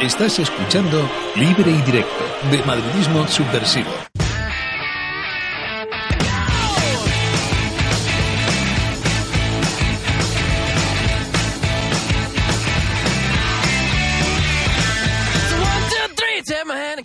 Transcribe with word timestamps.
Estás 0.00 0.38
escuchando 0.38 1.06
Libre 1.36 1.70
y 1.70 1.82
Directo 1.82 2.24
de 2.50 2.62
Madridismo 2.64 3.28
Subversivo. 3.28 3.90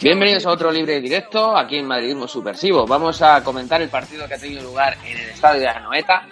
Bienvenidos 0.01 0.45
a 0.45 0.51
otro 0.51 0.71
libre 0.71 0.95
y 0.95 1.01
directo 1.01 1.57
aquí 1.57 1.77
en 1.77 1.87
Madridismo 1.87 2.29
Subversivo. 2.29 2.87
Vamos 2.87 3.21
a 3.21 3.43
comentar 3.43 3.81
el 3.81 3.89
partido 3.89 4.25
que 4.25 4.35
ha 4.35 4.37
tenido 4.37 4.63
lugar 4.63 4.95
en 5.03 5.17
el 5.17 5.29
estadio 5.31 5.59
de 5.59 5.67
Anoeta. 5.67 6.25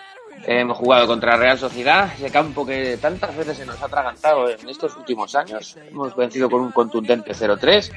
Hemos 0.45 0.77
jugado 0.77 1.07
contra 1.07 1.37
Real 1.37 1.57
Sociedad, 1.57 2.11
ese 2.15 2.29
campo 2.29 2.65
que 2.65 2.97
tantas 2.97 3.35
veces 3.35 3.57
se 3.57 3.65
nos 3.65 3.81
ha 3.81 3.85
atragantado 3.85 4.49
en 4.49 4.69
estos 4.69 4.95
últimos 4.97 5.35
años. 5.35 5.77
Hemos 5.89 6.15
vencido 6.15 6.49
con 6.49 6.61
un 6.61 6.71
contundente 6.71 7.31
0-3 7.31 7.91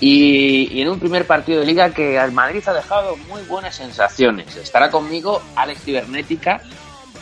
y, 0.00 0.68
y 0.72 0.82
en 0.82 0.88
un 0.88 0.98
primer 0.98 1.26
partido 1.26 1.60
de 1.60 1.66
liga 1.66 1.90
que 1.90 2.18
al 2.18 2.32
Madrid 2.32 2.62
ha 2.66 2.72
dejado 2.72 3.16
muy 3.28 3.42
buenas 3.42 3.76
sensaciones. 3.76 4.56
Estará 4.56 4.90
conmigo 4.90 5.42
Alex 5.56 5.82
Cibernética 5.82 6.60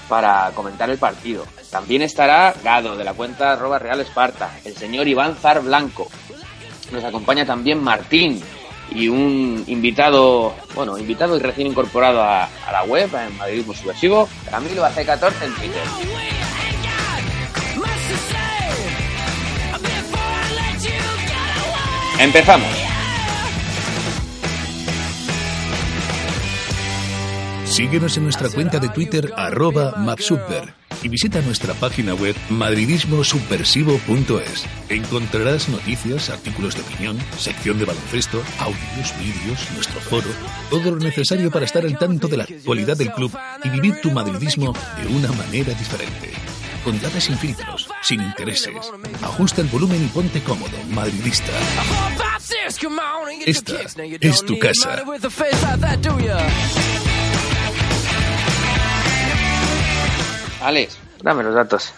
para 0.09 0.51
comentar 0.55 0.89
el 0.91 0.99
partido. 0.99 1.45
También 1.71 2.03
estará 2.03 2.55
Gado 2.63 2.97
de 2.97 3.05
la 3.05 3.15
cuenta 3.15 3.57
Real 3.57 4.01
Esparta, 4.01 4.51
el 4.65 4.77
señor 4.77 5.09
Iván 5.09 5.35
Zar 5.37 5.63
Blanco. 5.63 6.09
Nos 6.93 7.03
acompaña 7.03 7.45
también 7.45 7.83
Martín 7.83 8.41
y 8.91 9.09
un 9.09 9.65
invitado, 9.67 10.55
bueno, 10.75 10.99
invitado 10.99 11.37
y 11.37 11.41
recién 11.41 11.69
incorporado 11.69 12.23
a, 12.23 12.49
la 12.71 12.85
web, 12.85 13.11
en 13.15 13.37
Madridismo 13.37 13.75
Subversivo, 13.75 14.29
Camilo 14.51 14.85
AC14 14.85 15.33
en 15.43 15.55
Twitter. 15.55 15.83
Empezamos. 22.19 22.69
Síguenos 27.65 28.17
en 28.17 28.25
nuestra 28.25 28.49
cuenta 28.49 28.79
de 28.79 28.89
Twitter 28.89 29.33
arroba 29.37 29.97
mapsuper 29.99 30.86
y 31.03 31.09
visita 31.09 31.41
nuestra 31.43 31.75
página 31.75 32.15
web 32.15 32.35
madridismosubversivo.es. 32.51 34.65
Encontrarás 34.89 35.69
noticias, 35.69 36.31
artículos 36.31 36.75
de 36.75 36.83
opinión, 36.83 37.19
sección 37.39 37.79
de 37.79 37.85
baloncesto, 37.85 38.43
audios, 38.59 39.15
vídeos, 39.19 39.59
nuestro 39.75 40.01
foro, 40.01 40.29
todo 40.71 40.93
lo 40.93 40.99
necesario 40.99 41.51
para 41.51 41.65
estar 41.65 41.85
al 41.85 41.99
tanto 41.99 42.29
de 42.29 42.37
la 42.37 42.45
actualidad 42.45 42.97
del 42.97 43.13
club 43.13 43.37
y 43.65 43.69
vivir 43.69 44.01
tu 44.01 44.11
madridismo 44.11 44.73
de 45.03 45.09
una 45.15 45.33
manera 45.33 45.75
diferente. 45.75 46.33
Contate 46.87 47.21
sin 47.21 47.37
filtros, 47.37 47.89
sin 48.01 48.21
intereses. 48.21 48.93
Ajusta 49.21 49.61
el 49.61 49.67
volumen 49.67 50.05
y 50.05 50.09
ponte 50.09 50.41
cómodo, 50.41 50.79
madridista. 50.91 51.51
Esta 53.45 53.81
es 54.21 54.45
tu 54.45 54.57
casa. 54.61 55.03
Alex, 60.67 60.99
dame 61.23 61.45
los 61.45 61.55
datos. 61.55 61.95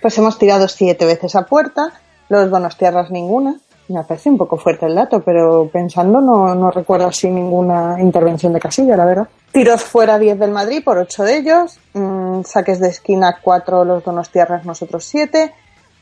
Pues 0.00 0.16
hemos 0.18 0.38
tirado 0.38 0.68
siete 0.68 1.04
veces 1.04 1.34
a 1.34 1.46
puerta, 1.46 1.92
los 2.28 2.48
donostiarras 2.48 3.10
ninguna. 3.10 3.56
Me 3.88 4.04
parece 4.04 4.30
un 4.30 4.38
poco 4.38 4.56
fuerte 4.56 4.86
el 4.86 4.94
dato, 4.94 5.20
pero 5.24 5.68
pensando 5.72 6.20
no, 6.20 6.54
no 6.54 6.70
recuerdo 6.70 7.08
así 7.08 7.28
ninguna 7.28 8.00
intervención 8.00 8.52
de 8.52 8.60
casilla, 8.60 8.96
la 8.96 9.04
verdad. 9.04 9.28
Tiros 9.50 9.82
fuera 9.82 10.16
10 10.16 10.38
del 10.38 10.52
Madrid 10.52 10.84
por 10.84 10.96
8 10.96 11.24
de 11.24 11.38
ellos, 11.38 11.80
mm, 11.92 12.42
saques 12.44 12.78
de 12.78 12.90
esquina 12.90 13.40
4 13.42 13.84
los 13.84 14.04
donostiarras, 14.04 14.64
nosotros 14.64 15.04
7. 15.06 15.52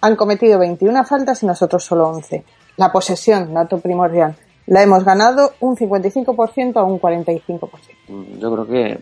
Han 0.02 0.14
cometido 0.14 0.58
21 0.58 1.04
faltas 1.04 1.42
y 1.42 1.46
nosotros 1.46 1.82
solo 1.82 2.08
11. 2.08 2.44
La 2.76 2.92
posesión, 2.92 3.54
dato 3.54 3.78
primordial, 3.78 4.36
la 4.66 4.82
hemos 4.82 5.02
ganado 5.02 5.54
un 5.60 5.76
55% 5.76 6.76
a 6.76 6.84
un 6.84 7.00
45%. 7.00 8.38
Yo 8.38 8.52
creo 8.52 8.66
que 8.66 9.00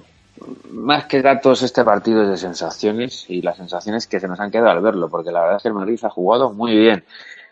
más 0.71 1.07
que 1.07 1.23
datos 1.23 1.63
este 1.63 1.85
partido 1.85 2.23
es 2.23 2.29
de 2.29 2.37
sensaciones 2.37 3.27
y 3.29 3.43
las 3.43 3.57
sensaciones 3.57 4.07
que 4.07 4.21
se 4.21 4.29
nos 4.29 4.41
han 4.41 4.51
quedado 4.51 4.71
al 4.71 4.81
verlo, 4.81 5.09
porque 5.09 5.31
la 5.31 5.41
verdad 5.41 5.57
es 5.57 5.63
que 5.63 5.69
el 5.69 5.75
Madrid 5.75 5.99
ha 6.03 6.11
jugado 6.11 6.53
muy 6.53 6.77
bien. 6.77 7.05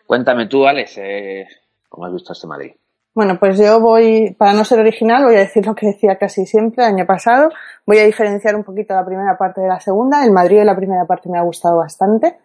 Cuéntame 0.06 0.46
tú, 0.46 0.66
Alex, 0.66 0.98
eh, 0.98 1.46
¿cómo 1.88 2.06
has 2.06 2.12
visto 2.12 2.32
este 2.32 2.46
Madrid? 2.46 2.72
Bueno, 3.14 3.38
pues 3.38 3.58
yo 3.58 3.80
voy, 3.80 4.34
para 4.38 4.52
no 4.52 4.64
ser 4.64 4.78
original, 4.78 5.24
voy 5.24 5.34
a 5.34 5.40
decir 5.40 5.66
lo 5.66 5.74
que 5.74 5.86
decía 5.86 6.16
casi 6.16 6.46
siempre 6.46 6.84
el 6.84 6.94
año 6.94 7.06
pasado. 7.06 7.50
Voy 7.84 7.98
a 7.98 8.04
diferenciar 8.04 8.54
un 8.54 8.64
poquito 8.64 8.94
la 8.94 9.04
primera 9.04 9.36
parte 9.36 9.60
de 9.60 9.68
la 9.68 9.80
segunda. 9.80 10.24
El 10.24 10.30
Madrid 10.30 10.58
de 10.58 10.64
la 10.64 10.76
primera 10.76 11.04
parte 11.04 11.28
me 11.28 11.38
ha 11.38 11.42
gustado 11.42 11.78
bastante. 11.78 12.38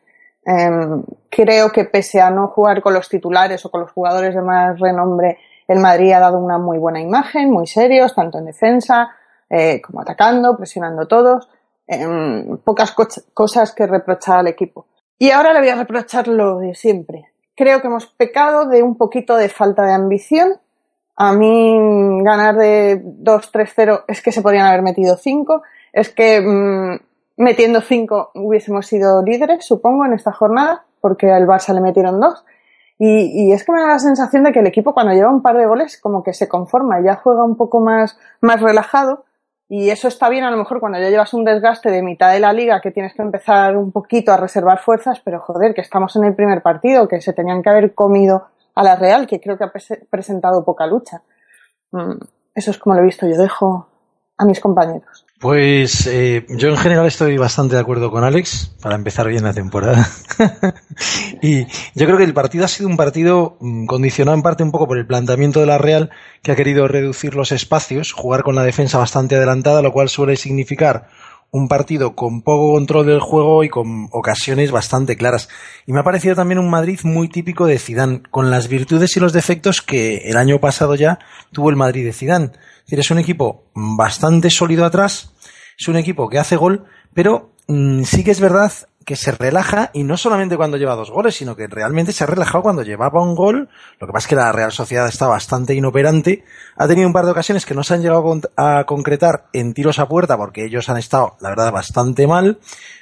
Eh, 0.45 0.69
creo 1.29 1.71
que 1.71 1.85
pese 1.85 2.19
a 2.21 2.31
no 2.31 2.47
jugar 2.47 2.81
con 2.81 2.93
los 2.93 3.07
titulares 3.07 3.63
o 3.65 3.71
con 3.71 3.81
los 3.81 3.91
jugadores 3.91 4.33
de 4.33 4.41
más 4.41 4.79
renombre, 4.79 5.37
el 5.67 5.79
Madrid 5.79 6.11
ha 6.11 6.19
dado 6.19 6.39
una 6.39 6.57
muy 6.57 6.79
buena 6.79 6.99
imagen, 6.99 7.51
muy 7.51 7.67
serios, 7.67 8.13
tanto 8.13 8.39
en 8.39 8.45
defensa 8.45 9.11
eh, 9.53 9.81
como 9.81 10.01
atacando, 10.01 10.57
presionando 10.57 11.07
todos. 11.07 11.47
Eh, 11.87 12.57
pocas 12.63 12.91
co 12.91 13.07
cosas 13.35 13.71
que 13.71 13.85
reprochar 13.85 14.39
al 14.39 14.47
equipo. 14.47 14.87
Y 15.19 15.29
ahora 15.29 15.53
le 15.53 15.59
voy 15.59 15.69
a 15.69 15.75
reprochar 15.75 16.27
lo 16.27 16.57
de 16.57 16.73
siempre. 16.73 17.29
Creo 17.55 17.79
que 17.79 17.87
hemos 17.87 18.07
pecado 18.07 18.65
de 18.65 18.81
un 18.81 18.97
poquito 18.97 19.37
de 19.37 19.49
falta 19.49 19.83
de 19.85 19.93
ambición. 19.93 20.59
A 21.15 21.33
mí 21.33 22.23
ganar 22.23 22.55
de 22.55 22.99
2-3-0 23.03 24.05
es 24.07 24.23
que 24.23 24.31
se 24.31 24.41
podrían 24.41 24.65
haber 24.65 24.81
metido 24.81 25.17
5. 25.17 25.61
Es 25.91 26.09
que 26.09 26.41
mmm, 26.41 26.97
metiendo 27.37 27.81
5 27.81 28.31
hubiésemos 28.33 28.87
sido 28.87 29.21
líderes, 29.21 29.65
supongo, 29.65 30.03
en 30.05 30.13
esta 30.13 30.31
jornada, 30.31 30.85
porque 30.99 31.31
al 31.31 31.45
Barça 31.45 31.75
le 31.75 31.81
metieron 31.81 32.19
2. 32.19 32.43
Y, 32.97 33.49
y, 33.49 33.51
es 33.51 33.63
que 33.63 33.71
me 33.71 33.81
da 33.81 33.87
la 33.87 33.99
sensación 33.99 34.43
de 34.45 34.51
que 34.51 34.59
el 34.61 34.67
equipo 34.67 34.95
cuando 34.95 35.13
lleva 35.13 35.29
un 35.29 35.43
par 35.43 35.57
de 35.57 35.67
goles 35.67 35.99
como 36.01 36.23
que 36.23 36.33
se 36.33 36.47
conforma, 36.47 37.01
ya 37.01 37.15
juega 37.15 37.43
un 37.43 37.55
poco 37.55 37.81
más, 37.81 38.17
más 38.41 38.59
relajado 38.59 39.25
y 39.69 39.89
eso 39.89 40.07
está 40.07 40.29
bien 40.29 40.43
a 40.43 40.51
lo 40.51 40.57
mejor 40.57 40.79
cuando 40.79 40.99
ya 40.99 41.09
llevas 41.09 41.33
un 41.33 41.45
desgaste 41.45 41.89
de 41.89 42.03
mitad 42.03 42.31
de 42.31 42.39
la 42.39 42.53
liga 42.53 42.81
que 42.81 42.91
tienes 42.91 43.13
que 43.13 43.21
empezar 43.21 43.77
un 43.77 43.91
poquito 43.91 44.31
a 44.31 44.37
reservar 44.37 44.79
fuerzas, 44.79 45.21
pero 45.23 45.39
joder, 45.39 45.73
que 45.73 45.81
estamos 45.81 46.15
en 46.15 46.25
el 46.25 46.35
primer 46.35 46.61
partido, 46.61 47.07
que 47.07 47.21
se 47.21 47.33
tenían 47.33 47.63
que 47.63 47.69
haber 47.69 47.93
comido 47.93 48.47
a 48.75 48.83
la 48.83 48.95
Real, 48.95 49.27
que 49.27 49.39
creo 49.39 49.57
que 49.57 49.63
ha 49.63 49.71
presentado 50.09 50.63
poca 50.63 50.85
lucha. 50.85 51.21
Eso 52.53 52.71
es 52.71 52.77
como 52.77 52.95
lo 52.95 53.01
he 53.01 53.05
visto, 53.05 53.27
yo 53.27 53.37
dejo 53.37 53.87
a 54.37 54.45
mis 54.45 54.59
compañeros. 54.59 55.25
Pues 55.43 56.07
eh, 56.07 56.45
yo 56.47 56.69
en 56.69 56.77
general 56.77 57.05
estoy 57.05 57.35
bastante 57.35 57.75
de 57.75 57.81
acuerdo 57.81 58.09
con 58.09 58.23
Alex 58.23 58.77
para 58.81 58.95
empezar 58.95 59.27
bien 59.27 59.43
la 59.43 59.53
temporada. 59.53 60.07
y 61.41 61.65
yo 61.65 62.05
creo 62.05 62.15
que 62.15 62.23
el 62.23 62.33
partido 62.33 62.63
ha 62.63 62.69
sido 62.69 62.87
un 62.87 62.95
partido 62.95 63.57
condicionado 63.87 64.37
en 64.37 64.41
parte 64.41 64.63
un 64.63 64.71
poco 64.71 64.87
por 64.87 64.97
el 64.97 65.05
planteamiento 65.05 65.59
de 65.59 65.65
la 65.65 65.77
Real 65.77 66.11
que 66.43 66.53
ha 66.53 66.55
querido 66.55 66.87
reducir 66.87 67.35
los 67.35 67.51
espacios, 67.51 68.13
jugar 68.13 68.43
con 68.43 68.55
la 68.55 68.63
defensa 68.63 68.97
bastante 68.99 69.35
adelantada, 69.35 69.81
lo 69.81 69.91
cual 69.91 70.07
suele 70.07 70.37
significar 70.37 71.09
un 71.51 71.67
partido 71.67 72.15
con 72.15 72.41
poco 72.41 72.71
control 72.75 73.07
del 73.07 73.19
juego 73.19 73.65
y 73.65 73.69
con 73.69 74.07
ocasiones 74.13 74.71
bastante 74.71 75.17
claras. 75.17 75.49
Y 75.85 75.91
me 75.91 75.99
ha 75.99 76.03
parecido 76.05 76.35
también 76.35 76.57
un 76.57 76.69
Madrid 76.69 77.01
muy 77.03 77.27
típico 77.27 77.65
de 77.65 77.79
Zidane, 77.79 78.23
con 78.31 78.49
las 78.49 78.69
virtudes 78.69 79.17
y 79.17 79.19
los 79.19 79.33
defectos 79.33 79.81
que 79.81 80.19
el 80.19 80.37
año 80.37 80.61
pasado 80.61 80.95
ya 80.95 81.19
tuvo 81.51 81.69
el 81.69 81.75
Madrid 81.75 82.05
de 82.05 82.13
Zidane. 82.13 82.45
Es 82.45 82.85
decir, 82.85 82.99
es 82.99 83.11
un 83.11 83.19
equipo 83.19 83.65
bastante 83.73 84.49
sólido 84.49 84.85
atrás, 84.85 85.32
es 85.83 85.87
un 85.89 85.97
equipo 85.97 86.29
que 86.29 86.39
hace 86.39 86.55
gol, 86.55 86.85
pero 87.13 87.51
mmm, 87.67 88.03
sí 88.03 88.23
que 88.23 88.31
es 88.31 88.39
verdad 88.39 88.71
que 89.05 89.17
se 89.17 89.33
relaja 89.33 89.91
y 89.93 90.05
no 90.05 90.15
solamente 90.15 90.55
cuando 90.55 90.77
lleva 90.77 90.95
dos 90.95 91.11
goles, 91.11 91.35
sino 91.35 91.57
que 91.57 91.67
realmente 91.67 92.13
se 92.13 92.23
ha 92.23 92.27
relajado 92.27 92.63
cuando 92.63 92.83
llevaba 92.83 93.21
un 93.21 93.35
gol. 93.35 93.67
Lo 93.99 94.07
que 94.07 94.13
pasa 94.13 94.25
es 94.25 94.29
que 94.29 94.35
la 94.37 94.53
Real 94.53 94.71
Sociedad 94.71 95.09
está 95.09 95.27
bastante 95.27 95.73
inoperante. 95.75 96.45
Ha 96.77 96.87
tenido 96.87 97.05
un 97.05 97.11
par 97.11 97.25
de 97.25 97.31
ocasiones 97.31 97.65
que 97.65 97.73
no 97.73 97.83
se 97.83 97.95
han 97.95 98.01
llegado 98.01 98.39
a 98.55 98.85
concretar 98.85 99.47
en 99.51 99.73
tiros 99.73 99.99
a 99.99 100.07
puerta 100.07 100.37
porque 100.37 100.63
ellos 100.63 100.87
han 100.87 100.95
estado, 100.95 101.35
la 101.41 101.49
verdad, 101.49 101.73
bastante 101.73 102.27
mal. 102.27 102.59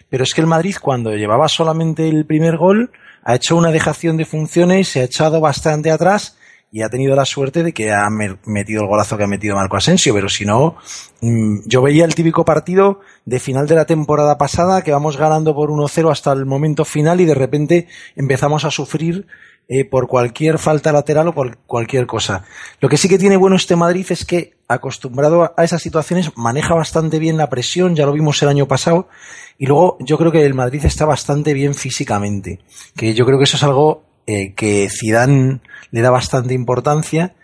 Pero 0.10 0.24
es 0.24 0.34
que 0.34 0.42
el 0.42 0.48
Madrid, 0.48 0.76
cuando 0.82 1.16
llevaba 1.16 1.48
solamente 1.48 2.10
el 2.10 2.26
primer 2.26 2.58
gol, 2.58 2.92
ha 3.24 3.36
hecho 3.36 3.56
una 3.56 3.72
dejación 3.72 4.18
de 4.18 4.26
funciones, 4.26 4.88
se 4.88 5.02
ha 5.02 5.04
echado 5.04 5.40
bastante 5.40 5.92
atrás 5.92 6.36
y 6.72 6.84
ha 6.84 6.90
tenido 6.90 7.16
la 7.16 7.26
suerte 7.26 7.64
de 7.64 7.74
que 7.74 7.92
ha 7.92 8.10
metido 8.10 8.82
el 8.82 8.88
golazo 8.88 9.18
que 9.18 9.26
ha 9.26 9.28
metido 9.28 9.58
Marco 9.58 9.76
Asensio, 9.76 10.14
pero 10.14 10.30
si 10.30 10.46
no, 10.46 10.78
mm, 11.20 11.60
yo 11.66 11.82
veía 11.82 12.06
el 12.06 12.16
típico 12.16 12.46
partido 12.46 13.02
de 13.26 13.40
final 13.40 13.68
de 13.68 13.76
la 13.76 13.86
temporada 13.86 14.38
pasada 14.38 14.82
que 14.82 14.92
vamos 14.92 15.18
ganando 15.18 15.54
por 15.54 15.70
1-0 15.70 16.10
hasta 16.10 16.32
el 16.32 16.46
momento 16.46 16.86
final 16.86 17.20
y 17.20 17.26
de 17.26 17.36
repente 17.36 17.88
empezamos 18.16 18.64
a 18.64 18.72
sufrir 18.72 19.28
eh, 19.68 19.86
por 19.86 20.08
cualquier 20.08 20.60
falta 20.60 20.92
lateral 20.94 21.28
o 21.30 21.34
por 21.34 21.58
cualquier 21.60 22.06
cosa. 22.06 22.46
Lo 22.80 22.88
que 22.88 22.98
sí 22.98 23.10
que 23.10 23.18
tiene 23.18 23.38
bueno 23.38 23.58
este 23.58 23.76
Madrid 23.76 24.06
es 24.10 24.26
que, 24.26 24.58
acostumbrado 24.68 25.54
a 25.56 25.64
esas 25.64 25.82
situaciones, 25.82 26.32
maneja 26.38 26.74
bastante 26.74 27.20
bien 27.20 27.38
la 27.38 27.50
presión, 27.50 27.96
ya 27.96 28.06
lo 28.06 28.14
vimos 28.14 28.42
el 28.42 28.50
año 28.50 28.68
pasado, 28.68 29.10
y 29.58 29.68
luego 29.68 29.98
yo 30.00 30.18
creo 30.18 30.32
que 30.32 30.46
el 30.46 30.54
Madrid 30.54 30.84
está 30.86 31.06
bastante 31.06 31.54
bien 31.54 31.74
físicamente, 31.74 32.60
que 32.96 33.14
yo 33.14 33.26
creo 33.26 33.38
que 33.38 33.44
eso 33.44 33.58
es 33.58 33.64
algo 33.64 34.11
eh, 34.28 34.54
que 34.56 34.88
Zidane 34.90 35.62
le 35.92 36.02
da 36.02 36.12
bastante 36.12 36.54
importancia 36.54 37.36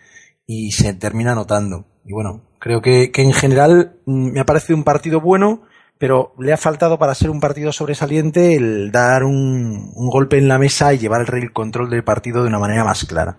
y 0.46 0.72
se 0.72 0.94
termina 0.94 1.36
notando. 1.36 1.86
Y 2.06 2.14
bueno, 2.14 2.42
creo 2.60 2.82
que, 2.82 3.12
que 3.12 3.22
en 3.22 3.34
general 3.34 3.98
mm, 4.06 4.34
me 4.34 4.40
ha 4.40 4.46
parecido 4.46 4.78
un 4.78 4.84
partido 4.84 5.22
bueno, 5.22 5.64
pero 6.00 6.34
le 6.40 6.54
ha 6.54 6.58
faltado 6.58 6.98
para 6.98 7.16
ser 7.16 7.30
un 7.30 7.40
partido 7.40 7.72
sobresaliente 7.72 8.56
el 8.56 8.92
dar 8.92 9.24
un, 9.24 9.92
un 9.96 10.10
golpe 10.10 10.38
en 10.38 10.48
la 10.48 10.60
mesa 10.60 10.94
y 10.94 10.98
llevar 10.98 11.26
el 11.34 11.52
control 11.52 11.90
del 11.90 12.04
partido 12.04 12.44
de 12.44 12.50
una 12.50 12.60
manera 12.60 12.84
más 12.84 13.06
clara. 13.06 13.38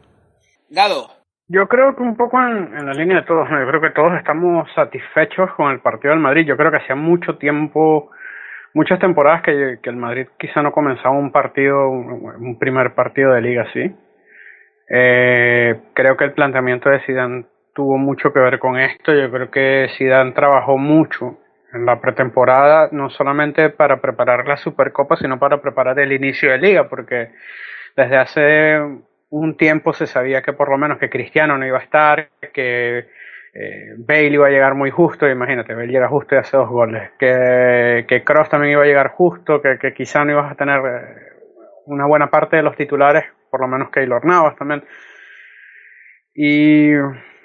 Gado. 0.70 1.08
Yo 1.50 1.66
creo 1.66 1.96
que 1.96 2.02
un 2.02 2.14
poco 2.14 2.38
en, 2.38 2.76
en, 2.76 2.84
la 2.84 2.92
línea 2.92 3.20
de 3.20 3.26
todos, 3.26 3.48
yo 3.48 3.66
creo 3.68 3.80
que 3.80 3.94
todos 3.94 4.12
estamos 4.18 4.68
satisfechos 4.74 5.48
con 5.56 5.70
el 5.70 5.80
partido 5.80 6.12
del 6.12 6.22
Madrid. 6.22 6.44
Yo 6.46 6.58
creo 6.58 6.70
que 6.70 6.76
hacía 6.76 6.94
mucho 6.94 7.38
tiempo, 7.38 8.10
muchas 8.78 9.00
temporadas 9.00 9.42
que, 9.42 9.80
que 9.82 9.90
el 9.90 9.96
Madrid 9.96 10.28
quizá 10.38 10.62
no 10.62 10.70
comenzaba 10.70 11.10
un 11.10 11.32
partido, 11.32 11.90
un, 11.90 12.56
primer 12.60 12.94
partido 12.94 13.32
de 13.32 13.40
liga 13.40 13.62
así. 13.62 13.92
Eh, 14.88 15.80
creo 15.94 16.16
que 16.16 16.24
el 16.24 16.32
planteamiento 16.32 16.88
de 16.88 17.00
Zidane 17.00 17.46
tuvo 17.74 17.98
mucho 17.98 18.32
que 18.32 18.38
ver 18.38 18.60
con 18.60 18.78
esto. 18.78 19.12
Yo 19.12 19.32
creo 19.32 19.50
que 19.50 19.88
Zidane 19.98 20.30
trabajó 20.30 20.78
mucho 20.78 21.40
en 21.72 21.86
la 21.86 22.00
pretemporada, 22.00 22.88
no 22.92 23.10
solamente 23.10 23.68
para 23.70 24.00
preparar 24.00 24.46
la 24.46 24.56
Supercopa, 24.56 25.16
sino 25.16 25.40
para 25.40 25.60
preparar 25.60 25.98
el 25.98 26.12
inicio 26.12 26.52
de 26.52 26.58
liga, 26.58 26.88
porque 26.88 27.32
desde 27.96 28.16
hace 28.16 28.80
un 29.30 29.56
tiempo 29.56 29.92
se 29.92 30.06
sabía 30.06 30.40
que 30.40 30.52
por 30.52 30.70
lo 30.70 30.78
menos 30.78 30.98
que 30.98 31.10
Cristiano 31.10 31.58
no 31.58 31.66
iba 31.66 31.78
a 31.78 31.82
estar, 31.82 32.28
que 32.54 33.08
eh, 33.60 33.94
Bale 33.98 34.28
iba 34.28 34.46
a 34.46 34.50
llegar 34.50 34.74
muy 34.74 34.90
justo, 34.90 35.28
imagínate, 35.28 35.74
Bale 35.74 35.88
llega 35.88 36.08
justo 36.08 36.36
y 36.36 36.38
hace 36.38 36.56
dos 36.56 36.68
goles, 36.68 37.10
que, 37.18 38.04
que 38.06 38.22
Cross 38.22 38.50
también 38.50 38.74
iba 38.74 38.84
a 38.84 38.86
llegar 38.86 39.08
justo, 39.08 39.60
que, 39.60 39.78
que 39.78 39.92
quizá 39.92 40.24
no 40.24 40.30
ibas 40.30 40.52
a 40.52 40.54
tener 40.54 40.78
eh, 40.78 41.38
una 41.86 42.06
buena 42.06 42.30
parte 42.30 42.56
de 42.56 42.62
los 42.62 42.76
titulares, 42.76 43.24
por 43.50 43.60
lo 43.60 43.66
menos 43.66 43.90
Keylor 43.90 44.24
Navas 44.24 44.54
también. 44.56 44.84
Y 46.34 46.92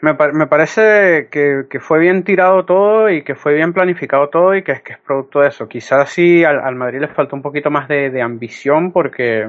me, 0.02 0.14
me 0.34 0.46
parece 0.46 1.30
que, 1.32 1.64
que, 1.68 1.80
fue 1.80 1.98
bien 1.98 2.24
tirado 2.24 2.64
todo 2.64 3.10
y 3.10 3.24
que 3.24 3.34
fue 3.34 3.56
bien 3.56 3.74
planificado 3.74 4.30
todo 4.30 4.54
y 4.54 4.62
que 4.62 4.74
es 4.74 4.82
que 4.84 4.94
es 4.94 5.00
producto 5.00 5.40
de 5.40 5.48
eso. 5.48 5.68
Quizás 5.68 6.10
sí 6.10 6.44
al, 6.44 6.60
al 6.60 6.76
Madrid 6.76 7.00
le 7.00 7.08
faltó 7.08 7.36
un 7.36 7.42
poquito 7.42 7.72
más 7.72 7.88
de, 7.88 8.12
de 8.12 8.22
ambición 8.22 8.92
porque 8.92 9.48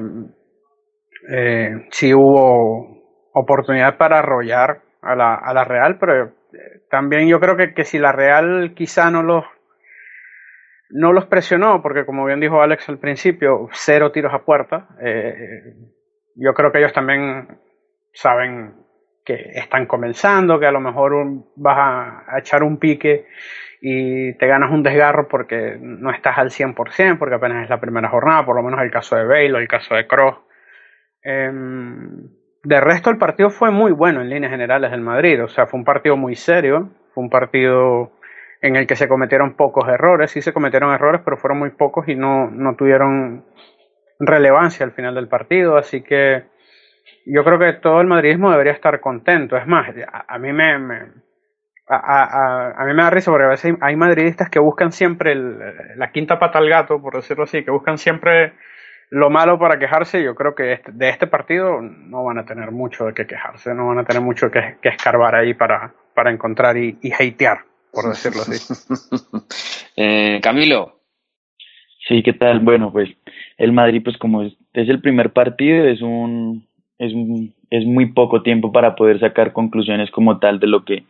eh, 1.29 1.87
sí 1.91 2.11
hubo 2.11 3.29
oportunidad 3.33 3.97
para 3.97 4.19
arrollar 4.19 4.81
a 5.03 5.15
la, 5.15 5.35
a 5.35 5.53
la 5.53 5.63
Real, 5.63 5.97
pero 5.99 6.31
también 6.89 7.27
yo 7.27 7.39
creo 7.39 7.57
que, 7.57 7.73
que 7.73 7.83
si 7.83 7.99
la 7.99 8.11
Real 8.11 8.73
quizá 8.75 9.09
no 9.11 9.23
los 9.23 9.45
no 10.89 11.13
los 11.13 11.25
presionó, 11.25 11.81
porque 11.81 12.05
como 12.05 12.25
bien 12.25 12.39
dijo 12.39 12.61
Alex 12.61 12.87
al 12.89 12.99
principio, 12.99 13.67
cero 13.73 14.11
tiros 14.11 14.33
a 14.33 14.45
puerta. 14.45 14.87
Eh, 15.01 15.73
yo 16.35 16.53
creo 16.53 16.71
que 16.71 16.79
ellos 16.79 16.93
también 16.93 17.59
saben 18.13 18.75
que 19.25 19.51
están 19.55 19.87
comenzando, 19.87 20.59
que 20.59 20.67
a 20.67 20.71
lo 20.71 20.79
mejor 20.79 21.13
vas 21.55 21.77
a, 22.27 22.37
echar 22.39 22.63
un 22.63 22.77
pique 22.77 23.25
y 23.81 24.33
te 24.37 24.47
ganas 24.47 24.71
un 24.71 24.83
desgarro 24.83 25.27
porque 25.27 25.77
no 25.79 26.11
estás 26.11 26.37
al 26.37 26.51
100%, 26.51 27.17
porque 27.17 27.35
apenas 27.35 27.63
es 27.63 27.69
la 27.69 27.79
primera 27.79 28.09
jornada, 28.09 28.45
por 28.45 28.55
lo 28.55 28.63
menos 28.63 28.81
el 28.81 28.91
caso 28.91 29.15
de 29.15 29.25
Bale 29.25 29.53
o 29.53 29.57
el 29.57 29.67
caso 29.67 29.95
de 29.95 30.07
Cross. 30.07 30.37
Em, 31.23 32.29
de 32.65 32.81
resto, 32.81 33.11
el 33.11 33.17
partido 33.17 33.49
fue 33.51 33.69
muy 33.69 33.91
bueno 33.91 34.21
en 34.21 34.29
líneas 34.29 34.51
generales 34.51 34.89
del 34.89 35.01
Madrid, 35.01 35.43
o 35.43 35.47
sea, 35.47 35.67
fue 35.67 35.79
un 35.79 35.85
partido 35.85 36.17
muy 36.17 36.35
serio, 36.35 36.89
fue 37.13 37.23
un 37.23 37.29
partido 37.29 38.11
en 38.61 38.75
el 38.75 38.87
que 38.87 38.95
se 38.95 39.07
cometieron 39.07 39.55
pocos 39.55 39.87
errores, 39.87 40.31
sí 40.31 40.41
se 40.41 40.51
cometieron 40.51 40.91
errores, 40.91 41.21
pero 41.23 41.37
fueron 41.37 41.59
muy 41.59 41.69
pocos 41.69 42.07
y 42.07 42.15
no, 42.15 42.49
no 42.49 42.75
tuvieron 42.75 43.45
relevancia 44.19 44.83
al 44.83 44.93
final 44.93 45.13
del 45.13 45.27
partido, 45.27 45.77
así 45.77 46.01
que 46.01 46.45
yo 47.27 47.43
creo 47.43 47.59
que 47.59 47.73
todo 47.73 48.01
el 48.01 48.07
madridismo 48.07 48.51
debería 48.51 48.73
estar 48.73 48.99
contento. 48.99 49.57
Es 49.57 49.67
más, 49.67 49.93
a, 50.27 50.39
mí 50.39 50.51
me, 50.51 50.79
me 50.79 50.95
a, 51.87 51.95
a, 51.95 52.81
a, 52.81 52.85
mí 52.85 52.93
me 52.95 53.03
da 53.03 53.11
risa 53.11 53.29
porque 53.29 53.45
a 53.45 53.49
veces 53.49 53.75
hay, 53.79 53.95
madridistas 53.95 54.49
que 54.49 54.59
buscan 54.59 54.91
siempre 54.91 55.33
el, 55.33 55.59
la 55.97 56.11
quinta 56.11 56.39
pata 56.39 56.57
al 56.57 56.69
gato, 56.69 56.99
por 56.99 57.15
decirlo 57.15 57.43
así, 57.43 57.63
que 57.63 57.69
buscan 57.69 57.99
siempre 57.99 58.53
lo 59.09 59.29
malo 59.29 59.59
para 59.59 59.79
quejarse. 59.79 60.23
Yo 60.23 60.35
creo 60.35 60.55
que 60.55 60.73
este, 60.73 60.91
de 60.91 61.09
este 61.09 61.27
partido 61.27 61.81
no 61.81 62.23
van 62.23 62.37
a 62.37 62.45
tener 62.45 62.71
mucho 62.71 63.05
de 63.05 63.13
qué 63.13 63.25
quejarse, 63.25 63.73
no 63.73 63.87
van 63.87 63.99
a 63.99 64.03
tener 64.03 64.21
mucho 64.21 64.49
que, 64.51 64.77
que 64.81 64.89
escarbar 64.89 65.35
ahí 65.35 65.53
para, 65.53 65.93
para 66.13 66.31
encontrar 66.31 66.77
y, 66.77 66.97
y 67.01 67.11
hatear, 67.11 67.59
por 67.91 68.05
decirlo 68.09 68.41
así. 68.41 68.73
eh, 69.97 70.39
Camilo. 70.41 70.99
Sí, 72.07 72.21
¿qué 72.21 72.33
tal? 72.33 72.59
Bueno, 72.59 72.91
pues 72.91 73.09
el 73.57 73.71
Madrid, 73.71 74.01
pues 74.03 74.17
como 74.17 74.43
es, 74.43 74.53
es 74.73 74.89
el 74.89 75.01
primer 75.01 75.33
partido, 75.33 75.85
es 75.85 76.01
un 76.01 76.67
es, 76.97 77.13
es 77.69 77.85
muy 77.85 78.13
poco 78.13 78.41
tiempo 78.41 78.71
para 78.71 78.95
poder 78.95 79.19
sacar 79.19 79.53
conclusiones 79.53 80.11
como 80.11 80.39
tal 80.39 80.59
de 80.59 80.67
lo 80.67 80.85
que, 80.85 81.03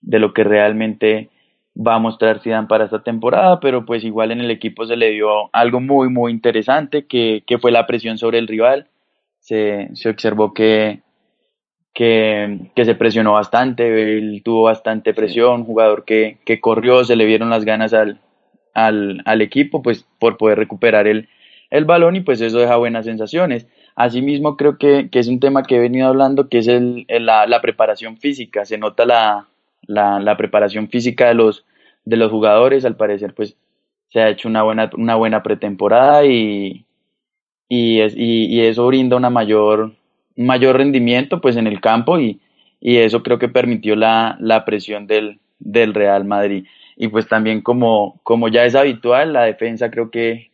de 0.00 0.18
lo 0.18 0.32
que 0.32 0.44
realmente 0.44 1.28
va 1.78 1.94
a 1.94 1.98
mostrar 1.98 2.40
Zidane 2.40 2.66
para 2.66 2.84
esta 2.84 3.02
temporada, 3.02 3.60
pero 3.60 3.84
pues 3.86 4.04
igual 4.04 4.32
en 4.32 4.40
el 4.40 4.50
equipo 4.50 4.86
se 4.86 4.96
le 4.96 5.10
dio 5.10 5.48
algo 5.52 5.80
muy 5.80 6.08
muy 6.08 6.32
interesante 6.32 7.06
que, 7.06 7.44
que 7.46 7.58
fue 7.58 7.70
la 7.70 7.86
presión 7.86 8.18
sobre 8.18 8.38
el 8.38 8.48
rival. 8.48 8.88
Se, 9.40 9.88
se 9.94 10.10
observó 10.10 10.52
que, 10.52 11.00
que, 11.94 12.70
que 12.74 12.84
se 12.84 12.94
presionó 12.94 13.32
bastante, 13.32 14.18
él 14.18 14.42
tuvo 14.44 14.64
bastante 14.64 15.14
presión, 15.14 15.64
jugador 15.64 16.04
que, 16.04 16.38
que 16.44 16.60
corrió, 16.60 17.04
se 17.04 17.16
le 17.16 17.24
vieron 17.24 17.50
las 17.50 17.64
ganas 17.64 17.94
al, 17.94 18.20
al, 18.74 19.22
al 19.24 19.42
equipo 19.42 19.82
pues 19.82 20.04
por 20.18 20.36
poder 20.36 20.58
recuperar 20.58 21.06
el, 21.06 21.28
el 21.70 21.84
balón 21.84 22.16
y 22.16 22.20
pues 22.20 22.40
eso 22.40 22.58
deja 22.58 22.76
buenas 22.76 23.04
sensaciones. 23.04 23.66
Asimismo, 23.94 24.56
creo 24.56 24.78
que, 24.78 25.08
que, 25.10 25.18
es 25.18 25.28
un 25.28 25.40
tema 25.40 25.64
que 25.64 25.76
he 25.76 25.80
venido 25.80 26.08
hablando, 26.08 26.48
que 26.48 26.58
es 26.58 26.68
el, 26.68 27.06
la, 27.08 27.46
la, 27.46 27.60
preparación 27.60 28.16
física. 28.16 28.64
Se 28.64 28.78
nota 28.78 29.04
la, 29.04 29.48
la, 29.82 30.36
preparación 30.36 30.88
física 30.88 31.28
de 31.28 31.34
los, 31.34 31.64
de 32.04 32.16
los 32.16 32.30
jugadores. 32.30 32.84
Al 32.84 32.96
parecer, 32.96 33.34
pues 33.34 33.56
se 34.08 34.20
ha 34.20 34.28
hecho 34.28 34.48
una 34.48 34.62
buena, 34.62 34.90
una 34.96 35.16
buena 35.16 35.42
pretemporada 35.42 36.24
y, 36.24 36.86
y, 37.68 38.00
es, 38.00 38.14
y, 38.16 38.46
y 38.46 38.60
eso 38.60 38.86
brinda 38.86 39.16
una 39.16 39.30
mayor, 39.30 39.92
un 40.36 40.46
mayor 40.46 40.76
rendimiento 40.76 41.40
pues, 41.40 41.56
en 41.56 41.66
el 41.66 41.80
campo 41.80 42.18
y, 42.18 42.40
y 42.80 42.98
eso 42.98 43.22
creo 43.22 43.38
que 43.38 43.48
permitió 43.48 43.96
la, 43.96 44.36
la 44.40 44.64
presión 44.64 45.06
del, 45.06 45.40
del 45.58 45.94
Real 45.94 46.24
Madrid. 46.24 46.66
Y 46.96 47.08
pues 47.08 47.28
también 47.28 47.60
como, 47.60 48.20
como 48.22 48.48
ya 48.48 48.64
es 48.64 48.74
habitual, 48.74 49.32
la 49.32 49.44
defensa 49.44 49.90
creo 49.90 50.10
que, 50.10 50.50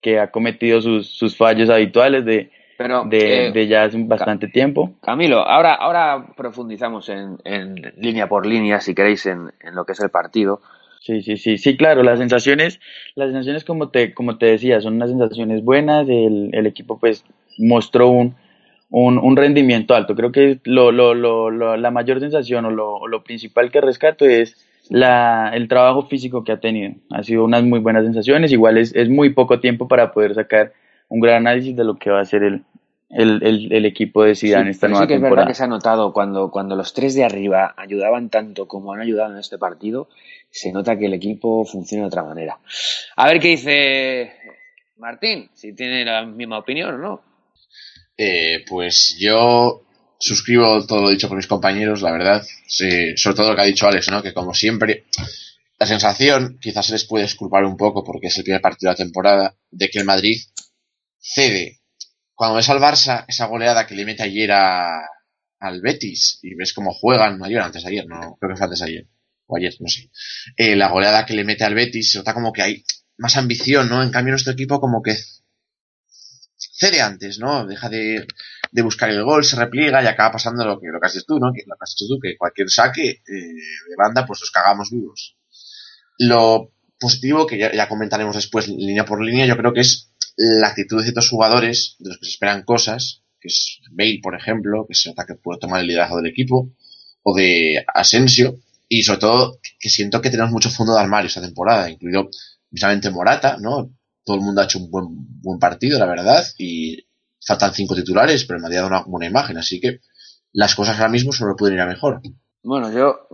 que 0.00 0.20
ha 0.20 0.30
cometido 0.30 0.80
sus, 0.80 1.08
sus 1.08 1.36
fallos 1.36 1.70
habituales 1.70 2.24
de 2.24 2.50
pero, 2.78 3.04
de, 3.04 3.48
eh, 3.48 3.52
de, 3.52 3.66
ya 3.66 3.82
hace 3.82 4.00
bastante 4.04 4.46
tiempo. 4.46 4.94
Camilo, 5.02 5.40
ahora, 5.40 5.74
ahora 5.74 6.28
profundizamos 6.36 7.08
en, 7.08 7.36
en 7.44 7.74
línea 7.96 8.28
por 8.28 8.46
línea, 8.46 8.80
si 8.80 8.94
queréis, 8.94 9.26
en, 9.26 9.50
en, 9.60 9.74
lo 9.74 9.84
que 9.84 9.92
es 9.92 10.00
el 10.00 10.10
partido. 10.10 10.60
Sí, 11.00 11.20
sí, 11.22 11.36
sí, 11.38 11.58
sí, 11.58 11.76
claro, 11.76 12.04
las 12.04 12.20
sensaciones, 12.20 12.78
las 13.16 13.30
sensaciones 13.30 13.64
como 13.64 13.88
te, 13.88 14.14
como 14.14 14.38
te 14.38 14.46
decía, 14.46 14.80
son 14.80 14.94
unas 14.94 15.10
sensaciones 15.10 15.64
buenas, 15.64 16.08
el, 16.08 16.50
el 16.52 16.66
equipo 16.68 17.00
pues 17.00 17.24
mostró 17.58 18.10
un, 18.10 18.36
un, 18.90 19.18
un, 19.18 19.36
rendimiento 19.36 19.96
alto. 19.96 20.14
Creo 20.14 20.30
que 20.30 20.60
lo, 20.62 20.92
lo, 20.92 21.14
lo, 21.14 21.50
lo 21.50 21.76
la 21.76 21.90
mayor 21.90 22.20
sensación 22.20 22.64
o 22.64 22.70
lo, 22.70 23.08
lo 23.08 23.24
principal 23.24 23.72
que 23.72 23.80
rescato 23.80 24.24
es 24.24 24.56
la, 24.88 25.50
el 25.52 25.66
trabajo 25.66 26.02
físico 26.06 26.44
que 26.44 26.52
ha 26.52 26.60
tenido. 26.60 26.94
Ha 27.10 27.24
sido 27.24 27.42
unas 27.42 27.64
muy 27.64 27.80
buenas 27.80 28.04
sensaciones, 28.04 28.52
igual 28.52 28.78
es, 28.78 28.94
es 28.94 29.08
muy 29.08 29.30
poco 29.30 29.58
tiempo 29.58 29.88
para 29.88 30.12
poder 30.12 30.36
sacar 30.36 30.72
un 31.08 31.20
gran 31.20 31.46
análisis 31.46 31.74
de 31.76 31.84
lo 31.84 31.96
que 31.96 32.10
va 32.10 32.20
a 32.20 32.24
ser 32.24 32.42
el, 32.42 32.64
el, 33.10 33.42
el, 33.42 33.72
el 33.72 33.86
equipo 33.86 34.24
de 34.24 34.34
Zidane 34.34 34.66
sí, 34.66 34.70
esta 34.70 34.88
nueva 34.88 35.04
sí 35.04 35.08
que 35.08 35.14
temporada. 35.14 35.28
es 35.28 35.36
verdad 35.36 35.50
que 35.50 35.54
se 35.54 35.64
ha 35.64 35.68
notado 35.68 36.12
cuando, 36.12 36.50
cuando 36.50 36.76
los 36.76 36.92
tres 36.92 37.14
de 37.14 37.24
arriba 37.24 37.74
ayudaban 37.76 38.28
tanto 38.28 38.68
como 38.68 38.92
han 38.92 39.00
ayudado 39.00 39.32
en 39.32 39.38
este 39.38 39.58
partido, 39.58 40.08
se 40.50 40.72
nota 40.72 40.98
que 40.98 41.06
el 41.06 41.14
equipo 41.14 41.64
funciona 41.64 42.04
de 42.04 42.08
otra 42.08 42.24
manera. 42.24 42.58
A 43.16 43.26
ver 43.28 43.40
qué 43.40 43.48
dice 43.48 44.32
Martín, 44.98 45.48
si 45.54 45.74
tiene 45.74 46.04
la 46.04 46.24
misma 46.26 46.58
opinión 46.58 46.94
o 46.94 46.98
no. 46.98 47.22
Eh, 48.16 48.64
pues 48.68 49.16
yo 49.18 49.82
suscribo 50.18 50.84
todo 50.86 51.02
lo 51.02 51.10
dicho 51.10 51.28
por 51.28 51.36
mis 51.36 51.46
compañeros, 51.46 52.02
la 52.02 52.12
verdad. 52.12 52.42
Sí, 52.66 53.16
sobre 53.16 53.36
todo 53.36 53.50
lo 53.50 53.56
que 53.56 53.62
ha 53.62 53.66
dicho 53.66 53.86
Alex, 53.86 54.10
¿no? 54.10 54.22
Que 54.22 54.34
como 54.34 54.52
siempre, 54.54 55.04
la 55.78 55.86
sensación, 55.86 56.58
quizás 56.60 56.86
se 56.86 56.92
les 56.92 57.06
puede 57.06 57.24
disculpar 57.24 57.64
un 57.64 57.76
poco 57.76 58.02
porque 58.04 58.26
es 58.26 58.36
el 58.36 58.42
primer 58.44 58.60
partido 58.60 58.90
de 58.90 58.94
la 58.94 59.04
temporada, 59.04 59.54
de 59.70 59.88
que 59.88 60.00
el 60.00 60.04
Madrid 60.04 60.36
cede. 61.28 61.80
Cuando 62.34 62.56
ves 62.56 62.68
al 62.68 62.78
Barça, 62.78 63.24
esa 63.28 63.46
goleada 63.46 63.86
que 63.86 63.94
le 63.94 64.04
mete 64.04 64.22
ayer 64.22 64.52
a, 64.52 65.00
al 65.60 65.80
Betis 65.80 66.38
y 66.42 66.54
ves 66.54 66.72
cómo 66.72 66.92
juegan 66.92 67.42
ayer, 67.44 67.60
antes 67.60 67.82
de 67.82 67.90
ayer, 67.90 68.06
no, 68.06 68.36
creo 68.40 68.52
que 68.52 68.56
fue 68.56 68.64
antes 68.64 68.82
ayer, 68.82 69.06
o 69.46 69.56
ayer, 69.56 69.74
no 69.80 69.88
sé. 69.88 70.10
Eh, 70.56 70.76
la 70.76 70.88
goleada 70.88 71.26
que 71.26 71.34
le 71.34 71.44
mete 71.44 71.64
al 71.64 71.74
Betis, 71.74 72.12
se 72.12 72.18
nota 72.18 72.34
como 72.34 72.52
que 72.52 72.62
hay 72.62 72.84
más 73.16 73.36
ambición, 73.36 73.88
¿no? 73.88 74.02
En 74.02 74.10
cambio, 74.10 74.32
nuestro 74.32 74.52
equipo 74.52 74.80
como 74.80 75.02
que 75.02 75.16
cede 76.56 77.00
antes, 77.00 77.38
¿no? 77.40 77.66
Deja 77.66 77.88
de, 77.88 78.26
de 78.70 78.82
buscar 78.82 79.10
el 79.10 79.24
gol, 79.24 79.44
se 79.44 79.56
repliega 79.56 80.02
y 80.02 80.06
acaba 80.06 80.32
pasando 80.32 80.64
lo 80.64 80.80
que, 80.80 80.86
lo 80.88 81.00
que 81.00 81.08
dicho 81.08 81.24
tú, 81.26 81.38
¿no? 81.40 81.52
Que 81.52 81.64
lo 81.66 81.74
que 81.74 81.82
has 81.82 81.94
dicho 81.96 82.08
tú, 82.08 82.20
que 82.20 82.36
cualquier 82.36 82.70
saque 82.70 83.08
eh, 83.10 83.20
de 83.26 83.96
banda, 83.96 84.24
pues 84.24 84.40
los 84.40 84.50
cagamos 84.50 84.90
vivos. 84.90 85.36
Lo 86.18 86.72
positivo, 87.00 87.46
que 87.46 87.58
ya 87.58 87.88
comentaremos 87.88 88.36
después 88.36 88.68
línea 88.68 89.04
por 89.04 89.22
línea, 89.22 89.46
yo 89.46 89.56
creo 89.56 89.72
que 89.72 89.80
es 89.80 90.12
la 90.38 90.68
actitud 90.68 90.98
de 90.98 91.02
ciertos 91.02 91.28
jugadores, 91.28 91.96
de 91.98 92.10
los 92.10 92.18
que 92.18 92.26
se 92.26 92.30
esperan 92.30 92.62
cosas, 92.62 93.22
que 93.40 93.48
es 93.48 93.80
Bale, 93.90 94.20
por 94.22 94.36
ejemplo, 94.36 94.86
que 94.86 94.94
se 94.94 95.08
nota 95.08 95.26
que 95.26 95.34
puede 95.34 95.58
tomar 95.58 95.80
el 95.80 95.88
liderazgo 95.88 96.16
del 96.18 96.30
equipo, 96.30 96.70
o 97.24 97.34
de 97.34 97.84
Asensio, 97.92 98.60
y 98.88 99.02
sobre 99.02 99.18
todo 99.18 99.58
que 99.80 99.90
siento 99.90 100.20
que 100.20 100.30
tenemos 100.30 100.52
mucho 100.52 100.70
fondo 100.70 100.94
de 100.94 101.00
armario 101.00 101.26
esta 101.26 101.42
temporada, 101.42 101.90
incluido 101.90 102.30
precisamente 102.70 103.10
Morata, 103.10 103.56
¿no? 103.60 103.90
Todo 104.24 104.36
el 104.36 104.42
mundo 104.42 104.60
ha 104.60 104.64
hecho 104.64 104.78
un 104.78 104.90
buen, 104.90 105.06
buen 105.42 105.58
partido, 105.58 105.98
la 105.98 106.06
verdad, 106.06 106.44
y 106.56 107.04
faltan 107.44 107.74
cinco 107.74 107.96
titulares, 107.96 108.44
pero 108.44 108.60
me 108.60 108.68
ha 108.68 108.70
dado 108.70 108.86
una 108.86 109.02
buena 109.02 109.26
imagen, 109.26 109.58
así 109.58 109.80
que 109.80 110.00
las 110.52 110.74
cosas 110.74 110.96
ahora 110.96 111.10
mismo 111.10 111.32
solo 111.32 111.56
pueden 111.56 111.74
ir 111.74 111.80
a 111.80 111.86
mejor. 111.86 112.20
Bueno, 112.62 112.92
yo, 112.92 113.28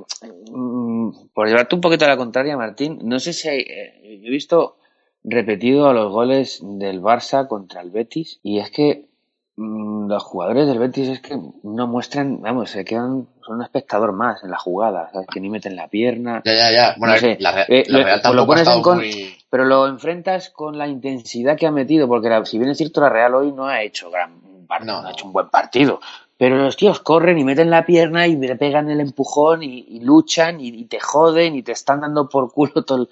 mm, 0.51 1.29
por 1.35 1.49
llevarte 1.49 1.75
un 1.75 1.81
poquito 1.83 2.07
a 2.07 2.09
la 2.09 2.17
contraria, 2.17 2.57
Martín, 2.57 3.01
no 3.03 3.21
sé 3.21 3.33
si 3.33 3.49
hay, 3.49 3.61
eh, 3.61 4.21
he 4.25 4.31
visto 4.31 4.79
repetido 5.25 5.89
a 5.89 5.95
los 5.95 6.13
goles 6.13 6.61
del 6.63 7.01
Barça 7.03 7.49
contra 7.49 7.81
el 7.81 7.91
Betis 7.91 8.41
y 8.43 8.59
es 8.59 8.71
que 8.71 9.09
mm, 9.57 10.09
los 10.09 10.23
jugadores 10.23 10.67
del 10.69 10.79
Betis 10.79 11.09
es 11.09 11.21
que 11.21 11.39
no 11.63 11.87
muestran, 11.87 12.43
vamos, 12.43 12.71
se 12.71 12.85
quedan, 12.85 13.27
son 13.45 13.57
un 13.57 13.63
espectador 13.63 14.13
más 14.13 14.45
en 14.45 14.51
la 14.51 14.59
jugada, 14.59 15.11
¿sabes? 15.13 15.27
que 15.33 15.41
ni 15.41 15.49
meten 15.49 15.77
la 15.77 15.89
pierna. 15.89 16.43
Ya, 16.45 16.53
ya, 16.53 16.73
ya. 16.73 16.95
Bueno, 16.99 17.15
No 17.15 17.21
sé, 17.21 17.37
la, 17.41 17.63
eh, 17.63 17.85
la 17.89 17.99
lo- 17.99 18.05
Real 18.05 18.17
lo 18.19 18.23
tampoco 18.23 18.43
ha 18.43 18.47
pones 18.47 18.61
en 18.61 18.63
estado 18.63 18.83
con- 18.83 18.97
muy... 18.99 19.35
Pero 19.51 19.65
lo 19.67 19.87
enfrentas 19.87 20.51
con 20.51 20.77
la 20.77 20.89
intensidad 20.89 21.57
que 21.57 21.67
ha 21.67 21.71
metido, 21.71 22.09
porque 22.09 22.29
la- 22.29 22.45
si 22.45 22.59
bien 22.59 22.71
es 22.71 22.79
cierto, 22.79 23.01
la 23.01 23.09
Real 23.09 23.35
hoy 23.35 23.53
no 23.53 23.67
ha 23.67 23.83
hecho 23.83 24.11
gran 24.11 24.41
par- 24.67 24.85
No, 24.85 25.01
no 25.03 25.09
ha 25.09 25.13
hecho 25.13 25.27
un 25.27 25.33
buen 25.33 25.49
partido. 25.49 26.01
Pero 26.37 26.57
los 26.57 26.77
tíos 26.77 26.99
corren 26.99 27.39
y 27.39 27.45
meten 27.45 27.71
la 27.71 27.87
pierna 27.87 28.27
y 28.27 28.35
le 28.37 28.57
pegan 28.57 28.91
el 28.91 28.99
empujón 29.01 29.63
y, 29.63 29.87
y 29.89 30.01
luchan 30.01 30.61
y, 30.61 30.69
y 30.69 30.85
te 30.87 30.99
joden 30.99 31.55
y 31.55 31.63
te 31.63 31.71
están 31.71 32.01
dando 32.01 32.29
por 32.29 32.53
culo 32.53 32.85
todo 32.85 33.03
el, 33.03 33.09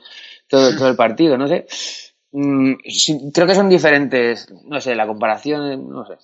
todo, 0.53 0.77
todo 0.77 0.89
el 0.89 0.97
partido, 0.97 1.39
no 1.39 1.49
sé. 1.49 1.67
Mm, 2.33 2.75
sí, 2.87 3.19
creo 3.33 3.47
que 3.47 3.55
son 3.55 3.71
diferentes, 3.71 4.47
no 4.67 4.81
sé, 4.83 4.95
la 4.95 5.07
comparación, 5.07 5.89
no 5.89 6.05
sé. 6.05 6.15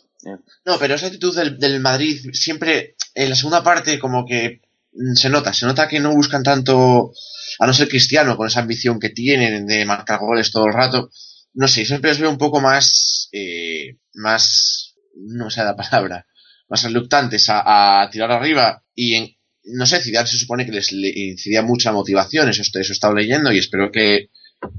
No, 0.67 0.79
pero 0.79 0.95
esa 0.95 1.07
actitud 1.07 1.35
del, 1.35 1.59
del 1.59 1.81
Madrid 1.81 2.19
siempre 2.35 2.95
en 3.15 3.31
la 3.31 3.37
segunda 3.37 3.63
parte 3.63 3.99
como 3.99 4.27
que 4.27 4.61
mm, 4.93 5.15
se 5.15 5.31
nota, 5.31 5.55
se 5.55 5.65
nota 5.65 5.89
que 5.89 5.99
no 5.99 6.15
buscan 6.15 6.43
tanto 6.43 7.13
a 7.59 7.67
no 7.67 7.73
ser 7.73 7.89
Cristiano 7.89 8.37
con 8.37 8.49
esa 8.49 8.61
ambición 8.61 9.01
que 9.01 9.09
tienen 9.09 9.67
de 9.67 9.87
marcar 9.87 10.21
goles 10.21 10.53
todo 10.53 10.67
el 10.67 10.75
rato. 10.75 11.11
No 11.55 11.67
sé, 11.67 11.87
siempre 11.87 12.11
los 12.11 12.21
veo 12.21 12.31
un 12.31 12.39
poco 12.39 12.61
más, 12.61 13.31
eh, 13.33 13.97
más, 14.13 14.95
no 15.15 15.49
sé 15.49 15.65
la 15.65 15.75
palabra, 15.75 16.27
más 16.69 16.83
reluctantes 16.83 17.49
a, 17.49 18.03
a 18.03 18.11
tirar 18.11 18.31
arriba 18.31 18.85
y 18.95 19.15
en, 19.15 19.38
no 19.73 19.87
sé, 19.87 20.01
Zidane 20.01 20.27
se 20.27 20.39
supone 20.39 20.67
que 20.67 20.73
les 20.73 20.93
le 20.93 21.09
incidía 21.09 21.63
mucha 21.63 21.93
motivación, 21.93 22.49
eso, 22.49 22.63
eso 22.63 22.79
he 22.79 22.81
estado 22.83 23.15
leyendo 23.15 23.53
y 23.53 23.59
espero 23.59 23.91
que 23.91 24.31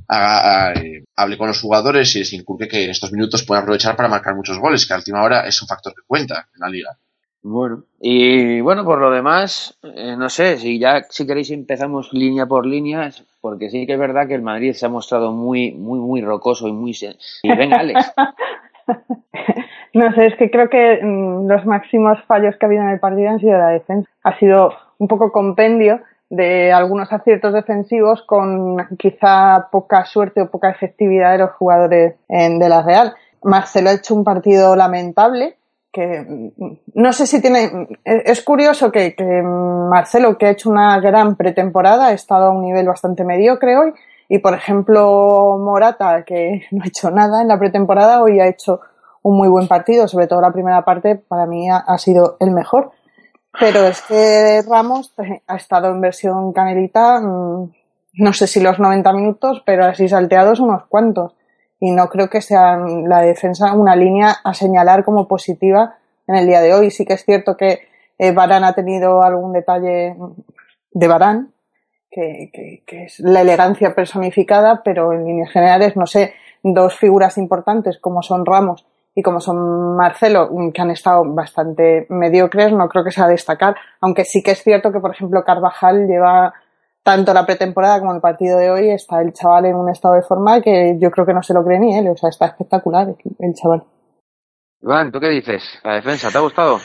haga, 0.07 0.73
eh, 0.73 1.05
hable 1.15 1.37
con 1.37 1.47
los 1.47 1.61
jugadores 1.61 2.15
y 2.15 2.19
les 2.19 2.33
inculque 2.33 2.67
que 2.67 2.83
en 2.83 2.89
estos 2.89 3.11
minutos 3.11 3.43
pueden 3.43 3.63
aprovechar 3.63 3.95
para 3.95 4.09
marcar 4.09 4.35
muchos 4.35 4.59
goles, 4.59 4.85
que 4.85 4.93
a 4.93 4.97
última 4.97 5.23
hora 5.23 5.47
es 5.47 5.61
un 5.61 5.67
factor 5.67 5.93
que 5.93 6.01
cuenta 6.05 6.47
en 6.53 6.59
la 6.59 6.69
liga. 6.69 6.97
Bueno, 7.41 7.85
y 8.01 8.59
bueno, 8.59 8.83
por 8.83 8.99
lo 8.99 9.11
demás, 9.11 9.77
eh, 9.81 10.15
no 10.17 10.29
sé, 10.29 10.57
si 10.57 10.77
ya, 10.77 11.05
si 11.09 11.25
queréis 11.25 11.51
empezamos 11.51 12.11
línea 12.11 12.45
por 12.45 12.65
línea, 12.65 13.13
porque 13.39 13.69
sí 13.69 13.87
que 13.87 13.93
es 13.93 13.99
verdad 13.99 14.27
que 14.27 14.35
el 14.35 14.41
Madrid 14.41 14.73
se 14.73 14.85
ha 14.85 14.89
mostrado 14.89 15.31
muy, 15.31 15.71
muy, 15.71 15.99
muy 15.99 16.21
rocoso 16.21 16.67
y 16.67 16.73
muy... 16.73 16.91
Y 17.43 17.55
venga, 17.55 17.79
Alex. 17.79 18.11
No 19.93 20.11
sé, 20.13 20.27
es 20.27 20.35
que 20.37 20.51
creo 20.51 20.69
que 20.69 20.99
mm, 21.03 21.47
los 21.47 21.65
máximos 21.65 22.19
fallos 22.27 22.55
que 22.57 22.65
ha 22.65 22.67
habido 22.67 22.83
en 22.83 22.89
el 22.89 22.99
partido 22.99 23.29
han 23.29 23.39
sido 23.39 23.57
la 23.57 23.69
defensa. 23.69 24.09
Ha 24.23 24.37
sido 24.37 24.71
un 24.97 25.07
poco 25.07 25.31
compendio 25.31 26.01
de 26.29 26.71
algunos 26.71 27.11
aciertos 27.11 27.53
defensivos 27.53 28.21
con 28.23 28.77
quizá 28.99 29.67
poca 29.71 30.05
suerte 30.05 30.41
o 30.41 30.51
poca 30.51 30.69
efectividad 30.69 31.31
de 31.31 31.39
los 31.39 31.51
jugadores 31.53 32.15
en- 32.27 32.59
de 32.59 32.69
la 32.69 32.83
Real. 32.83 33.13
Marcelo 33.43 33.89
ha 33.89 33.93
hecho 33.93 34.13
un 34.13 34.23
partido 34.23 34.75
lamentable 34.75 35.55
que 35.91 36.21
mm, 36.21 36.73
no 36.93 37.13
sé 37.13 37.25
si 37.25 37.41
tiene 37.41 37.67
mm, 37.67 37.87
es 38.05 38.43
curioso 38.43 38.91
que, 38.91 39.15
que 39.15 39.41
Marcelo 39.43 40.37
que 40.37 40.45
ha 40.45 40.51
hecho 40.51 40.69
una 40.69 40.99
gran 40.99 41.35
pretemporada 41.35 42.07
ha 42.07 42.13
estado 42.13 42.45
a 42.47 42.51
un 42.51 42.61
nivel 42.63 42.85
bastante 42.87 43.23
mediocre 43.23 43.75
hoy 43.75 43.93
y 44.27 44.37
por 44.37 44.53
ejemplo 44.53 45.57
Morata 45.59 46.23
que 46.25 46.61
no 46.71 46.83
ha 46.83 46.87
hecho 46.87 47.09
nada 47.09 47.41
en 47.41 47.47
la 47.47 47.57
pretemporada 47.57 48.21
hoy 48.21 48.39
ha 48.39 48.45
hecho 48.47 48.81
un 49.21 49.37
muy 49.37 49.47
buen 49.47 49.67
partido 49.67 50.07
sobre 50.07 50.27
todo 50.27 50.41
la 50.41 50.51
primera 50.51 50.83
parte 50.83 51.15
para 51.15 51.45
mí 51.45 51.69
ha, 51.69 51.77
ha 51.77 51.97
sido 51.97 52.37
el 52.39 52.51
mejor 52.51 52.91
pero 53.59 53.85
es 53.85 54.01
que 54.01 54.61
Ramos 54.67 55.13
eh, 55.17 55.41
ha 55.47 55.55
estado 55.55 55.89
en 55.89 56.01
versión 56.01 56.53
canelita 56.53 57.19
mm, 57.19 57.71
no 58.13 58.33
sé 58.33 58.47
si 58.47 58.59
los 58.59 58.79
90 58.79 59.13
minutos 59.13 59.63
pero 59.65 59.85
así 59.85 60.07
salteados 60.07 60.59
unos 60.59 60.85
cuantos 60.87 61.35
y 61.79 61.91
no 61.91 62.09
creo 62.09 62.29
que 62.29 62.41
sea 62.41 62.77
la 62.77 63.21
defensa 63.21 63.73
una 63.73 63.95
línea 63.95 64.35
a 64.43 64.53
señalar 64.53 65.05
como 65.05 65.27
positiva 65.27 65.95
en 66.27 66.35
el 66.35 66.47
día 66.47 66.61
de 66.61 66.73
hoy. 66.73 66.91
Sí 66.91 67.05
que 67.05 67.13
es 67.13 67.23
cierto 67.23 67.55
que 67.55 67.87
eh, 68.17 68.31
Varane 68.31 68.67
ha 68.67 68.73
tenido 68.73 69.23
algún 69.23 69.53
detalle 69.53 70.15
de 70.91 71.07
Varane, 71.07 71.47
que, 72.11 72.49
que, 72.51 72.83
que 72.85 73.03
es 73.05 73.19
la 73.19 73.41
elegancia 73.41 73.95
personificada, 73.95 74.81
pero 74.83 75.13
en 75.13 75.25
líneas 75.25 75.51
generales, 75.51 75.95
no 75.95 76.05
sé, 76.05 76.33
dos 76.63 76.95
figuras 76.95 77.37
importantes 77.37 77.97
como 77.99 78.21
son 78.21 78.45
Ramos 78.45 78.85
y 79.19 79.21
como 79.21 79.41
son 79.41 79.97
Marcelo, 79.97 80.49
mm, 80.49 80.71
que 80.71 80.81
han 80.81 80.91
estado 80.91 81.23
bastante 81.25 82.07
mediocres, 82.09 82.71
no 82.71 82.87
creo 82.87 83.03
que 83.03 83.11
sea 83.11 83.27
destacar, 83.27 83.75
aunque 83.99 84.23
sí 84.23 84.41
que 84.41 84.51
es 84.51 84.63
cierto 84.63 84.93
que, 84.93 85.01
por 85.01 85.11
ejemplo, 85.11 85.43
Carvajal 85.43 86.07
lleva 86.07 86.53
tanto 87.03 87.33
la 87.33 87.45
pretemporada 87.45 87.99
como 87.99 88.13
el 88.13 88.21
partido 88.21 88.57
de 88.57 88.71
hoy, 88.71 88.89
está 88.91 89.21
el 89.21 89.33
chaval 89.33 89.65
en 89.65 89.75
un 89.75 89.89
estado 89.89 90.15
de 90.15 90.21
forma 90.21 90.61
que 90.61 90.97
yo 91.01 91.11
creo 91.11 91.25
que 91.25 91.33
no 91.33 91.43
se 91.43 91.53
lo 91.53 91.65
cree 91.65 91.79
ni 91.79 91.97
él, 91.97 92.07
o 92.07 92.15
sea, 92.15 92.29
está 92.29 92.45
espectacular 92.45 93.07
el, 93.39 93.53
chaval. 93.53 93.83
Iván, 94.81 95.11
¿tú 95.11 95.19
qué 95.19 95.27
dices? 95.27 95.63
¿La 95.83 95.95
defensa 95.95 96.29
te 96.31 96.37
ha 96.37 96.41
gustado? 96.41 96.79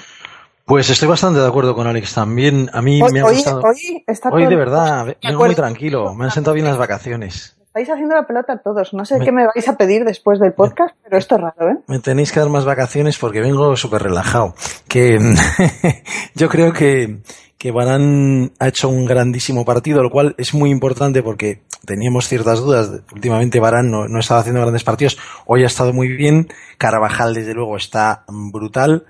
Pues 0.64 0.90
estoy 0.90 1.08
bastante 1.08 1.38
de 1.38 1.46
acuerdo 1.46 1.76
con 1.76 1.86
Alex 1.86 2.14
también. 2.14 2.68
A 2.72 2.82
mí 2.82 3.00
Hoy, 3.00 3.12
me 3.12 3.20
ha 3.20 3.26
hoy, 3.26 3.34
gustado. 3.34 3.60
hoy 3.60 4.02
está 4.08 4.30
Hoy 4.30 4.46
de 4.46 4.56
verdad, 4.56 5.14
vengo 5.22 5.44
muy 5.44 5.54
tranquilo. 5.54 6.14
Me 6.14 6.24
han 6.24 6.30
sentado 6.32 6.54
bien 6.54 6.66
las 6.66 6.78
vacaciones. 6.78 7.56
Estáis 7.76 7.90
haciendo 7.90 8.14
la 8.14 8.24
pelota 8.24 8.56
todos. 8.62 8.94
No 8.94 9.04
sé 9.04 9.18
Me- 9.18 9.24
qué 9.24 9.32
me 9.32 9.46
vais 9.46 9.68
a 9.68 9.76
pedir 9.76 10.04
después 10.04 10.38
del 10.38 10.52
podcast, 10.52 10.94
pero 11.02 11.18
esto 11.18 11.34
es 11.34 11.40
raro, 11.40 11.70
¿eh? 11.72 11.78
Me 11.88 11.98
tenéis 11.98 12.30
que 12.30 12.38
dar 12.38 12.48
más 12.48 12.64
vacaciones 12.64 13.18
porque 13.18 13.40
vengo 13.40 13.74
súper 13.76 14.00
relajado. 14.00 14.54
Que 14.86 15.18
yo 16.36 16.48
creo 16.48 16.72
que, 16.72 17.18
que 17.58 17.72
Barán 17.72 18.52
ha 18.60 18.68
hecho 18.68 18.88
un 18.88 19.04
grandísimo 19.06 19.64
partido, 19.64 20.04
lo 20.04 20.10
cual 20.10 20.36
es 20.38 20.54
muy 20.54 20.70
importante 20.70 21.20
porque 21.24 21.62
teníamos 21.84 22.28
ciertas 22.28 22.60
dudas. 22.60 22.92
Últimamente 23.12 23.58
Barán 23.58 23.90
no, 23.90 24.06
no 24.06 24.20
estaba 24.20 24.38
haciendo 24.38 24.60
grandes 24.60 24.84
partidos. 24.84 25.18
Hoy 25.46 25.64
ha 25.64 25.66
estado 25.66 25.92
muy 25.92 26.06
bien. 26.06 26.46
Carvajal, 26.78 27.34
desde 27.34 27.54
luego, 27.54 27.76
está 27.76 28.22
brutal. 28.28 29.04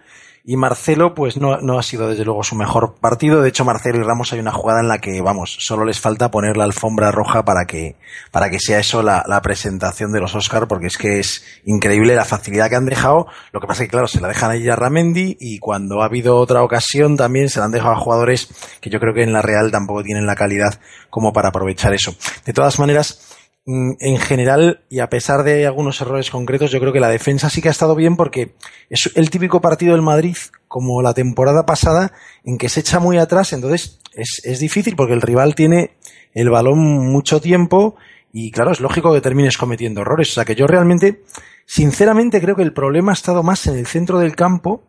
Y 0.47 0.59
Marcelo, 0.59 1.15
pues 1.15 1.39
no, 1.39 1.57
no 1.63 1.79
ha 1.79 1.83
sido 1.83 2.07
desde 2.07 2.27
luego 2.27 2.43
su 2.43 2.55
mejor 2.55 2.97
partido. 3.01 3.41
De 3.41 3.49
hecho, 3.49 3.65
Marcelo 3.65 3.99
y 3.99 4.03
Ramos 4.03 4.31
hay 4.35 4.41
una 4.41 4.53
jugada 4.53 4.81
en 4.81 4.89
la 4.89 4.99
que, 4.99 5.23
vamos, 5.23 5.57
solo 5.59 5.87
les 5.87 6.01
falta 6.01 6.31
poner 6.31 6.59
la 6.59 6.65
alfombra 6.65 7.11
roja 7.11 7.47
para 7.47 7.65
que, 7.65 7.97
para 8.31 8.51
que 8.51 8.61
sea 8.61 8.79
eso 8.79 9.03
la, 9.03 9.25
la 9.27 9.41
presentación 9.41 10.13
de 10.13 10.21
los 10.21 10.35
Oscar, 10.35 10.69
porque 10.69 10.89
es 10.89 10.99
que 10.99 11.19
es 11.19 11.43
increíble 11.65 12.15
la 12.15 12.27
facilidad 12.27 12.69
que 12.69 12.77
han 12.77 12.85
dejado. 12.85 13.27
Lo 13.53 13.61
que 13.61 13.67
pasa 13.67 13.85
es 13.85 13.89
que, 13.89 13.93
claro, 13.93 14.07
se 14.07 14.21
la 14.21 14.29
dejan 14.29 14.51
ahí 14.51 14.69
a 14.69 14.77
Ramendi 14.77 15.39
y 15.41 15.61
cuando 15.61 16.03
ha 16.03 16.05
habido 16.05 16.37
otra 16.37 16.63
ocasión 16.63 17.17
también 17.17 17.49
se 17.49 17.61
la 17.61 17.65
han 17.65 17.73
dejado 17.73 17.95
a 17.95 18.01
jugadores 18.01 18.49
que 18.83 18.91
yo 18.91 19.01
creo 19.01 19.15
que 19.15 19.23
en 19.23 19.33
la 19.33 19.41
Real 19.41 19.71
tampoco 19.71 20.03
tienen 20.03 20.27
la 20.27 20.37
calidad 20.37 20.79
como 21.09 21.33
para 21.33 21.49
aprovechar 21.49 21.95
eso. 21.95 22.15
De 22.45 22.53
todas 22.53 22.79
maneras, 22.79 23.34
en 23.67 24.19
general, 24.19 24.85
y 24.91 24.99
a 24.99 25.09
pesar 25.09 25.43
de 25.43 25.67
algunos 25.67 26.01
errores 26.01 26.31
concretos, 26.31 26.71
yo 26.71 26.81
creo 26.81 26.93
que 26.93 27.01
la 27.01 27.09
defensa 27.09 27.49
sí 27.49 27.63
que 27.63 27.69
ha 27.69 27.71
estado 27.71 27.95
bien 27.95 28.17
porque 28.17 28.55
es 28.91 29.11
el 29.15 29.31
típico 29.31 29.61
partido 29.63 29.93
del 29.93 30.03
Madrid, 30.03 30.37
como 30.69 31.01
la 31.01 31.15
temporada 31.15 31.65
pasada, 31.65 32.13
en 32.45 32.59
que 32.59 32.69
se 32.69 32.81
echa 32.81 33.01
muy 33.01 33.17
atrás, 33.17 33.55
entonces 33.55 34.01
es, 34.13 34.43
es 34.45 34.59
difícil 34.59 34.97
porque 34.97 35.15
el 35.15 35.23
rival 35.23 35.55
tiene 35.55 35.97
el 36.35 36.51
balón 36.51 36.79
mucho 37.11 37.41
tiempo 37.41 37.97
y 38.37 38.51
claro, 38.51 38.73
es 38.73 38.81
lógico 38.81 39.15
que 39.15 39.21
termines 39.21 39.57
cometiendo 39.57 40.01
errores. 40.01 40.31
O 40.33 40.35
sea 40.35 40.45
que 40.45 40.57
yo 40.57 40.67
realmente, 40.67 41.23
sinceramente 41.67 42.41
creo 42.41 42.57
que 42.57 42.63
el 42.65 42.73
problema 42.73 43.13
ha 43.13 43.15
estado 43.15 43.45
más 43.45 43.67
en 43.69 43.77
el 43.79 43.87
centro 43.87 44.19
del 44.19 44.35
campo, 44.35 44.83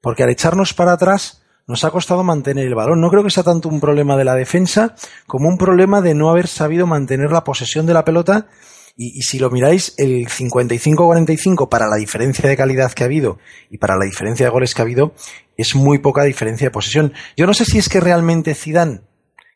porque 0.00 0.24
al 0.24 0.30
echarnos 0.30 0.74
para 0.74 0.92
atrás 0.92 1.44
nos 1.68 1.84
ha 1.84 1.90
costado 1.90 2.24
mantener 2.24 2.66
el 2.66 2.74
balón. 2.74 3.00
No 3.00 3.10
creo 3.10 3.22
que 3.22 3.30
sea 3.30 3.44
tanto 3.44 3.68
un 3.68 3.78
problema 3.78 4.16
de 4.16 4.24
la 4.24 4.34
defensa 4.34 4.96
como 5.26 5.48
un 5.48 5.58
problema 5.58 6.00
de 6.00 6.14
no 6.14 6.30
haber 6.30 6.48
sabido 6.48 6.86
mantener 6.86 7.30
la 7.30 7.44
posesión 7.44 7.86
de 7.86 7.94
la 7.94 8.04
pelota 8.04 8.48
Y, 8.96 9.22
si 9.22 9.38
lo 9.38 9.48
miráis, 9.48 9.94
el 9.96 10.26
55-45 10.26 11.68
para 11.68 11.86
la 11.86 11.94
diferencia 11.94 12.48
de 12.48 12.56
calidad 12.56 12.92
que 12.92 13.04
ha 13.04 13.06
habido 13.06 13.38
y 13.70 13.78
para 13.78 13.96
la 13.96 14.04
diferencia 14.04 14.46
de 14.46 14.50
goles 14.50 14.74
que 14.74 14.82
ha 14.82 14.86
habido, 14.86 15.14
es 15.56 15.76
muy 15.76 15.98
poca 15.98 16.24
diferencia 16.24 16.66
de 16.66 16.72
posesión. 16.72 17.12
Yo 17.36 17.46
no 17.46 17.54
sé 17.54 17.64
si 17.64 17.78
es 17.78 17.88
que 17.88 18.00
realmente 18.00 18.56
Zidane 18.56 19.02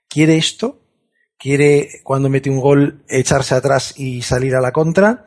quiere 0.08 0.36
esto, 0.36 0.82
quiere 1.38 1.88
cuando 2.04 2.28
mete 2.28 2.50
un 2.50 2.60
gol 2.60 3.02
echarse 3.08 3.56
atrás 3.56 3.94
y 3.96 4.22
salir 4.22 4.54
a 4.54 4.60
la 4.60 4.70
contra, 4.70 5.24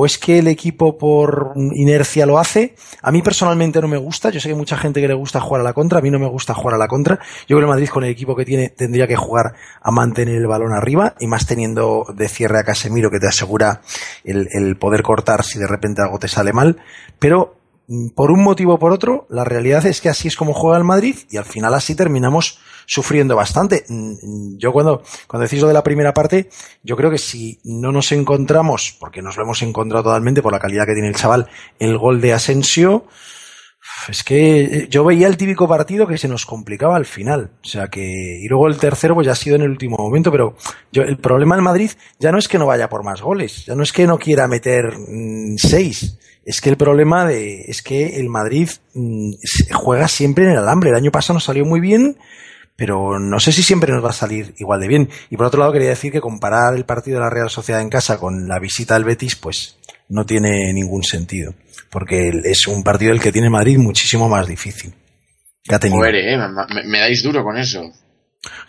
o 0.00 0.06
es 0.06 0.16
que 0.16 0.38
el 0.38 0.46
equipo 0.46 0.96
por 0.96 1.54
inercia 1.56 2.24
lo 2.24 2.38
hace. 2.38 2.76
A 3.02 3.10
mí 3.10 3.20
personalmente 3.20 3.80
no 3.80 3.88
me 3.88 3.96
gusta, 3.96 4.30
yo 4.30 4.38
sé 4.38 4.46
que 4.46 4.52
hay 4.52 4.56
mucha 4.56 4.76
gente 4.76 5.00
que 5.00 5.08
le 5.08 5.14
gusta 5.14 5.40
jugar 5.40 5.62
a 5.62 5.64
la 5.64 5.72
contra, 5.72 5.98
a 5.98 6.02
mí 6.02 6.08
no 6.08 6.20
me 6.20 6.28
gusta 6.28 6.54
jugar 6.54 6.76
a 6.76 6.78
la 6.78 6.86
contra. 6.86 7.18
Yo 7.48 7.56
creo 7.56 7.62
que 7.62 7.72
Madrid 7.72 7.88
con 7.88 8.04
el 8.04 8.10
equipo 8.10 8.36
que 8.36 8.44
tiene 8.44 8.68
tendría 8.68 9.08
que 9.08 9.16
jugar 9.16 9.54
a 9.82 9.90
mantener 9.90 10.36
el 10.36 10.46
balón 10.46 10.72
arriba 10.72 11.16
y 11.18 11.26
más 11.26 11.48
teniendo 11.48 12.06
de 12.14 12.28
cierre 12.28 12.60
a 12.60 12.62
Casemiro 12.62 13.10
que 13.10 13.18
te 13.18 13.26
asegura 13.26 13.80
el, 14.22 14.46
el 14.52 14.76
poder 14.76 15.02
cortar 15.02 15.42
si 15.42 15.58
de 15.58 15.66
repente 15.66 16.00
algo 16.00 16.20
te 16.20 16.28
sale 16.28 16.52
mal. 16.52 16.76
Pero 17.18 17.56
mm, 17.88 18.10
por 18.10 18.30
un 18.30 18.44
motivo 18.44 18.74
o 18.74 18.78
por 18.78 18.92
otro, 18.92 19.26
la 19.30 19.42
realidad 19.42 19.84
es 19.84 20.00
que 20.00 20.10
así 20.10 20.28
es 20.28 20.36
como 20.36 20.54
juega 20.54 20.78
el 20.78 20.84
Madrid 20.84 21.16
y 21.28 21.38
al 21.38 21.44
final 21.44 21.74
así 21.74 21.96
terminamos 21.96 22.60
sufriendo 22.88 23.36
bastante. 23.36 23.84
Mm, 23.88 24.12
mm, 24.22 24.58
yo 24.58 24.72
cuando, 24.72 25.02
cuando 25.26 25.44
decís 25.44 25.60
lo 25.60 25.68
de 25.68 25.74
la 25.74 25.84
primera 25.84 26.14
parte, 26.14 26.48
yo 26.82 26.96
creo 26.96 27.10
que 27.10 27.18
si 27.18 27.60
no 27.62 27.92
nos 27.92 28.10
encontramos, 28.12 28.96
porque 28.98 29.20
nos 29.22 29.36
lo 29.36 29.44
hemos 29.44 29.62
encontrado 29.62 30.04
totalmente 30.04 30.42
por 30.42 30.52
la 30.52 30.58
calidad 30.58 30.86
que 30.86 30.94
tiene 30.94 31.08
el 31.08 31.14
chaval, 31.14 31.48
el 31.78 31.98
gol 31.98 32.20
de 32.20 32.32
Asensio, 32.32 33.04
es 34.08 34.24
que 34.24 34.60
eh, 34.62 34.86
yo 34.88 35.04
veía 35.04 35.28
el 35.28 35.36
típico 35.36 35.68
partido 35.68 36.06
que 36.06 36.16
se 36.16 36.28
nos 36.28 36.46
complicaba 36.46 36.96
al 36.96 37.04
final. 37.04 37.50
O 37.62 37.68
sea 37.68 37.88
que, 37.88 38.40
y 38.42 38.48
luego 38.48 38.68
el 38.68 38.78
tercero 38.78 39.14
pues 39.14 39.26
ya 39.26 39.32
ha 39.32 39.36
sido 39.36 39.56
en 39.56 39.62
el 39.62 39.70
último 39.70 39.98
momento, 39.98 40.32
pero 40.32 40.56
yo, 40.90 41.02
el 41.02 41.18
problema 41.18 41.56
del 41.56 41.64
Madrid 41.64 41.90
ya 42.18 42.32
no 42.32 42.38
es 42.38 42.48
que 42.48 42.58
no 42.58 42.66
vaya 42.66 42.88
por 42.88 43.04
más 43.04 43.20
goles, 43.20 43.66
ya 43.66 43.74
no 43.74 43.82
es 43.82 43.92
que 43.92 44.06
no 44.06 44.18
quiera 44.18 44.48
meter 44.48 44.96
mm, 44.96 45.58
seis, 45.58 46.18
es 46.42 46.62
que 46.62 46.70
el 46.70 46.78
problema 46.78 47.26
de, 47.26 47.66
es 47.68 47.82
que 47.82 48.18
el 48.18 48.30
Madrid 48.30 48.70
juega 49.74 50.08
siempre 50.08 50.44
en 50.44 50.52
el 50.52 50.58
alambre. 50.58 50.88
El 50.88 50.96
año 50.96 51.10
pasado 51.10 51.34
nos 51.34 51.44
salió 51.44 51.66
muy 51.66 51.80
bien, 51.80 52.16
pero 52.78 53.18
no 53.18 53.40
sé 53.40 53.50
si 53.50 53.64
siempre 53.64 53.92
nos 53.92 54.04
va 54.04 54.10
a 54.10 54.12
salir 54.12 54.54
igual 54.58 54.78
de 54.78 54.86
bien. 54.86 55.10
Y 55.30 55.36
por 55.36 55.46
otro 55.46 55.58
lado 55.58 55.72
quería 55.72 55.88
decir 55.88 56.12
que 56.12 56.20
comparar 56.20 56.76
el 56.76 56.84
partido 56.84 57.18
de 57.18 57.24
la 57.24 57.30
Real 57.30 57.50
Sociedad 57.50 57.82
en 57.82 57.90
casa 57.90 58.18
con 58.18 58.46
la 58.46 58.60
visita 58.60 58.94
al 58.94 59.02
Betis, 59.02 59.34
pues 59.34 59.78
no 60.08 60.24
tiene 60.24 60.72
ningún 60.72 61.02
sentido, 61.02 61.54
porque 61.90 62.30
es 62.44 62.68
un 62.68 62.84
partido 62.84 63.10
el 63.10 63.20
que 63.20 63.32
tiene 63.32 63.50
Madrid 63.50 63.78
muchísimo 63.78 64.28
más 64.28 64.46
difícil. 64.46 64.94
Que 65.64 65.74
ha 65.74 65.80
tenido. 65.80 66.04
Eh, 66.04 66.38
me, 66.86 67.00
dais 67.00 67.20
duro 67.20 67.42
con 67.42 67.58
eso. 67.58 67.82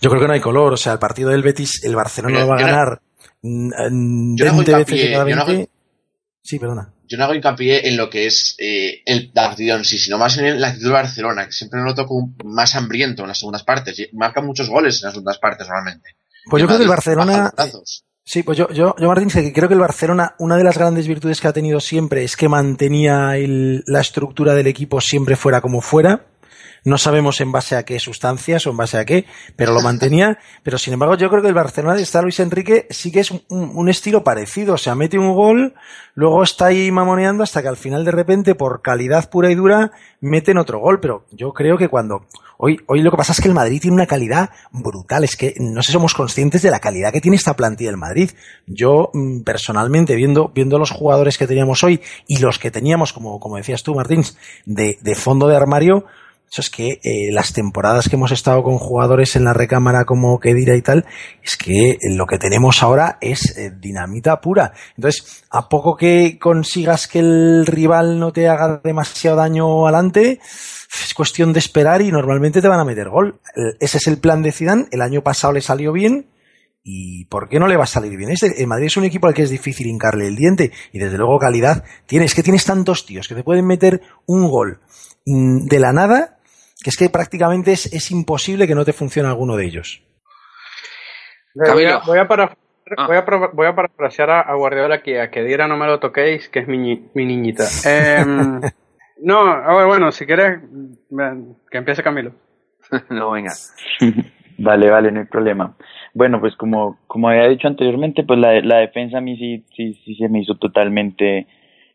Yo 0.02 0.10
creo 0.10 0.24
que 0.24 0.28
no 0.28 0.34
hay 0.34 0.42
color, 0.42 0.74
o 0.74 0.78
sea, 0.78 0.94
el 0.94 1.00
partido 1.00 1.30
del 1.30 1.44
Betis, 1.44 1.84
el 1.84 1.96
Barcelona 1.96 2.40
lo 2.40 2.48
va 2.48 2.56
a 2.56 2.62
ganar 2.62 3.02
20 3.44 4.76
veces 4.76 5.12
cada 5.12 5.24
20. 5.24 5.70
Sí, 6.42 6.58
perdona 6.58 6.92
yo 7.10 7.18
no 7.18 7.24
hago 7.24 7.34
hincapié 7.34 7.88
en 7.88 7.98
lo 7.98 8.10
que 8.10 8.28
es 8.28 8.56
eh, 8.60 9.02
el 9.06 9.32
partido 9.32 9.76
en 9.76 9.84
sí, 9.84 9.98
sino 9.98 10.20
más 10.20 10.38
en 10.38 10.62
la 10.62 10.68
actitud 10.68 10.90
de 10.90 10.94
Barcelona, 10.94 11.46
que 11.48 11.52
siempre 11.52 11.80
lo 11.80 11.88
noto 11.88 12.06
como 12.06 12.36
más 12.46 12.76
hambriento 12.76 13.24
en 13.24 13.30
las 13.30 13.40
segundas 13.40 13.64
partes. 13.64 13.98
Y 14.00 14.10
marca 14.14 14.42
muchos 14.42 14.70
goles 14.70 15.02
en 15.02 15.08
las 15.08 15.14
segundas 15.14 15.40
partes 15.40 15.68
normalmente. 15.68 16.16
Pues 16.50 16.62
yo 16.62 16.68
creo 16.68 16.78
que 16.78 16.84
el 16.84 16.90
Barcelona. 16.90 17.52
Sí, 18.24 18.44
pues 18.44 18.60
yo, 18.60 18.70
yo, 18.70 18.96
yo 19.00 19.08
Martín, 19.08 19.30
que 19.30 19.52
creo 19.52 19.68
que 19.68 19.74
el 19.74 19.80
Barcelona, 19.80 20.36
una 20.38 20.56
de 20.56 20.64
las 20.64 20.78
grandes 20.78 21.08
virtudes 21.08 21.42
que 21.42 21.48
ha 21.48 21.54
tenido 21.54 21.80
siempre 21.80 22.24
es 22.24 22.38
que 22.38 22.48
mantenía 22.48 23.32
la 23.38 24.02
estructura 24.02 24.54
del 24.54 24.68
equipo 24.68 25.02
siempre 25.02 25.36
fuera 25.36 25.62
como 25.62 25.82
fuera. 25.82 26.28
No 26.84 26.98
sabemos 26.98 27.42
en 27.42 27.52
base 27.52 27.76
a 27.76 27.84
qué 27.84 28.00
sustancias 28.00 28.66
o 28.66 28.72
en 28.72 28.78
base 28.78 28.98
a 28.98 29.06
qué, 29.06 29.26
pero 29.56 29.74
lo 29.74 29.82
mantenía. 29.82 30.40
pero 30.64 30.78
sin 30.78 30.94
embargo, 30.94 31.16
yo 31.16 31.30
creo 31.30 31.42
que 31.42 31.48
el 31.48 31.54
Barcelona 31.54 31.96
de 31.96 32.04
está 32.04 32.22
Luis 32.22 32.40
Enrique 32.40 32.88
sí 32.90 33.12
que 33.12 33.20
es 33.20 33.32
un, 33.32 33.90
estilo 33.90 34.24
parecido. 34.24 34.76
O 34.76 34.78
sea, 34.78 34.96
mete 34.96 35.18
un 35.18 35.34
gol, 35.34 35.74
luego 36.16 36.44
está 36.44 36.68
ahí 36.68 36.92
mamoneando 36.92 37.44
hasta 37.44 37.62
que 37.62 37.68
al 37.68 37.78
final 37.78 38.06
de 38.06 38.12
repente, 38.12 38.56
por 38.56 38.82
calidad 38.82 39.30
pura 39.30 39.52
y 39.52 39.56
dura, 39.56 39.92
meten 40.22 40.58
otro 40.58 40.80
gol. 40.80 41.00
Pero 41.00 41.26
yo 41.32 41.54
creo 41.54 41.78
que 41.78 41.90
cuando, 41.90 42.26
hoy, 42.58 42.80
hoy 42.88 43.02
lo 43.02 43.12
que 43.12 43.18
pasa 43.18 43.34
es 43.34 43.42
que 43.42 43.48
el 43.48 43.54
Madrid 43.54 43.82
tiene 43.82 43.96
una 43.96 44.08
calidad 44.08 44.50
brutal. 44.72 45.24
Es 45.24 45.36
que 45.36 45.54
no 45.60 45.82
sé 45.82 45.88
si 45.88 45.94
somos 45.94 46.14
conscientes 46.14 46.62
de 46.62 46.72
la 46.72 46.80
calidad 46.80 47.12
que 47.12 47.22
tiene 47.22 47.38
esta 47.38 47.56
plantilla 47.56 47.90
del 47.90 48.00
Madrid. 48.00 48.32
Yo, 48.68 49.12
mm, 49.14 49.42
personalmente, 49.42 50.16
viendo, 50.16 50.52
viendo 50.54 50.80
los 50.80 50.92
jugadores 50.92 51.38
que 51.38 51.48
teníamos 51.48 51.84
hoy 51.84 52.02
y 52.28 52.38
los 52.38 52.60
que 52.60 52.72
teníamos, 52.72 53.14
como, 53.14 53.40
como 53.40 53.58
decías 53.58 53.84
tú, 53.84 53.96
Martín, 53.96 54.24
de, 54.66 54.98
de 55.02 55.16
fondo 55.16 55.48
de 55.48 55.56
armario, 55.56 56.06
eso 56.52 56.62
es 56.62 56.70
que 56.70 57.00
eh, 57.04 57.32
las 57.32 57.54
temporadas 57.54 58.10
que 58.10 58.16
hemos 58.16 58.32
estado 58.32 58.64
con 58.64 58.80
jugadores 58.80 59.36
en 59.36 59.44
la 59.44 59.54
recámara 59.54 60.06
como 60.06 60.40
Kedira 60.40 60.76
y 60.76 60.82
tal, 60.82 61.06
es 61.44 61.58
que 61.58 61.98
lo 62.16 62.26
que 62.26 62.40
tenemos 62.40 62.82
ahora 62.82 63.20
es 63.22 63.56
eh, 63.56 63.72
dinamita 63.80 64.42
pura. 64.42 64.74
Entonces, 64.98 65.44
a 65.52 65.70
poco 65.70 65.96
que 65.96 66.40
consigas 66.40 67.08
que 67.08 67.20
el 67.20 67.68
rival 67.68 68.20
no 68.20 68.34
te 68.34 68.48
haga 68.48 68.82
demasiado 68.84 69.38
daño 69.38 69.86
adelante, 69.86 70.40
es 70.42 71.14
cuestión 71.14 71.54
de 71.54 71.60
esperar 71.60 72.02
y 72.02 72.12
normalmente 72.12 72.62
te 72.62 72.68
van 72.68 72.80
a 72.80 72.86
meter 72.86 73.10
gol. 73.10 73.40
Ese 73.80 74.00
es 74.00 74.08
el 74.08 74.18
plan 74.18 74.42
de 74.42 74.52
Zidane. 74.52 74.88
El 74.92 75.02
año 75.02 75.22
pasado 75.22 75.54
le 75.54 75.62
salió 75.62 75.94
bien. 75.94 76.30
¿Y 76.82 77.26
por 77.26 77.50
qué 77.50 77.60
no 77.60 77.68
le 77.68 77.78
va 77.78 77.84
a 77.84 77.88
salir 77.88 78.18
bien? 78.18 78.32
Este, 78.32 78.60
el 78.60 78.66
Madrid 78.66 78.88
es 78.88 78.98
un 78.98 79.04
equipo 79.04 79.28
al 79.28 79.36
que 79.36 79.44
es 79.44 79.52
difícil 79.52 79.86
hincarle 79.86 80.26
el 80.26 80.36
diente 80.36 80.72
y 80.92 80.98
desde 80.98 81.18
luego 81.18 81.38
calidad 81.38 81.84
tienes. 82.08 82.34
que 82.34 82.42
tienes 82.42 82.66
tantos 82.66 83.06
tíos 83.06 83.28
que 83.28 83.36
te 83.36 83.44
pueden 83.44 83.68
meter 83.68 84.02
un 84.26 84.50
gol 84.50 84.80
de 85.26 85.80
la 85.80 85.94
nada 85.94 86.39
que 86.84 86.90
es 86.90 86.98
que 86.98 87.10
prácticamente 87.10 87.72
es, 87.72 87.92
es 87.94 88.12
imposible 88.12 88.68
que 88.68 88.76
no 88.76 88.86
te 88.86 88.94
funcione 88.94 89.30
alguno 89.30 89.56
de 89.56 89.66
ellos. 89.66 90.02
Voy 91.56 91.86
a, 91.86 92.00
voy 92.06 92.18
a, 92.20 92.28
para, 92.28 92.56
ah. 92.98 93.08
voy 93.08 93.18
a, 93.18 93.26
voy 93.54 93.68
a 93.68 93.76
parafrasear 93.76 94.30
a, 94.30 94.54
Guardiola 94.54 95.02
que 95.02 95.20
a 95.20 95.30
que 95.30 95.44
diera 95.44 95.68
no 95.68 95.78
me 95.78 95.88
lo 95.88 96.00
toquéis, 96.00 96.48
que 96.50 96.60
es 96.60 96.68
mi, 96.68 97.10
mi 97.14 97.26
niñita. 97.26 97.66
Eh, 97.86 98.24
no, 99.22 99.44
ver, 99.76 99.88
bueno, 99.88 100.12
si 100.12 100.26
quieres, 100.26 100.62
que 101.70 101.78
empiece 101.78 102.04
Camilo. 102.04 102.32
no, 103.10 103.32
venga. 103.32 103.52
vale, 104.58 104.90
vale, 104.90 105.12
no 105.12 105.20
hay 105.20 105.26
problema. 105.26 105.76
Bueno, 106.14 106.40
pues 106.40 106.56
como, 106.56 107.00
como 107.08 107.30
había 107.30 107.50
dicho 107.50 107.68
anteriormente, 107.68 108.24
pues 108.24 108.40
la, 108.40 108.62
la 108.62 108.78
defensa 108.78 109.18
a 109.18 109.22
mí 109.22 109.36
sí, 109.38 109.66
sí, 109.76 109.94
sí 110.06 110.16
se 110.16 110.30
me 110.30 110.42
hizo 110.42 110.56
totalmente 110.56 111.48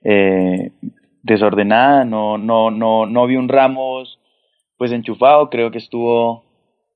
eh, 0.03 0.71
desordenada, 1.23 2.05
no, 2.05 2.37
no, 2.37 2.71
no, 2.71 3.07
no 3.07 3.27
vi 3.27 3.37
un 3.37 3.49
Ramos 3.49 4.21
pues 4.77 4.93
enchufado, 4.93 5.51
creo 5.51 5.71
que 5.71 5.79
estuvo 5.79 6.45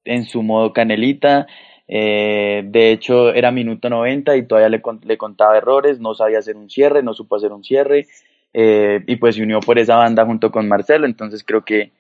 en 0.05 0.25
su 0.25 0.43
modo 0.43 0.73
canelita. 0.73 1.47
Eh, 1.87 2.63
de 2.67 2.93
hecho, 2.93 3.33
era 3.33 3.51
minuto 3.51 3.89
90 3.89 4.37
y 4.37 4.47
todavía 4.47 4.69
le, 4.69 4.83
le, 5.05 5.19
contaba 5.19 5.57
errores, 5.57 6.01
no 6.01 6.15
sabía 6.15 6.39
hacer 6.39 6.57
un 6.57 6.69
cierre, 6.69 7.03
no 7.03 7.15
supo 7.15 7.37
hacer 7.37 7.53
un 7.53 7.65
cierre, 7.65 8.07
eh, 8.53 9.03
y 9.07 9.17
pues 9.17 9.37
se 9.37 9.43
unió 9.43 9.61
por 9.61 9.79
esa 9.79 9.97
banda 9.97 10.27
junto 10.27 10.51
con 10.51 10.69
Marcelo. 10.69 11.07
Entonces 11.07 11.45
creo 11.45 11.65
que, 11.65 11.93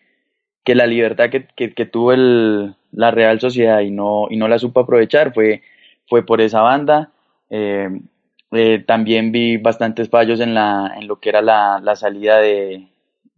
que 0.64 0.74
la 0.74 0.86
libertad 0.86 1.30
que, 1.30 1.46
que, 1.74 1.86
tuvo 1.86 2.12
el, 2.12 2.74
la 2.92 3.10
Real 3.10 3.40
Sociedad 3.40 3.80
y 3.80 3.90
no, 3.90 4.26
y 4.30 4.36
no 4.36 4.48
la 4.48 4.58
supo 4.58 4.80
aprovechar 4.80 5.32
fue, 5.32 5.62
fue 6.06 6.24
por 6.26 6.40
esa 6.40 6.60
banda. 6.60 7.12
Eh, 7.50 7.88
también 8.86 9.32
vi 9.32 9.58
bastantes 9.58 10.08
fallos 10.08 10.40
en, 10.40 10.54
la, 10.54 10.94
en 10.98 11.06
lo 11.06 11.20
que 11.20 11.28
era 11.30 11.42
la, 11.42 11.80
la 11.82 11.96
salida 11.96 12.38
de, 12.38 12.88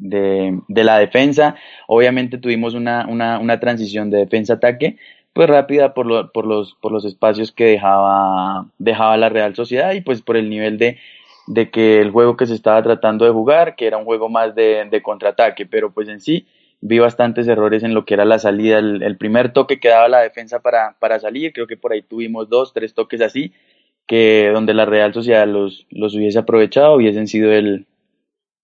de, 0.00 0.58
de 0.66 0.84
la 0.84 0.98
defensa. 0.98 1.54
Obviamente 1.86 2.38
tuvimos 2.38 2.74
una, 2.74 3.06
una, 3.08 3.38
una 3.38 3.60
transición 3.60 4.10
de 4.10 4.18
defensa-ataque, 4.18 4.96
pues 5.32 5.48
rápida 5.48 5.94
por, 5.94 6.06
lo, 6.06 6.32
por, 6.32 6.46
los, 6.46 6.74
por 6.74 6.90
los 6.90 7.04
espacios 7.04 7.52
que 7.52 7.66
dejaba, 7.66 8.66
dejaba 8.78 9.16
la 9.16 9.28
Real 9.28 9.54
Sociedad 9.54 9.92
y 9.92 10.00
pues 10.00 10.22
por 10.22 10.36
el 10.36 10.50
nivel 10.50 10.78
de, 10.78 10.98
de 11.46 11.70
que 11.70 12.00
el 12.00 12.10
juego 12.10 12.36
que 12.36 12.46
se 12.46 12.54
estaba 12.54 12.82
tratando 12.82 13.24
de 13.24 13.30
jugar, 13.30 13.76
que 13.76 13.86
era 13.86 13.96
un 13.98 14.04
juego 14.04 14.28
más 14.28 14.54
de, 14.54 14.86
de 14.90 15.02
contraataque, 15.02 15.66
pero 15.66 15.92
pues 15.92 16.08
en 16.08 16.20
sí 16.20 16.46
vi 16.80 16.98
bastantes 16.98 17.46
errores 17.46 17.82
en 17.82 17.94
lo 17.94 18.04
que 18.04 18.14
era 18.14 18.24
la 18.24 18.38
salida, 18.38 18.78
el, 18.78 19.16
primer 19.18 19.52
toque 19.52 19.78
que 19.78 19.88
daba 19.88 20.08
la 20.08 20.20
defensa 20.20 20.60
para, 20.60 20.96
para 20.98 21.20
salir, 21.20 21.52
creo 21.52 21.66
que 21.66 21.76
por 21.76 21.92
ahí 21.92 22.02
tuvimos 22.02 22.48
dos, 22.48 22.72
tres 22.72 22.94
toques 22.94 23.20
así, 23.20 23.52
que 24.06 24.50
donde 24.52 24.74
la 24.74 24.86
Real 24.86 25.12
Sociedad 25.12 25.46
los, 25.46 25.86
los 25.90 26.14
hubiese 26.14 26.38
aprovechado, 26.38 26.94
hubiesen 26.94 27.28
sido 27.28 27.52
el, 27.52 27.86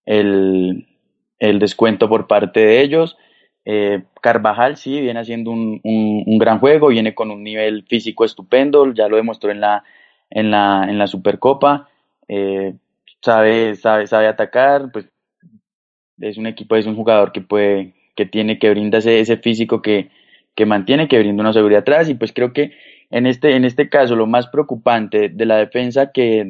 el, 0.07 0.87
el 1.38 1.59
descuento 1.59 2.09
por 2.09 2.27
parte 2.27 2.61
de 2.61 2.81
ellos. 2.81 3.16
Eh, 3.64 4.05
Carvajal 4.20 4.77
sí 4.77 5.01
viene 5.01 5.20
haciendo 5.20 5.51
un, 5.51 5.81
un, 5.83 6.38
gran 6.38 6.61
juego, 6.61 6.88
viene 6.88 7.14
con 7.14 7.31
un 7.33 7.42
nivel 7.42 7.85
físico 7.85 8.25
estupendo, 8.25 8.92
ya 8.94 9.09
lo 9.09 9.16
demostró 9.16 9.51
en 9.51 9.61
la, 9.61 9.83
en 10.31 10.51
la, 10.53 10.87
en 10.88 10.99
la 10.99 11.09
Supercopa, 11.09 11.88
eh, 12.29 12.75
sabe, 13.20 13.75
sabe, 13.75 14.07
sabe 14.07 14.29
atacar, 14.29 14.92
pues 14.92 15.07
es 16.20 16.38
un 16.38 16.46
equipo, 16.46 16.77
es 16.77 16.87
un 16.87 16.94
jugador 16.94 17.33
que 17.33 17.40
puede, 17.40 17.94
que 18.14 18.25
tiene, 18.25 18.59
que 18.61 18.70
brinda 18.70 18.99
ese, 18.99 19.37
físico 19.38 19.83
que, 19.83 20.11
que 20.55 20.64
mantiene, 20.64 21.09
que 21.09 21.18
brinda 21.18 21.42
una 21.42 21.53
seguridad 21.53 21.81
atrás, 21.81 22.09
y 22.09 22.14
pues 22.14 22.33
creo 22.33 22.53
que 22.53 22.72
en 23.11 23.27
este, 23.27 23.57
en 23.57 23.64
este 23.64 23.88
caso 23.88 24.14
lo 24.14 24.27
más 24.27 24.46
preocupante 24.46 25.29
de 25.29 25.46
la 25.46 25.57
defensa 25.57 26.12
que 26.12 26.44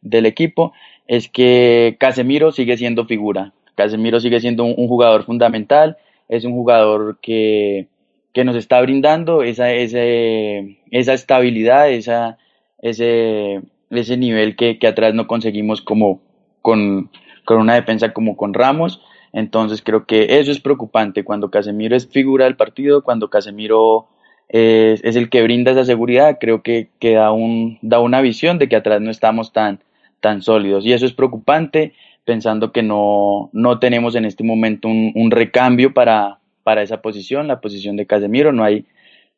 del 0.00 0.26
equipo 0.26 0.72
es 1.06 1.28
que 1.28 1.96
Casemiro 1.98 2.52
sigue 2.52 2.76
siendo 2.76 3.06
figura. 3.06 3.52
Casemiro 3.76 4.18
sigue 4.18 4.40
siendo 4.40 4.64
un, 4.64 4.88
jugador 4.88 5.24
fundamental, 5.24 5.96
es 6.28 6.44
un 6.44 6.52
jugador 6.52 7.18
que, 7.22 7.86
que 8.32 8.44
nos 8.44 8.56
está 8.56 8.80
brindando 8.80 9.42
esa, 9.42 9.70
esa 9.72 11.12
estabilidad, 11.12 11.90
esa, 11.90 12.38
ese, 12.82 13.62
ese 13.90 14.16
nivel 14.16 14.56
que, 14.56 14.78
que 14.78 14.88
atrás 14.88 15.14
no 15.14 15.26
conseguimos 15.28 15.82
como 15.82 16.20
con, 16.62 17.10
con 17.44 17.58
una 17.58 17.74
defensa 17.74 18.12
como 18.12 18.36
con 18.36 18.54
Ramos. 18.54 19.00
Entonces 19.32 19.82
creo 19.82 20.06
que 20.06 20.38
eso 20.40 20.50
es 20.50 20.60
preocupante 20.60 21.22
cuando 21.22 21.50
Casemiro 21.50 21.94
es 21.94 22.08
figura 22.08 22.46
del 22.46 22.56
partido, 22.56 23.04
cuando 23.04 23.28
Casemiro 23.28 24.08
es, 24.48 25.16
el 25.16 25.28
que 25.28 25.42
brinda 25.42 25.72
esa 25.72 25.84
seguridad, 25.84 26.38
creo 26.40 26.62
que, 26.62 26.88
que 26.98 27.14
da, 27.14 27.32
un, 27.32 27.78
da 27.82 28.00
una 28.00 28.20
visión 28.20 28.58
de 28.58 28.68
que 28.68 28.76
atrás 28.76 29.00
no 29.00 29.10
estamos 29.10 29.52
tan, 29.52 29.80
tan 30.20 30.42
sólidos 30.42 30.86
y 30.86 30.92
eso 30.92 31.04
es 31.04 31.12
preocupante 31.12 31.92
pensando 32.26 32.72
que 32.72 32.82
no, 32.82 33.48
no 33.54 33.78
tenemos 33.78 34.14
en 34.16 34.26
este 34.26 34.44
momento 34.44 34.88
un, 34.88 35.30
recambio 35.30 35.94
para, 35.94 36.40
para 36.64 36.82
esa 36.82 37.00
posición, 37.00 37.46
la 37.46 37.60
posición 37.60 37.96
de 37.96 38.06
Casemiro, 38.06 38.52
no 38.52 38.64
hay, 38.64 38.84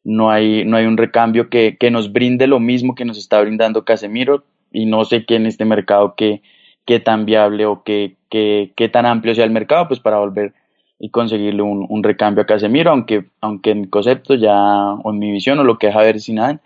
no 0.03 0.31
hay, 0.31 0.65
no 0.65 0.77
hay 0.77 0.87
un 0.87 0.97
recambio 0.97 1.51
que, 1.51 1.77
que 1.79 1.93
nos 1.93 2.13
brinde 2.13 2.49
lo 2.49 2.59
mismo 2.59 2.97
que 2.97 3.05
nos 3.05 3.19
está 3.19 3.41
brindando 3.41 3.85
Casemiro. 3.85 4.43
Y 4.73 4.87
no 4.87 5.05
sé 5.05 5.25
qué 5.25 5.37
en 5.37 5.47
este 5.47 5.65
mercado 5.65 6.15
que, 6.15 6.43
qué 6.85 7.01
tan 7.01 7.25
viable 7.25 7.67
o 7.67 7.83
qué, 7.85 8.17
qué, 8.31 8.73
qué 8.75 8.89
tan 8.89 9.07
amplio 9.07 9.35
sea 9.35 9.45
el 9.45 9.51
mercado 9.51 9.89
pues 9.89 10.01
para 10.01 10.19
volver 10.19 10.55
y 10.99 11.11
conseguirle 11.11 11.63
un, 11.63 12.03
recambio 12.03 12.43
a 12.43 12.47
Casemiro, 12.47 12.91
aunque, 12.91 13.27
aunque 13.41 13.71
en 13.71 13.83
mi 13.83 13.89
concepto 13.89 14.35
ya, 14.35 14.57
o 14.95 15.13
en 15.13 15.19
mi 15.19 15.31
visión, 15.31 15.59
o 15.59 15.65
lo 15.65 15.79
que 15.79 15.89
deja 15.89 16.01
ver 16.01 16.21
Sinan, 16.21 16.61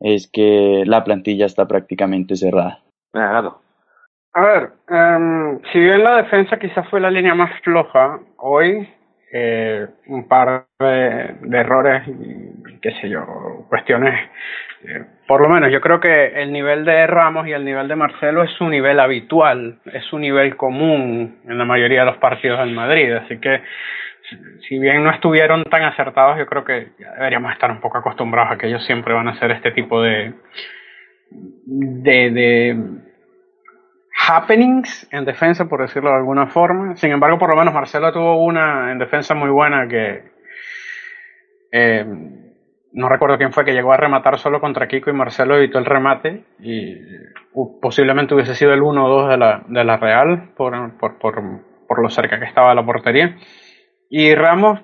es 0.00 0.28
que 0.28 0.82
la 0.86 1.04
plantilla 1.04 1.46
está 1.46 1.66
prácticamente 1.66 2.36
cerrada. 2.36 2.80
A 4.38 4.40
ver, 4.40 4.70
em, 4.88 5.60
si 5.72 5.80
bien 5.80 6.04
la 6.04 6.18
defensa 6.18 6.60
quizás 6.60 6.88
fue 6.90 7.00
la 7.00 7.10
línea 7.10 7.34
más 7.34 7.60
floja 7.62 8.20
hoy, 8.36 8.88
eh, 9.32 9.84
un 10.06 10.28
par 10.28 10.66
de, 10.78 11.34
de 11.40 11.58
errores, 11.58 12.04
qué 12.80 12.92
sé 13.00 13.08
yo, 13.08 13.66
cuestiones, 13.68 14.14
eh, 14.84 15.04
por 15.26 15.40
lo 15.40 15.48
menos 15.48 15.72
yo 15.72 15.80
creo 15.80 15.98
que 15.98 16.40
el 16.40 16.52
nivel 16.52 16.84
de 16.84 17.04
Ramos 17.08 17.48
y 17.48 17.52
el 17.52 17.64
nivel 17.64 17.88
de 17.88 17.96
Marcelo 17.96 18.44
es 18.44 18.60
un 18.60 18.70
nivel 18.70 19.00
habitual, 19.00 19.80
es 19.86 20.12
un 20.12 20.20
nivel 20.20 20.56
común 20.56 21.40
en 21.44 21.58
la 21.58 21.64
mayoría 21.64 22.00
de 22.00 22.06
los 22.06 22.18
partidos 22.18 22.60
del 22.60 22.70
Madrid, 22.70 23.12
así 23.14 23.40
que 23.40 23.60
si 24.68 24.78
bien 24.78 25.02
no 25.02 25.10
estuvieron 25.10 25.64
tan 25.64 25.82
acertados, 25.82 26.38
yo 26.38 26.46
creo 26.46 26.62
que 26.62 26.90
deberíamos 27.16 27.50
estar 27.54 27.72
un 27.72 27.80
poco 27.80 27.98
acostumbrados 27.98 28.52
a 28.52 28.56
que 28.56 28.68
ellos 28.68 28.86
siempre 28.86 29.14
van 29.14 29.26
a 29.26 29.32
hacer 29.32 29.50
este 29.50 29.72
tipo 29.72 30.00
de 30.00 30.32
de, 31.66 32.30
de 32.30 33.07
happenings 34.26 35.06
en 35.12 35.24
defensa, 35.24 35.68
por 35.68 35.80
decirlo 35.80 36.10
de 36.10 36.16
alguna 36.16 36.46
forma. 36.46 36.96
Sin 36.96 37.10
embargo, 37.10 37.38
por 37.38 37.50
lo 37.50 37.56
menos 37.56 37.74
Marcelo 37.74 38.12
tuvo 38.12 38.44
una 38.44 38.90
en 38.90 38.98
defensa 38.98 39.34
muy 39.34 39.50
buena 39.50 39.86
que 39.88 40.22
eh, 41.70 42.04
no 42.92 43.08
recuerdo 43.08 43.38
quién 43.38 43.52
fue 43.52 43.64
que 43.64 43.72
llegó 43.72 43.92
a 43.92 43.96
rematar 43.96 44.38
solo 44.38 44.60
contra 44.60 44.88
Kiko 44.88 45.10
y 45.10 45.14
Marcelo 45.14 45.56
evitó 45.56 45.78
el 45.78 45.84
remate 45.84 46.44
y 46.58 46.96
uh, 47.52 47.80
posiblemente 47.80 48.34
hubiese 48.34 48.54
sido 48.54 48.72
el 48.72 48.82
1 48.82 49.04
o 49.04 49.08
2 49.08 49.30
de 49.30 49.36
la, 49.36 49.62
de 49.68 49.84
la 49.84 49.96
Real 49.98 50.50
por, 50.56 50.98
por, 50.98 51.18
por, 51.18 51.42
por 51.86 52.02
lo 52.02 52.10
cerca 52.10 52.38
que 52.38 52.46
estaba 52.46 52.74
la 52.74 52.84
portería. 52.84 53.36
Y 54.10 54.34
Ramos 54.34 54.80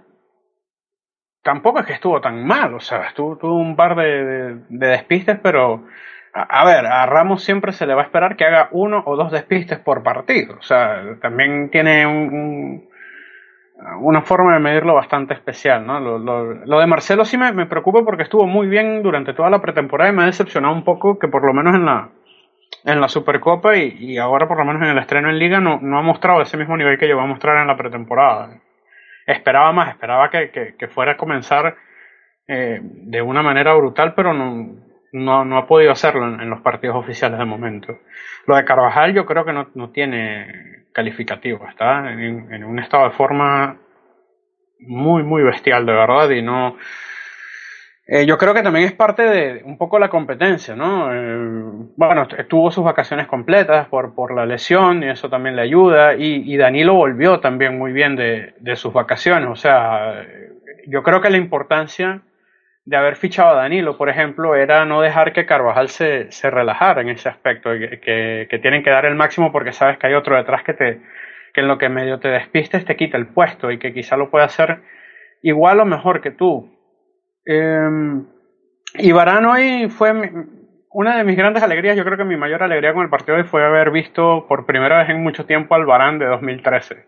tampoco 1.42 1.80
es 1.80 1.86
que 1.86 1.94
estuvo 1.94 2.20
tan 2.20 2.44
mal, 2.46 2.74
o 2.74 2.80
sea, 2.80 3.08
estuvo, 3.08 3.36
tuvo 3.36 3.56
un 3.56 3.74
par 3.74 3.96
de, 3.96 4.24
de, 4.24 4.60
de 4.68 4.86
despistes, 4.86 5.38
pero 5.42 5.84
a, 6.34 6.64
ver, 6.64 6.86
a 6.86 7.06
Ramos 7.06 7.44
siempre 7.44 7.72
se 7.72 7.86
le 7.86 7.94
va 7.94 8.02
a 8.02 8.04
esperar 8.04 8.36
que 8.36 8.44
haga 8.44 8.68
uno 8.72 9.02
o 9.06 9.16
dos 9.16 9.30
despistes 9.30 9.78
por 9.78 10.02
partido, 10.02 10.56
o 10.58 10.62
sea, 10.62 11.16
también 11.20 11.70
tiene 11.70 12.06
un, 12.06 12.34
un, 12.34 12.88
una 14.00 14.22
forma 14.22 14.54
de 14.54 14.60
medirlo 14.60 14.94
bastante 14.94 15.34
especial, 15.34 15.86
¿no? 15.86 16.00
Lo, 16.00 16.18
lo, 16.18 16.54
lo 16.54 16.80
de 16.80 16.86
Marcelo 16.86 17.24
sí 17.24 17.38
me, 17.38 17.52
me, 17.52 17.66
preocupa 17.66 18.04
porque 18.04 18.24
estuvo 18.24 18.46
muy 18.46 18.66
bien 18.66 19.02
durante 19.02 19.32
toda 19.32 19.50
la 19.50 19.60
pretemporada 19.60 20.10
y 20.10 20.14
me 20.14 20.24
ha 20.24 20.26
decepcionado 20.26 20.74
un 20.74 20.84
poco 20.84 21.18
que 21.18 21.28
por 21.28 21.44
lo 21.44 21.52
menos 21.52 21.74
en 21.74 21.84
la 21.84 22.10
en 22.84 23.00
la 23.00 23.08
Supercopa 23.08 23.76
y, 23.76 23.96
y 23.98 24.18
ahora 24.18 24.48
por 24.48 24.58
lo 24.58 24.64
menos 24.64 24.82
en 24.82 24.88
el 24.88 24.98
estreno 24.98 25.30
en 25.30 25.38
Liga 25.38 25.60
no, 25.60 25.78
no 25.80 25.98
ha 25.98 26.02
mostrado 26.02 26.42
ese 26.42 26.56
mismo 26.56 26.76
nivel 26.76 26.98
que 26.98 27.06
llegó 27.06 27.20
a 27.20 27.26
mostrar 27.26 27.60
en 27.60 27.68
la 27.68 27.76
pretemporada 27.76 28.60
esperaba 29.26 29.72
más, 29.72 29.90
esperaba 29.90 30.30
que, 30.30 30.50
que, 30.50 30.74
que 30.76 30.88
fuera 30.88 31.12
a 31.12 31.16
comenzar 31.16 31.76
eh, 32.46 32.80
de 32.82 33.22
una 33.22 33.42
manera 33.42 33.74
brutal, 33.74 34.14
pero 34.14 34.34
no, 34.34 34.76
no, 35.14 35.44
no 35.44 35.58
ha 35.58 35.66
podido 35.68 35.92
hacerlo 35.92 36.26
en, 36.42 36.50
los 36.50 36.60
partidos 36.60 36.96
oficiales 36.96 37.38
de 37.38 37.44
momento. 37.44 38.00
Lo 38.46 38.56
de 38.56 38.64
Carvajal 38.64 39.14
yo 39.14 39.24
creo 39.24 39.44
que 39.44 39.52
no, 39.52 39.68
no 39.74 39.90
tiene 39.90 40.86
calificativo, 40.92 41.66
está 41.68 42.12
en, 42.12 42.52
en, 42.52 42.64
un 42.64 42.80
estado 42.80 43.04
de 43.04 43.10
forma 43.10 43.78
muy, 44.80 45.22
muy 45.22 45.44
bestial, 45.44 45.86
de 45.86 45.92
verdad, 45.92 46.30
y 46.30 46.42
no... 46.42 46.76
Eh, 48.06 48.26
yo 48.26 48.36
creo 48.36 48.52
que 48.52 48.62
también 48.62 48.86
es 48.86 48.92
parte 48.92 49.22
de 49.22 49.62
un 49.64 49.78
poco 49.78 50.00
la 50.00 50.10
competencia, 50.10 50.74
¿no? 50.74 51.14
Eh, 51.14 51.88
bueno, 51.96 52.26
tuvo 52.48 52.70
sus 52.72 52.84
vacaciones 52.84 53.28
completas 53.28 53.86
por, 53.86 54.14
por 54.14 54.34
la 54.34 54.44
lesión 54.44 55.02
y 55.02 55.08
eso 55.08 55.30
también 55.30 55.56
le 55.56 55.62
ayuda. 55.62 56.14
Y, 56.14 56.52
y 56.52 56.56
Danilo 56.58 56.94
volvió 56.94 57.40
también 57.40 57.78
muy 57.78 57.92
bien 57.92 58.14
de, 58.14 58.52
de, 58.58 58.76
sus 58.76 58.92
vacaciones. 58.92 59.48
O 59.48 59.56
sea, 59.56 60.22
yo 60.86 61.02
creo 61.02 61.22
que 61.22 61.30
la 61.30 61.38
importancia 61.38 62.20
de 62.84 62.96
haber 62.96 63.16
fichado 63.16 63.50
a 63.50 63.62
Danilo, 63.62 63.96
por 63.96 64.08
ejemplo, 64.08 64.54
era 64.54 64.84
no 64.84 65.00
dejar 65.00 65.32
que 65.32 65.46
Carvajal 65.46 65.88
se, 65.88 66.30
se 66.30 66.50
relajara 66.50 67.00
en 67.00 67.08
ese 67.08 67.28
aspecto, 67.28 67.70
que, 67.70 68.00
que, 68.00 68.46
que 68.50 68.58
tienen 68.58 68.82
que 68.82 68.90
dar 68.90 69.06
el 69.06 69.14
máximo 69.14 69.52
porque 69.52 69.72
sabes 69.72 69.98
que 69.98 70.06
hay 70.06 70.14
otro 70.14 70.36
detrás 70.36 70.62
que 70.62 70.74
te 70.74 71.00
que 71.54 71.60
en 71.60 71.68
lo 71.68 71.78
que 71.78 71.88
medio 71.88 72.18
te 72.18 72.28
despistes 72.28 72.84
te 72.84 72.96
quita 72.96 73.16
el 73.16 73.28
puesto 73.28 73.70
y 73.70 73.78
que 73.78 73.94
quizá 73.94 74.16
lo 74.16 74.28
puede 74.28 74.44
hacer 74.44 74.80
igual 75.40 75.78
o 75.78 75.84
mejor 75.84 76.20
que 76.20 76.32
tú 76.32 76.68
eh, 77.46 77.88
y 78.94 79.12
Varane 79.12 79.46
hoy 79.46 79.88
fue 79.88 80.12
mi, 80.12 80.28
una 80.94 81.16
de 81.16 81.24
mis 81.24 81.36
grandes 81.36 81.62
alegrías, 81.64 81.96
yo 81.96 82.04
creo 82.04 82.16
que 82.16 82.24
mi 82.24 82.36
mayor 82.36 82.62
alegría 82.62 82.94
con 82.94 83.02
el 83.02 83.10
partido 83.10 83.36
hoy 83.36 83.42
fue 83.42 83.64
haber 83.64 83.90
visto 83.90 84.46
por 84.48 84.64
primera 84.64 84.98
vez 84.98 85.10
en 85.10 85.22
mucho 85.22 85.44
tiempo 85.44 85.74
al 85.74 85.86
Varane 85.86 86.20
de 86.20 86.26
2013. 86.26 87.04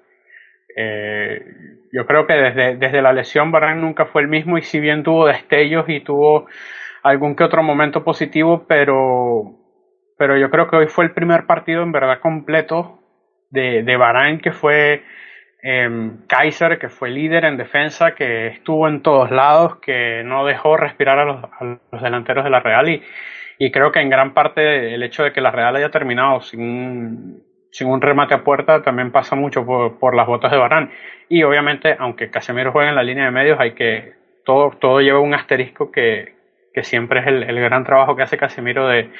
Eh, 0.76 1.42
yo 1.90 2.06
creo 2.06 2.26
que 2.26 2.34
desde, 2.34 2.76
desde 2.76 3.00
la 3.00 3.14
lesión 3.14 3.50
Varane 3.50 3.80
nunca 3.80 4.04
fue 4.06 4.20
el 4.22 4.28
mismo 4.28 4.58
y 4.58 4.62
si 4.62 4.78
bien 4.78 5.02
tuvo 5.02 5.26
destellos 5.26 5.88
y 5.88 6.00
tuvo 6.00 6.46
algún 7.02 7.34
que 7.34 7.44
otro 7.44 7.62
momento 7.62 8.04
positivo, 8.04 8.66
pero, 8.68 9.56
pero 10.18 10.36
yo 10.36 10.50
creo 10.50 10.68
que 10.68 10.76
hoy 10.76 10.86
fue 10.88 11.04
el 11.06 11.12
primer 11.12 11.46
partido 11.46 11.82
en 11.82 11.92
verdad 11.92 12.20
completo 12.20 13.00
de, 13.50 13.82
de 13.82 13.96
Varane 13.96 14.40
que 14.40 14.52
fue 14.52 15.02
eh, 15.62 16.10
Kaiser, 16.28 16.78
que 16.78 16.88
fue 16.88 17.10
líder 17.10 17.44
en 17.44 17.56
defensa, 17.56 18.14
que 18.14 18.48
estuvo 18.48 18.86
en 18.88 19.02
todos 19.02 19.30
lados, 19.30 19.76
que 19.76 20.22
no 20.24 20.44
dejó 20.44 20.76
respirar 20.76 21.18
a 21.18 21.24
los, 21.24 21.44
a 21.44 21.78
los 21.90 22.02
delanteros 22.02 22.44
de 22.44 22.50
la 22.50 22.60
Real 22.60 22.88
y, 22.88 23.02
y, 23.58 23.70
creo 23.70 23.90
que 23.90 24.00
en 24.00 24.10
gran 24.10 24.34
parte 24.34 24.94
el 24.94 25.02
hecho 25.02 25.24
de 25.24 25.32
que 25.32 25.40
la 25.40 25.50
Real 25.50 25.74
haya 25.74 25.90
terminado 25.90 26.40
sin, 26.42 27.42
sin 27.70 27.88
un 27.88 28.00
remate 28.00 28.34
a 28.34 28.44
puerta 28.44 28.82
también 28.82 29.12
pasa 29.12 29.36
mucho 29.36 29.64
por, 29.66 29.98
por 29.98 30.14
las 30.14 30.26
botas 30.26 30.50
de 30.50 30.58
Barán. 30.58 30.90
Y 31.28 31.42
obviamente, 31.42 31.96
aunque 31.98 32.30
Casemiro 32.30 32.72
juega 32.72 32.90
en 32.90 32.96
la 32.96 33.02
línea 33.02 33.24
de 33.26 33.30
medios, 33.30 33.58
hay 33.60 33.72
que 33.72 34.14
todo, 34.44 34.70
todo 34.70 35.00
lleva 35.00 35.20
un 35.20 35.34
asterisco 35.34 35.90
que, 35.90 36.34
que 36.72 36.84
siempre 36.84 37.20
es 37.20 37.26
el, 37.26 37.42
el 37.42 37.60
gran 37.60 37.84
trabajo 37.84 38.16
que 38.16 38.22
hace 38.22 38.38
Casemiro 38.38 38.86
de, 38.88 39.10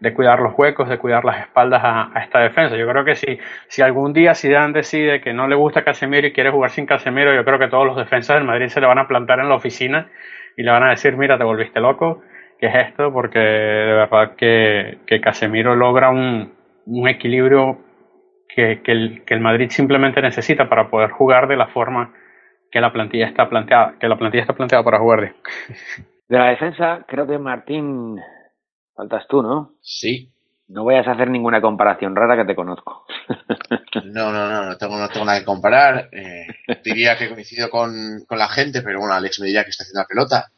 de 0.00 0.12
cuidar 0.12 0.40
los 0.40 0.52
huecos, 0.56 0.88
de 0.88 0.98
cuidar 0.98 1.24
las 1.24 1.40
espaldas 1.40 1.82
a, 1.82 2.10
a, 2.14 2.22
esta 2.22 2.40
defensa. 2.40 2.76
Yo 2.76 2.86
creo 2.88 3.04
que 3.04 3.14
si, 3.14 3.38
si 3.68 3.82
algún 3.82 4.12
día 4.12 4.34
Zidane 4.34 4.72
decide 4.72 5.20
que 5.20 5.32
no 5.32 5.48
le 5.48 5.54
gusta 5.54 5.84
Casemiro 5.84 6.26
y 6.26 6.32
quiere 6.32 6.50
jugar 6.50 6.70
sin 6.70 6.86
Casemiro, 6.86 7.34
yo 7.34 7.44
creo 7.44 7.58
que 7.58 7.68
todos 7.68 7.86
los 7.86 7.96
defensas 7.96 8.36
del 8.36 8.44
Madrid 8.44 8.68
se 8.68 8.80
le 8.80 8.86
van 8.86 8.98
a 8.98 9.08
plantar 9.08 9.40
en 9.40 9.48
la 9.48 9.54
oficina 9.54 10.08
y 10.56 10.62
le 10.62 10.70
van 10.70 10.82
a 10.82 10.90
decir, 10.90 11.16
mira, 11.16 11.38
te 11.38 11.44
volviste 11.44 11.80
loco, 11.80 12.22
¿qué 12.60 12.66
es 12.66 12.74
esto? 12.88 13.12
Porque 13.12 13.38
de 13.38 13.92
verdad 13.92 14.34
que, 14.36 14.98
que 15.06 15.20
Casemiro 15.20 15.74
logra 15.74 16.10
un, 16.10 16.52
un 16.86 17.08
equilibrio 17.08 17.78
que, 18.48 18.82
que, 18.82 18.92
el, 18.92 19.24
que 19.24 19.34
el 19.34 19.40
Madrid 19.40 19.70
simplemente 19.70 20.22
necesita 20.22 20.68
para 20.68 20.90
poder 20.90 21.10
jugar 21.10 21.48
de 21.48 21.56
la 21.56 21.68
forma 21.68 22.14
que 22.70 22.80
la 22.80 22.92
plantilla 22.92 23.28
está 23.28 23.48
planteada, 23.48 23.96
que 24.00 24.08
la 24.08 24.18
plantilla 24.18 24.42
está 24.42 24.54
planteada 24.54 24.84
para 24.84 24.98
jugar 24.98 25.20
de. 25.20 25.34
De 26.26 26.38
la 26.38 26.46
defensa, 26.46 27.04
creo 27.06 27.26
que 27.26 27.38
Martín 27.38 28.18
Faltas 28.94 29.26
tú, 29.28 29.42
¿no? 29.42 29.74
Sí. 29.82 30.30
No 30.68 30.84
vayas 30.84 31.06
a 31.08 31.12
hacer 31.12 31.28
ninguna 31.28 31.60
comparación 31.60 32.14
rara 32.16 32.36
que 32.36 32.46
te 32.46 32.56
conozco. 32.56 33.06
No, 34.04 34.32
no, 34.32 34.48
no, 34.48 34.66
no 34.66 34.76
tengo, 34.76 34.96
no 34.96 35.08
tengo 35.08 35.24
nada 35.24 35.38
que 35.38 35.44
comparar. 35.44 36.08
Eh, 36.12 36.46
diría 36.84 37.16
que 37.16 37.28
coincido 37.28 37.70
con, 37.70 38.24
con, 38.26 38.38
la 38.38 38.48
gente, 38.48 38.82
pero 38.82 38.98
bueno, 38.98 39.14
Alex 39.14 39.40
me 39.40 39.46
diría 39.46 39.64
que 39.64 39.70
está 39.70 39.84
haciendo 39.84 40.00
la 40.00 40.06
pelota. 40.06 40.52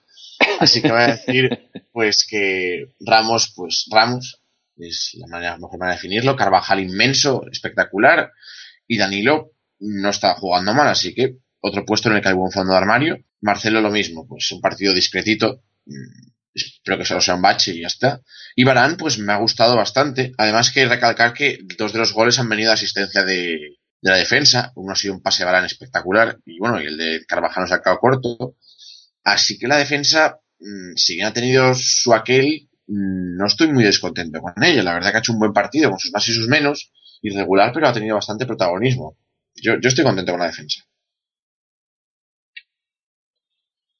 Así 0.61 0.83
que 0.83 0.91
voy 0.91 1.03
a 1.03 1.07
decir, 1.09 1.71
pues 1.93 2.27
que 2.29 2.95
Ramos, 3.01 3.53
pues 3.55 3.89
Ramos, 3.91 4.43
es 4.79 5.13
la 5.19 5.27
manera, 5.27 5.57
mejor 5.59 5.79
manera 5.79 5.95
de 5.95 5.99
definirlo. 5.99 6.37
Carvajal 6.37 6.81
inmenso, 6.81 7.45
espectacular. 7.51 8.33
Y 8.87 8.99
Danilo 8.99 9.53
no 9.81 10.11
está 10.11 10.35
jugando 10.35 10.75
mal, 10.75 10.89
así 10.89 11.15
que 11.15 11.37
otro 11.61 11.85
puesto 11.85 12.09
en 12.09 12.17
el 12.17 12.23
que 12.23 12.29
hay 12.29 12.35
buen 12.35 12.53
fondo 12.53 12.73
de 12.73 12.79
armario. 12.79 13.19
Marcelo 13.41 13.81
lo 13.81 13.91
mismo, 13.91 14.27
pues 14.27 14.51
un 14.53 14.61
partido 14.61 14.95
discretito 14.95 15.63
espero 16.57 16.99
que 16.99 17.05
solo 17.05 17.21
sea 17.21 17.35
un 17.35 17.43
bache 17.43 17.73
y 17.73 17.83
ya 17.83 17.87
está. 17.87 18.23
Y 18.55 18.65
Barán, 18.65 18.97
pues 18.97 19.19
me 19.19 19.33
ha 19.33 19.37
gustado 19.37 19.77
bastante. 19.77 20.33
Además 20.39 20.71
que 20.71 20.87
recalcar 20.87 21.33
que 21.33 21.59
dos 21.77 21.93
de 21.93 21.99
los 21.99 22.13
goles 22.13 22.39
han 22.39 22.49
venido 22.49 22.71
de 22.71 22.75
asistencia 22.75 23.25
de, 23.25 23.77
la 24.01 24.17
defensa. 24.17 24.73
Uno 24.77 24.93
ha 24.93 24.97
sido 24.97 25.15
un 25.15 25.23
pase 25.23 25.43
de 25.43 25.47
Barán 25.47 25.65
espectacular 25.65 26.39
y 26.45 26.59
bueno, 26.59 26.81
y 26.81 26.87
el 26.87 26.97
de 26.97 27.25
Carvajal 27.27 27.65
nos 27.65 27.73
ha 27.73 27.81
quedado 27.81 27.99
corto. 27.99 28.57
Así 29.25 29.59
que 29.59 29.69
la 29.69 29.79
defensa, 29.79 30.41
mmm, 30.59 30.95
si 30.97 31.15
bien 31.15 31.27
ha 31.27 31.33
tenido 31.33 31.75
su 31.75 32.15
aquel, 32.15 32.69
mm, 32.73 32.76
no 32.89 33.47
estoy 33.47 33.73
muy 33.73 33.85
descontento 33.85 34.41
con 34.41 34.53
ella. 34.63 34.83
La 34.83 34.95
verdad 34.95 35.11
que 35.11 35.17
ha 35.17 35.21
hecho 35.21 35.33
un 35.33 35.39
buen 35.39 35.53
partido 35.53 35.91
con 35.91 35.99
sus 35.99 36.13
más 36.13 36.29
y 36.29 36.33
sus 36.33 36.49
menos, 36.49 36.93
irregular, 37.23 37.73
pero 37.73 37.89
ha 37.89 37.93
tenido 37.93 38.15
bastante 38.17 38.47
protagonismo. 38.47 39.17
Yo, 39.55 39.75
yo 39.81 39.89
estoy 39.89 40.05
contento 40.05 40.33
con 40.33 40.41
la 40.41 40.47
defensa. 40.47 40.85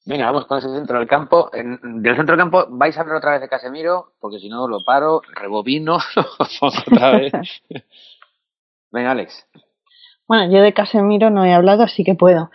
Venga, 0.05 0.27
vamos 0.27 0.47
con 0.47 0.59
ese 0.59 0.69
centro 0.69 0.99
del 0.99 1.09
campo. 1.09 1.51
En- 1.53 2.01
del 2.03 2.15
centro 2.17 2.37
del 2.37 2.45
campo 2.45 2.67
vais 2.71 2.97
a 2.97 3.01
hablar 3.01 3.17
otra 3.17 3.33
vez 3.33 3.41
de 3.41 3.49
Casemiro, 3.49 4.13
porque 4.21 4.39
si 4.39 4.49
no 4.49 4.69
lo 4.69 4.85
paro, 4.85 5.21
rebobino, 5.35 5.99
lo 6.17 6.25
pongo 6.61 6.75
otra 6.87 7.11
vez. 7.13 7.33
Venga, 8.93 9.11
Alex. 9.11 9.47
Bueno, 10.29 10.53
yo 10.53 10.63
de 10.63 10.73
Casemiro 10.75 11.31
no 11.31 11.45
he 11.45 11.53
hablado, 11.53 11.83
así 11.83 12.05
que 12.05 12.15
puedo. 12.15 12.51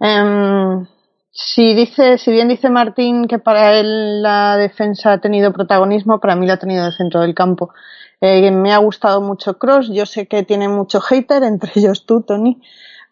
Em, 0.00 0.86
si 1.32 1.74
dice, 1.74 2.18
si 2.18 2.32
bien 2.32 2.48
dice 2.48 2.70
Martín 2.70 3.26
que 3.28 3.38
para 3.38 3.74
él 3.78 4.22
la 4.22 4.56
defensa 4.56 5.12
ha 5.12 5.20
tenido 5.20 5.52
protagonismo, 5.52 6.18
para 6.20 6.36
mí 6.36 6.46
la 6.46 6.54
ha 6.54 6.58
tenido 6.58 6.86
el 6.86 6.92
centro 6.92 7.20
del 7.20 7.34
campo. 7.34 7.72
Eh, 8.20 8.50
me 8.50 8.72
ha 8.74 8.78
gustado 8.78 9.20
mucho 9.20 9.58
Cross, 9.58 9.90
yo 9.92 10.04
sé 10.06 10.26
que 10.26 10.42
tiene 10.42 10.68
mucho 10.68 11.00
hater, 11.00 11.42
entre 11.42 11.72
ellos 11.76 12.04
tú, 12.04 12.22
Tony, 12.22 12.60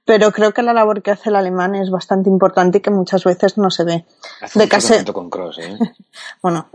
pero 0.04 0.32
creo 0.32 0.52
que 0.52 0.62
la 0.62 0.72
labor 0.72 1.02
que 1.02 1.10
hace 1.10 1.30
el 1.30 1.36
alemán 1.36 1.74
es 1.74 1.90
bastante 1.90 2.28
importante 2.28 2.78
y 2.78 2.80
que 2.80 2.90
muchas 2.90 3.24
veces 3.24 3.56
no 3.56 3.70
se 3.70 3.84
ve. 3.84 4.04
Hace 4.42 4.58
De 4.58 4.68
cuento 4.68 5.12
con 5.14 5.30
Cross, 5.30 5.58
¿eh? 5.60 5.78
Bueno, 6.42 6.68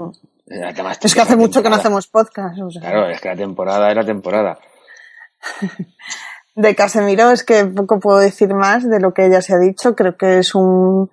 Eh, 0.48 0.64
además, 0.64 1.00
es 1.02 1.14
que 1.14 1.22
hace 1.22 1.36
mucho 1.36 1.62
que 1.62 1.70
no 1.70 1.76
temporada. 1.76 1.80
hacemos 1.80 2.08
podcast. 2.08 2.60
o 2.62 2.72
sea. 2.72 2.82
Claro, 2.82 3.10
es 3.10 3.22
que 3.22 3.30
la 3.30 3.36
temporada 3.36 3.90
es 3.90 3.96
la 3.96 4.06
temporada. 4.06 4.60
De 6.56 6.76
Casemiro 6.76 7.32
es 7.32 7.44
que 7.44 7.66
poco 7.66 8.00
puedo 8.00 8.20
decir 8.20 8.54
más 8.54 8.88
de 8.88 9.00
lo 9.00 9.14
que 9.14 9.30
ya 9.30 9.42
se 9.42 9.56
ha 9.56 9.58
dicho. 9.58 9.96
Creo 9.96 10.16
que 10.18 10.38
es 10.40 10.54
un 10.54 11.10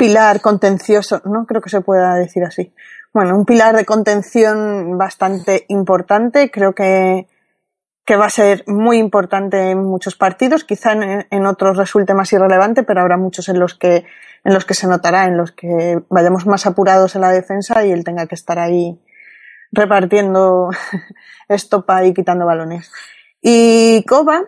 pilar 0.00 0.40
contencioso, 0.40 1.20
no 1.26 1.44
creo 1.44 1.60
que 1.60 1.68
se 1.68 1.82
pueda 1.82 2.14
decir 2.14 2.42
así. 2.42 2.72
Bueno, 3.12 3.36
un 3.36 3.44
pilar 3.44 3.76
de 3.76 3.84
contención 3.84 4.96
bastante 4.96 5.66
importante. 5.68 6.50
Creo 6.50 6.74
que, 6.74 7.28
que 8.06 8.16
va 8.16 8.24
a 8.24 8.30
ser 8.30 8.64
muy 8.66 8.96
importante 8.96 9.72
en 9.72 9.84
muchos 9.84 10.16
partidos. 10.16 10.64
Quizá 10.64 10.92
en, 10.92 11.46
otros 11.46 11.76
resulte 11.76 12.14
más 12.14 12.32
irrelevante, 12.32 12.82
pero 12.82 13.02
habrá 13.02 13.18
muchos 13.18 13.50
en 13.50 13.60
los 13.60 13.74
que 13.74 14.06
en 14.42 14.54
los 14.54 14.64
que 14.64 14.72
se 14.72 14.86
notará, 14.86 15.26
en 15.26 15.36
los 15.36 15.52
que 15.52 16.00
vayamos 16.08 16.46
más 16.46 16.64
apurados 16.64 17.14
en 17.14 17.20
la 17.20 17.30
defensa 17.30 17.84
y 17.84 17.92
él 17.92 18.04
tenga 18.04 18.26
que 18.26 18.36
estar 18.36 18.58
ahí 18.58 18.98
repartiendo 19.70 20.70
estopa 21.48 22.06
y 22.06 22.14
quitando 22.14 22.46
balones. 22.46 22.90
Y 23.42 24.02
Koba 24.08 24.44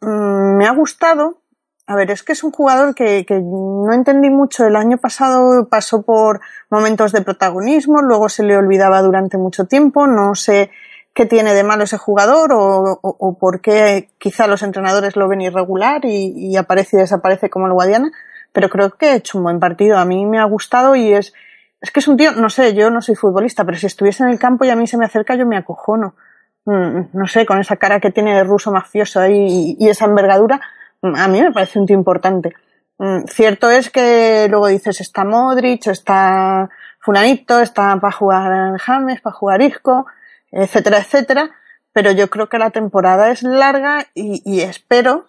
mm, 0.00 0.56
me 0.56 0.66
ha 0.66 0.72
gustado. 0.72 1.42
A 1.88 1.94
ver, 1.94 2.10
es 2.10 2.22
que 2.24 2.32
es 2.32 2.42
un 2.42 2.50
jugador 2.50 2.94
que, 2.96 3.24
que 3.24 3.40
no 3.40 3.92
entendí 3.92 4.28
mucho. 4.28 4.66
El 4.66 4.74
año 4.74 4.98
pasado 4.98 5.68
pasó 5.68 6.02
por 6.02 6.40
momentos 6.68 7.12
de 7.12 7.22
protagonismo, 7.22 8.02
luego 8.02 8.28
se 8.28 8.42
le 8.42 8.56
olvidaba 8.56 9.00
durante 9.02 9.38
mucho 9.38 9.66
tiempo. 9.66 10.06
No 10.08 10.34
sé 10.34 10.70
qué 11.14 11.26
tiene 11.26 11.54
de 11.54 11.62
malo 11.62 11.84
ese 11.84 11.96
jugador 11.96 12.52
o, 12.52 12.58
o- 13.00 13.16
o 13.20 13.38
por 13.38 13.60
qué 13.60 14.08
quizá 14.18 14.48
los 14.48 14.62
entrenadores 14.64 15.14
lo 15.16 15.28
ven 15.28 15.42
irregular 15.42 16.04
y, 16.04 16.32
y 16.52 16.56
aparece 16.56 16.96
y 16.96 17.00
desaparece 17.00 17.50
como 17.50 17.66
el 17.66 17.72
Guadiana. 17.72 18.10
Pero 18.52 18.68
creo 18.68 18.90
que 18.90 19.06
ha 19.06 19.14
hecho 19.14 19.38
un 19.38 19.44
buen 19.44 19.60
partido. 19.60 19.96
A 19.98 20.04
mí 20.04 20.26
me 20.26 20.40
ha 20.40 20.44
gustado 20.44 20.96
y 20.96 21.12
es, 21.12 21.32
es 21.80 21.90
que 21.92 22.00
es 22.00 22.08
un 22.08 22.16
tío, 22.16 22.32
no 22.32 22.50
sé, 22.50 22.74
yo 22.74 22.90
no 22.90 23.00
soy 23.00 23.14
futbolista, 23.14 23.64
pero 23.64 23.78
si 23.78 23.86
estuviese 23.86 24.24
en 24.24 24.30
el 24.30 24.38
campo 24.40 24.64
y 24.64 24.70
a 24.70 24.76
mí 24.76 24.88
se 24.88 24.96
me 24.98 25.04
acerca, 25.04 25.36
yo 25.36 25.46
me 25.46 25.56
acojono. 25.56 26.16
Mm, 26.64 27.10
No 27.12 27.26
sé, 27.28 27.46
con 27.46 27.60
esa 27.60 27.76
cara 27.76 28.00
que 28.00 28.10
tiene 28.10 28.34
de 28.34 28.42
ruso 28.42 28.72
mafioso 28.72 29.20
ahí 29.20 29.76
y, 29.78 29.88
esa 29.88 30.06
envergadura, 30.06 30.60
a 31.02 31.28
mí 31.28 31.40
me 31.40 31.52
parece 31.52 31.78
un 31.78 31.86
tío 31.86 31.96
importante. 31.96 32.54
Mm, 32.98 33.24
Cierto 33.28 33.70
es 33.70 33.90
que 33.90 34.46
luego 34.48 34.68
dices, 34.68 35.00
está 35.00 35.24
Modric, 35.24 35.86
está 35.88 36.68
Fulanito, 37.00 37.60
está 37.60 37.96
para 38.00 38.12
jugar 38.12 38.78
James, 38.78 39.20
para 39.20 39.36
jugar 39.36 39.62
Isco, 39.62 40.06
etcétera, 40.50 40.98
etcétera, 40.98 41.50
pero 41.92 42.10
yo 42.10 42.28
creo 42.28 42.48
que 42.48 42.58
la 42.58 42.70
temporada 42.70 43.30
es 43.30 43.42
larga 43.42 44.06
y, 44.14 44.60
espero 44.60 45.26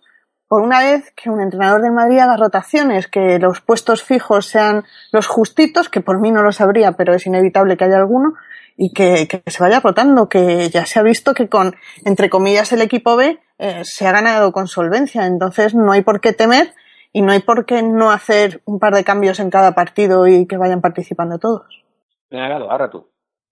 por 0.47 0.62
una 0.62 0.80
vez 0.80 1.12
que 1.12 1.30
un 1.30 1.41
entrenador 1.41 1.82
de 1.82 1.91
Madrid 1.91 2.19
haga 2.19 2.38
rotaciones, 2.38 3.08
que 3.08 3.38
los 3.38 3.60
puestos 3.60 4.01
fijos 4.01 4.47
sean 4.47 4.86
los 5.12 5.27
justitos, 5.27 5.89
que 5.89 5.99
por 5.99 6.19
mí 6.21 6.32
no 6.32 6.41
lo 6.41 6.53
sabría, 6.53 6.93
pero 6.93 7.13
es 7.13 7.25
inevitable 7.25 7.75
que 7.75 7.84
haya 7.84 7.97
alguno, 7.97 8.34
y 8.77 8.93
que, 8.93 9.27
que 9.27 9.41
se 9.49 9.63
vaya 9.63 9.79
rotando, 9.79 10.29
que 10.29 10.69
ya 10.69 10.85
se 10.85 10.99
ha 10.99 11.03
visto 11.03 11.33
que 11.33 11.49
con, 11.49 11.73
entre 12.05 12.29
comillas, 12.29 12.71
el 12.71 12.81
equipo 12.81 13.17
B 13.17 13.39
eh, 13.57 13.81
se 13.83 14.07
ha 14.07 14.11
ganado 14.11 14.51
con 14.51 14.67
solvencia, 14.67 15.25
entonces 15.25 15.73
no 15.73 15.91
hay 15.91 16.01
por 16.01 16.21
qué 16.21 16.31
temer 16.31 16.67
y 17.11 17.23
no 17.23 17.31
hay 17.31 17.39
por 17.39 17.65
qué 17.65 17.81
no 17.81 18.11
hacer 18.11 18.61
un 18.65 18.79
par 18.79 18.93
de 18.93 19.03
cambios 19.03 19.39
en 19.39 19.49
cada 19.49 19.73
partido 19.73 20.27
y 20.27 20.45
que 20.45 20.57
vayan 20.57 20.81
participando 20.81 21.39
todos. 21.39 21.83
Ahora 22.31 22.89
tú. 22.91 23.07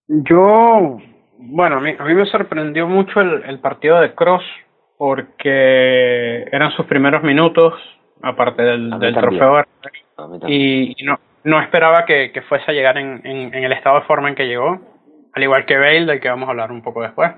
Yo, 0.08 1.00
bueno, 1.40 1.78
a 1.78 1.80
mí, 1.80 1.92
a 1.98 2.04
mí 2.04 2.14
me 2.14 2.26
sorprendió 2.28 2.88
mucho 2.88 3.20
el, 3.22 3.44
el 3.46 3.60
partido 3.60 4.00
de 4.00 4.14
Cross 4.14 4.44
porque 4.98 6.44
eran 6.52 6.72
sus 6.72 6.86
primeros 6.86 7.24
minutos, 7.24 7.74
aparte 8.22 8.62
del, 8.62 8.94
A 8.94 8.98
mí 8.98 9.06
del 9.06 9.16
trofeo, 9.16 9.58
A 9.58 10.28
mí 10.28 10.40
también. 10.40 10.52
y, 10.52 10.94
y 10.98 11.04
no, 11.06 11.20
no 11.44 11.62
esperaba 11.62 12.06
que, 12.06 12.32
que 12.32 12.42
fuese 12.44 12.70
a 12.70 12.74
llegar 12.74 12.98
en, 12.98 13.22
en, 13.26 13.54
en 13.54 13.64
el 13.64 13.72
estado 13.72 14.00
de 14.00 14.06
forma 14.06 14.30
en 14.30 14.36
que 14.36 14.46
llegó, 14.48 14.80
al 15.36 15.44
igual 15.44 15.66
que 15.66 15.78
Bale, 15.78 16.06
del 16.06 16.20
que 16.20 16.30
vamos 16.30 16.48
a 16.48 16.52
hablar 16.52 16.72
un 16.72 16.82
poco 16.82 17.02
después. 17.04 17.32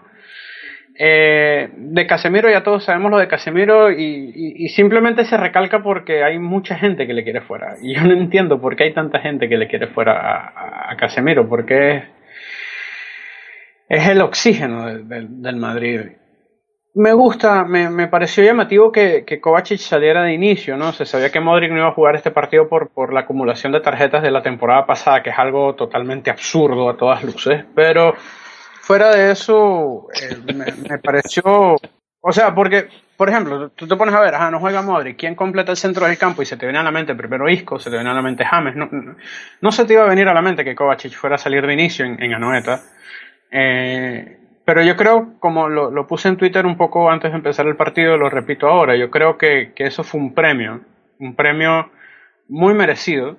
Eh, 1.00 1.70
de 1.76 2.08
Casemiro 2.08 2.50
ya 2.50 2.64
todos 2.64 2.84
sabemos 2.86 3.12
lo 3.12 3.18
de 3.20 3.28
Casemiro 3.28 3.92
y, 3.92 4.32
y- 4.34 4.70
simplemente 4.70 5.26
se 5.26 5.38
recalca 5.38 5.84
porque 5.84 6.24
hay 6.24 6.40
mucha 6.40 6.76
gente 6.76 7.06
que 7.06 7.14
le 7.14 7.24
quiere 7.24 7.42
fuera. 7.42 7.76
Y 7.82 7.94
yo 7.96 8.02
no 8.04 8.14
entiendo 8.14 8.60
por 8.60 8.76
qué 8.76 8.86
hay 8.86 8.94
tanta 8.94 9.20
gente 9.20 9.48
que 9.48 9.58
le 9.58 9.68
quiere 9.68 9.88
fuera 9.88 10.14
a, 10.14 10.92
a- 10.92 10.98
Casemiro, 10.98 11.48
porque 11.48 11.98
es, 11.98 12.04
es 13.90 14.08
el 14.10 14.22
oxígeno 14.22 14.86
del 14.86 15.56
Madrid. 15.58 16.02
Me 17.00 17.14
gusta, 17.14 17.64
me, 17.64 17.92
me 17.92 18.08
pareció 18.08 18.44
llamativo 18.44 18.92
que, 18.92 19.24
que 19.24 19.40
Kovacic 19.40 19.78
saliera 19.78 20.24
de 20.24 20.34
inicio, 20.34 20.76
¿no? 20.78 20.92
Se 20.94 21.06
sabía 21.06 21.32
que 21.32 21.40
Modric 21.40 21.70
no 21.70 21.78
iba 21.78 21.90
a 21.90 21.94
jugar 21.94 22.16
este 22.16 22.32
partido 22.32 22.68
por, 22.68 22.90
por 22.90 23.14
la 23.14 23.20
acumulación 23.20 23.72
de 23.72 23.82
tarjetas 23.82 24.24
de 24.24 24.32
la 24.32 24.42
temporada 24.42 24.88
pasada, 24.88 25.22
que 25.22 25.30
es 25.30 25.38
algo 25.38 25.76
totalmente 25.76 26.32
absurdo 26.32 26.90
a 26.90 26.98
todas 26.98 27.24
luces, 27.24 27.66
pero 27.76 28.16
fuera 28.82 29.12
de 29.12 29.30
eso, 29.30 30.08
eh, 30.20 30.54
me, 30.56 30.98
pareció, 30.98 31.76
o 32.20 32.32
sea, 32.32 32.56
porque, 32.56 32.88
por 33.16 33.30
ejemplo, 33.30 33.70
tú 33.70 33.88
te 33.88 33.96
pones 33.96 34.16
a 34.16 34.20
ver, 34.20 34.34
ajá, 34.34 34.50
no 34.50 34.60
juega 34.60 34.82
Modric, 34.82 35.20
¿quién 35.20 35.36
completa 35.36 35.70
el 35.70 35.78
centro 35.78 36.08
del 36.08 36.18
campo? 36.18 36.42
Y 36.42 36.48
se 36.48 36.58
te 36.58 36.66
viene 36.66 36.80
a 36.80 36.84
la 36.84 36.92
mente 36.92 37.14
primero 37.14 37.48
Isco, 37.48 37.78
se 37.78 37.92
te 37.92 37.96
viene 37.98 38.10
a 38.10 38.16
la 38.16 38.24
mente 38.24 38.44
James, 38.44 38.76
no, 38.76 38.90
no, 38.92 39.16
no 39.62 39.72
se 39.72 39.86
te 39.86 39.94
iba 39.94 40.02
a 40.02 40.10
venir 40.10 40.28
a 40.30 40.34
la 40.34 40.42
mente 40.42 40.64
que 40.64 40.74
Kovacic 40.74 41.14
fuera 41.14 41.36
a 41.36 41.38
salir 41.38 41.64
de 41.68 41.74
inicio 41.74 42.06
en, 42.06 42.24
en 42.24 42.34
Anoeta. 42.34 42.82
Eh, 43.52 44.47
pero 44.68 44.84
yo 44.84 44.98
creo, 44.98 45.40
como 45.40 45.70
lo, 45.70 46.08
puse 46.08 46.28
en 46.28 46.36
Twitter 46.36 46.66
un 46.66 46.76
poco 46.76 47.10
antes 47.10 47.32
de 47.32 47.38
empezar 47.38 47.68
el 47.68 47.78
partido, 47.78 48.18
lo 48.18 48.30
repito 48.30 48.68
ahora, 48.68 48.98
yo 48.98 49.10
creo 49.10 49.38
que, 49.38 49.72
que 49.74 49.86
eso 49.86 50.04
fue 50.04 50.20
un 50.20 50.34
premio, 50.34 50.82
un 51.20 51.36
premio 51.36 51.90
muy 52.50 52.74
merecido, 52.74 53.38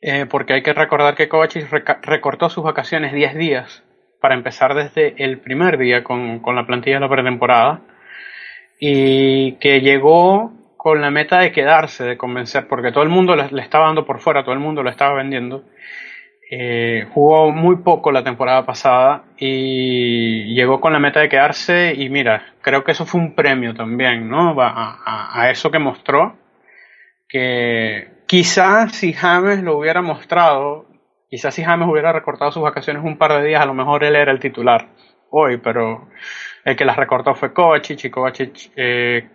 eh, 0.00 0.26
porque 0.28 0.54
hay 0.54 0.64
que 0.64 0.72
recordar 0.72 1.14
que 1.14 1.28
Kovacic 1.28 1.70
recortó 2.02 2.48
sus 2.50 2.64
vacaciones 2.64 3.12
10 3.12 3.36
días 3.36 3.84
para 4.20 4.34
empezar 4.34 4.74
desde 4.74 5.14
el 5.22 5.38
primer 5.38 5.78
día 5.78 6.02
con, 6.02 6.40
con 6.40 6.56
la 6.56 6.66
plantilla 6.66 6.96
de 6.96 7.00
la 7.02 7.10
pretemporada 7.10 7.82
y 8.80 9.52
que 9.60 9.80
llegó 9.82 10.52
con 10.76 11.00
la 11.00 11.12
meta 11.12 11.38
de 11.38 11.52
quedarse, 11.52 12.02
de 12.02 12.16
convencer, 12.16 12.66
porque 12.66 12.90
todo 12.90 13.04
el 13.04 13.08
mundo 13.08 13.36
le, 13.36 13.52
le 13.52 13.62
estaba 13.62 13.86
dando 13.86 14.04
por 14.04 14.18
fuera, 14.18 14.42
todo 14.42 14.54
el 14.54 14.58
mundo 14.58 14.82
lo 14.82 14.90
estaba 14.90 15.14
vendiendo. 15.14 15.62
Eh, 16.48 17.08
jugó 17.12 17.50
muy 17.50 17.76
poco 17.78 18.12
la 18.12 18.22
temporada 18.22 18.64
pasada 18.64 19.24
y 19.36 20.54
llegó 20.54 20.80
con 20.80 20.92
la 20.92 21.00
meta 21.00 21.18
de 21.18 21.28
quedarse 21.28 21.92
y 21.96 22.08
mira, 22.08 22.54
creo 22.62 22.84
que 22.84 22.92
eso 22.92 23.04
fue 23.04 23.20
un 23.20 23.34
premio 23.34 23.74
también, 23.74 24.28
¿no? 24.28 24.54
A, 24.60 25.32
a- 25.34 25.50
eso 25.50 25.72
que 25.72 25.80
mostró, 25.80 26.36
que 27.28 28.08
quizás 28.26 28.92
si 28.92 29.12
James 29.12 29.62
lo 29.62 29.78
hubiera 29.78 30.02
mostrado, 30.02 30.86
quizás 31.30 31.54
si 31.54 31.64
James 31.64 31.88
hubiera 31.90 32.12
recortado 32.12 32.52
sus 32.52 32.62
vacaciones 32.62 33.04
un 33.04 33.18
par 33.18 33.32
de 33.34 33.48
días, 33.48 33.62
a 33.62 33.66
lo 33.66 33.74
mejor 33.74 34.04
él 34.04 34.16
era 34.16 34.32
el 34.32 34.40
titular 34.40 34.88
hoy, 35.30 35.58
pero 35.58 36.08
el 36.64 36.76
que 36.76 36.84
las 36.84 36.96
recortó 36.96 37.34
fue 37.34 37.52
Kovacic 37.52 38.04
y 38.04 38.10
Kovacic, 38.10 38.70
eh, 38.76 39.28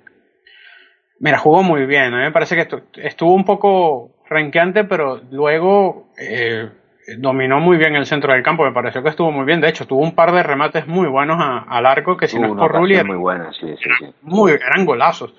mira, 1.20 1.38
jugó 1.38 1.64
muy 1.64 1.86
bien, 1.86 2.14
a 2.14 2.18
mí 2.18 2.24
me 2.24 2.32
parece 2.32 2.56
que 2.56 2.68
estu- 2.68 2.84
estuvo 2.96 3.34
un 3.34 3.46
poco 3.46 4.12
renqueante, 4.30 4.84
pero 4.86 5.22
luego 5.30 6.10
eh, 6.18 6.70
dominó 7.18 7.60
muy 7.60 7.78
bien 7.78 7.96
el 7.96 8.06
centro 8.06 8.34
del 8.34 8.44
campo, 8.44 8.64
me 8.64 8.72
pareció 8.72 9.02
que 9.02 9.10
estuvo 9.10 9.32
muy 9.32 9.46
bien, 9.46 9.62
de 9.62 9.70
hecho 9.70 9.88
tuvo 9.88 10.02
un 10.02 10.14
par 10.14 10.32
de 10.32 10.44
remates 10.44 10.88
muy 10.88 11.08
buenos 11.08 11.38
a, 11.40 11.60
al 11.60 11.86
arco 11.86 12.18
que 12.18 12.28
si 12.28 12.40
no 12.40 12.48
Hubo 12.48 12.56
es 12.56 12.60
por 12.60 12.72
Rulli 12.72 13.04
muy 13.04 13.18
buena, 13.18 13.52
sí, 13.54 13.68
sí, 13.82 13.90
sí. 14.00 14.06
muy, 14.22 14.52
eran 14.52 14.86
golazos. 14.86 15.34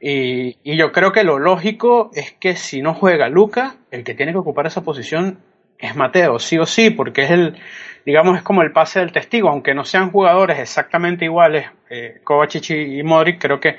Y, 0.00 0.56
y 0.62 0.76
yo 0.76 0.92
creo 0.92 1.10
que 1.10 1.24
lo 1.24 1.38
lógico 1.38 2.10
es 2.14 2.32
que 2.32 2.54
si 2.54 2.80
no 2.80 2.94
juega 2.94 3.28
Luca, 3.28 3.74
el 3.90 4.04
que 4.04 4.14
tiene 4.14 4.30
que 4.32 4.38
ocupar 4.38 4.66
esa 4.66 4.84
posición 4.84 5.38
es 5.78 5.96
Mateo, 5.96 6.38
sí 6.38 6.58
o 6.58 6.66
sí, 6.66 6.90
porque 6.90 7.22
es 7.22 7.30
el, 7.30 7.56
digamos, 8.06 8.36
es 8.36 8.42
como 8.42 8.62
el 8.62 8.72
pase 8.72 9.00
del 9.00 9.12
testigo, 9.12 9.48
aunque 9.48 9.74
no 9.74 9.84
sean 9.84 10.10
jugadores 10.10 10.58
exactamente 10.58 11.24
iguales, 11.24 11.66
eh, 11.90 12.20
Kovacic 12.22 12.70
y 12.70 13.00
y 13.00 13.02
Modric, 13.02 13.40
creo 13.40 13.58
que, 13.58 13.76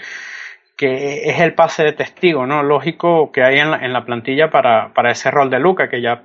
que 0.75 1.29
es 1.29 1.39
el 1.39 1.53
pase 1.53 1.83
de 1.83 1.93
testigo, 1.93 2.45
¿no? 2.45 2.61
Lógico 2.61 3.31
que 3.31 3.43
hay 3.43 3.59
en 3.59 3.71
la, 3.71 3.77
en 3.77 3.93
la 3.93 4.03
plantilla 4.03 4.49
para, 4.49 4.93
para 4.93 5.11
ese 5.11 5.31
rol 5.31 5.49
de 5.49 5.59
Luca, 5.59 5.89
que 5.89 6.01
ya 6.01 6.21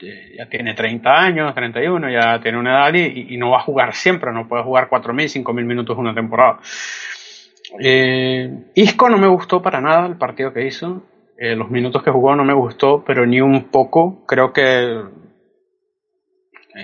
ya 0.00 0.46
tiene 0.48 0.74
30 0.74 1.10
años, 1.10 1.54
31, 1.54 2.10
ya 2.10 2.40
tiene 2.40 2.58
una 2.58 2.88
edad 2.88 2.94
y, 2.94 3.36
no 3.36 3.50
va 3.50 3.58
a 3.58 3.62
jugar 3.62 3.94
siempre, 3.94 4.32
no 4.32 4.46
puede 4.46 4.62
jugar 4.62 4.88
4.000, 4.90 5.42
5.000 5.44 5.64
minutos 5.64 5.96
una 5.96 6.14
temporada. 6.14 6.58
Eh, 7.80 8.70
Isco 8.74 9.08
no 9.08 9.18
me 9.18 9.26
gustó 9.26 9.62
para 9.62 9.80
nada 9.80 10.06
el 10.06 10.16
partido 10.16 10.52
que 10.52 10.66
hizo. 10.66 11.02
Eh, 11.38 11.54
los 11.54 11.70
minutos 11.70 12.02
que 12.02 12.10
jugó 12.10 12.34
no 12.34 12.44
me 12.44 12.54
gustó, 12.54 13.04
pero 13.04 13.26
ni 13.26 13.40
un 13.40 13.64
poco. 13.64 14.24
Creo 14.26 14.52
que 14.52 15.02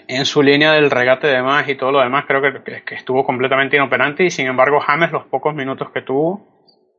en 0.09 0.25
su 0.25 0.43
línea 0.43 0.73
del 0.73 0.91
regate 0.91 1.27
de 1.27 1.43
más 1.43 1.69
y 1.69 1.75
todo 1.75 1.93
lo 1.93 2.01
demás, 2.01 2.25
creo 2.27 2.41
que, 2.41 2.83
que, 2.83 2.95
estuvo 2.95 3.25
completamente 3.25 3.77
inoperante. 3.77 4.25
Y 4.25 4.31
sin 4.31 4.47
embargo, 4.47 4.81
James, 4.81 5.13
los 5.13 5.25
pocos 5.25 5.55
minutos 5.55 5.91
que 5.91 6.03
tuvo, 6.03 6.47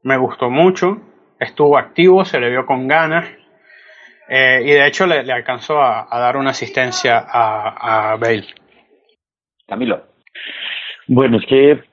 me 0.04 0.17
gustó 0.17 0.49
mucho. 0.49 1.02
Estuvo 1.39 1.78
activo, 1.78 2.23
se 2.23 2.39
le 2.39 2.49
vio 2.49 2.65
con 2.65 2.88
ganas. 2.88 3.26
Eh, 4.27 4.62
y 4.63 4.71
de 4.71 4.88
hecho, 4.88 5.05
le, 5.05 5.31
alcanzó 5.31 5.81
a, 5.81 6.07
a, 6.09 6.19
dar 6.19 6.38
una 6.38 6.51
asistencia 6.51 7.17
a, 7.19 8.12
a 8.12 8.15
Bale. 8.17 8.45
Camilo. 9.67 10.03
Bueno, 11.07 11.38
es 11.38 11.45
que 11.45 11.83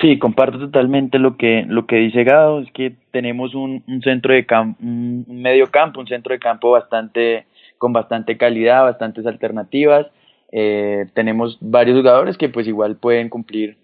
Sí, 0.00 0.18
comparto 0.18 0.58
totalmente 0.58 1.20
lo 1.20 1.36
que 1.36 1.64
lo 1.68 1.86
que 1.86 1.96
dice 1.96 2.24
Gado, 2.24 2.60
es 2.60 2.70
que 2.72 2.96
tenemos 3.12 3.54
un, 3.54 3.84
un 3.86 4.02
centro 4.02 4.34
de 4.34 4.44
campo, 4.44 4.76
un 4.82 5.24
medio 5.28 5.70
campo, 5.70 6.00
un 6.00 6.08
centro 6.08 6.32
de 6.32 6.40
campo 6.40 6.72
bastante 6.72 7.46
con 7.78 7.92
bastante 7.92 8.36
calidad, 8.36 8.82
bastantes 8.82 9.24
alternativas. 9.24 10.06
Eh, 10.50 11.06
tenemos 11.14 11.58
varios 11.60 11.96
jugadores 11.96 12.36
que 12.36 12.48
pues 12.48 12.66
igual 12.66 12.96
pueden 12.96 13.28
cumplir 13.28 13.76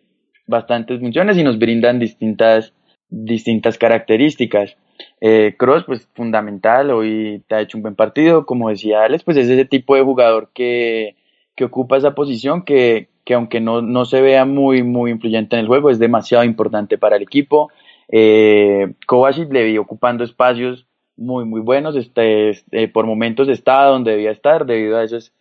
bastantes 0.46 0.98
funciones 1.00 1.36
y 1.36 1.44
nos 1.44 1.58
brindan 1.58 2.00
distintas 2.00 2.74
distintas 3.08 3.78
características. 3.78 4.76
Eh, 5.20 5.54
Cross, 5.58 5.84
pues 5.84 6.08
fundamental, 6.14 6.90
hoy 6.90 7.42
te 7.46 7.54
ha 7.54 7.60
hecho 7.60 7.78
un 7.78 7.82
buen 7.82 7.94
partido, 7.94 8.46
como 8.46 8.70
decía 8.70 9.04
Alex, 9.04 9.24
pues 9.24 9.36
es 9.36 9.48
ese 9.48 9.64
tipo 9.64 9.94
de 9.94 10.02
jugador 10.02 10.50
que, 10.54 11.16
que 11.54 11.64
ocupa 11.64 11.96
esa 11.96 12.14
posición 12.14 12.62
que, 12.62 13.08
que 13.24 13.34
aunque 13.34 13.60
no, 13.60 13.82
no 13.82 14.04
se 14.04 14.20
vea 14.20 14.44
muy, 14.44 14.82
muy 14.82 15.10
influyente 15.10 15.56
en 15.56 15.60
el 15.60 15.68
juego, 15.68 15.90
es 15.90 15.98
demasiado 15.98 16.44
importante 16.44 16.98
para 16.98 17.16
el 17.16 17.22
equipo. 17.22 17.70
Eh, 18.08 18.92
Kovacic 19.06 19.52
le 19.52 19.64
vi 19.64 19.78
ocupando 19.78 20.24
espacios 20.24 20.86
muy, 21.16 21.44
muy 21.44 21.60
buenos. 21.60 21.96
Este, 21.96 22.50
este, 22.50 22.88
por 22.88 23.06
momentos 23.06 23.48
está 23.48 23.84
donde 23.84 24.12
debía 24.12 24.32
estar, 24.32 24.66
debido 24.66 24.96
a 24.96 25.04
eso 25.04 25.16
es, 25.16 25.32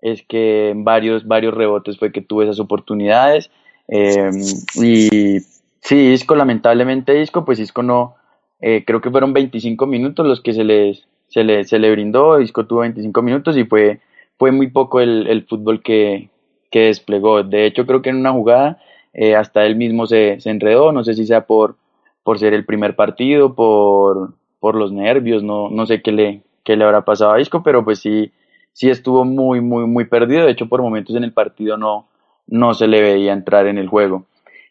es 0.00 0.22
que 0.22 0.70
en 0.70 0.84
varios, 0.84 1.26
varios 1.26 1.54
rebotes 1.54 1.98
fue 1.98 2.12
que 2.12 2.20
tuve 2.20 2.44
esas 2.44 2.60
oportunidades. 2.60 3.50
Eh, 3.88 4.30
y 4.74 5.38
sí, 5.80 5.96
Isco, 6.12 6.34
lamentablemente 6.34 7.22
Isco, 7.22 7.44
pues 7.44 7.58
Isco 7.58 7.82
no, 7.82 8.16
eh, 8.60 8.84
creo 8.84 9.00
que 9.00 9.10
fueron 9.10 9.32
25 9.32 9.86
minutos 9.86 10.26
los 10.26 10.40
que 10.40 10.52
se 10.52 10.64
les, 10.64 11.06
se 11.28 11.44
le, 11.44 11.64
se 11.64 11.78
le 11.78 11.90
brindó. 11.90 12.40
Isco 12.40 12.66
tuvo 12.66 12.80
25 12.80 13.22
minutos 13.22 13.56
y 13.56 13.64
fue, 13.64 14.00
fue 14.38 14.52
muy 14.52 14.68
poco 14.68 15.00
el, 15.00 15.26
el 15.28 15.44
fútbol 15.44 15.82
que, 15.82 16.28
que 16.70 16.86
desplegó. 16.86 17.42
De 17.42 17.66
hecho, 17.66 17.86
creo 17.86 18.02
que 18.02 18.10
en 18.10 18.16
una 18.16 18.32
jugada 18.32 18.78
eh, 19.12 19.36
hasta 19.36 19.64
él 19.64 19.76
mismo 19.76 20.06
se, 20.06 20.40
se, 20.40 20.50
enredó, 20.50 20.92
no 20.92 21.04
sé 21.04 21.14
si 21.14 21.26
sea 21.26 21.46
por, 21.46 21.76
por 22.22 22.38
ser 22.38 22.54
el 22.54 22.64
primer 22.64 22.96
partido, 22.96 23.54
por, 23.54 24.34
por 24.60 24.74
los 24.74 24.92
nervios, 24.92 25.42
no, 25.42 25.70
no 25.70 25.86
sé 25.86 26.02
qué 26.02 26.12
le, 26.12 26.42
qué 26.64 26.76
le 26.76 26.84
habrá 26.84 27.04
pasado 27.04 27.32
a 27.32 27.40
Isco, 27.40 27.62
pero 27.62 27.84
pues 27.84 28.00
sí, 28.00 28.32
sí 28.72 28.90
estuvo 28.90 29.24
muy, 29.24 29.60
muy, 29.60 29.86
muy 29.86 30.04
perdido. 30.04 30.44
De 30.44 30.52
hecho, 30.52 30.68
por 30.68 30.82
momentos 30.82 31.16
en 31.16 31.24
el 31.24 31.32
partido 31.32 31.76
no, 31.76 32.08
no 32.46 32.74
se 32.74 32.86
le 32.88 33.00
veía 33.02 33.32
entrar 33.32 33.66
en 33.66 33.78
el 33.78 33.88
juego. 33.88 34.24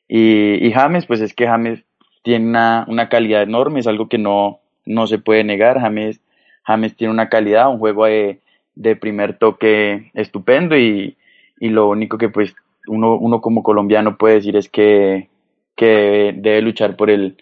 Y, 0.08 0.65
y 0.65 0.71
James, 0.71 1.06
pues 1.06 1.19
es 1.21 1.34
que 1.34 1.47
James 1.47 1.84
tiene 2.28 2.46
una, 2.46 2.84
una 2.90 3.08
calidad 3.08 3.42
enorme, 3.42 3.80
es 3.80 3.88
algo 3.88 4.10
que 4.10 4.18
no, 4.18 4.60
no 4.86 5.08
se 5.08 5.18
puede 5.18 5.46
negar. 5.46 5.80
James, 5.80 6.20
James 6.66 6.94
tiene 6.98 7.13
una 7.13 7.30
calidad, 7.30 7.70
un 7.70 7.80
juego 7.80 8.04
de, 8.04 8.42
de 8.76 8.98
primer 8.98 9.38
toque 9.38 10.12
estupendo 10.13 10.78
y, 10.78 11.16
y 11.58 11.70
lo 11.70 11.88
único 11.88 12.18
que 12.18 12.28
pues 12.28 12.54
uno, 12.88 13.16
uno 13.16 13.40
como 13.40 13.63
colombiano 13.63 14.18
puede 14.18 14.36
decir 14.36 14.58
es 14.58 14.68
que, 14.68 15.30
que 15.78 16.36
debe 16.36 16.62
luchar 16.62 16.98
por 16.98 17.10
el, 17.10 17.38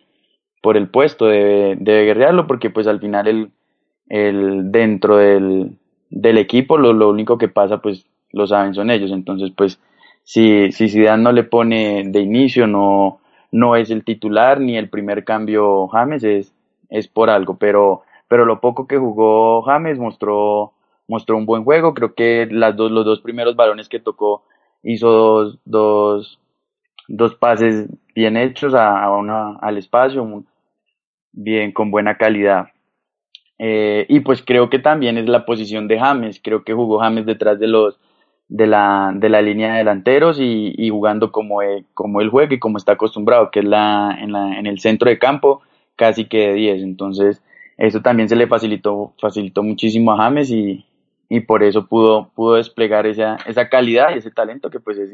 por 0.61 0.77
el 0.77 0.87
puesto, 0.87 1.25
debe, 1.25 1.77
debe 1.79 2.05
guerrearlo 2.05 2.45
porque 2.45 2.69
pues 2.69 2.85
al 2.85 2.99
final 2.99 3.27
el, 3.27 3.49
el 4.07 4.71
dentro 4.71 5.17
del, 5.17 5.79
del 6.11 6.37
equipo 6.37 6.77
lo, 6.77 6.93
lo 6.93 7.09
único 7.09 7.39
que 7.39 7.47
pasa 7.47 7.81
pues 7.81 8.05
lo 8.33 8.45
saben 8.45 8.75
son 8.75 8.91
ellos, 8.91 9.09
entonces 9.09 9.51
pues 9.57 9.79
si, 10.23 10.71
si 10.71 10.95
no 11.17 11.31
le 11.31 11.43
pone 11.43 12.03
de 12.05 12.19
inicio, 12.19 12.67
no, 12.67 13.19
no 13.55 13.77
es 13.77 13.89
el 13.89 14.03
titular 14.03 14.59
ni 14.59 14.77
el 14.77 14.89
primer 14.89 15.23
cambio 15.23 15.87
James, 15.87 16.23
es, 16.25 16.53
es 16.89 17.07
por 17.07 17.29
algo, 17.29 17.57
pero, 17.57 18.03
pero 18.27 18.43
lo 18.43 18.59
poco 18.59 18.85
que 18.85 18.97
jugó 18.97 19.61
James 19.61 19.97
mostró 19.97 20.73
mostró 21.07 21.37
un 21.37 21.45
buen 21.45 21.63
juego, 21.63 21.93
creo 21.93 22.15
que 22.15 22.47
las 22.51 22.75
dos, 22.75 22.91
los 22.91 23.05
dos 23.05 23.21
primeros 23.21 23.55
balones 23.55 23.87
que 23.87 23.99
tocó 23.99 24.43
hizo 24.83 25.09
dos, 25.09 25.59
dos, 25.63 26.39
dos 27.07 27.35
pases 27.35 27.87
bien 28.13 28.35
hechos 28.35 28.73
a, 28.73 29.09
una, 29.11 29.57
al 29.61 29.77
espacio, 29.77 30.43
bien 31.31 31.71
con 31.71 31.91
buena 31.91 32.17
calidad. 32.17 32.67
Eh, 33.57 34.05
y 34.09 34.19
pues 34.19 34.43
creo 34.43 34.69
que 34.69 34.79
también 34.79 35.17
es 35.17 35.29
la 35.29 35.45
posición 35.45 35.87
de 35.87 35.99
James, 35.99 36.41
creo 36.43 36.63
que 36.63 36.73
jugó 36.73 36.99
James 36.99 37.25
detrás 37.25 37.57
de 37.59 37.67
los 37.67 37.99
de 38.47 38.67
la, 38.67 39.11
de 39.15 39.29
la 39.29 39.41
línea 39.41 39.71
de 39.71 39.77
delanteros 39.79 40.39
y, 40.39 40.73
y 40.77 40.89
jugando 40.89 41.31
como, 41.31 41.61
él, 41.61 41.85
como 41.93 42.21
él 42.21 42.29
juega 42.29 42.53
y 42.53 42.59
como 42.59 42.77
está 42.77 42.93
acostumbrado, 42.93 43.49
que 43.51 43.59
es 43.59 43.65
la, 43.65 44.15
en, 44.19 44.31
la, 44.31 44.59
en 44.59 44.67
el 44.67 44.79
centro 44.79 45.09
de 45.09 45.19
campo, 45.19 45.61
casi 45.95 46.25
que 46.25 46.49
de 46.49 46.53
10. 46.53 46.83
Entonces, 46.83 47.41
eso 47.77 48.01
también 48.01 48.29
se 48.29 48.35
le 48.35 48.47
facilitó, 48.47 49.13
facilitó 49.19 49.63
muchísimo 49.63 50.11
a 50.13 50.17
James 50.17 50.51
y, 50.51 50.85
y 51.29 51.41
por 51.41 51.63
eso 51.63 51.87
pudo, 51.87 52.29
pudo 52.35 52.55
desplegar 52.55 53.07
esa, 53.07 53.37
esa 53.47 53.69
calidad 53.69 54.13
y 54.13 54.19
ese 54.19 54.31
talento 54.31 54.69
que 54.69 54.79
pues 54.79 54.97
es 54.97 55.11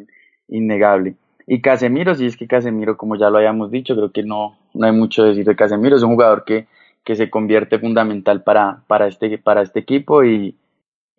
innegable. 0.47 1.15
Y 1.47 1.61
Casemiro, 1.61 2.13
si 2.15 2.25
es 2.25 2.37
que 2.37 2.47
Casemiro, 2.47 2.97
como 2.97 3.15
ya 3.15 3.29
lo 3.29 3.37
habíamos 3.37 3.71
dicho, 3.71 3.95
creo 3.95 4.11
que 4.11 4.23
no, 4.23 4.57
no 4.73 4.85
hay 4.85 4.93
mucho 4.93 5.23
decir 5.23 5.45
de 5.45 5.55
Casemiro, 5.55 5.95
es 5.95 6.03
un 6.03 6.13
jugador 6.13 6.43
que, 6.45 6.67
que 7.03 7.15
se 7.15 7.29
convierte 7.29 7.79
fundamental 7.79 8.43
para, 8.43 8.83
para, 8.87 9.07
este, 9.07 9.37
para 9.37 9.61
este 9.61 9.79
equipo 9.79 10.23
y, 10.23 10.55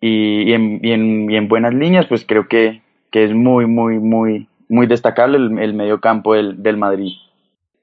y, 0.05 0.49
y, 0.49 0.53
en, 0.53 0.79
y, 0.83 0.91
en, 0.91 1.31
y 1.31 1.37
en 1.37 1.47
buenas 1.47 1.73
líneas, 1.73 2.05
pues 2.09 2.25
creo 2.27 2.49
que, 2.49 2.81
que 3.09 3.23
es 3.23 3.31
muy, 3.31 3.65
muy, 3.67 3.99
muy, 3.99 4.49
muy 4.67 4.85
destacable 4.85 5.37
el, 5.37 5.57
el 5.59 5.73
medio 5.73 6.01
campo 6.01 6.33
del, 6.33 6.61
del 6.61 6.75
Madrid. 6.75 7.13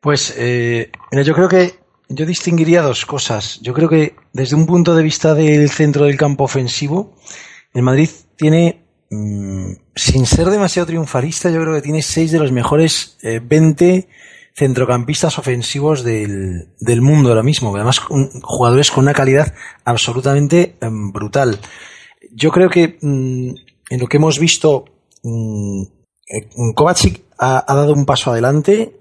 Pues 0.01 0.37
eh, 0.39 0.91
yo 1.25 1.33
creo 1.33 1.49
que 1.49 1.73
yo 2.11 2.27
distinguiría 2.27 2.83
dos 2.83 3.07
cosas. 3.07 3.59
Yo 3.63 3.73
creo 3.73 3.89
que 3.89 4.17
desde 4.35 4.55
un 4.55 4.67
punto 4.67 4.95
de 4.95 5.03
vista 5.03 5.33
del 5.35 5.71
centro 5.71 6.05
del 6.05 6.19
campo 6.19 6.45
ofensivo, 6.45 7.17
el 7.73 7.83
Madrid 7.83 8.11
tiene, 8.37 8.83
mmm, 9.09 9.73
sin 9.95 10.27
ser 10.27 10.49
demasiado 10.49 10.89
triunfalista, 10.89 11.49
yo 11.49 11.63
creo 11.63 11.75
que 11.75 11.83
tiene 11.83 12.03
seis 12.03 12.33
de 12.33 12.39
los 12.39 12.53
mejores 12.53 13.17
eh, 13.23 13.41
20 13.43 14.09
centrocampistas 14.55 15.39
ofensivos 15.39 16.05
del, 16.05 16.69
del, 16.81 17.01
mundo 17.01 17.31
ahora 17.31 17.43
mismo. 17.43 17.75
Además, 17.75 18.03
un, 18.11 18.29
jugadores 18.43 18.91
con 18.91 19.05
una 19.05 19.15
calidad 19.15 19.55
absolutamente 19.87 20.77
eh, 20.83 20.89
brutal. 20.91 21.59
Yo 22.33 22.51
creo 22.51 22.69
que 22.71 22.99
mmm, 23.01 23.55
en 23.91 24.01
lo 24.01 24.07
que 24.07 24.17
hemos 24.17 24.39
visto, 24.39 24.85
mmm, 25.23 25.83
Kovacic 26.75 27.23
ha, 27.39 27.65
ha 27.67 27.75
dado 27.75 27.93
un 27.93 28.07
paso 28.07 28.31
adelante 28.31 29.01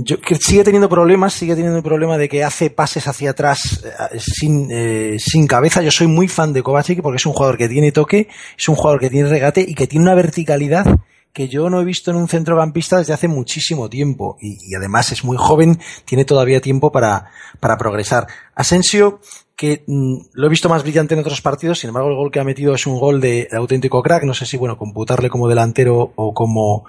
yo, 0.00 0.20
que 0.20 0.36
sigue 0.36 0.62
teniendo 0.62 0.88
problemas, 0.88 1.34
sigue 1.34 1.56
teniendo 1.56 1.78
el 1.78 1.82
problema 1.82 2.16
de 2.16 2.28
que 2.28 2.44
hace 2.44 2.70
pases 2.70 3.08
hacia 3.08 3.30
atrás 3.30 3.84
eh, 3.84 4.20
sin, 4.20 4.68
eh, 4.70 5.16
sin 5.18 5.48
cabeza. 5.48 5.82
Yo 5.82 5.90
soy 5.90 6.06
muy 6.06 6.28
fan 6.28 6.52
de 6.52 6.62
Kovacic 6.62 7.02
porque 7.02 7.16
es 7.16 7.26
un 7.26 7.32
jugador 7.32 7.58
que 7.58 7.68
tiene 7.68 7.90
toque, 7.90 8.28
es 8.56 8.68
un 8.68 8.76
jugador 8.76 9.00
que 9.00 9.10
tiene 9.10 9.28
regate 9.28 9.60
y 9.60 9.74
que 9.74 9.88
tiene 9.88 10.04
una 10.04 10.14
verticalidad 10.14 10.86
que 11.32 11.48
yo 11.48 11.68
no 11.68 11.80
he 11.80 11.84
visto 11.84 12.12
en 12.12 12.16
un 12.16 12.28
centrocampista 12.28 12.98
desde 12.98 13.12
hace 13.12 13.26
muchísimo 13.26 13.90
tiempo. 13.90 14.36
Y, 14.40 14.70
y 14.70 14.76
además 14.76 15.10
es 15.10 15.24
muy 15.24 15.36
joven, 15.36 15.80
tiene 16.04 16.24
todavía 16.24 16.60
tiempo 16.60 16.92
para, 16.92 17.32
para 17.58 17.76
progresar. 17.76 18.28
Asensio, 18.54 19.20
que 19.58 19.82
mmm, 19.88 20.18
lo 20.34 20.46
he 20.46 20.50
visto 20.50 20.68
más 20.68 20.84
brillante 20.84 21.14
en 21.14 21.20
otros 21.20 21.42
partidos, 21.42 21.80
sin 21.80 21.88
embargo 21.88 22.10
el 22.10 22.14
gol 22.14 22.30
que 22.30 22.38
ha 22.38 22.44
metido 22.44 22.74
es 22.74 22.86
un 22.86 22.96
gol 22.96 23.20
de, 23.20 23.48
de 23.50 23.56
auténtico 23.56 24.00
crack, 24.00 24.22
no 24.22 24.32
sé 24.32 24.46
si 24.46 24.56
bueno, 24.56 24.78
computarle 24.78 25.28
como 25.28 25.48
delantero 25.48 26.12
o 26.14 26.32
como, 26.32 26.84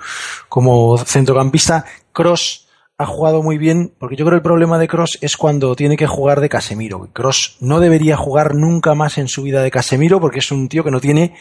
como 0.47 0.99
centrocampista. 0.99 1.83
Cross, 2.13 2.67
ha 2.99 3.07
jugado 3.07 3.41
muy 3.41 3.57
bien, 3.57 3.93
porque 3.97 4.15
yo 4.15 4.23
creo 4.23 4.35
que 4.35 4.41
el 4.41 4.43
problema 4.43 4.77
de 4.77 4.87
Cross 4.87 5.17
es 5.21 5.35
cuando 5.35 5.75
tiene 5.75 5.97
que 5.97 6.05
jugar 6.05 6.41
de 6.41 6.49
Casemiro. 6.49 7.09
Cross 7.11 7.57
no 7.59 7.79
debería 7.79 8.17
jugar 8.17 8.53
nunca 8.53 8.93
más 8.93 9.17
en 9.17 9.29
su 9.29 9.41
vida 9.41 9.63
de 9.63 9.71
Casemiro, 9.71 10.19
porque 10.19 10.39
es 10.39 10.51
un 10.51 10.69
tío 10.69 10.83
que 10.83 10.91
no 10.91 10.99
tiene 10.99 11.33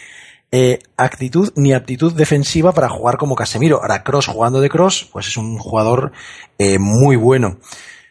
eh, 0.51 0.79
actitud 0.97 1.53
ni 1.57 1.75
aptitud 1.75 2.15
defensiva 2.15 2.73
para 2.73 2.89
jugar 2.89 3.19
como 3.19 3.35
Casemiro. 3.35 3.83
Ahora, 3.83 4.03
Cross 4.03 4.29
jugando 4.29 4.63
de 4.63 4.71
Cross, 4.71 5.11
pues 5.13 5.27
es 5.27 5.37
un 5.37 5.59
jugador 5.59 6.13
eh, 6.59 6.79
muy 6.79 7.17
bueno. 7.17 7.59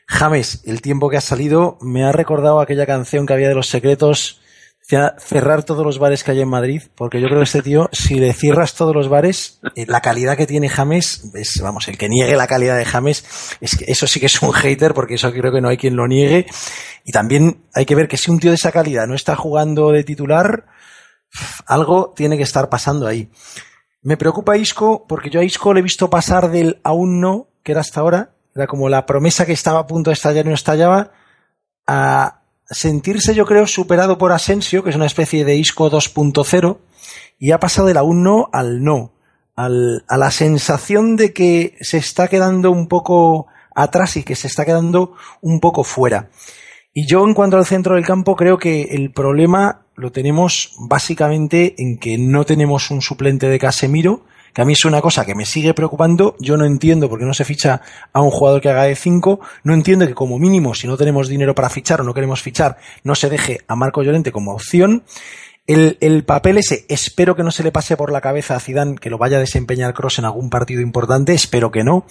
James, 0.08 0.62
el 0.66 0.82
tiempo 0.82 1.10
que 1.10 1.18
ha 1.18 1.22
salido, 1.22 1.78
me 1.82 2.04
ha 2.04 2.12
recordado 2.12 2.60
aquella 2.60 2.86
canción 2.86 3.26
que 3.26 3.34
había 3.34 3.50
de 3.50 3.56
los 3.56 3.68
secretos 3.68 4.42
cerrar 5.20 5.64
todos 5.64 5.86
los 5.86 6.00
bares 6.00 6.24
que 6.24 6.32
hay 6.32 6.40
en 6.40 6.48
Madrid, 6.48 6.82
porque 6.96 7.20
yo 7.20 7.28
creo 7.28 7.40
que 7.40 7.44
este 7.44 7.62
tío, 7.62 7.90
si 7.92 8.16
le 8.16 8.32
cierras 8.34 8.74
todos 8.74 8.96
los 8.96 9.10
bares, 9.10 9.60
eh, 9.76 9.86
la 9.86 10.00
calidad 10.00 10.38
que 10.38 10.48
tiene 10.48 10.70
James, 10.70 11.30
es, 11.34 11.60
vamos, 11.62 11.90
el 11.90 11.98
que 11.98 12.08
niegue 12.08 12.38
la 12.38 12.48
calidad 12.48 12.78
de 12.78 12.86
James, 12.86 13.26
es 13.60 13.76
que 13.76 13.84
eso 13.88 14.08
sí 14.08 14.22
que 14.22 14.28
es 14.28 14.42
un 14.42 14.54
hater, 14.54 14.94
porque 14.94 15.16
eso 15.16 15.30
creo 15.34 15.52
que 15.52 15.60
no 15.60 15.68
hay 15.68 15.76
quien 15.76 15.98
lo 15.98 16.08
niegue. 16.08 16.46
Y 17.04 17.12
también 17.12 17.66
hay 17.74 17.86
que 17.86 17.96
ver 17.96 18.08
que 18.08 18.16
si 18.16 18.32
un 18.32 18.40
tío 18.40 18.52
de 18.52 18.56
esa 18.56 18.72
calidad 18.72 19.08
no 19.08 19.14
está 19.14 19.36
jugando 19.36 19.92
de 19.92 20.06
titular, 20.06 20.68
algo 21.66 22.14
tiene 22.16 22.38
que 22.38 22.44
estar 22.44 22.70
pasando 22.70 23.08
ahí. 23.08 23.30
Me 24.02 24.16
preocupa 24.16 24.56
Isco 24.56 25.06
porque 25.06 25.30
yo 25.30 25.42
a 25.42 25.44
Isco 25.44 25.74
le 25.74 25.82
he 25.82 25.84
visto 25.84 26.10
pasar 26.10 26.50
del 26.50 26.80
aún 26.86 27.20
no, 27.20 27.50
que 27.62 27.74
era 27.74 27.82
hasta 27.82 28.00
ahora, 28.00 28.37
era 28.58 28.68
como 28.68 28.90
la 28.90 29.06
promesa 29.06 29.46
que 29.46 29.54
estaba 29.54 29.80
a 29.80 29.88
punto 29.88 30.10
de 30.10 30.16
estallar 30.16 30.46
y 30.46 30.50
no 30.50 30.56
estallaba, 30.56 31.12
a 31.86 32.42
sentirse 32.70 33.36
yo 33.36 33.46
creo 33.46 33.68
superado 33.68 34.18
por 34.18 34.32
Asensio, 34.32 34.84
que 34.84 34.90
es 34.90 34.96
una 34.96 35.06
especie 35.06 35.46
de 35.46 35.56
Isco 35.56 35.92
2.0, 35.92 36.78
y 37.38 37.52
ha 37.52 37.60
pasado 37.60 37.88
del 37.88 37.98
aún 37.98 38.24
no 38.24 38.50
al 38.52 38.84
no, 38.84 39.14
al, 39.56 40.04
a 40.08 40.18
la 40.18 40.32
sensación 40.32 41.16
de 41.16 41.34
que 41.34 41.76
se 41.82 41.98
está 41.98 42.28
quedando 42.28 42.72
un 42.72 42.88
poco 42.88 43.46
atrás 43.76 44.18
y 44.18 44.24
que 44.24 44.36
se 44.36 44.48
está 44.48 44.66
quedando 44.66 45.14
un 45.42 45.60
poco 45.60 45.84
fuera. 45.84 46.30
Y 46.94 47.06
yo 47.06 47.24
en 47.24 47.36
cuanto 47.36 47.58
al 47.58 47.66
centro 47.68 47.94
del 47.94 48.08
campo 48.08 48.36
creo 48.36 48.58
que 48.58 48.82
el 48.96 49.12
problema 49.14 49.86
lo 49.96 50.12
tenemos 50.12 50.74
básicamente 50.80 51.76
en 51.78 52.00
que 52.00 52.18
no 52.18 52.44
tenemos 52.44 52.90
un 52.90 53.04
suplente 53.04 53.48
de 53.50 53.60
Casemiro, 53.60 54.26
que 54.58 54.64
a 54.64 54.66
mí 54.66 54.74
es 54.74 54.86
una 54.86 55.02
cosa 55.02 55.24
que 55.24 55.36
me 55.36 55.46
sigue 55.46 55.76
preocupando. 55.76 56.36
Yo 56.40 56.58
no 56.58 56.66
entiendo 56.66 57.08
por 57.08 57.20
qué 57.20 57.26
no 57.26 57.36
se 57.36 57.46
ficha 57.46 57.80
a 58.12 58.22
un 58.24 58.32
jugador 58.32 58.60
que 58.60 58.70
haga 58.70 58.86
de 58.86 58.96
5. 58.96 59.40
No 59.62 59.76
entiendo 59.76 60.08
que 60.08 60.16
como 60.16 60.40
mínimo, 60.40 60.74
si 60.74 60.88
no 60.88 60.98
tenemos 60.98 61.28
dinero 61.28 61.54
para 61.54 61.70
fichar 61.70 62.02
o 62.02 62.04
no 62.04 62.12
queremos 62.12 62.42
fichar, 62.42 62.80
no 63.04 63.14
se 63.14 63.30
deje 63.30 63.62
a 63.68 63.76
Marco 63.76 64.02
Llorente 64.02 64.32
como 64.32 64.54
opción. 64.54 65.04
El, 65.68 66.00
el, 66.02 66.24
papel 66.24 66.58
ese, 66.58 66.88
espero 66.90 67.36
que 67.36 67.44
no 67.44 67.52
se 67.52 67.62
le 67.62 67.72
pase 67.72 67.96
por 67.98 68.12
la 68.12 68.20
cabeza 68.20 68.56
a 68.56 68.60
Zidane 68.60 68.96
que 68.96 69.12
lo 69.12 69.20
vaya 69.20 69.38
a 69.38 69.42
desempeñar 69.42 69.94
Cross 69.94 70.18
en 70.18 70.26
algún 70.26 70.50
partido 70.50 70.82
importante, 70.82 71.36
espero 71.36 71.70
que 71.70 71.84
no. 71.84 72.08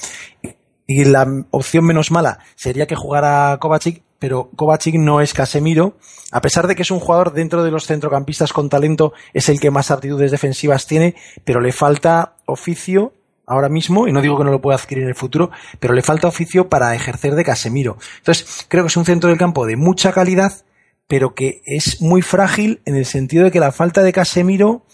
Y 0.87 1.05
la 1.05 1.27
opción 1.51 1.85
menos 1.85 2.13
mala 2.13 2.39
sería 2.55 2.87
que 2.87 2.95
jugara 2.95 3.59
Kovacic, 3.61 4.05
pero 4.21 4.51
Kovacic 4.55 4.95
no 4.95 5.21
es 5.21 5.35
Casemiro, 5.35 5.97
a 6.31 6.41
pesar 6.41 6.69
de 6.69 6.77
que 6.77 6.83
es 6.83 6.93
un 6.93 7.01
jugador 7.01 7.33
dentro 7.33 7.65
de 7.65 7.73
los 7.73 7.87
centrocampistas 7.87 8.53
con 8.53 8.69
talento, 8.69 9.13
es 9.35 9.49
el 9.49 9.59
que 9.59 9.73
más 9.73 9.91
aptitudes 9.91 10.31
defensivas 10.31 10.87
tiene, 10.87 11.17
pero 11.45 11.61
le 11.61 11.73
falta 11.73 12.36
oficio 12.47 13.13
ahora 13.47 13.69
mismo, 13.69 14.09
y 14.09 14.13
no 14.13 14.23
digo 14.23 14.37
que 14.37 14.45
no 14.45 14.51
lo 14.51 14.61
pueda 14.61 14.77
adquirir 14.77 15.05
en 15.05 15.11
el 15.11 15.15
futuro, 15.15 15.51
pero 15.79 15.95
le 15.95 16.03
falta 16.03 16.27
oficio 16.27 16.69
para 16.69 16.95
ejercer 16.95 17.35
de 17.37 17.45
Casemiro. 17.45 17.97
Entonces, 18.19 18.67
creo 18.69 18.83
que 18.83 18.89
es 18.89 18.97
un 18.97 19.05
centro 19.05 19.31
del 19.31 19.39
campo 19.39 19.67
de 19.67 19.77
mucha 19.77 20.13
calidad, 20.13 20.65
pero 21.07 21.35
que 21.35 21.63
es 21.65 22.01
muy 22.01 22.23
frágil 22.23 22.81
en 22.87 22.97
el 22.97 23.05
sentido 23.05 23.45
de 23.45 23.53
que 23.53 23.61
la 23.61 23.71
falta 23.71 24.03
de 24.03 24.13
Casemiro 24.13 24.85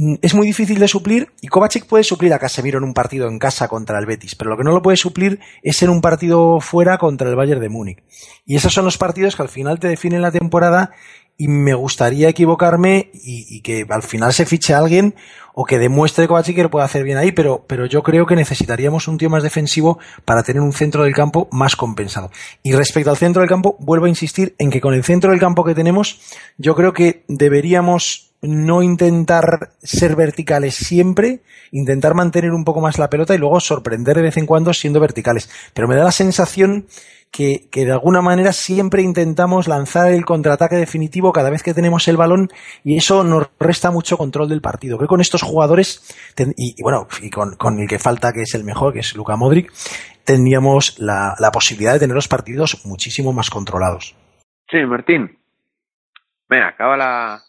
Mm, 0.00 0.14
es 0.22 0.32
muy 0.32 0.46
difícil 0.46 0.78
de 0.78 0.86
suplir 0.86 1.32
y 1.40 1.48
Kovacic 1.48 1.84
puede 1.84 2.04
suplir 2.04 2.32
a 2.32 2.38
Casemiro 2.38 2.78
en 2.78 2.84
un 2.84 2.94
partido 2.94 3.26
en 3.26 3.40
casa 3.40 3.66
contra 3.66 3.98
el 3.98 4.06
Betis, 4.06 4.36
pero 4.36 4.48
lo 4.48 4.56
que 4.56 4.62
no 4.62 4.70
lo 4.70 4.80
puede 4.80 4.96
suplir 4.96 5.40
es 5.60 5.82
en 5.82 5.90
un 5.90 6.00
partido 6.00 6.60
fuera 6.60 6.98
contra 6.98 7.28
el 7.28 7.34
Bayern 7.34 7.60
de 7.60 7.68
Múnich. 7.68 7.98
Y 8.46 8.54
esos 8.54 8.72
son 8.72 8.84
los 8.84 8.96
partidos 8.96 9.34
que 9.34 9.42
al 9.42 9.48
final 9.48 9.80
te 9.80 9.88
definen 9.88 10.22
la 10.22 10.30
temporada 10.30 10.92
y 11.40 11.46
me 11.46 11.72
gustaría 11.72 12.28
equivocarme 12.28 13.10
y, 13.14 13.60
que 13.60 13.86
al 13.88 14.02
final 14.02 14.32
se 14.34 14.44
fiche 14.44 14.74
a 14.74 14.78
alguien 14.78 15.14
o 15.54 15.64
que 15.64 15.78
demuestre 15.78 16.26
Kovacic 16.26 16.56
que 16.56 16.64
lo 16.64 16.70
puede 16.70 16.84
hacer 16.84 17.04
bien 17.04 17.16
ahí, 17.16 17.30
pero, 17.30 17.64
pero 17.66 17.86
yo 17.86 18.02
creo 18.02 18.26
que 18.26 18.34
necesitaríamos 18.34 19.06
un 19.06 19.18
tío 19.18 19.30
más 19.30 19.44
defensivo 19.44 19.98
para 20.24 20.42
tener 20.42 20.60
un 20.60 20.72
centro 20.72 21.04
del 21.04 21.14
campo 21.14 21.48
más 21.52 21.76
compensado. 21.76 22.30
Y 22.64 22.72
respecto 22.72 23.10
al 23.10 23.16
centro 23.16 23.40
del 23.40 23.48
campo, 23.48 23.76
vuelvo 23.78 24.06
a 24.06 24.08
insistir 24.08 24.56
en 24.58 24.70
que 24.70 24.80
con 24.80 24.94
el 24.94 25.04
centro 25.04 25.30
del 25.30 25.40
campo 25.40 25.64
que 25.64 25.76
tenemos, 25.76 26.20
yo 26.58 26.74
creo 26.74 26.92
que 26.92 27.22
deberíamos 27.28 28.32
no 28.40 28.82
intentar 28.82 29.70
ser 29.82 30.16
verticales 30.16 30.74
siempre, 30.74 31.40
intentar 31.72 32.14
mantener 32.14 32.52
un 32.52 32.64
poco 32.64 32.80
más 32.80 32.98
la 32.98 33.10
pelota 33.10 33.34
y 33.34 33.38
luego 33.38 33.60
sorprender 33.60 34.16
de 34.16 34.22
vez 34.22 34.36
en 34.36 34.46
cuando 34.46 34.72
siendo 34.72 35.00
verticales. 35.00 35.48
Pero 35.72 35.88
me 35.88 35.96
da 35.96 36.04
la 36.04 36.12
sensación 36.12 36.86
que, 37.30 37.68
de 37.72 37.92
alguna 37.92 38.20
manera 38.22 38.52
siempre 38.52 39.02
intentamos 39.02 39.68
lanzar 39.68 40.12
el 40.12 40.24
contraataque 40.24 40.76
definitivo 40.76 41.32
cada 41.32 41.50
vez 41.50 41.62
que 41.62 41.74
tenemos 41.74 42.08
el 42.08 42.16
balón 42.16 42.48
y 42.84 42.96
eso 42.96 43.24
nos 43.24 43.48
resta 43.58 43.90
mucho 43.90 44.16
control 44.16 44.48
del 44.48 44.60
partido. 44.60 44.96
Creo 44.96 45.08
que 45.08 45.12
con 45.12 45.20
estos 45.20 45.42
jugadores, 45.42 46.16
y, 46.36 46.74
y, 46.76 46.82
bueno, 46.82 47.06
y 47.22 47.30
con, 47.30 47.56
con, 47.56 47.78
el 47.78 47.88
que 47.88 47.98
falta, 47.98 48.32
que 48.32 48.42
es 48.42 48.54
el 48.54 48.64
mejor, 48.64 48.92
que 48.92 49.00
es 49.00 49.14
Luka 49.14 49.36
Modric, 49.36 49.72
tendríamos 50.24 50.98
la, 50.98 51.34
la 51.38 51.50
posibilidad 51.50 51.92
de 51.94 52.00
tener 52.00 52.14
los 52.14 52.28
partidos 52.28 52.84
muchísimo 52.84 53.32
más 53.32 53.50
controlados. 53.50 54.16
Sí, 54.70 54.78
Martín. 54.86 55.38
Venga, 56.48 56.68
acaba 56.68 56.96
la, 56.96 57.42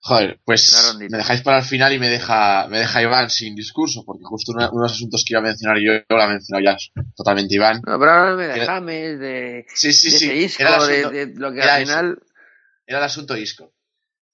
Joder, 0.00 0.38
pues 0.44 0.94
me 0.98 1.18
dejáis 1.18 1.42
para 1.42 1.58
el 1.58 1.64
final 1.64 1.92
y 1.92 1.98
me 1.98 2.08
deja, 2.08 2.68
me 2.68 2.78
deja 2.78 3.02
Iván 3.02 3.28
sin 3.28 3.56
discurso, 3.56 4.04
porque 4.04 4.22
justo 4.24 4.52
uno, 4.52 4.68
uno 4.70 4.82
de 4.82 4.84
los 4.84 4.92
asuntos 4.92 5.24
que 5.26 5.32
iba 5.32 5.40
a 5.40 5.42
mencionar 5.42 5.78
yo, 5.78 5.92
lo 6.08 6.22
ha 6.22 6.28
mencionado 6.28 6.64
ya 6.64 6.76
totalmente 7.16 7.56
Iván. 7.56 7.82
No, 7.84 7.98
pero 7.98 8.12
ahora 8.12 8.36
me 8.36 8.46
de 8.46 8.66
James, 8.66 9.18
de, 9.18 9.66
sí, 9.74 9.92
sí, 9.92 10.10
de 10.10 10.48
sí. 10.48 10.62
Asunto, 10.62 10.86
de, 10.86 11.26
de, 11.26 11.34
lo 11.34 11.52
que 11.52 11.62
al 11.62 11.80
final... 11.80 12.18
Eso. 12.22 12.36
Era 12.86 12.98
el 12.98 13.04
asunto 13.04 13.36
Isco. 13.36 13.72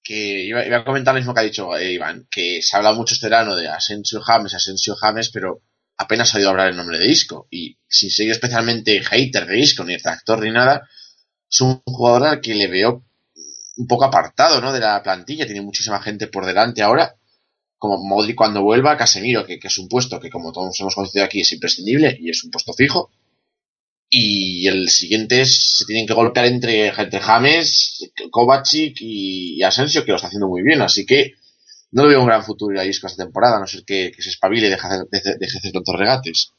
Que 0.04 0.44
iba, 0.44 0.66
iba, 0.66 0.78
a 0.78 0.84
comentar 0.84 1.14
lo 1.14 1.20
mismo 1.20 1.32
que 1.32 1.40
ha 1.40 1.44
dicho 1.44 1.76
eh, 1.76 1.92
Iván, 1.92 2.26
que 2.30 2.60
se 2.60 2.76
ha 2.76 2.78
hablado 2.78 2.96
mucho 2.96 3.14
este 3.14 3.26
verano 3.26 3.56
de 3.56 3.68
Asensio 3.68 4.20
James, 4.20 4.52
Asensio 4.52 4.94
James, 4.96 5.30
pero 5.30 5.62
apenas 5.96 6.34
ha 6.34 6.38
oído 6.38 6.50
hablar 6.50 6.68
el 6.68 6.76
nombre 6.76 6.98
de 6.98 7.06
Isco. 7.06 7.46
Y 7.50 7.78
sin 7.88 8.10
ser 8.10 8.26
yo 8.26 8.32
especialmente 8.32 9.02
hater 9.02 9.46
de 9.46 9.58
Isco, 9.58 9.84
ni 9.84 9.96
retractor 9.96 10.40
ni 10.40 10.50
nada, 10.50 10.86
es 11.50 11.60
un 11.60 11.80
jugador 11.86 12.26
al 12.26 12.40
que 12.40 12.54
le 12.54 12.66
veo 12.66 13.04
un 13.76 13.86
poco 13.86 14.04
apartado, 14.04 14.60
¿no? 14.60 14.72
De 14.72 14.80
la 14.80 15.02
plantilla, 15.02 15.46
tiene 15.46 15.62
muchísima 15.62 16.00
gente 16.00 16.26
por 16.26 16.46
delante 16.46 16.82
ahora, 16.82 17.16
como 17.78 17.98
Modric 17.98 18.36
cuando 18.36 18.62
vuelva, 18.62 18.96
Casemiro, 18.96 19.44
que, 19.44 19.58
que, 19.58 19.68
es 19.68 19.78
un 19.78 19.88
puesto 19.88 20.20
que 20.20 20.30
como 20.30 20.52
todos 20.52 20.78
hemos 20.80 20.94
conocido 20.94 21.24
aquí 21.24 21.40
es 21.40 21.52
imprescindible 21.52 22.16
y 22.20 22.30
es 22.30 22.44
un 22.44 22.50
puesto 22.50 22.72
fijo. 22.72 23.10
Y 24.08 24.68
el 24.68 24.90
siguiente 24.90 25.40
es, 25.40 25.78
se 25.78 25.86
tienen 25.86 26.06
que 26.06 26.12
golpear 26.12 26.46
entre, 26.46 26.92
James, 26.92 28.10
Kovacic 28.30 28.98
y, 29.00 29.62
Asensio, 29.62 30.04
que 30.04 30.10
lo 30.10 30.16
está 30.16 30.28
haciendo 30.28 30.48
muy 30.48 30.62
bien, 30.62 30.82
así 30.82 31.06
que 31.06 31.32
no 31.92 32.06
veo 32.06 32.20
un 32.20 32.26
gran 32.26 32.44
futuro 32.44 32.78
a 32.78 32.84
Isco 32.84 33.06
esta 33.06 33.24
temporada, 33.24 33.56
a 33.56 33.60
no 33.60 33.66
ser 33.66 33.84
que, 33.84 34.12
se 34.18 34.28
espabile 34.28 34.66
y 34.66 34.70
deje 34.70 34.88
de, 34.88 35.20
de, 35.20 35.36
de 35.38 35.46
hacer 35.46 35.72
tantos 35.72 35.98
regates. 35.98 36.52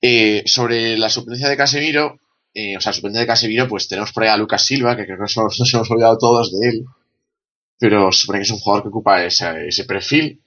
Eh, 0.00 0.42
sobre 0.46 0.96
la 0.96 1.08
suplencia 1.08 1.48
de 1.48 1.56
Casemiro, 1.56 2.18
eh, 2.54 2.76
o 2.76 2.80
sea, 2.80 2.92
suplente 2.92 3.20
de 3.20 3.26
Casemiro, 3.26 3.66
pues 3.68 3.88
tenemos 3.88 4.12
por 4.12 4.22
ahí 4.22 4.28
a 4.28 4.36
Lucas 4.36 4.64
Silva, 4.64 4.96
que 4.96 5.04
creo 5.04 5.16
que 5.16 5.22
nos, 5.22 5.36
nos 5.58 5.74
hemos 5.74 5.90
olvidado 5.90 6.18
todos 6.18 6.52
de 6.52 6.68
él, 6.68 6.84
pero 7.78 8.12
supone 8.12 8.38
que 8.40 8.44
es 8.44 8.50
un 8.50 8.58
jugador 8.58 8.82
que 8.84 8.88
ocupa 8.90 9.24
ese, 9.24 9.68
ese 9.68 9.84
perfil. 9.84 10.40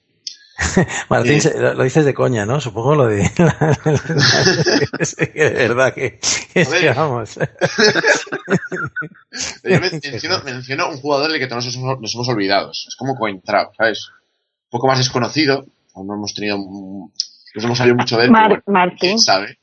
Martín, 1.09 1.39
eh, 1.43 1.53
lo, 1.59 1.73
lo, 1.73 1.83
dices 1.83 2.05
de 2.05 2.13
coña, 2.13 2.45
¿no? 2.45 2.61
Supongo 2.61 2.95
lo 2.95 3.07
de... 3.07 3.23
es 4.99 5.15
de 5.17 5.67
verdad 5.67 5.93
que... 5.93 6.19
Es 6.53 6.69
que 6.69 6.93
vamos. 6.93 7.37
Yo 9.63 9.81
menciono, 9.81 10.43
menciono, 10.45 10.89
un 10.89 10.97
jugador 10.97 11.31
del 11.31 11.41
que 11.41 11.47
todos 11.47 11.65
nos 11.65 11.75
hemos, 11.75 11.99
nos 11.99 12.15
hemos 12.15 12.29
olvidado. 12.29 12.71
Es 12.71 12.95
como 12.97 13.15
Coentrao, 13.15 13.73
¿sabes? 13.77 14.07
Un 14.07 14.69
poco 14.69 14.87
más 14.87 14.97
desconocido. 14.97 15.65
Aún 15.93 16.07
no 16.07 16.15
hemos 16.15 16.33
tenido... 16.33 16.57
Nos 16.57 17.63
hemos 17.63 17.77
salido 17.77 17.97
mucho 17.97 18.17
de 18.17 18.25
él. 18.25 18.31
Mar 18.31 18.47
bueno, 18.47 18.63
Martín. 18.67 19.19
¿sabe? 19.19 19.59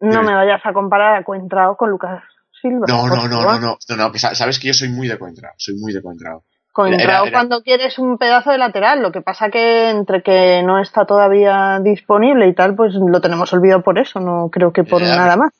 No 0.00 0.22
me 0.22 0.34
vayas 0.34 0.60
a 0.64 0.72
comparar 0.72 1.16
a 1.16 1.24
Coentrao 1.24 1.76
con 1.76 1.90
Lucas 1.90 2.22
Silva. 2.60 2.86
No, 2.88 3.08
no, 3.08 3.16
no, 3.16 3.28
no, 3.28 3.58
no, 3.58 3.78
no, 3.88 3.96
no, 3.96 4.18
sabes 4.18 4.58
que 4.58 4.68
yo 4.68 4.74
soy 4.74 4.88
muy 4.88 5.08
de 5.08 5.18
Coentrao, 5.18 5.52
soy 5.56 5.74
muy 5.76 5.92
de 5.92 6.02
Coentrao. 6.02 6.44
Coentrao 6.72 7.26
cuando 7.32 7.62
quieres 7.62 7.98
un 7.98 8.18
pedazo 8.18 8.50
de 8.52 8.58
lateral, 8.58 9.02
lo 9.02 9.10
que 9.10 9.20
pasa 9.20 9.50
que 9.50 9.90
entre 9.90 10.22
que 10.22 10.62
no 10.62 10.80
está 10.80 11.04
todavía 11.04 11.80
disponible 11.82 12.46
y 12.46 12.54
tal, 12.54 12.76
pues 12.76 12.94
lo 12.94 13.20
tenemos 13.20 13.52
olvidado 13.52 13.82
por 13.82 13.98
eso, 13.98 14.20
no 14.20 14.48
creo 14.50 14.72
que 14.72 14.84
por 14.84 15.02
nada 15.02 15.36
más. 15.36 15.52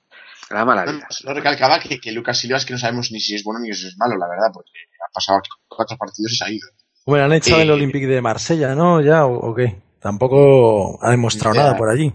La 0.51 0.65
maravilla. 0.65 1.07
No, 1.25 1.29
no 1.29 1.35
recalcaba 1.35 1.79
que, 1.81 2.01
que, 2.01 2.13
Lucas 2.13 2.39
Silva 2.39 2.57
es 2.57 2.65
que 2.65 2.73
no 2.73 2.79
sabemos 2.79 3.11
ni 3.13 3.21
si 3.21 3.35
es 3.35 3.45
bueno 3.45 3.61
ni 3.61 3.73
si 3.75 3.89
es 3.89 3.99
malo, 3.99 4.17
la 4.17 4.29
verdad, 4.29 4.51
porque 4.53 4.71
ha 5.05 5.13
pasado 5.13 5.41
cuatro 5.69 5.97
partidos 5.99 6.33
y 6.33 6.37
se 6.37 6.45
ha 6.45 6.51
ido. 6.51 6.69
Bueno, 7.05 7.25
han 7.25 7.33
echado 7.33 7.61
eh, 7.61 7.65
el 7.65 7.71
Olympique 7.71 8.07
de 8.07 8.23
Marsella, 8.23 8.75
¿no? 8.75 9.01
¿Ya 9.03 9.27
o 9.27 9.55
qué? 9.55 9.83
Tampoco 10.01 10.99
ha 11.03 11.11
demostrado 11.11 11.57
nada 11.57 11.77
por 11.77 11.91
allí. 11.91 12.15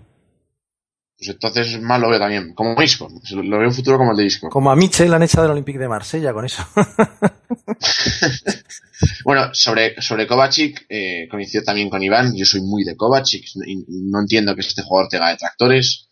Pues 1.23 1.35
entonces 1.35 1.81
mal 1.81 2.01
lo 2.01 2.09
veo 2.09 2.19
también. 2.19 2.53
Como 2.53 2.81
Isco. 2.81 3.09
Lo 3.31 3.57
veo 3.57 3.69
un 3.69 3.73
futuro 3.73 3.97
como 3.97 4.11
el 4.11 4.17
de 4.17 4.25
Isco. 4.25 4.49
Como 4.49 4.69
a 4.69 4.75
Michel 4.75 5.13
han 5.13 5.23
echado 5.23 5.43
del 5.43 5.53
Olympique 5.53 5.79
de 5.79 5.87
Marsella 5.87 6.33
con 6.33 6.43
eso. 6.43 6.67
bueno, 9.23 9.49
sobre, 9.53 10.01
sobre 10.01 10.27
Kovacic, 10.27 10.85
eh, 10.89 11.27
coincido 11.31 11.63
también 11.63 11.89
con 11.89 12.03
Iván. 12.03 12.35
Yo 12.35 12.45
soy 12.45 12.61
muy 12.61 12.83
de 12.83 12.97
Kovacic. 12.97 13.45
Y 13.65 13.85
no 13.87 14.19
entiendo 14.19 14.53
que 14.53 14.61
este 14.61 14.81
jugador 14.81 15.09
tenga 15.09 15.29
detractores. 15.29 16.09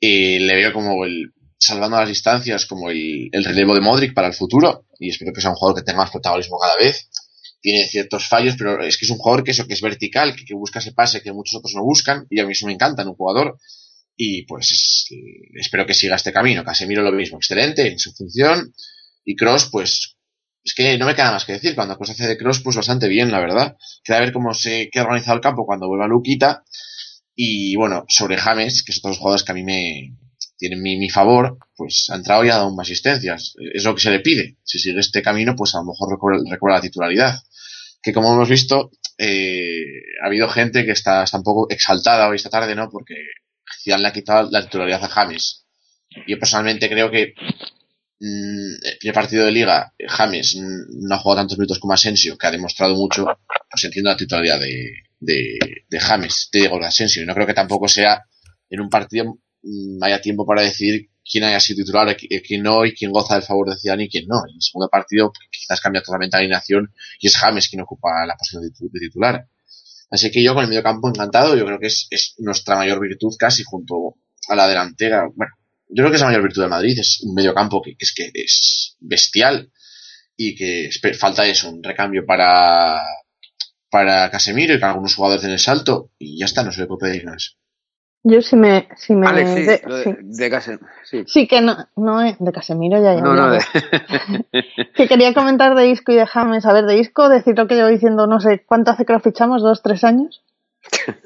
Eh, 0.00 0.38
le 0.40 0.54
veo 0.54 0.72
como 0.72 1.04
el, 1.04 1.34
salvando 1.58 1.98
las 1.98 2.08
distancias, 2.08 2.64
como 2.64 2.88
el, 2.88 3.28
el 3.30 3.44
relevo 3.44 3.74
de 3.74 3.82
Modric 3.82 4.14
para 4.14 4.28
el 4.28 4.34
futuro. 4.34 4.86
Y 4.98 5.10
espero 5.10 5.34
que 5.34 5.42
sea 5.42 5.50
un 5.50 5.56
jugador 5.56 5.78
que 5.78 5.84
tenga 5.84 5.98
más 5.98 6.10
protagonismo 6.10 6.58
cada 6.58 6.76
vez 6.76 7.10
tiene 7.60 7.88
ciertos 7.88 8.28
fallos, 8.28 8.54
pero 8.56 8.80
es 8.84 8.96
que 8.96 9.04
es 9.04 9.10
un 9.10 9.18
jugador 9.18 9.42
que 9.42 9.50
eso, 9.50 9.66
que 9.66 9.74
es 9.74 9.80
vertical, 9.80 10.36
que, 10.36 10.44
que, 10.44 10.54
busca 10.54 10.78
ese 10.78 10.92
pase 10.92 11.22
que 11.22 11.32
muchos 11.32 11.58
otros 11.58 11.74
no 11.74 11.82
buscan, 11.82 12.24
y 12.30 12.38
a 12.38 12.46
mí 12.46 12.52
eso 12.52 12.66
me 12.66 12.72
encanta 12.72 13.02
en 13.02 13.08
un 13.08 13.16
jugador, 13.16 13.58
y 14.20 14.42
pues 14.42 15.06
espero 15.54 15.86
que 15.86 15.94
siga 15.94 16.16
este 16.16 16.32
camino. 16.32 16.64
Casemiro 16.64 17.02
lo 17.02 17.12
mismo, 17.12 17.38
excelente 17.38 17.86
en 17.86 18.00
su 18.00 18.12
función, 18.12 18.74
y 19.24 19.36
Cross, 19.36 19.68
pues, 19.70 20.16
es 20.64 20.74
que 20.74 20.98
no 20.98 21.06
me 21.06 21.14
queda 21.14 21.30
más 21.30 21.44
que 21.44 21.52
decir, 21.52 21.76
cuando 21.76 21.96
Cross 21.96 22.10
hace 22.10 22.26
de 22.26 22.36
Cross, 22.36 22.60
pues 22.60 22.74
bastante 22.74 23.06
bien, 23.06 23.30
la 23.30 23.38
verdad. 23.38 23.76
Queda 24.02 24.18
ver 24.18 24.32
cómo 24.32 24.52
se 24.54 24.90
queda 24.90 25.04
organizado 25.04 25.36
el 25.36 25.40
campo 25.40 25.64
cuando 25.64 25.86
vuelva 25.86 26.08
Luquita, 26.08 26.64
y 27.36 27.76
bueno, 27.76 28.04
sobre 28.08 28.36
James, 28.36 28.82
que 28.82 28.90
es 28.90 28.98
otro 28.98 29.14
jugadores 29.14 29.44
que 29.44 29.52
a 29.52 29.54
mí 29.54 29.62
me 29.62 30.16
tienen 30.56 30.82
mi, 30.82 30.98
mi 30.98 31.08
favor, 31.08 31.56
pues 31.76 32.08
ha 32.10 32.16
entrado 32.16 32.44
y 32.44 32.48
ha 32.48 32.56
dado 32.56 32.74
más 32.74 32.88
asistencias. 32.88 33.54
Es 33.72 33.84
lo 33.84 33.94
que 33.94 34.00
se 34.00 34.10
le 34.10 34.18
pide. 34.18 34.56
Si 34.64 34.80
sigue 34.80 34.98
este 34.98 35.22
camino, 35.22 35.54
pues 35.54 35.76
a 35.76 35.78
lo 35.78 35.84
mejor 35.84 36.10
recobra, 36.10 36.38
recobra 36.50 36.74
la 36.74 36.80
titularidad. 36.80 37.38
que 38.02 38.12
como 38.12 38.34
hemos 38.34 38.48
visto, 38.48 38.90
eh, 39.16 39.84
ha 40.24 40.26
habido 40.26 40.48
gente 40.48 40.84
que 40.84 40.90
está, 40.90 41.22
está 41.22 41.36
un 41.36 41.44
poco 41.44 41.68
exaltada 41.70 42.28
hoy 42.28 42.36
esta 42.36 42.50
tarde, 42.50 42.74
¿no? 42.74 42.88
Porque 42.90 43.14
Zidane 43.82 44.02
le 44.02 44.08
ha 44.08 44.12
quitado 44.12 44.48
la 44.50 44.62
titularidad 44.62 45.04
a 45.04 45.08
James. 45.08 45.64
Yo 46.26 46.38
personalmente 46.38 46.88
creo 46.88 47.10
que 47.10 47.34
mm, 48.20 48.74
el 48.84 48.98
primer 48.98 49.14
partido 49.14 49.44
de 49.44 49.52
liga, 49.52 49.92
James 50.06 50.56
no 50.56 51.14
ha 51.14 51.18
jugado 51.18 51.40
tantos 51.40 51.58
minutos 51.58 51.78
como 51.78 51.94
Asensio, 51.94 52.36
que 52.36 52.46
ha 52.46 52.50
demostrado 52.50 52.94
mucho, 52.94 53.26
pues 53.70 53.84
entiendo 53.84 54.10
la 54.10 54.16
titularidad 54.16 54.60
de, 54.60 54.90
de, 55.20 55.58
de 55.88 56.00
James, 56.00 56.48
de 56.52 56.60
Diego 56.60 56.82
Asensio. 56.82 57.22
Y 57.22 57.26
no 57.26 57.34
creo 57.34 57.46
que 57.46 57.54
tampoco 57.54 57.88
sea 57.88 58.24
en 58.70 58.80
un 58.80 58.88
partido 58.88 59.38
mm, 59.62 60.02
haya 60.02 60.20
tiempo 60.20 60.46
para 60.46 60.62
decidir 60.62 61.08
quién 61.30 61.44
haya 61.44 61.60
sido 61.60 61.84
titular, 61.84 62.08
eh, 62.08 62.42
quién 62.42 62.62
no, 62.62 62.84
y 62.84 62.94
quién 62.94 63.12
goza 63.12 63.34
del 63.34 63.42
favor 63.42 63.68
de 63.68 63.76
Zidane 63.78 64.04
y 64.04 64.08
quién 64.08 64.26
no. 64.26 64.38
En 64.48 64.56
el 64.56 64.62
segundo 64.62 64.88
partido 64.88 65.32
quizás 65.50 65.80
cambia 65.80 66.02
totalmente 66.02 66.36
la 66.36 66.40
alineación 66.40 66.92
y 67.20 67.26
es 67.26 67.36
James 67.36 67.68
quien 67.68 67.82
ocupa 67.82 68.26
la 68.26 68.36
posición 68.36 68.62
de 68.62 69.00
titular. 69.00 69.46
Así 70.10 70.30
que 70.30 70.42
yo 70.42 70.54
con 70.54 70.64
el 70.64 70.70
medio 70.70 70.82
campo 70.82 71.08
encantado, 71.08 71.56
yo 71.56 71.66
creo 71.66 71.78
que 71.78 71.88
es, 71.88 72.06
es 72.10 72.34
nuestra 72.38 72.76
mayor 72.76 73.00
virtud 73.00 73.34
casi 73.38 73.62
junto 73.62 74.16
a 74.48 74.56
la 74.56 74.66
delantera. 74.66 75.28
Bueno, 75.34 75.52
yo 75.88 76.02
creo 76.02 76.10
que 76.10 76.16
es 76.16 76.20
la 76.20 76.28
mayor 76.28 76.42
virtud 76.42 76.62
de 76.62 76.68
Madrid, 76.68 76.98
es 76.98 77.20
un 77.22 77.34
medio 77.34 77.54
campo 77.54 77.82
que, 77.82 77.96
que 77.96 78.04
es 78.04 78.12
que 78.12 78.30
es 78.34 78.96
bestial 79.00 79.70
y 80.36 80.54
que 80.54 80.90
falta 81.18 81.46
eso, 81.46 81.70
un 81.70 81.82
recambio 81.82 82.24
para, 82.24 83.02
para 83.90 84.30
Casemiro 84.30 84.74
y 84.74 84.78
para 84.78 84.92
algunos 84.92 85.14
jugadores 85.14 85.44
en 85.44 85.50
el 85.52 85.58
salto 85.58 86.12
y 86.18 86.38
ya 86.38 86.46
está, 86.46 86.62
no 86.62 86.72
se 86.72 86.82
le 86.82 86.86
puede 86.86 87.10
pedir 87.10 87.24
más. 87.24 87.56
Yo 88.24 88.42
si 88.42 88.56
me... 88.56 88.88
Si 88.96 89.14
me 89.14 89.26
Alex, 89.26 89.50
sí, 89.50 89.62
de, 89.62 89.78
sí. 89.78 90.16
de 90.20 90.78
sí. 91.04 91.24
Sí, 91.26 91.46
que 91.46 91.60
no, 91.60 91.76
no 91.96 92.20
es 92.20 92.36
de 92.38 92.52
Casemiro 92.52 93.00
ya, 93.00 93.14
ya 93.14 93.20
No, 93.20 93.34
no, 93.34 93.50
de... 93.50 93.60
Que 94.94 95.06
quería 95.06 95.32
comentar 95.34 95.74
de 95.76 95.88
Isco 95.88 96.12
y 96.12 96.16
de 96.16 96.26
James. 96.26 96.66
A 96.66 96.72
ver, 96.72 96.84
de 96.86 96.98
Isco, 96.98 97.28
decir 97.28 97.56
lo 97.56 97.68
que 97.68 97.76
llevo 97.76 97.88
diciendo, 97.88 98.26
no 98.26 98.40
sé, 98.40 98.64
¿cuánto 98.66 98.90
hace 98.90 99.04
que 99.04 99.12
lo 99.12 99.20
fichamos? 99.20 99.62
¿Dos, 99.62 99.82
tres 99.82 100.04
años? 100.04 100.44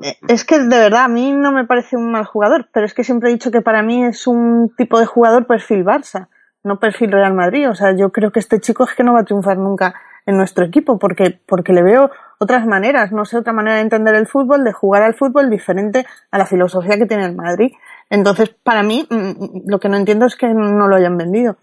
Eh, 0.00 0.16
Es 0.28 0.44
que 0.44 0.60
de 0.60 0.78
verdad, 0.78 1.06
a 1.06 1.08
mí 1.08 1.32
no 1.32 1.50
me 1.50 1.64
parece 1.64 1.96
un 1.96 2.12
mal 2.12 2.24
jugador, 2.24 2.68
pero 2.72 2.86
es 2.86 2.94
que 2.94 3.02
siempre 3.02 3.30
he 3.30 3.32
dicho 3.32 3.50
que 3.50 3.62
para 3.62 3.82
mí 3.82 4.04
es 4.04 4.28
un 4.28 4.72
tipo 4.76 5.00
de 5.00 5.06
jugador 5.06 5.48
perfil 5.48 5.84
Barça, 5.84 6.28
no 6.62 6.78
perfil 6.78 7.10
Real 7.10 7.34
Madrid. 7.34 7.68
O 7.68 7.74
sea, 7.74 7.96
yo 7.96 8.12
creo 8.12 8.30
que 8.30 8.38
este 8.38 8.60
chico 8.60 8.84
es 8.84 8.94
que 8.94 9.02
no 9.02 9.14
va 9.14 9.22
a 9.22 9.24
triunfar 9.24 9.58
nunca 9.58 9.96
en 10.28 10.36
nuestro 10.36 10.64
equipo, 10.64 10.98
porque, 10.98 11.40
porque 11.46 11.72
le 11.72 11.82
veo 11.82 12.10
otras 12.38 12.66
maneras, 12.66 13.12
no 13.12 13.24
sé, 13.24 13.38
otra 13.38 13.52
manera 13.52 13.76
de 13.76 13.82
entender 13.82 14.14
el 14.14 14.26
fútbol, 14.26 14.62
de 14.62 14.72
jugar 14.72 15.02
al 15.02 15.14
fútbol 15.14 15.48
diferente 15.50 16.04
a 16.30 16.38
la 16.38 16.44
filosofía 16.46 16.98
que 16.98 17.06
tiene 17.06 17.24
el 17.24 17.34
Madrid. 17.34 17.72
Entonces, 18.10 18.50
para 18.62 18.82
mí, 18.82 19.06
mm, 19.08 19.68
lo 19.70 19.80
que 19.80 19.88
no 19.88 19.96
entiendo 19.96 20.26
es 20.26 20.36
que 20.36 20.48
no 20.52 20.86
lo 20.86 20.94
hayan 20.96 21.16
vendido. 21.16 21.56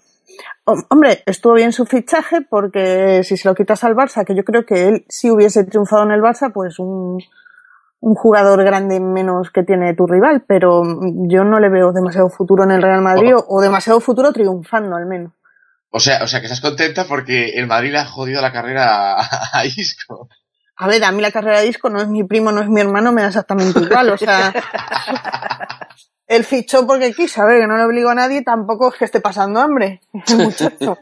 Hom- 0.65 0.85
Hombre, 0.89 1.21
estuvo 1.27 1.53
bien 1.53 1.71
su 1.71 1.85
fichaje 1.85 2.41
porque 2.41 3.21
si 3.23 3.37
se 3.37 3.47
lo 3.47 3.53
quitas 3.55 3.83
al 3.83 3.95
Barça, 3.95 4.25
que 4.25 4.35
yo 4.35 4.43
creo 4.43 4.65
que 4.65 4.87
él 4.89 5.05
si 5.07 5.29
hubiese 5.29 5.63
triunfado 5.63 6.03
en 6.03 6.11
el 6.11 6.21
Barça, 6.21 6.51
pues 6.51 6.79
un, 6.79 7.19
un 8.01 8.15
jugador 8.15 8.63
grande 8.63 8.99
menos 8.99 9.51
que 9.51 9.63
tiene 9.63 9.93
tu 9.93 10.07
rival, 10.07 10.43
pero 10.47 10.83
mm, 10.83 11.29
yo 11.29 11.43
no 11.43 11.59
le 11.59 11.69
veo 11.69 11.91
demasiado 11.93 12.29
futuro 12.29 12.63
en 12.63 12.71
el 12.71 12.81
Real 12.81 13.01
Madrid 13.03 13.35
o, 13.35 13.45
o 13.47 13.61
demasiado 13.61 13.99
futuro 13.99 14.33
triunfando 14.33 14.95
al 14.95 15.05
menos. 15.05 15.31
O 15.95 15.99
sea, 16.01 16.21
o 16.23 16.27
sea 16.27 16.41
que 16.41 16.47
estás 16.47 16.59
contenta 16.59 17.05
porque 17.05 17.51
el 17.55 17.67
Madrid 17.67 17.93
le 17.93 17.99
ha 17.99 18.05
jodido 18.05 18.41
la 18.41 18.51
carrera 18.51 19.13
a, 19.13 19.59
a 19.59 19.65
Isco. 19.65 20.27
A 20.75 20.87
ver, 20.89 21.01
a 21.05 21.11
mí 21.13 21.21
la 21.21 21.31
carrera 21.31 21.61
de 21.61 21.67
disco 21.67 21.89
no 21.89 22.01
es 22.01 22.09
mi 22.09 22.25
primo, 22.25 22.51
no 22.51 22.59
es 22.59 22.67
mi 22.67 22.81
hermano, 22.81 23.13
me 23.13 23.21
da 23.21 23.29
exactamente 23.29 23.79
igual, 23.79 24.09
o 24.09 24.17
sea, 24.17 24.53
él 26.27 26.43
fichó 26.43 26.85
porque 26.85 27.13
quiso, 27.13 27.41
a 27.41 27.45
ver, 27.45 27.61
que 27.61 27.67
no 27.67 27.77
le 27.77 27.85
obligó 27.85 28.09
a 28.09 28.15
nadie, 28.15 28.41
tampoco 28.41 28.89
es 28.89 28.95
que 28.95 29.05
esté 29.05 29.21
pasando 29.21 29.61
hambre, 29.61 30.01
muchacho. 30.37 30.97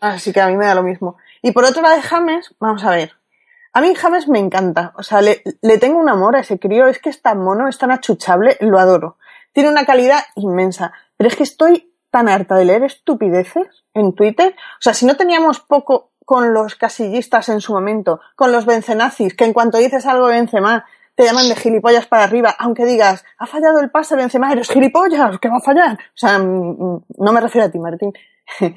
Así 0.00 0.32
que 0.32 0.40
a 0.40 0.46
mí 0.46 0.56
me 0.56 0.66
da 0.66 0.76
lo 0.76 0.84
mismo. 0.84 1.16
Y 1.42 1.50
por 1.50 1.64
otro 1.64 1.82
lado 1.82 1.96
de 1.96 2.02
James, 2.02 2.54
vamos 2.60 2.84
a 2.84 2.90
ver. 2.90 3.14
A 3.72 3.80
mí 3.80 3.92
James 3.96 4.28
me 4.28 4.38
encanta. 4.38 4.92
O 4.94 5.02
sea, 5.02 5.22
le, 5.22 5.42
le 5.60 5.78
tengo 5.78 5.98
un 5.98 6.08
amor 6.08 6.36
a 6.36 6.40
ese 6.40 6.60
crío. 6.60 6.86
Es 6.86 7.00
que 7.00 7.10
es 7.10 7.20
tan 7.20 7.38
mono, 7.38 7.68
es 7.68 7.78
tan 7.78 7.90
achuchable, 7.90 8.56
lo 8.60 8.78
adoro. 8.78 9.16
Tiene 9.52 9.70
una 9.70 9.86
calidad 9.86 10.22
inmensa. 10.36 10.92
Pero 11.16 11.28
es 11.28 11.36
que 11.36 11.44
estoy 11.44 11.89
tan 12.10 12.28
harta 12.28 12.56
de 12.56 12.64
leer 12.64 12.82
estupideces 12.84 13.84
en 13.94 14.14
Twitter. 14.14 14.54
O 14.54 14.80
sea, 14.82 14.94
si 14.94 15.06
no 15.06 15.16
teníamos 15.16 15.60
poco 15.60 16.10
con 16.24 16.52
los 16.54 16.74
casillistas 16.76 17.48
en 17.48 17.60
su 17.60 17.72
momento, 17.72 18.20
con 18.36 18.52
los 18.52 18.66
bencenazis, 18.66 19.34
que 19.34 19.44
en 19.44 19.52
cuanto 19.52 19.78
dices 19.78 20.06
algo 20.06 20.28
de 20.28 20.34
Benzema, 20.36 20.84
te 21.16 21.24
llaman 21.24 21.48
de 21.48 21.56
gilipollas 21.56 22.06
para 22.06 22.22
arriba, 22.24 22.54
aunque 22.58 22.84
digas, 22.84 23.24
ha 23.38 23.46
fallado 23.46 23.80
el 23.80 23.90
pase 23.90 24.16
Benzema, 24.16 24.52
eres 24.52 24.68
gilipollas, 24.70 25.38
¿qué 25.40 25.48
va 25.48 25.56
a 25.56 25.60
fallar? 25.60 25.94
O 25.94 26.16
sea, 26.16 26.38
mm, 26.38 26.76
mm, 26.78 27.04
no 27.18 27.32
me 27.32 27.40
refiero 27.40 27.66
a 27.66 27.70
ti, 27.70 27.78
Martín. 27.78 28.12
que, 28.58 28.68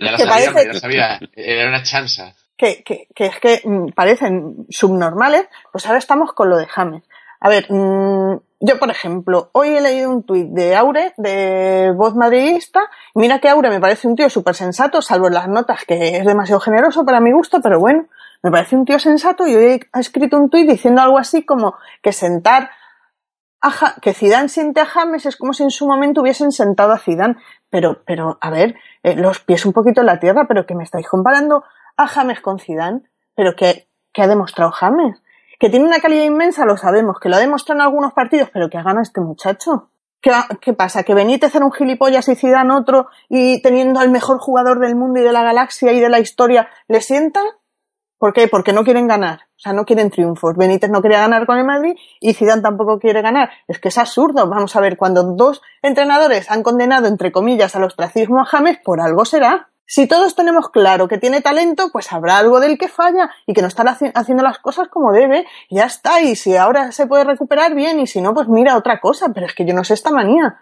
Ya 0.00 0.10
lo 0.12 0.16
que 0.16 0.24
sabía, 0.24 0.28
parece- 0.52 0.66
ya 0.66 0.72
lo 0.72 0.80
sabía. 0.80 1.20
Era 1.34 1.68
una 1.68 1.82
chanza. 1.82 2.34
que, 2.56 2.82
que, 2.82 3.06
que 3.14 3.26
es 3.26 3.38
que 3.40 3.60
mm, 3.64 3.88
parecen 3.94 4.66
subnormales, 4.70 5.46
pues 5.72 5.86
ahora 5.86 5.98
estamos 5.98 6.32
con 6.32 6.48
lo 6.50 6.56
de 6.56 6.66
James. 6.66 7.02
A 7.40 7.48
ver, 7.48 7.66
mm, 7.70 8.38
yo 8.60 8.78
por 8.78 8.90
ejemplo, 8.90 9.48
hoy 9.52 9.68
he 9.68 9.80
leído 9.80 10.10
un 10.10 10.22
tuit 10.22 10.48
de 10.50 10.76
Aure, 10.76 11.14
de 11.16 11.92
voz 11.96 12.14
madridista, 12.14 12.80
mira 13.14 13.38
que 13.38 13.48
Aure 13.48 13.70
me 13.70 13.80
parece 13.80 14.06
un 14.06 14.14
tío 14.14 14.28
súper 14.28 14.54
sensato, 14.54 15.00
salvo 15.00 15.28
en 15.28 15.34
las 15.34 15.48
notas 15.48 15.84
que 15.86 16.18
es 16.18 16.26
demasiado 16.26 16.60
generoso 16.60 17.04
para 17.06 17.20
mi 17.20 17.32
gusto, 17.32 17.60
pero 17.62 17.80
bueno, 17.80 18.06
me 18.42 18.50
parece 18.50 18.76
un 18.76 18.84
tío 18.84 18.98
sensato 18.98 19.46
y 19.46 19.56
hoy 19.56 19.80
ha 19.92 20.00
escrito 20.00 20.36
un 20.36 20.50
tuit 20.50 20.68
diciendo 20.68 21.00
algo 21.00 21.16
así 21.16 21.42
como 21.42 21.74
que 22.02 22.12
sentar 22.12 22.70
a 23.62 23.94
que 24.00 24.14
Zidane 24.14 24.48
siente 24.48 24.80
a 24.80 24.86
James 24.86 25.26
es 25.26 25.36
como 25.36 25.52
si 25.52 25.62
en 25.62 25.70
su 25.70 25.86
momento 25.86 26.20
hubiesen 26.20 26.52
sentado 26.52 26.92
a 26.92 26.98
Zidane, 26.98 27.36
pero, 27.70 28.02
pero, 28.06 28.38
a 28.40 28.50
ver, 28.50 28.74
eh, 29.02 29.16
los 29.16 29.40
pies 29.40 29.64
un 29.64 29.72
poquito 29.72 30.00
en 30.00 30.06
la 30.06 30.18
tierra, 30.18 30.46
pero 30.46 30.66
que 30.66 30.74
me 30.74 30.84
estáis 30.84 31.08
comparando 31.08 31.64
a 31.96 32.06
James 32.06 32.40
con 32.40 32.58
Zidane, 32.58 33.02
pero 33.34 33.54
que, 33.56 33.88
que 34.12 34.22
ha 34.22 34.28
demostrado 34.28 34.70
James, 34.72 35.22
que 35.60 35.68
tiene 35.68 35.86
una 35.86 36.00
calidad 36.00 36.24
inmensa, 36.24 36.64
lo 36.64 36.78
sabemos, 36.78 37.20
que 37.20 37.28
lo 37.28 37.36
ha 37.36 37.38
demostrado 37.38 37.80
en 37.80 37.86
algunos 37.86 38.14
partidos, 38.14 38.48
pero 38.50 38.70
que 38.70 38.78
ha 38.78 38.82
ganado 38.82 39.02
este 39.02 39.20
muchacho. 39.20 39.90
¿Qué, 40.22 40.32
qué 40.60 40.72
pasa? 40.72 41.02
¿Que 41.02 41.14
Benítez 41.14 41.54
era 41.54 41.66
un 41.66 41.72
gilipollas 41.72 42.28
y 42.28 42.34
Zidane 42.34 42.74
otro 42.74 43.08
y 43.28 43.60
teniendo 43.60 44.00
al 44.00 44.10
mejor 44.10 44.38
jugador 44.38 44.80
del 44.80 44.96
mundo 44.96 45.20
y 45.20 45.22
de 45.22 45.32
la 45.32 45.42
galaxia 45.42 45.92
y 45.92 46.00
de 46.00 46.08
la 46.08 46.18
historia 46.18 46.70
le 46.88 47.02
sientan? 47.02 47.44
¿Por 48.18 48.32
qué? 48.32 48.48
Porque 48.48 48.72
no 48.72 48.84
quieren 48.84 49.06
ganar. 49.06 49.40
O 49.56 49.60
sea, 49.60 49.74
no 49.74 49.84
quieren 49.84 50.10
triunfos. 50.10 50.56
Benítez 50.56 50.90
no 50.90 51.02
quería 51.02 51.20
ganar 51.20 51.46
con 51.46 51.58
el 51.58 51.64
Madrid 51.64 51.94
y 52.20 52.32
Zidane 52.32 52.62
tampoco 52.62 52.98
quiere 52.98 53.20
ganar. 53.20 53.50
Es 53.68 53.78
que 53.78 53.88
es 53.88 53.98
absurdo. 53.98 54.48
Vamos 54.48 54.74
a 54.76 54.80
ver, 54.80 54.96
cuando 54.96 55.22
dos 55.22 55.60
entrenadores 55.82 56.50
han 56.50 56.62
condenado, 56.62 57.06
entre 57.06 57.32
comillas, 57.32 57.76
al 57.76 57.84
ostracismo 57.84 58.40
a 58.40 58.46
James, 58.46 58.78
por 58.82 59.00
algo 59.00 59.26
será. 59.26 59.69
Si 59.92 60.06
todos 60.06 60.36
tenemos 60.36 60.70
claro 60.70 61.08
que 61.08 61.18
tiene 61.18 61.40
talento, 61.40 61.90
pues 61.92 62.12
habrá 62.12 62.38
algo 62.38 62.60
del 62.60 62.78
que 62.78 62.86
falla 62.86 63.28
y 63.44 63.54
que 63.54 63.60
no 63.60 63.66
está 63.66 63.82
haci- 63.82 64.12
haciendo 64.14 64.44
las 64.44 64.60
cosas 64.60 64.86
como 64.88 65.10
debe. 65.12 65.46
Y 65.68 65.78
ya 65.78 65.86
está. 65.86 66.20
Y 66.20 66.36
si 66.36 66.56
ahora 66.56 66.92
se 66.92 67.08
puede 67.08 67.24
recuperar 67.24 67.74
bien 67.74 67.98
y 67.98 68.06
si 68.06 68.20
no, 68.20 68.32
pues 68.32 68.46
mira 68.46 68.76
otra 68.76 69.00
cosa. 69.00 69.32
Pero 69.34 69.46
es 69.46 69.54
que 69.54 69.64
yo 69.66 69.74
no 69.74 69.82
sé 69.82 69.94
esta 69.94 70.12
manía. 70.12 70.60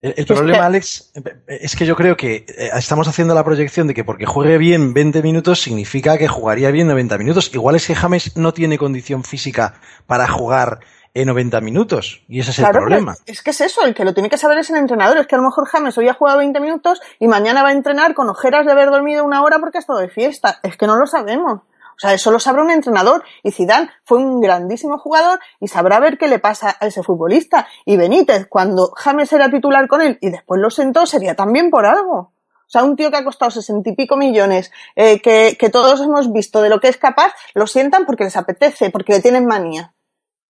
El, 0.00 0.12
el 0.12 0.18
Es 0.20 0.24
que- 0.26 0.34
problema, 0.34 0.64
Alex, 0.64 1.12
es 1.48 1.76
que 1.76 1.84
yo 1.84 1.96
creo 1.96 2.16
que 2.16 2.46
eh, 2.48 2.70
estamos 2.78 3.06
haciendo 3.08 3.34
la 3.34 3.44
proyección 3.44 3.88
de 3.88 3.92
que 3.94 4.04
porque 4.04 4.24
juegue 4.24 4.56
bien 4.56 4.94
20 4.94 5.20
minutos 5.22 5.60
significa 5.60 6.16
que 6.16 6.26
jugaría 6.26 6.70
bien 6.70 6.86
90 6.88 7.18
minutos. 7.18 7.50
Igual 7.54 7.76
es 7.76 7.86
que 7.86 7.94
James 7.94 8.38
no 8.38 8.54
tiene 8.54 8.78
condición 8.78 9.22
física 9.22 9.74
para 10.06 10.28
jugar 10.28 10.80
en 11.16 11.28
90 11.28 11.62
minutos. 11.62 12.22
Y 12.28 12.40
ese 12.40 12.50
es 12.50 12.58
Claro, 12.58 12.78
el 12.78 12.84
problema. 12.84 13.16
Es 13.24 13.42
que 13.42 13.50
es 13.50 13.60
eso, 13.62 13.82
el 13.84 13.94
que 13.94 14.04
lo 14.04 14.12
tiene 14.12 14.28
que 14.28 14.36
saber 14.36 14.58
es 14.58 14.68
el 14.68 14.76
entrenador. 14.76 15.16
Es 15.16 15.26
que 15.26 15.34
a 15.34 15.38
lo 15.38 15.44
mejor 15.44 15.66
James 15.66 15.96
hoy 15.96 16.08
ha 16.08 16.14
jugado 16.14 16.38
20 16.38 16.60
minutos 16.60 17.00
y 17.18 17.26
mañana 17.26 17.62
va 17.62 17.70
a 17.70 17.72
entrenar 17.72 18.14
con 18.14 18.28
ojeras 18.28 18.66
de 18.66 18.72
haber 18.72 18.90
dormido 18.90 19.24
una 19.24 19.42
hora 19.42 19.58
porque 19.58 19.78
ha 19.78 19.80
estado 19.80 19.98
de 19.98 20.10
fiesta. 20.10 20.58
Es 20.62 20.76
que 20.76 20.86
no 20.86 20.96
lo 20.96 21.06
sabemos. 21.06 21.60
O 21.62 21.98
sea, 21.98 22.12
eso 22.12 22.30
lo 22.30 22.38
sabrá 22.38 22.62
un 22.62 22.70
entrenador. 22.70 23.24
Y 23.42 23.50
Zidane 23.52 23.88
fue 24.04 24.18
un 24.18 24.42
grandísimo 24.42 24.98
jugador 24.98 25.40
y 25.58 25.68
sabrá 25.68 25.98
ver 26.00 26.18
qué 26.18 26.28
le 26.28 26.38
pasa 26.38 26.76
a 26.78 26.86
ese 26.86 27.02
futbolista. 27.02 27.66
Y 27.86 27.96
Benítez, 27.96 28.46
cuando 28.46 28.92
James 28.94 29.32
era 29.32 29.50
titular 29.50 29.88
con 29.88 30.02
él 30.02 30.18
y 30.20 30.28
después 30.28 30.60
lo 30.60 30.68
sentó, 30.68 31.06
sería 31.06 31.34
también 31.34 31.70
por 31.70 31.86
algo. 31.86 32.32
O 32.66 32.68
sea, 32.68 32.84
un 32.84 32.94
tío 32.94 33.10
que 33.10 33.16
ha 33.16 33.24
costado 33.24 33.50
sesenta 33.50 33.88
y 33.88 33.94
pico 33.94 34.18
millones, 34.18 34.70
eh, 34.96 35.22
que, 35.22 35.56
que 35.58 35.70
todos 35.70 36.02
hemos 36.02 36.30
visto 36.30 36.60
de 36.60 36.68
lo 36.68 36.78
que 36.78 36.88
es 36.88 36.98
capaz, 36.98 37.32
lo 37.54 37.66
sientan 37.66 38.04
porque 38.04 38.24
les 38.24 38.36
apetece, 38.36 38.90
porque 38.90 39.14
le 39.14 39.20
tienen 39.20 39.46
manía. 39.46 39.94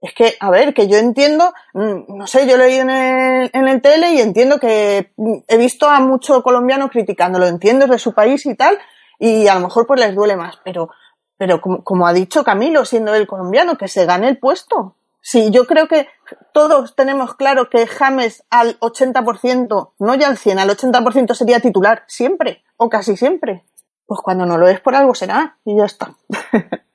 Es 0.00 0.12
que, 0.14 0.36
a 0.40 0.50
ver, 0.50 0.74
que 0.74 0.88
yo 0.88 0.98
entiendo, 0.98 1.54
mm, 1.72 2.16
no 2.16 2.26
sé, 2.26 2.46
yo 2.46 2.56
leí 2.56 2.74
en 2.76 2.90
el, 2.90 3.50
en 3.52 3.68
el 3.68 3.80
tele 3.80 4.12
y 4.12 4.20
entiendo 4.20 4.60
que 4.60 5.12
mm, 5.16 5.38
he 5.48 5.56
visto 5.56 5.88
a 5.88 6.00
mucho 6.00 6.42
colombiano 6.42 6.90
criticándolo, 6.90 7.46
entiendo, 7.46 7.86
de 7.86 7.98
su 7.98 8.12
país 8.12 8.44
y 8.46 8.54
tal, 8.54 8.78
y 9.18 9.48
a 9.48 9.54
lo 9.54 9.60
mejor 9.60 9.86
pues 9.86 10.00
les 10.00 10.14
duele 10.14 10.36
más, 10.36 10.58
pero, 10.64 10.90
pero 11.38 11.60
como, 11.60 12.06
ha 12.06 12.12
dicho 12.12 12.44
Camilo, 12.44 12.84
siendo 12.84 13.14
el 13.14 13.26
colombiano, 13.26 13.78
que 13.78 13.88
se 13.88 14.04
gane 14.04 14.28
el 14.28 14.38
puesto. 14.38 14.96
Sí, 15.22 15.50
yo 15.50 15.66
creo 15.66 15.88
que 15.88 16.06
todos 16.52 16.94
tenemos 16.94 17.34
claro 17.34 17.68
que 17.68 17.86
James 17.86 18.44
al 18.50 18.78
80%, 18.78 19.92
no 19.98 20.14
ya 20.14 20.28
al 20.28 20.36
100, 20.36 20.58
al 20.58 20.70
80% 20.70 21.34
sería 21.34 21.58
titular, 21.58 22.04
siempre, 22.06 22.62
o 22.76 22.88
casi 22.88 23.16
siempre. 23.16 23.64
Pues 24.06 24.20
cuando 24.20 24.46
no 24.46 24.56
lo 24.56 24.68
es 24.68 24.78
por 24.78 24.94
algo 24.94 25.14
será, 25.14 25.58
y 25.64 25.76
ya 25.76 25.86
está. 25.86 26.14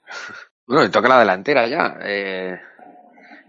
Bueno, 0.71 0.83
le 0.83 0.89
toca 0.89 1.09
la 1.09 1.19
delantera 1.19 1.67
ya. 1.67 1.97
Eh, 2.01 2.57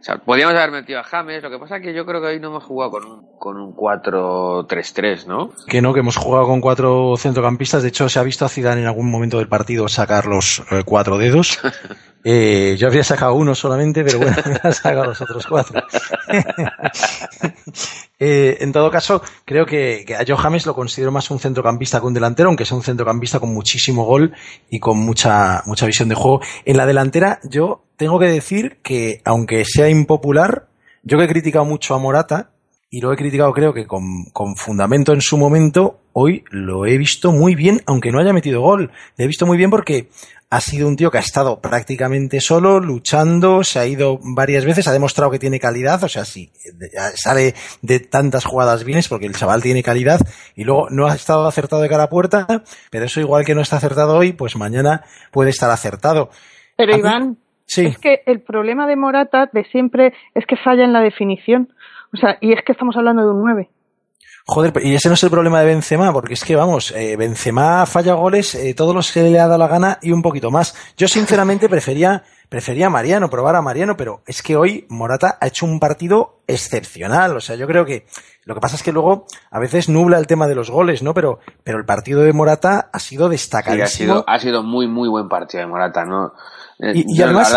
O 0.03 0.05
sea, 0.05 0.17
podíamos 0.17 0.57
haber 0.57 0.73
metido 0.73 0.99
a 0.99 1.05
James, 1.05 1.45
lo 1.45 1.49
que 1.49 1.61
pasa 1.61 1.77
es 1.77 1.83
que 1.83 1.95
yo 1.95 2.05
creo 2.05 2.21
que 2.21 2.27
hoy 2.27 2.41
no 2.41 2.49
hemos 2.49 2.65
jugado 2.65 2.91
con 2.91 3.05
un, 3.05 3.39
con 3.39 3.57
un 3.57 3.73
4-3-3, 3.73 5.27
¿no? 5.29 5.53
Que 5.69 5.81
no, 5.81 5.95
que 5.95 6.01
hemos 6.01 6.17
jugado 6.17 6.47
con 6.47 6.61
cuatro 6.61 7.15
centrocampistas. 7.17 7.85
De 7.85 7.91
hecho, 7.91 8.09
se 8.09 8.19
ha 8.19 8.25
visto 8.25 8.45
a 8.45 8.49
Zidane 8.49 8.81
en 8.81 8.89
algún 8.89 9.09
momento 9.09 9.39
del 9.39 9.47
partido 9.47 9.87
sacar 9.87 10.27
los 10.27 10.61
eh, 10.73 10.83
cuatro 10.85 11.19
dedos. 11.19 11.61
Eh, 12.25 12.77
yo 12.79 12.87
habría 12.87 13.05
sacado 13.05 13.35
uno 13.35 13.55
solamente, 13.55 14.05
pero 14.05 14.19
bueno, 14.19 14.37
me 14.47 14.61
ha 14.63 14.73
sacado 14.73 15.07
los 15.07 15.21
otros 15.21 15.47
cuatro. 15.47 15.83
Eh, 18.25 18.59
en 18.61 18.71
todo 18.71 18.89
caso, 18.89 19.21
creo 19.45 19.67
que, 19.67 20.05
que 20.07 20.15
a 20.15 20.23
Joe 20.25 20.37
James 20.37 20.65
lo 20.65 20.77
considero 20.77 21.11
más 21.11 21.29
un 21.33 21.41
centrocampista 21.41 21.99
que 21.99 22.07
un 22.07 22.15
delantero, 22.15 22.51
aunque 22.51 22.65
sea 22.65 22.77
un 22.77 22.85
centrocampista 22.85 23.41
con 23.41 23.53
muchísimo 23.53 24.05
gol 24.05 24.33
y 24.71 24.79
con 24.79 24.97
mucha, 24.99 25.65
mucha 25.67 25.87
visión 25.87 26.09
de 26.09 26.15
juego. 26.15 26.41
En 26.65 26.77
la 26.77 26.87
delantera, 26.87 27.41
yo 27.43 27.83
tengo 27.97 28.21
que 28.21 28.27
decir 28.27 28.79
que, 28.81 29.21
aunque 29.25 29.65
sea 29.65 29.89
impopular, 29.89 30.69
yo 31.03 31.19
que 31.19 31.25
he 31.25 31.29
criticado 31.29 31.65
mucho 31.65 31.97
a 31.97 31.99
Morata, 31.99 32.51
y 32.93 33.01
lo 33.01 33.11
he 33.11 33.17
criticado 33.17 33.53
creo 33.55 33.73
que 33.73 33.87
con, 33.87 34.27
con, 34.35 34.55
fundamento 34.55 35.15
en 35.15 35.23
su 35.23 35.39
momento, 35.39 35.99
hoy 36.13 36.45
lo 36.51 36.85
he 36.85 36.99
visto 36.99 37.33
muy 37.33 37.55
bien, 37.55 37.81
aunque 37.87 38.13
no 38.13 38.21
haya 38.21 38.35
metido 38.35 38.61
gol. 38.61 38.93
Lo 39.17 39.25
he 39.25 39.27
visto 39.27 39.47
muy 39.47 39.57
bien 39.57 39.71
porque 39.71 40.09
ha 40.51 40.61
sido 40.61 40.87
un 40.87 40.97
tío 40.97 41.11
que 41.11 41.17
ha 41.17 41.23
estado 41.23 41.63
prácticamente 41.63 42.43
solo, 42.43 42.81
luchando, 42.81 43.65
se 43.65 43.79
ha 43.79 43.87
ido 43.87 44.19
varias 44.23 44.67
veces, 44.67 44.87
ha 44.87 44.93
demostrado 44.93 45.31
que 45.31 45.39
tiene 45.39 45.59
calidad, 45.59 46.05
o 46.05 46.09
sea, 46.11 46.27
sí, 46.27 46.53
sale 47.15 47.55
de 47.81 48.01
tantas 48.01 48.45
jugadas 48.45 48.85
bienes 48.85 49.09
porque 49.09 49.25
el 49.25 49.35
chaval 49.35 49.63
tiene 49.63 49.83
calidad 49.83 50.21
y 50.55 50.65
luego 50.65 50.91
no 50.91 51.07
ha 51.07 51.15
estado 51.15 51.47
acertado 51.47 51.81
de 51.81 51.89
cara 51.89 52.03
a 52.03 52.11
puerta, 52.11 52.47
pero 52.91 53.07
eso 53.07 53.21
igual 53.21 53.47
que 53.47 53.55
no 53.55 53.63
está 53.63 53.79
acertado 53.79 54.19
hoy, 54.19 54.33
pues 54.33 54.55
mañana 54.57 55.05
puede 55.31 55.49
estar 55.49 55.71
acertado. 55.71 56.29
Pero 56.77 56.95
Iván, 56.95 57.39
sí. 57.65 57.87
es 57.87 57.97
que 57.97 58.21
el 58.27 58.43
problema 58.43 58.87
de 58.87 58.97
Morata 58.97 59.49
de 59.51 59.65
siempre 59.71 60.13
es 60.35 60.45
que 60.45 60.57
falla 60.57 60.85
en 60.85 60.93
la 60.93 61.01
definición. 61.01 61.73
O 62.13 62.17
sea, 62.17 62.37
y 62.41 62.53
es 62.53 62.61
que 62.65 62.73
estamos 62.73 62.97
hablando 62.97 63.23
de 63.23 63.31
un 63.31 63.43
9. 63.43 63.71
Joder, 64.45 64.73
y 64.83 64.95
ese 64.95 65.09
no 65.09 65.15
es 65.15 65.23
el 65.23 65.31
problema 65.31 65.61
de 65.61 65.67
Benzema, 65.67 66.13
porque 66.13 66.35
es 66.35 66.45
que, 66.45 66.57
vamos, 66.57 66.91
eh, 66.91 67.17
Benzema 67.17 67.87
falla 67.87 68.15
goles 68.15 68.57
eh, 68.57 68.75
todos 68.75 68.93
los 68.93 69.13
que 69.13 69.23
le 69.23 69.39
ha 69.39 69.47
dado 69.47 69.59
la 69.59 69.69
gana 69.69 69.99
y 70.03 70.11
un 70.11 70.21
poquito 70.21 70.51
más. 70.51 70.75
Yo, 70.97 71.07
sinceramente, 71.07 71.69
prefería, 71.69 72.25
prefería 72.49 72.89
a 72.89 72.91
Mariano, 72.91 73.31
probar 73.31 73.55
a 73.55 73.63
Mariano, 73.63 73.97
pero 73.97 74.23
es 74.27 74.43
que 74.43 74.57
hoy 74.57 74.85
Morata 74.89 75.39
ha 75.41 75.47
hecho 75.47 75.65
un 75.65 75.79
partido 75.79 76.41
excepcional. 76.49 77.37
O 77.37 77.41
sea, 77.41 77.55
yo 77.55 77.69
creo 77.69 77.85
que 77.85 78.07
lo 78.45 78.55
que 78.55 78.61
pasa 78.61 78.75
es 78.75 78.83
que 78.83 78.91
luego 78.91 79.27
a 79.51 79.61
veces 79.61 79.89
nubla 79.89 80.19
el 80.19 80.27
tema 80.27 80.49
de 80.49 80.57
los 80.57 80.71
goles, 80.71 81.05
¿no? 81.05 81.15
Pero, 81.15 81.39
pero 81.63 81.79
el 81.79 81.85
partido 81.85 82.23
de 82.23 82.33
Morata 82.33 82.91
ha 82.93 82.99
sido 82.99 83.29
destacadísimo. 83.29 83.87
Sí, 83.87 84.03
ha 84.03 84.07
sido, 84.07 84.25
ha 84.27 84.39
sido 84.41 84.63
muy, 84.65 84.89
muy 84.89 85.09
buen 85.09 85.29
partido 85.29 85.63
de 85.63 85.69
Morata, 85.69 86.05
¿no? 86.05 86.33
Eh, 86.81 86.93
y, 86.97 87.19
y 87.19 87.23
además, 87.23 87.57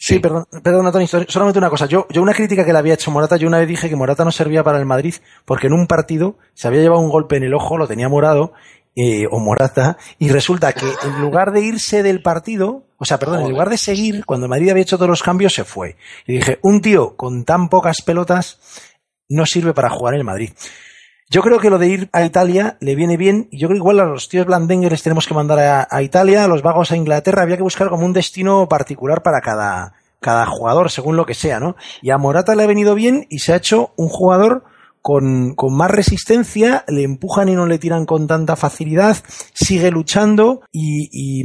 Sí, 0.00 0.20
perdón, 0.20 0.46
perdón, 0.62 0.92
Tony, 0.92 1.08
solamente 1.08 1.58
una 1.58 1.70
cosa. 1.70 1.86
Yo, 1.86 2.06
yo 2.08 2.22
una 2.22 2.32
crítica 2.32 2.64
que 2.64 2.72
le 2.72 2.78
había 2.78 2.94
hecho 2.94 3.10
Morata, 3.10 3.36
yo 3.36 3.48
una 3.48 3.58
vez 3.58 3.66
dije 3.66 3.88
que 3.88 3.96
Morata 3.96 4.24
no 4.24 4.30
servía 4.30 4.62
para 4.62 4.78
el 4.78 4.86
Madrid 4.86 5.16
porque 5.44 5.66
en 5.66 5.72
un 5.72 5.88
partido 5.88 6.36
se 6.54 6.68
había 6.68 6.80
llevado 6.80 7.02
un 7.02 7.10
golpe 7.10 7.36
en 7.36 7.42
el 7.42 7.52
ojo, 7.52 7.76
lo 7.76 7.88
tenía 7.88 8.08
morado, 8.08 8.52
eh, 8.94 9.26
o 9.28 9.40
Morata, 9.40 9.98
y 10.20 10.28
resulta 10.28 10.72
que 10.72 10.86
en 10.86 11.20
lugar 11.20 11.50
de 11.50 11.62
irse 11.62 12.04
del 12.04 12.22
partido, 12.22 12.84
o 12.96 13.04
sea, 13.04 13.18
perdón, 13.18 13.42
en 13.42 13.50
lugar 13.50 13.70
de 13.70 13.76
seguir, 13.76 14.24
cuando 14.24 14.46
el 14.46 14.50
Madrid 14.50 14.70
había 14.70 14.82
hecho 14.82 14.98
todos 14.98 15.10
los 15.10 15.22
cambios, 15.22 15.52
se 15.52 15.64
fue. 15.64 15.96
Y 16.26 16.34
dije, 16.34 16.60
un 16.62 16.80
tío 16.80 17.16
con 17.16 17.44
tan 17.44 17.68
pocas 17.68 18.00
pelotas 18.00 18.60
no 19.28 19.46
sirve 19.46 19.74
para 19.74 19.90
jugar 19.90 20.14
en 20.14 20.20
el 20.20 20.26
Madrid. 20.26 20.50
Yo 21.30 21.42
creo 21.42 21.58
que 21.58 21.68
lo 21.68 21.78
de 21.78 21.88
ir 21.88 22.08
a 22.12 22.24
Italia 22.24 22.78
le 22.80 22.94
viene 22.94 23.18
bien, 23.18 23.48
y 23.50 23.58
yo 23.58 23.68
creo 23.68 23.76
que 23.76 23.82
igual 23.82 24.00
a 24.00 24.06
los 24.06 24.30
tíos 24.30 24.46
blandengues 24.46 24.90
les 24.90 25.02
tenemos 25.02 25.26
que 25.26 25.34
mandar 25.34 25.86
a, 25.90 26.02
Italia, 26.02 26.44
a 26.44 26.48
los 26.48 26.62
vagos 26.62 26.90
a 26.90 26.96
Inglaterra, 26.96 27.42
había 27.42 27.58
que 27.58 27.62
buscar 27.62 27.90
como 27.90 28.06
un 28.06 28.14
destino 28.14 28.66
particular 28.66 29.22
para 29.22 29.42
cada, 29.42 29.92
cada 30.20 30.46
jugador, 30.46 30.90
según 30.90 31.16
lo 31.16 31.26
que 31.26 31.34
sea, 31.34 31.60
¿no? 31.60 31.76
Y 32.00 32.10
a 32.10 32.18
Morata 32.18 32.54
le 32.54 32.62
ha 32.62 32.66
venido 32.66 32.94
bien 32.94 33.26
y 33.28 33.40
se 33.40 33.52
ha 33.52 33.56
hecho 33.56 33.92
un 33.96 34.08
jugador 34.08 34.64
con, 35.02 35.54
con, 35.54 35.76
más 35.76 35.90
resistencia, 35.90 36.84
le 36.88 37.02
empujan 37.02 37.50
y 37.50 37.54
no 37.54 37.66
le 37.66 37.78
tiran 37.78 38.06
con 38.06 38.26
tanta 38.26 38.56
facilidad, 38.56 39.18
sigue 39.52 39.90
luchando 39.90 40.62
y, 40.72 41.42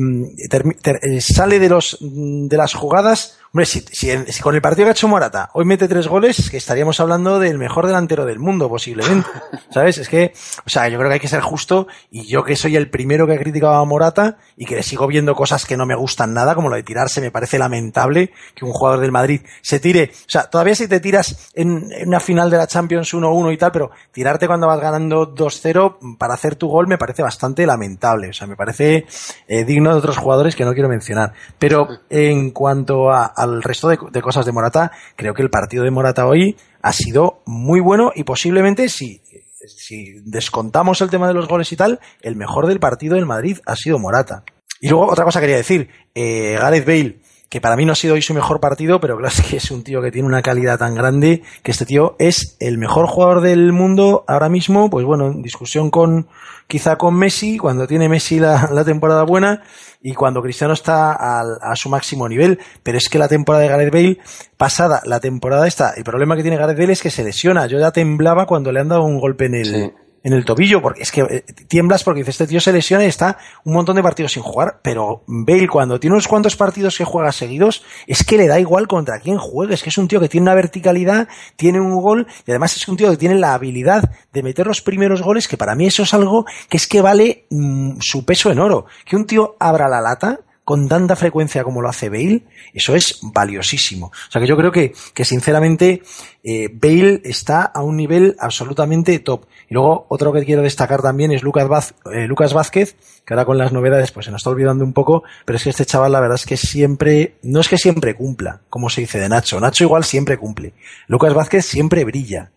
ter, 0.47 0.63
ter, 0.81 1.21
sale 1.21 1.59
de, 1.59 1.67
los, 1.69 1.97
de 1.99 2.57
las 2.57 2.73
jugadas 2.73 3.37
Hombre, 3.55 3.67
si, 3.67 3.81
si, 3.91 4.09
si, 4.31 4.41
con 4.41 4.55
el 4.55 4.63
partido 4.63 4.85
que 4.85 4.89
ha 4.89 4.93
hecho 4.93 5.07
Morata 5.07 5.51
hoy 5.53 5.63
mete 5.63 5.87
tres 5.87 6.07
goles, 6.07 6.49
que 6.49 6.57
estaríamos 6.57 6.99
hablando 6.99 7.37
del 7.37 7.59
mejor 7.59 7.85
delantero 7.85 8.25
del 8.25 8.39
mundo, 8.39 8.67
posiblemente. 8.67 9.29
¿Sabes? 9.69 9.99
Es 9.99 10.09
que, 10.09 10.33
o 10.65 10.69
sea, 10.71 10.87
yo 10.87 10.97
creo 10.97 11.07
que 11.07 11.13
hay 11.13 11.19
que 11.19 11.27
ser 11.27 11.41
justo 11.41 11.85
y 12.09 12.25
yo 12.25 12.43
que 12.43 12.55
soy 12.55 12.75
el 12.75 12.89
primero 12.89 13.27
que 13.27 13.33
ha 13.33 13.37
criticado 13.37 13.75
a 13.75 13.85
Morata 13.85 14.37
y 14.57 14.65
que 14.65 14.77
le 14.77 14.81
sigo 14.81 15.05
viendo 15.05 15.35
cosas 15.35 15.67
que 15.67 15.77
no 15.77 15.85
me 15.85 15.93
gustan 15.93 16.33
nada, 16.33 16.55
como 16.55 16.69
lo 16.69 16.75
de 16.77 16.81
tirarse, 16.81 17.21
me 17.21 17.29
parece 17.29 17.59
lamentable 17.59 18.31
que 18.55 18.65
un 18.65 18.71
jugador 18.71 19.01
del 19.01 19.11
Madrid 19.11 19.41
se 19.61 19.79
tire. 19.79 20.09
O 20.11 20.29
sea, 20.29 20.49
todavía 20.49 20.73
si 20.73 20.87
te 20.87 20.99
tiras 20.99 21.51
en, 21.53 21.91
en 21.91 22.07
una 22.07 22.19
final 22.19 22.49
de 22.49 22.57
la 22.57 22.65
Champions 22.65 23.13
1-1 23.13 23.53
y 23.53 23.57
tal, 23.57 23.71
pero 23.71 23.91
tirarte 24.11 24.47
cuando 24.47 24.65
vas 24.65 24.81
ganando 24.81 25.31
2-0 25.31 26.17
para 26.17 26.33
hacer 26.33 26.55
tu 26.55 26.69
gol 26.69 26.87
me 26.87 26.97
parece 26.97 27.21
bastante 27.21 27.67
lamentable. 27.67 28.29
O 28.29 28.33
sea, 28.33 28.47
me 28.47 28.55
parece 28.55 29.05
eh, 29.47 29.63
digno 29.63 29.91
de 29.91 29.99
otros 29.99 30.17
jugadores 30.17 30.55
que 30.55 30.65
no 30.65 30.73
quiero 30.73 30.89
mencionar. 30.89 31.33
Pero 31.59 31.87
en 32.09 32.49
cuanto 32.49 33.11
a 33.11 33.42
al 33.43 33.61
resto 33.61 33.89
de, 33.89 34.21
cosas 34.21 34.45
de 34.45 34.51
Morata, 34.51 34.91
creo 35.15 35.33
que 35.33 35.41
el 35.41 35.49
partido 35.49 35.83
de 35.83 35.91
Morata 35.91 36.25
hoy 36.25 36.57
ha 36.81 36.93
sido 36.93 37.41
muy 37.45 37.79
bueno 37.79 38.11
y 38.15 38.23
posiblemente 38.23 38.89
si, 38.89 39.21
si 39.67 40.13
descontamos 40.25 41.01
el 41.01 41.09
tema 41.09 41.27
de 41.27 41.33
los 41.33 41.47
goles 41.47 41.71
y 41.71 41.75
tal, 41.75 41.99
el 42.21 42.35
mejor 42.35 42.67
del 42.67 42.79
partido 42.79 43.15
del 43.15 43.25
Madrid 43.25 43.59
ha 43.65 43.75
sido 43.75 43.99
Morata. 43.99 44.43
Y 44.81 44.89
luego 44.89 45.07
otra 45.07 45.23
cosa 45.23 45.39
quería 45.39 45.55
decir, 45.55 45.89
eh, 46.13 46.57
Gareth 46.59 46.85
Bale, 46.85 47.19
que 47.53 47.61
para 47.61 47.75
mí 47.75 47.85
no 47.85 47.91
ha 47.91 47.95
sido 47.95 48.15
hoy 48.15 48.21
su 48.21 48.33
mejor 48.33 48.59
partido, 48.59 48.99
pero 48.99 49.15
claro, 49.15 49.33
es 49.37 49.41
que 49.47 49.57
es 49.57 49.71
un 49.71 49.83
tío 49.83 50.01
que 50.01 50.11
tiene 50.11 50.27
una 50.27 50.41
calidad 50.41 50.79
tan 50.79 50.95
grande 50.95 51.43
que 51.61 51.71
este 51.71 51.85
tío 51.85 52.15
es 52.19 52.57
el 52.59 52.77
mejor 52.77 53.07
jugador 53.07 53.41
del 53.41 53.71
mundo 53.71 54.25
ahora 54.27 54.49
mismo, 54.49 54.89
pues 54.89 55.05
bueno, 55.05 55.27
en 55.27 55.41
discusión 55.41 55.89
con 55.89 56.27
quizá 56.67 56.97
con 56.97 57.15
Messi, 57.15 57.57
cuando 57.57 57.87
tiene 57.87 58.09
Messi 58.09 58.39
la 58.39 58.83
temporada 58.83 59.23
buena, 59.23 59.61
y 60.03 60.13
cuando 60.13 60.41
Cristiano 60.41 60.73
está 60.73 61.13
al, 61.13 61.57
a 61.61 61.75
su 61.75 61.89
máximo 61.89 62.27
nivel. 62.27 62.59
Pero 62.83 62.97
es 62.97 63.07
que 63.09 63.17
la 63.17 63.29
temporada 63.29 63.63
de 63.63 63.69
Gareth 63.69 63.93
Bale, 63.93 64.19
pasada 64.57 65.01
la 65.05 65.21
temporada 65.21 65.65
esta, 65.65 65.91
el 65.91 66.03
problema 66.03 66.35
que 66.35 66.41
tiene 66.41 66.57
Gareth 66.57 66.77
Bale 66.77 66.93
es 66.93 67.01
que 67.01 67.09
se 67.09 67.23
lesiona. 67.23 67.65
Yo 67.67 67.79
ya 67.79 67.91
temblaba 67.91 68.45
cuando 68.45 68.71
le 68.71 68.81
han 68.81 68.89
dado 68.89 69.03
un 69.03 69.19
golpe 69.19 69.45
en 69.45 69.55
el. 69.55 69.93
En 70.23 70.33
el 70.33 70.45
tobillo, 70.45 70.81
porque 70.81 71.03
es 71.03 71.11
que 71.11 71.21
eh, 71.21 71.43
tiemblas 71.67 72.03
porque 72.03 72.21
dice 72.21 72.31
este 72.31 72.47
tío 72.47 72.61
se 72.61 72.71
lesiona 72.71 73.03
y 73.03 73.07
está 73.07 73.37
un 73.65 73.73
montón 73.73 73.97
de 73.97 74.03
partidos 74.03 74.31
sin 74.31 74.43
jugar. 74.43 74.79
Pero 74.81 75.23
Bale, 75.27 75.67
cuando 75.67 75.99
tiene 75.99 76.15
unos 76.15 76.27
cuantos 76.27 76.55
partidos 76.55 76.97
que 76.97 77.03
juega 77.03 77.31
seguidos, 77.31 77.83
es 78.07 78.23
que 78.23 78.37
le 78.37 78.47
da 78.47 78.59
igual 78.59 78.87
contra 78.87 79.19
quién 79.19 79.37
juegue. 79.37 79.73
Es 79.73 79.83
que 79.83 79.89
es 79.89 79.97
un 79.97 80.07
tío 80.07 80.19
que 80.19 80.29
tiene 80.29 80.45
una 80.45 80.55
verticalidad, 80.55 81.27
tiene 81.57 81.81
un 81.81 82.01
gol 82.01 82.27
y 82.47 82.51
además 82.51 82.75
es 82.77 82.87
un 82.87 82.95
tío 82.95 83.11
que 83.11 83.17
tiene 83.17 83.35
la 83.35 83.53
habilidad 83.53 84.11
de 84.31 84.43
meter 84.43 84.65
los 84.65 84.81
primeros 84.81 85.21
goles, 85.21 85.47
que 85.47 85.57
para 85.57 85.75
mí 85.75 85.87
eso 85.87 86.03
es 86.03 86.13
algo 86.13 86.45
que 86.69 86.77
es 86.77 86.87
que 86.87 87.01
vale 87.01 87.45
mmm, 87.49 87.99
su 87.99 88.25
peso 88.25 88.49
en 88.51 88.59
oro. 88.59 88.85
Que 89.05 89.17
un 89.17 89.25
tío 89.25 89.57
abra 89.59 89.89
la 89.89 90.01
lata 90.01 90.39
con 90.63 90.87
tanta 90.87 91.15
frecuencia 91.15 91.63
como 91.63 91.81
lo 91.81 91.89
hace 91.89 92.09
Bale, 92.09 92.43
eso 92.73 92.95
es 92.95 93.19
valiosísimo. 93.21 94.07
O 94.07 94.31
sea 94.31 94.41
que 94.41 94.47
yo 94.47 94.55
creo 94.55 94.71
que, 94.71 94.93
que 95.13 95.25
sinceramente 95.25 96.01
eh, 96.43 96.69
Bale 96.71 97.21
está 97.25 97.63
a 97.63 97.83
un 97.83 97.97
nivel 97.97 98.35
absolutamente 98.39 99.17
top. 99.19 99.45
Y 99.69 99.73
luego 99.73 100.05
otro 100.09 100.31
que 100.31 100.45
quiero 100.45 100.61
destacar 100.61 101.01
también 101.01 101.31
es 101.31 101.43
Lucas, 101.43 101.93
eh, 102.11 102.27
Lucas 102.27 102.53
Vázquez, 102.53 102.95
que 103.25 103.33
ahora 103.33 103.45
con 103.45 103.57
las 103.57 103.73
novedades 103.73 104.11
pues 104.11 104.25
se 104.25 104.31
nos 104.31 104.39
está 104.41 104.49
olvidando 104.49 104.83
un 104.83 104.93
poco, 104.93 105.23
pero 105.45 105.57
es 105.57 105.63
que 105.63 105.69
este 105.69 105.85
chaval 105.85 106.11
la 106.11 106.19
verdad 106.19 106.35
es 106.35 106.45
que 106.45 106.57
siempre, 106.57 107.35
no 107.43 107.59
es 107.59 107.67
que 107.67 107.77
siempre 107.77 108.15
cumpla, 108.15 108.61
como 108.69 108.89
se 108.89 109.01
dice 109.01 109.19
de 109.19 109.29
Nacho, 109.29 109.59
Nacho 109.59 109.83
igual 109.83 110.03
siempre 110.03 110.37
cumple. 110.37 110.73
Lucas 111.07 111.33
Vázquez 111.33 111.65
siempre 111.65 112.03
brilla 112.05 112.51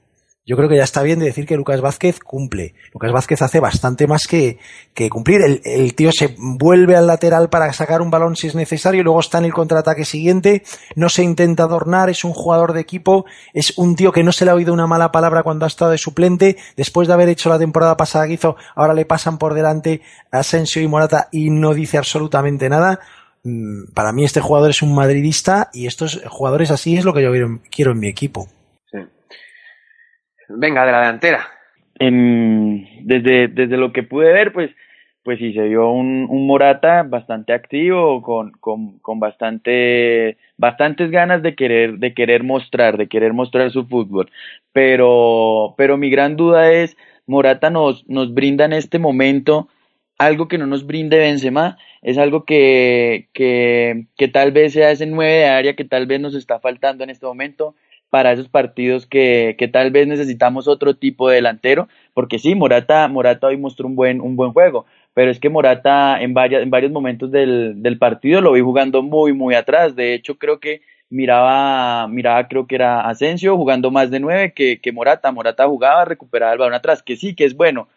yo 0.47 0.57
creo 0.57 0.69
que 0.69 0.77
ya 0.77 0.85
está 0.85 1.03
bien 1.03 1.19
de 1.19 1.27
decir 1.27 1.45
que 1.45 1.57
Lucas 1.57 1.81
Vázquez 1.81 2.21
cumple. 2.21 2.75
Lucas 2.95 3.11
Vázquez 3.11 3.43
hace 3.43 3.59
bastante 3.59 4.07
más 4.07 4.29
que, 4.29 4.59
que 4.95 5.11
cumplir. 5.11 5.43
El, 5.43 5.61
el, 5.65 5.95
tío 5.97 6.13
se 6.13 6.37
vuelve 6.39 6.95
al 6.95 7.09
lateral 7.09 7.51
para 7.51 7.73
sacar 7.73 8.01
un 8.01 8.13
balón 8.13 8.37
si 8.37 8.47
es 8.47 8.55
necesario, 8.55 9.01
y 9.01 9.05
luego 9.05 9.19
está 9.19 9.39
en 9.39 9.47
el 9.47 9.53
contraataque 9.53 10.05
siguiente, 10.05 10.63
no 10.95 11.09
se 11.09 11.25
intenta 11.25 11.65
adornar, 11.65 12.11
es 12.11 12.23
un 12.23 12.33
jugador 12.33 12.75
de 12.75 12.81
equipo, 12.81 13.27
es 13.55 13.77
un 13.77 13.97
tío 13.97 14.13
que 14.13 14.23
no 14.23 14.31
se 14.31 14.45
le 14.45 14.53
ha 14.53 14.55
oído 14.55 14.73
una 14.73 14.87
mala 14.87 15.11
palabra 15.11 15.43
cuando 15.43 15.65
ha 15.65 15.69
estado 15.69 15.91
de 15.91 15.99
suplente, 15.99 16.57
después 16.77 17.09
de 17.09 17.15
haber 17.15 17.29
hecho 17.29 17.49
la 17.49 17.59
temporada 17.59 17.97
pasada 17.97 18.29
que 18.29 18.35
hizo, 18.35 18.55
ahora 18.77 18.95
le 18.95 19.05
pasan 19.05 19.39
por 19.39 19.53
delante 19.53 20.01
Asensio 20.31 20.81
y 20.81 20.87
Morata 20.87 21.29
y 21.33 21.51
no 21.51 21.75
dice 21.75 21.99
absolutamente 21.99 22.69
nada 22.69 23.01
mm, 23.43 23.87
para 23.95 24.13
mí 24.13 24.25
este 24.25 24.41
jugador 24.41 24.71
es 24.71 24.81
un 24.83 24.95
madridista 24.95 25.71
y 25.73 25.87
estos 25.87 26.23
jugadores 26.29 26.71
así 26.71 26.97
es 26.97 27.05
lo 27.05 27.13
que 27.13 27.23
yo 27.23 27.31
quiero 27.71 27.93
en 27.93 27.99
mi 27.99 28.07
equipo. 28.07 28.49
Venga, 30.49 30.87
de 30.87 30.93
la 30.93 31.01
delantera. 31.01 31.49
En, 31.99 33.07
desde, 33.07 33.49
desde 33.49 33.77
lo 33.77 33.93
que 33.93 34.03
pude 34.03 34.33
ver, 34.33 34.53
pues, 34.53 34.71
pues 35.23 35.39
sí, 35.39 35.53
se 35.53 35.63
vio 35.63 35.91
un, 35.91 36.27
un 36.29 36.47
Morata 36.47 37.03
bastante 37.03 37.53
activo, 37.53 38.23
con, 38.23 38.53
con, 38.53 38.99
con 38.99 39.19
bastante, 39.19 40.37
bastantes 40.57 41.11
ganas 41.11 41.43
de 41.43 41.55
querer, 41.55 41.99
de 41.99 42.15
querer 42.15 42.45
mostrar, 42.45 42.97
de 42.97 43.09
querer 43.09 43.33
mostrar 43.33 43.71
su 43.71 43.87
fútbol. 43.87 44.31
Pero, 44.73 45.75
pero 45.77 45.97
mi 45.97 46.11
gran 46.11 46.37
duda 46.37 46.71
es, 46.71 46.97
Morata 47.27 47.71
nos, 47.71 48.07
nos 48.09 48.35
brinda 48.35 48.67
en 48.67 48.73
este 48.73 48.99
momento 48.99 49.69
algo 50.19 50.49
que 50.49 50.59
no 50.59 50.67
nos 50.67 50.87
brinde 50.87 51.19
Benzema, 51.19 51.77
es 52.03 52.19
algo 52.19 52.45
que, 52.45 53.29
que, 53.33 54.07
que 54.17 54.29
tal 54.29 54.53
vez 54.53 54.73
sea 54.73 54.91
ese 54.91 55.07
9 55.07 55.31
de 55.31 55.47
área 55.47 55.77
que 55.77 55.85
tal 55.85 56.07
vez 56.07 56.21
nos 56.21 56.35
está 56.35 56.59
faltando 56.61 57.05
en 57.05 57.11
este 57.11 57.27
momento 57.27 57.75
para 58.11 58.33
esos 58.33 58.49
partidos 58.49 59.07
que, 59.07 59.57
que 59.59 59.69
tal 59.69 59.91
vez 59.91 60.07
necesitamos 60.07 60.69
otro 60.69 60.95
tipo 60.95 61.29
de 61.29 61.37
delantero, 61.37 61.89
porque 62.15 62.39
sí, 62.39 62.55
Morata, 62.55 63.09
Morata 63.09 63.49
hoy 63.49 63.57
mostró 63.57 63.87
un 63.87 63.97
buen, 63.97 64.21
un 64.21 64.37
buen 64.37 64.53
juego, 64.53 64.87
pero 65.15 65.31
es 65.31 65.41
que 65.41 65.49
Morata 65.49 66.21
en, 66.21 66.35
varias, 66.35 66.63
en 66.63 66.71
varios 66.71 66.93
momentos 66.93 67.31
del, 67.31 67.83
del 67.83 67.99
partido 67.99 68.41
lo 68.41 68.53
vi 68.53 68.61
jugando 68.61 69.03
muy, 69.03 69.33
muy 69.33 69.55
atrás, 69.55 69.97
de 69.97 70.15
hecho 70.15 70.39
creo 70.39 70.61
que 70.61 70.83
miraba, 71.09 72.09
miraba 72.09 72.49
creo 72.49 72.67
que 72.67 72.77
era 72.77 73.09
Asensio 73.09 73.57
jugando 73.57 73.91
más 73.91 74.11
de 74.11 74.21
nueve 74.21 74.53
que, 74.55 74.81
que 74.81 74.93
Morata, 74.93 75.33
Morata 75.33 75.67
jugaba, 75.67 76.05
recuperaba 76.05 76.53
el 76.53 76.59
balón 76.59 76.75
atrás, 76.75 77.03
que 77.03 77.17
sí, 77.17 77.35
que 77.35 77.45
es 77.45 77.57
bueno, 77.57 77.89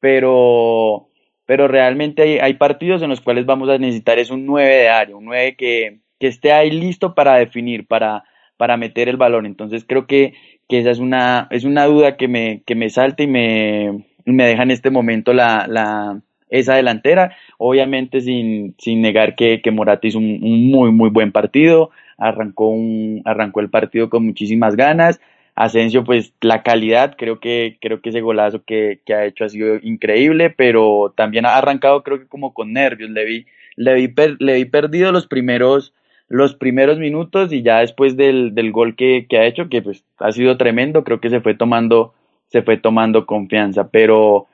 pero, 0.00 1.08
pero 1.44 1.68
realmente 1.68 2.40
hay, 2.40 2.54
partidos 2.54 3.02
en 3.02 3.10
los 3.10 3.20
cuales 3.20 3.46
vamos 3.46 3.68
a 3.68 3.78
necesitar 3.78 4.18
es 4.18 4.30
un 4.30 4.46
9 4.46 4.74
de 4.74 4.88
área, 4.88 5.16
un 5.16 5.24
9 5.24 5.56
que, 5.56 5.98
que 6.18 6.28
esté 6.28 6.52
ahí 6.52 6.70
listo 6.70 7.14
para 7.14 7.36
definir, 7.36 7.86
para, 7.86 8.24
para 8.56 8.76
meter 8.76 9.08
el 9.08 9.16
balón. 9.16 9.46
Entonces 9.46 9.84
creo 9.86 10.06
que, 10.06 10.34
que 10.68 10.80
esa 10.80 10.90
es 10.90 10.98
una, 10.98 11.48
es 11.50 11.64
una 11.64 11.86
duda 11.86 12.16
que 12.16 12.28
me, 12.28 12.62
que 12.66 12.74
me 12.74 12.90
salta 12.90 13.22
y 13.22 13.26
me, 13.26 14.04
me 14.24 14.46
deja 14.46 14.62
en 14.62 14.70
este 14.70 14.90
momento 14.90 15.32
la, 15.32 15.66
la, 15.68 16.20
esa 16.50 16.74
delantera, 16.74 17.36
obviamente 17.58 18.20
sin, 18.20 18.74
sin 18.78 19.02
negar 19.02 19.34
que, 19.34 19.60
que 19.62 19.70
Morata 19.70 20.06
hizo 20.06 20.18
un, 20.18 20.40
muy, 20.70 20.92
muy 20.92 21.10
buen 21.10 21.32
partido, 21.32 21.90
arrancó, 22.18 22.68
un, 22.68 23.22
arrancó 23.24 23.60
el 23.60 23.70
partido 23.70 24.10
con 24.10 24.24
muchísimas 24.24 24.76
ganas, 24.76 25.20
Asensio, 25.54 26.04
pues 26.04 26.34
la 26.42 26.62
calidad, 26.62 27.14
creo 27.16 27.40
que, 27.40 27.78
creo 27.80 28.02
que 28.02 28.10
ese 28.10 28.20
golazo 28.20 28.62
que, 28.64 29.00
que 29.06 29.14
ha 29.14 29.24
hecho 29.24 29.44
ha 29.44 29.48
sido 29.48 29.76
increíble, 29.82 30.50
pero 30.50 31.14
también 31.16 31.46
ha 31.46 31.56
arrancado 31.56 32.02
creo 32.02 32.18
que 32.18 32.26
como 32.26 32.52
con 32.52 32.74
nervios, 32.74 33.10
le 33.10 33.24
vi, 33.24 33.46
le 33.74 33.94
vi, 33.94 34.08
per, 34.08 34.36
le 34.38 34.54
vi 34.54 34.66
perdido 34.66 35.12
los 35.12 35.26
primeros, 35.26 35.94
los 36.28 36.54
primeros 36.54 36.98
minutos 36.98 37.52
y 37.52 37.62
ya 37.62 37.80
después 37.80 38.16
del, 38.16 38.54
del 38.54 38.72
gol 38.72 38.96
que, 38.96 39.26
que 39.28 39.38
ha 39.38 39.46
hecho, 39.46 39.68
que 39.68 39.82
pues 39.82 40.04
ha 40.18 40.32
sido 40.32 40.56
tremendo, 40.56 41.04
creo 41.04 41.20
que 41.20 41.30
se 41.30 41.40
fue 41.40 41.54
tomando, 41.54 42.14
se 42.48 42.62
fue 42.62 42.76
tomando 42.76 43.26
confianza, 43.26 43.90
pero, 43.90 44.46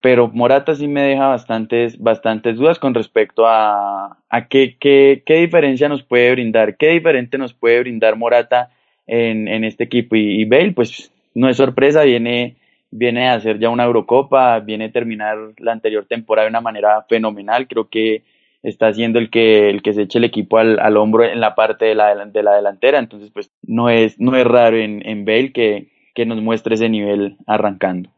pero 0.00 0.28
Morata 0.28 0.74
sí 0.74 0.86
me 0.86 1.02
deja 1.02 1.28
bastantes, 1.28 1.98
bastantes 1.98 2.56
dudas 2.56 2.78
con 2.78 2.94
respecto 2.94 3.46
a, 3.46 4.18
a 4.28 4.48
qué, 4.48 4.76
qué, 4.78 5.22
qué 5.26 5.34
diferencia 5.34 5.88
nos 5.88 6.02
puede 6.02 6.30
brindar, 6.32 6.76
qué 6.76 6.90
diferente 6.90 7.38
nos 7.38 7.52
puede 7.52 7.80
brindar 7.80 8.16
Morata 8.16 8.70
en, 9.06 9.48
en 9.48 9.64
este 9.64 9.84
equipo. 9.84 10.14
Y, 10.16 10.40
y, 10.40 10.44
Bale, 10.44 10.72
pues 10.72 11.10
no 11.34 11.48
es 11.48 11.56
sorpresa, 11.56 12.02
viene, 12.02 12.56
viene 12.90 13.28
a 13.28 13.34
hacer 13.34 13.58
ya 13.58 13.70
una 13.70 13.84
Eurocopa, 13.84 14.60
viene 14.60 14.86
a 14.86 14.92
terminar 14.92 15.36
la 15.58 15.72
anterior 15.72 16.06
temporada 16.06 16.46
de 16.46 16.50
una 16.50 16.60
manera 16.60 17.02
fenomenal. 17.08 17.66
Creo 17.66 17.88
que 17.88 18.22
está 18.62 18.92
siendo 18.92 19.18
el 19.18 19.30
que, 19.30 19.70
el 19.70 19.82
que 19.82 19.92
se 19.92 20.02
eche 20.02 20.18
el 20.18 20.24
equipo 20.24 20.58
al, 20.58 20.78
al 20.78 20.96
hombro 20.96 21.24
en 21.24 21.40
la 21.40 21.54
parte 21.54 21.86
de 21.86 21.94
la, 21.94 22.14
de 22.26 22.42
la 22.42 22.54
delantera. 22.54 22.98
Entonces, 22.98 23.30
pues 23.32 23.50
no 23.62 23.90
es, 23.90 24.18
no 24.20 24.36
es 24.36 24.44
raro 24.44 24.76
en, 24.76 25.06
en 25.06 25.24
Bale 25.24 25.52
que, 25.52 25.88
que 26.14 26.26
nos 26.26 26.40
muestre 26.40 26.74
ese 26.74 26.88
nivel 26.88 27.36
arrancando. 27.46 28.10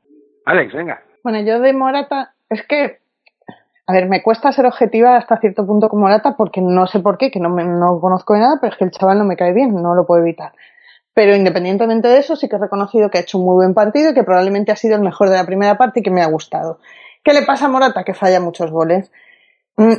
Alex, 0.44 0.74
venga. 0.74 1.02
Bueno, 1.22 1.40
yo 1.40 1.60
de 1.60 1.72
Morata, 1.72 2.34
es 2.50 2.62
que 2.66 2.98
a 3.86 3.92
ver, 3.92 4.08
me 4.08 4.22
cuesta 4.22 4.50
ser 4.52 4.64
objetiva 4.64 5.16
hasta 5.16 5.38
cierto 5.38 5.66
punto 5.66 5.88
con 5.88 6.00
Morata 6.00 6.36
porque 6.36 6.62
no 6.62 6.86
sé 6.86 7.00
por 7.00 7.18
qué, 7.18 7.30
que 7.30 7.38
no, 7.38 7.50
me, 7.50 7.64
no 7.64 8.00
conozco 8.00 8.32
de 8.32 8.40
nada, 8.40 8.58
pero 8.60 8.72
es 8.72 8.78
que 8.78 8.84
el 8.84 8.90
chaval 8.90 9.18
no 9.18 9.24
me 9.24 9.36
cae 9.36 9.52
bien, 9.52 9.74
no 9.74 9.94
lo 9.94 10.06
puedo 10.06 10.22
evitar. 10.22 10.52
Pero 11.12 11.36
independientemente 11.36 12.08
de 12.08 12.18
eso, 12.18 12.34
sí 12.34 12.48
que 12.48 12.56
he 12.56 12.58
reconocido 12.58 13.10
que 13.10 13.18
ha 13.18 13.20
hecho 13.20 13.38
un 13.38 13.44
muy 13.44 13.54
buen 13.54 13.74
partido 13.74 14.10
y 14.10 14.14
que 14.14 14.24
probablemente 14.24 14.72
ha 14.72 14.76
sido 14.76 14.96
el 14.96 15.02
mejor 15.02 15.28
de 15.28 15.36
la 15.36 15.44
primera 15.44 15.76
parte 15.76 16.00
y 16.00 16.02
que 16.02 16.10
me 16.10 16.22
ha 16.22 16.26
gustado. 16.26 16.78
¿Qué 17.22 17.34
le 17.34 17.42
pasa 17.42 17.66
a 17.66 17.68
Morata? 17.68 18.04
Que 18.04 18.14
falla 18.14 18.40
muchos 18.40 18.70
goles. 18.70 19.12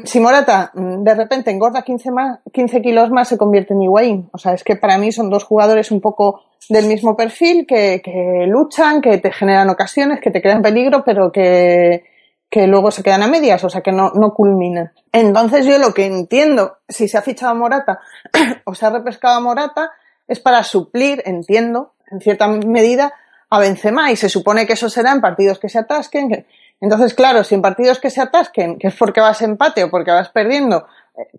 Si 0.05 0.21
Morata 0.21 0.71
de 0.73 1.15
repente 1.15 1.51
engorda 1.51 1.81
15, 1.81 2.11
más, 2.11 2.39
15 2.53 2.81
kilos 2.81 3.11
más, 3.11 3.27
se 3.27 3.37
convierte 3.37 3.73
en 3.73 3.81
Higuaín. 3.81 4.29
O 4.31 4.37
sea, 4.37 4.53
es 4.53 4.63
que 4.63 4.77
para 4.77 4.97
mí 4.97 5.11
son 5.11 5.29
dos 5.29 5.43
jugadores 5.43 5.91
un 5.91 5.99
poco 5.99 6.43
del 6.69 6.85
mismo 6.85 7.17
perfil, 7.17 7.65
que, 7.67 8.01
que 8.01 8.45
luchan, 8.47 9.01
que 9.01 9.17
te 9.17 9.31
generan 9.31 9.69
ocasiones, 9.69 10.21
que 10.21 10.31
te 10.31 10.41
crean 10.41 10.61
peligro, 10.61 11.03
pero 11.03 11.31
que, 11.31 12.05
que 12.49 12.67
luego 12.67 12.89
se 12.89 13.03
quedan 13.03 13.23
a 13.23 13.27
medias, 13.27 13.63
o 13.65 13.69
sea, 13.69 13.81
que 13.81 13.91
no, 13.91 14.11
no 14.15 14.33
culminan. 14.33 14.93
Entonces 15.11 15.65
yo 15.65 15.77
lo 15.77 15.93
que 15.93 16.05
entiendo, 16.05 16.77
si 16.87 17.09
se 17.09 17.17
ha 17.17 17.21
fichado 17.21 17.51
a 17.51 17.55
Morata 17.55 17.99
o 18.63 18.73
se 18.73 18.85
ha 18.85 18.89
repescado 18.89 19.35
a 19.35 19.41
Morata, 19.41 19.91
es 20.27 20.39
para 20.39 20.63
suplir, 20.63 21.21
entiendo, 21.25 21.93
en 22.09 22.21
cierta 22.21 22.47
medida, 22.47 23.13
a 23.49 23.59
Benzema 23.59 24.11
y 24.11 24.15
se 24.15 24.29
supone 24.29 24.65
que 24.65 24.73
eso 24.73 24.89
será 24.89 25.11
en 25.11 25.21
partidos 25.21 25.59
que 25.59 25.69
se 25.69 25.79
atasquen. 25.79 26.29
Que... 26.29 26.45
Entonces, 26.81 27.13
claro, 27.13 27.43
si 27.43 27.55
en 27.55 27.61
partidos 27.61 27.99
que 27.99 28.09
se 28.09 28.21
atasquen, 28.21 28.77
que 28.77 28.87
es 28.87 28.95
porque 28.95 29.21
vas 29.21 29.41
empate 29.41 29.83
o 29.83 29.89
porque 29.89 30.11
vas 30.11 30.29
perdiendo, 30.29 30.85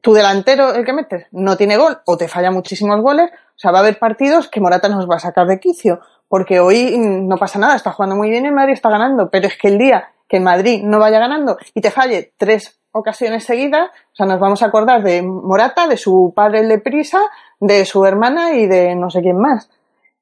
tu 0.01 0.15
delantero, 0.15 0.75
el 0.75 0.85
que 0.85 0.93
metes, 0.93 1.27
no 1.33 1.57
tiene 1.57 1.77
gol 1.77 1.99
o 2.07 2.17
te 2.17 2.29
falla 2.29 2.51
muchísimos 2.51 3.01
goles, 3.01 3.31
o 3.31 3.59
sea, 3.59 3.71
va 3.71 3.79
a 3.79 3.83
haber 3.83 3.99
partidos 3.99 4.49
que 4.49 4.61
Morata 4.61 4.89
nos 4.89 5.09
va 5.09 5.17
a 5.17 5.21
sacar 5.21 5.47
de 5.47 5.61
quicio, 5.61 6.01
porque 6.29 6.61
hoy 6.61 6.97
no 6.99 7.37
pasa 7.37 7.59
nada, 7.59 7.77
está 7.77 7.93
jugando 7.93 8.17
muy 8.17 8.31
bien 8.31 8.47
y 8.47 8.51
Madrid 8.51 8.73
está 8.73 8.89
ganando, 8.89 9.31
pero 9.31 9.47
es 9.47 9.57
que 9.57 9.69
el 9.69 9.79
día 9.79 10.11
que 10.29 10.41
Madrid 10.41 10.83
no 10.83 10.99
vaya 10.99 11.19
ganando 11.19 11.59
y 11.75 11.81
te 11.81 11.91
falle 11.91 12.33
tres 12.37 12.81
ocasiones 12.93 13.45
seguidas, 13.45 13.91
o 14.13 14.17
sea, 14.17 14.27
nos 14.27 14.41
vamos 14.41 14.63
a 14.63 14.67
acordar 14.67 15.03
de 15.03 15.23
Morata, 15.23 15.87
de 15.87 15.97
su 15.97 16.33
padre 16.35 16.61
el 16.61 16.69
de 16.69 16.79
Prisa, 16.79 17.21
de 17.61 17.85
su 17.85 18.05
hermana 18.07 18.55
y 18.55 18.67
de 18.67 18.95
no 18.95 19.11
sé 19.11 19.21
quién 19.21 19.39
más. 19.39 19.71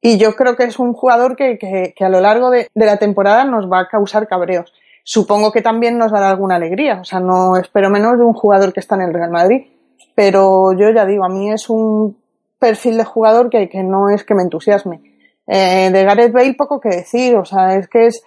Y 0.00 0.18
yo 0.18 0.34
creo 0.34 0.56
que 0.56 0.64
es 0.64 0.78
un 0.78 0.92
jugador 0.92 1.36
que, 1.36 1.56
que, 1.56 1.94
que 1.96 2.04
a 2.04 2.10
lo 2.10 2.20
largo 2.20 2.50
de, 2.50 2.68
la 2.74 2.98
temporada 2.98 3.44
nos 3.44 3.70
va 3.70 3.80
a 3.80 3.88
causar 3.88 4.28
cabreos. 4.28 4.72
Supongo 5.06 5.52
que 5.52 5.60
también 5.60 5.98
nos 5.98 6.10
dará 6.10 6.30
alguna 6.30 6.56
alegría. 6.56 7.00
O 7.02 7.04
sea, 7.04 7.20
no 7.20 7.58
espero 7.58 7.90
menos 7.90 8.18
de 8.18 8.24
un 8.24 8.32
jugador 8.32 8.72
que 8.72 8.80
está 8.80 8.94
en 8.94 9.02
el 9.02 9.14
Real 9.14 9.30
Madrid. 9.30 9.66
Pero 10.14 10.72
yo 10.72 10.90
ya 10.90 11.04
digo, 11.04 11.24
a 11.24 11.28
mí 11.28 11.52
es 11.52 11.68
un 11.68 12.16
perfil 12.58 12.96
de 12.96 13.04
jugador 13.04 13.50
que, 13.50 13.68
que 13.68 13.82
no 13.82 14.08
es 14.08 14.24
que 14.24 14.34
me 14.34 14.42
entusiasme. 14.42 15.02
Eh, 15.46 15.90
de 15.92 16.04
Gareth 16.04 16.32
Bale 16.32 16.54
poco 16.54 16.80
que 16.80 16.88
decir. 16.88 17.36
O 17.36 17.44
sea, 17.44 17.76
es 17.76 17.86
que 17.86 18.06
es 18.06 18.24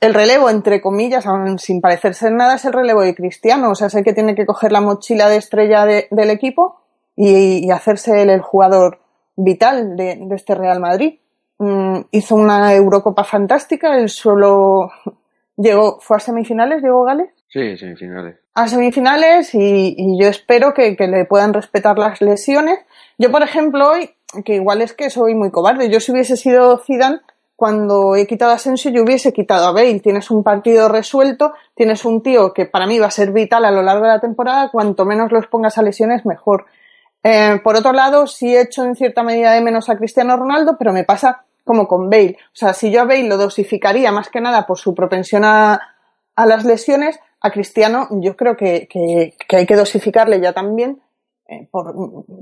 el 0.00 0.14
relevo, 0.14 0.48
entre 0.48 0.80
comillas, 0.80 1.26
sin 1.58 1.82
parecer 1.82 2.14
ser 2.14 2.32
nada, 2.32 2.54
es 2.54 2.64
el 2.64 2.72
relevo 2.72 3.02
de 3.02 3.14
Cristiano. 3.14 3.70
O 3.70 3.74
sea, 3.74 3.88
es 3.88 3.94
el 3.94 4.02
que 4.02 4.14
tiene 4.14 4.34
que 4.34 4.46
coger 4.46 4.72
la 4.72 4.80
mochila 4.80 5.28
de 5.28 5.36
estrella 5.36 5.84
de, 5.84 6.08
del 6.10 6.30
equipo 6.30 6.80
y, 7.14 7.70
hacerse 7.70 8.22
el 8.22 8.40
jugador 8.40 9.00
vital 9.36 9.94
de, 9.94 10.16
de 10.16 10.34
este 10.34 10.54
Real 10.54 10.80
Madrid. 10.80 11.18
Mm, 11.58 12.00
hizo 12.12 12.34
una 12.34 12.72
Eurocopa 12.74 13.24
fantástica, 13.24 13.98
él 13.98 14.08
solo 14.08 14.90
llegó, 15.56 15.98
fue 16.00 16.16
a 16.16 16.20
semifinales, 16.20 16.82
llegó 16.82 17.04
Gales. 17.04 17.30
Sí, 17.48 17.76
semifinales. 17.76 18.36
A 18.54 18.68
semifinales 18.68 19.54
y, 19.54 19.94
y 19.96 20.20
yo 20.20 20.28
espero 20.28 20.74
que, 20.74 20.96
que, 20.96 21.08
le 21.08 21.24
puedan 21.24 21.54
respetar 21.54 21.98
las 21.98 22.20
lesiones. 22.20 22.78
Yo, 23.18 23.30
por 23.30 23.42
ejemplo, 23.42 23.90
hoy, 23.90 24.10
que 24.44 24.54
igual 24.54 24.82
es 24.82 24.92
que 24.92 25.10
soy 25.10 25.34
muy 25.34 25.50
cobarde, 25.50 25.90
yo 25.90 26.00
si 26.00 26.12
hubiese 26.12 26.36
sido 26.36 26.78
Zidane, 26.78 27.20
cuando 27.62 28.16
he 28.16 28.26
quitado 28.26 28.50
a 28.50 28.54
Asensio 28.54 28.90
yo 28.90 29.04
hubiese 29.04 29.32
quitado 29.32 29.66
a 29.68 29.72
Bale. 29.72 30.00
Tienes 30.00 30.32
un 30.32 30.42
partido 30.42 30.88
resuelto, 30.88 31.52
tienes 31.76 32.04
un 32.04 32.20
tío 32.20 32.52
que 32.52 32.66
para 32.66 32.88
mí 32.88 32.98
va 32.98 33.06
a 33.06 33.12
ser 33.12 33.30
vital 33.30 33.64
a 33.64 33.70
lo 33.70 33.82
largo 33.82 34.02
de 34.02 34.10
la 34.10 34.20
temporada, 34.20 34.68
cuanto 34.72 35.04
menos 35.04 35.30
lo 35.30 35.38
expongas 35.38 35.78
a 35.78 35.82
lesiones, 35.82 36.26
mejor. 36.26 36.66
Eh, 37.22 37.60
por 37.62 37.76
otro 37.76 37.92
lado, 37.92 38.26
sí 38.26 38.56
he 38.56 38.62
hecho 38.62 38.84
en 38.84 38.96
cierta 38.96 39.22
medida 39.22 39.52
de 39.52 39.60
menos 39.60 39.88
a 39.88 39.96
Cristiano 39.96 40.36
Ronaldo, 40.36 40.74
pero 40.76 40.92
me 40.92 41.04
pasa 41.04 41.44
como 41.64 41.86
con 41.86 42.10
Bale. 42.10 42.36
O 42.46 42.56
sea, 42.56 42.72
si 42.74 42.90
yo 42.90 43.02
a 43.02 43.04
Bale 43.04 43.28
lo 43.28 43.36
dosificaría 43.36 44.12
más 44.12 44.28
que 44.28 44.40
nada 44.40 44.66
por 44.66 44.78
su 44.78 44.94
propensión 44.94 45.44
a, 45.44 45.80
a 46.34 46.46
las 46.46 46.64
lesiones, 46.64 47.18
a 47.40 47.50
Cristiano 47.50 48.08
yo 48.10 48.36
creo 48.36 48.56
que, 48.56 48.88
hay 49.48 49.66
que 49.66 49.76
dosificarle 49.76 50.40
ya 50.40 50.52
también, 50.52 51.02
eh, 51.48 51.68
por, 51.70 51.94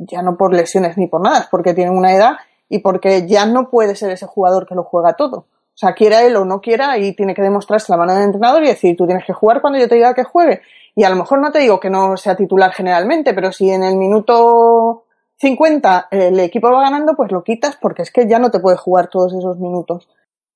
ya 0.06 0.22
no 0.22 0.36
por 0.36 0.54
lesiones 0.54 0.96
ni 0.98 1.06
por 1.06 1.22
nada, 1.22 1.48
porque 1.50 1.74
tiene 1.74 1.90
una 1.90 2.14
edad 2.14 2.36
y 2.68 2.78
porque 2.78 3.26
ya 3.26 3.46
no 3.46 3.70
puede 3.70 3.96
ser 3.96 4.10
ese 4.10 4.26
jugador 4.26 4.66
que 4.66 4.74
lo 4.74 4.84
juega 4.84 5.14
todo. 5.14 5.36
O 5.36 5.78
sea, 5.80 5.94
quiera 5.94 6.22
él 6.22 6.36
o 6.36 6.44
no 6.44 6.60
quiera, 6.60 6.98
y 6.98 7.14
tiene 7.14 7.34
que 7.34 7.40
demostrarse 7.40 7.90
la 7.90 7.96
mano 7.96 8.14
del 8.14 8.24
entrenador 8.24 8.62
y 8.62 8.68
decir, 8.68 8.96
tú 8.96 9.06
tienes 9.06 9.24
que 9.24 9.32
jugar 9.32 9.62
cuando 9.62 9.78
yo 9.78 9.88
te 9.88 9.94
diga 9.94 10.14
que 10.14 10.24
juegue. 10.24 10.60
Y 10.94 11.04
a 11.04 11.08
lo 11.10 11.16
mejor 11.16 11.40
no 11.40 11.50
te 11.50 11.60
digo 11.60 11.80
que 11.80 11.88
no 11.88 12.18
sea 12.18 12.36
titular 12.36 12.72
generalmente, 12.72 13.32
pero 13.32 13.50
si 13.50 13.70
en 13.70 13.82
el 13.82 13.96
minuto 13.96 15.04
50 15.40 16.08
el 16.10 16.38
equipo 16.38 16.70
va 16.70 16.82
ganando, 16.82 17.14
pues 17.14 17.32
lo 17.32 17.42
quitas 17.42 17.76
porque 17.80 18.02
es 18.02 18.10
que 18.10 18.28
ya 18.28 18.38
no 18.38 18.50
te 18.50 18.60
puede 18.60 18.76
jugar 18.76 19.08
todos 19.08 19.32
esos 19.32 19.58
minutos. 19.58 20.08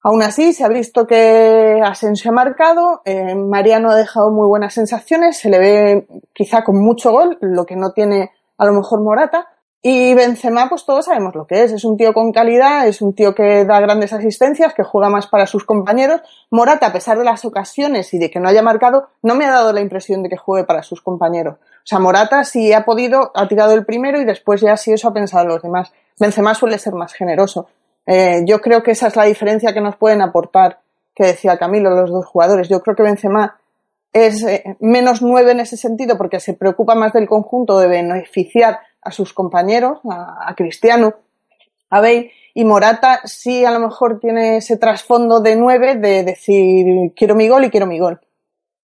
Aún 0.02 0.22
así, 0.22 0.52
se 0.52 0.64
ha 0.64 0.68
visto 0.68 1.06
que 1.06 1.80
Asensio 1.82 2.30
ha 2.30 2.34
marcado, 2.34 3.00
eh, 3.06 3.34
Mariano 3.34 3.90
ha 3.90 3.96
dejado 3.96 4.30
muy 4.30 4.46
buenas 4.46 4.74
sensaciones, 4.74 5.38
se 5.38 5.48
le 5.48 5.58
ve 5.58 6.06
quizá 6.34 6.62
con 6.62 6.78
mucho 6.78 7.10
gol, 7.10 7.38
lo 7.40 7.64
que 7.64 7.76
no 7.76 7.92
tiene 7.92 8.30
a 8.58 8.66
lo 8.66 8.74
mejor 8.74 9.00
Morata, 9.00 9.48
y 9.86 10.14
Benzema, 10.14 10.70
pues 10.70 10.86
todos 10.86 11.04
sabemos 11.04 11.34
lo 11.34 11.46
que 11.46 11.62
es. 11.62 11.70
Es 11.70 11.84
un 11.84 11.98
tío 11.98 12.14
con 12.14 12.32
calidad, 12.32 12.88
es 12.88 13.02
un 13.02 13.14
tío 13.14 13.34
que 13.34 13.66
da 13.66 13.80
grandes 13.80 14.14
asistencias, 14.14 14.72
que 14.72 14.82
juega 14.82 15.10
más 15.10 15.26
para 15.26 15.46
sus 15.46 15.64
compañeros. 15.64 16.22
Morata, 16.50 16.86
a 16.86 16.92
pesar 16.92 17.18
de 17.18 17.24
las 17.24 17.44
ocasiones 17.44 18.14
y 18.14 18.18
de 18.18 18.30
que 18.30 18.40
no 18.40 18.48
haya 18.48 18.62
marcado, 18.62 19.08
no 19.22 19.34
me 19.34 19.44
ha 19.44 19.50
dado 19.50 19.74
la 19.74 19.82
impresión 19.82 20.22
de 20.22 20.30
que 20.30 20.38
juegue 20.38 20.64
para 20.64 20.82
sus 20.82 21.02
compañeros. 21.02 21.58
O 21.84 21.86
sea, 21.86 21.98
Morata 21.98 22.44
si 22.44 22.72
ha 22.72 22.86
podido, 22.86 23.30
ha 23.34 23.46
tirado 23.46 23.74
el 23.74 23.84
primero 23.84 24.18
y 24.18 24.24
después 24.24 24.62
ya 24.62 24.74
si 24.78 24.92
eso 24.92 25.08
ha 25.08 25.12
pensado 25.12 25.44
los 25.44 25.60
demás. 25.62 25.92
Benzema 26.18 26.54
suele 26.54 26.78
ser 26.78 26.94
más 26.94 27.12
generoso. 27.12 27.68
Eh, 28.06 28.42
yo 28.46 28.62
creo 28.62 28.82
que 28.82 28.92
esa 28.92 29.08
es 29.08 29.16
la 29.16 29.24
diferencia 29.24 29.74
que 29.74 29.82
nos 29.82 29.96
pueden 29.96 30.22
aportar, 30.22 30.80
que 31.14 31.24
decía 31.26 31.58
Camilo, 31.58 31.90
los 31.90 32.10
dos 32.10 32.24
jugadores. 32.24 32.70
Yo 32.70 32.80
creo 32.80 32.96
que 32.96 33.02
Benzema 33.02 33.58
es 34.14 34.42
eh, 34.44 34.76
menos 34.80 35.20
nueve 35.20 35.52
en 35.52 35.60
ese 35.60 35.76
sentido 35.76 36.16
porque 36.16 36.40
se 36.40 36.54
preocupa 36.54 36.94
más 36.94 37.12
del 37.12 37.28
conjunto 37.28 37.78
de 37.78 37.88
beneficiar 37.88 38.78
a 39.02 39.10
sus 39.10 39.34
compañeros, 39.34 39.98
a, 40.10 40.48
a 40.48 40.54
Cristiano, 40.54 41.14
a 41.90 42.00
Bale, 42.00 42.32
y 42.54 42.64
Morata 42.64 43.20
sí 43.24 43.66
a 43.66 43.70
lo 43.70 43.80
mejor 43.80 44.20
tiene 44.20 44.56
ese 44.56 44.78
trasfondo 44.78 45.40
de 45.40 45.56
nueve 45.56 45.96
de 45.96 46.24
decir 46.24 47.12
quiero 47.14 47.34
mi 47.34 47.48
gol 47.48 47.64
y 47.64 47.70
quiero 47.70 47.86
mi 47.86 47.98
gol. 47.98 48.20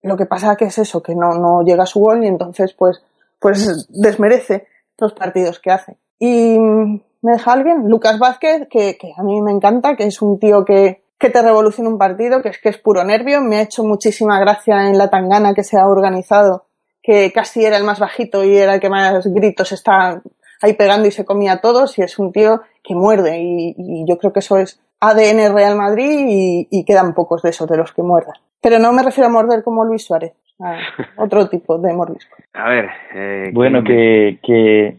Lo 0.02 0.16
que 0.16 0.26
pasa 0.26 0.56
que 0.56 0.66
es 0.66 0.78
eso, 0.78 1.02
que 1.02 1.14
no, 1.14 1.30
no 1.32 1.62
llega 1.62 1.82
a 1.84 1.86
su 1.86 2.00
gol 2.00 2.24
y 2.24 2.26
entonces 2.26 2.72
pues, 2.72 3.02
pues 3.38 3.86
desmerece 3.90 4.66
los 4.98 5.12
partidos 5.12 5.58
que 5.58 5.70
hace. 5.70 5.96
Y 6.18 6.58
me 6.58 7.32
deja 7.32 7.52
alguien, 7.52 7.88
Lucas 7.88 8.18
Vázquez, 8.18 8.68
que, 8.70 8.96
que 8.96 9.12
a 9.16 9.22
mí 9.22 9.40
me 9.42 9.52
encanta, 9.52 9.96
que 9.96 10.04
es 10.04 10.22
un 10.22 10.38
tío 10.38 10.64
que, 10.64 11.02
que 11.18 11.30
te 11.30 11.42
revoluciona 11.42 11.90
un 11.90 11.98
partido, 11.98 12.40
que 12.42 12.48
es 12.48 12.58
que 12.58 12.70
es 12.70 12.78
puro 12.78 13.04
nervio. 13.04 13.42
Me 13.42 13.58
ha 13.58 13.62
hecho 13.62 13.84
muchísima 13.84 14.40
gracia 14.40 14.88
en 14.88 14.96
la 14.96 15.10
tangana 15.10 15.54
que 15.54 15.64
se 15.64 15.78
ha 15.78 15.86
organizado, 15.86 16.64
que 17.02 17.30
casi 17.32 17.64
era 17.64 17.76
el 17.76 17.84
más 17.84 17.98
bajito 17.98 18.42
y 18.42 18.56
era 18.56 18.74
el 18.74 18.80
que 18.80 18.88
más 18.88 19.26
gritos 19.26 19.72
está 19.72 20.22
ahí 20.62 20.74
pegando 20.74 21.08
y 21.08 21.10
se 21.10 21.24
comía 21.24 21.52
a 21.52 21.60
todos 21.60 21.98
y 21.98 22.02
es 22.02 22.18
un 22.18 22.32
tío 22.32 22.62
que 22.82 22.94
muerde 22.94 23.38
y, 23.40 24.04
yo 24.06 24.18
creo 24.18 24.32
que 24.32 24.40
eso 24.40 24.56
es 24.58 24.80
ADN 25.00 25.54
Real 25.54 25.76
Madrid 25.76 26.66
y, 26.70 26.84
quedan 26.84 27.14
pocos 27.14 27.42
de 27.42 27.50
esos 27.50 27.68
de 27.68 27.76
los 27.76 27.92
que 27.92 28.02
muerdan. 28.02 28.36
Pero 28.62 28.78
no 28.78 28.92
me 28.92 29.02
refiero 29.02 29.28
a 29.28 29.32
morder 29.32 29.62
como 29.62 29.84
Luis 29.84 30.04
Suárez, 30.04 30.32
a 30.60 30.78
otro 31.16 31.48
tipo 31.48 31.78
de 31.78 31.92
mordisco. 31.92 32.36
A 32.52 32.68
ver, 32.68 32.90
eh, 33.14 33.50
bueno, 33.52 33.82
que, 33.82 34.38
que, 34.42 34.96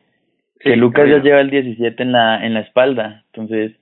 que 0.59 0.75
Lucas 0.75 1.07
ya 1.09 1.19
lleva 1.19 1.41
el 1.41 1.49
17 1.49 2.01
en 2.01 2.11
la, 2.11 2.45
en 2.45 2.53
la 2.53 2.61
espalda, 2.61 3.23
entonces 3.27 3.73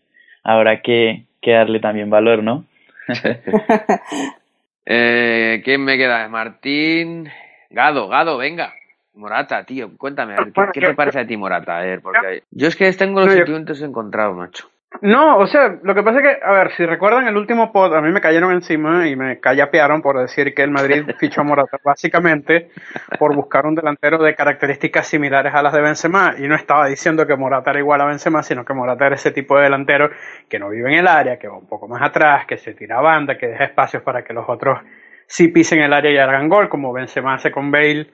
habrá 0.43 0.81
que, 0.81 1.25
que 1.41 1.51
darle 1.51 1.79
también 1.79 2.09
valor, 2.09 2.43
¿no? 2.43 2.65
eh, 4.85 5.61
¿Quién 5.63 5.83
me 5.83 5.97
queda? 5.97 6.27
Martín. 6.27 7.29
Gado, 7.69 8.07
Gado, 8.07 8.37
venga. 8.37 8.73
Morata, 9.13 9.65
tío, 9.65 9.97
cuéntame, 9.97 10.35
¿qué, 10.73 10.79
te 10.79 10.93
parece 10.93 11.19
a 11.19 11.27
ti 11.27 11.35
Morata? 11.35 11.77
A 11.77 11.81
ver, 11.81 12.01
porque 12.01 12.43
yo 12.51 12.67
es 12.67 12.75
que 12.77 12.89
tengo 12.93 13.19
los 13.19 13.33
sentimientos 13.33 13.81
encontrados, 13.81 14.37
macho. 14.37 14.69
No, 15.01 15.37
o 15.37 15.45
sea, 15.45 15.79
lo 15.83 15.93
que 15.93 16.01
pasa 16.01 16.17
es 16.17 16.23
que, 16.23 16.43
a 16.43 16.51
ver, 16.51 16.71
si 16.71 16.83
recuerdan 16.83 17.27
el 17.27 17.37
último 17.37 17.71
pod, 17.71 17.95
a 17.95 18.01
mí 18.01 18.11
me 18.11 18.21
cayeron 18.21 18.51
encima 18.51 19.07
y 19.07 19.15
me 19.15 19.39
callapearon 19.39 20.01
por 20.01 20.19
decir 20.19 20.53
que 20.55 20.63
el 20.63 20.71
Madrid 20.71 21.05
fichó 21.19 21.41
a 21.41 21.43
Morata 21.43 21.77
básicamente 21.83 22.71
por 23.19 23.35
buscar 23.35 23.67
un 23.67 23.75
delantero 23.75 24.17
de 24.17 24.33
características 24.33 25.07
similares 25.07 25.53
a 25.53 25.61
las 25.61 25.73
de 25.73 25.81
Benzema 25.81 26.33
y 26.39 26.47
no 26.47 26.55
estaba 26.55 26.87
diciendo 26.87 27.27
que 27.27 27.35
Morata 27.35 27.69
era 27.69 27.79
igual 27.79 28.01
a 28.01 28.05
Benzema, 28.05 28.41
sino 28.41 28.65
que 28.65 28.73
Morata 28.73 29.05
era 29.05 29.15
ese 29.15 29.31
tipo 29.31 29.57
de 29.57 29.65
delantero 29.65 30.09
que 30.49 30.57
no 30.57 30.69
vive 30.69 30.91
en 30.91 30.99
el 30.99 31.07
área, 31.07 31.37
que 31.37 31.47
va 31.47 31.57
un 31.57 31.67
poco 31.67 31.87
más 31.87 32.01
atrás, 32.01 32.47
que 32.47 32.57
se 32.57 32.73
tira 32.73 32.97
a 32.97 33.01
banda, 33.01 33.37
que 33.37 33.47
deja 33.47 33.65
espacios 33.65 34.01
para 34.01 34.23
que 34.23 34.33
los 34.33 34.49
otros 34.49 34.79
sí 35.27 35.49
pisen 35.49 35.81
el 35.81 35.93
área 35.93 36.11
y 36.11 36.17
hagan 36.17 36.49
gol, 36.49 36.67
como 36.67 36.91
Benzema 36.91 37.35
hace 37.35 37.51
con 37.51 37.71
Bale 37.71 38.07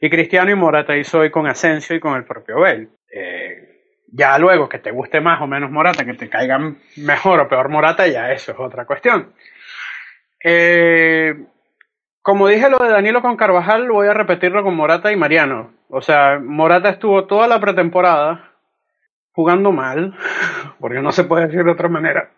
y 0.00 0.08
Cristiano 0.08 0.50
y 0.50 0.54
Morata 0.54 0.96
hizo 0.96 1.20
hoy 1.20 1.30
con 1.30 1.46
Asensio 1.46 1.94
y 1.94 2.00
con 2.00 2.16
el 2.16 2.24
propio 2.24 2.58
Bale. 2.58 2.88
Eh, 3.12 3.71
ya 4.12 4.38
luego 4.38 4.68
que 4.68 4.78
te 4.78 4.92
guste 4.92 5.20
más 5.20 5.40
o 5.42 5.46
menos 5.46 5.70
Morata, 5.70 6.04
que 6.04 6.14
te 6.14 6.28
caigan 6.28 6.78
mejor 6.96 7.40
o 7.40 7.48
peor 7.48 7.68
Morata, 7.68 8.06
ya 8.06 8.30
eso 8.30 8.52
es 8.52 8.60
otra 8.60 8.84
cuestión. 8.86 9.32
Eh, 10.44 11.34
como 12.22 12.46
dije 12.46 12.70
lo 12.70 12.78
de 12.78 12.90
Danilo 12.90 13.22
con 13.22 13.36
Carvajal, 13.36 13.88
voy 13.90 14.06
a 14.06 14.14
repetirlo 14.14 14.62
con 14.62 14.76
Morata 14.76 15.10
y 15.10 15.16
Mariano. 15.16 15.72
O 15.88 16.00
sea, 16.00 16.38
Morata 16.38 16.90
estuvo 16.90 17.26
toda 17.26 17.48
la 17.48 17.58
pretemporada 17.58 18.52
jugando 19.32 19.72
mal, 19.72 20.14
porque 20.78 21.00
no 21.00 21.10
se 21.10 21.24
puede 21.24 21.46
decir 21.46 21.64
de 21.64 21.72
otra 21.72 21.88
manera, 21.88 22.30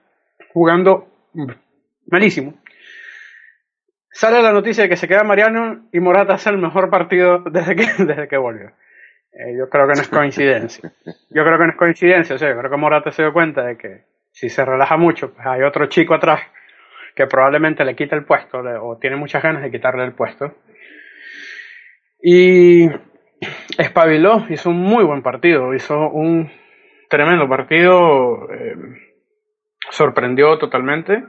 jugando 0.52 1.08
malísimo 2.06 2.54
sale 4.14 4.40
la 4.40 4.52
noticia 4.52 4.84
de 4.84 4.88
que 4.88 4.96
se 4.96 5.08
queda 5.08 5.24
Mariano 5.24 5.88
y 5.92 6.00
Morata 6.00 6.34
hace 6.34 6.48
el 6.48 6.58
mejor 6.58 6.88
partido 6.88 7.40
desde 7.50 7.76
que, 7.76 7.86
desde 8.04 8.28
que 8.28 8.36
volvió. 8.38 8.70
Eh, 9.35 9.57
yo 9.59 9.68
creo 9.68 9.87
que 9.87 9.95
no 9.95 10.03
es 10.03 10.09
coincidencia. 10.09 10.93
Yo 11.30 11.43
creo 11.45 11.59
que 11.59 11.64
no 11.64 11.70
es 11.70 11.76
coincidencia. 11.76 12.37
O 12.37 12.39
sea, 12.39 12.51
yo 12.51 12.59
creo 12.59 12.70
que 12.70 12.76
Morata 12.76 13.11
se 13.11 13.22
dio 13.22 13.32
cuenta 13.32 13.64
de 13.64 13.76
que 13.76 14.05
si 14.30 14.49
se 14.49 14.64
relaja 14.64 14.97
mucho, 14.97 15.32
pues 15.35 15.47
hay 15.47 15.62
otro 15.62 15.87
chico 15.87 16.14
atrás 16.14 16.41
que 17.14 17.26
probablemente 17.26 17.85
le 17.85 17.95
quite 17.95 18.14
el 18.14 18.24
puesto 18.24 18.59
o 18.59 18.99
tiene 18.99 19.16
muchas 19.16 19.43
ganas 19.43 19.62
de 19.62 19.70
quitarle 19.70 20.05
el 20.05 20.12
puesto. 20.12 20.55
Y 22.20 22.89
espabiló, 23.78 24.45
hizo 24.49 24.70
un 24.70 24.80
muy 24.80 25.05
buen 25.05 25.22
partido, 25.22 25.74
hizo 25.74 26.11
un 26.11 26.51
tremendo 27.09 27.49
partido, 27.49 28.49
eh, 28.53 28.76
sorprendió 29.91 30.59
totalmente 30.59 31.22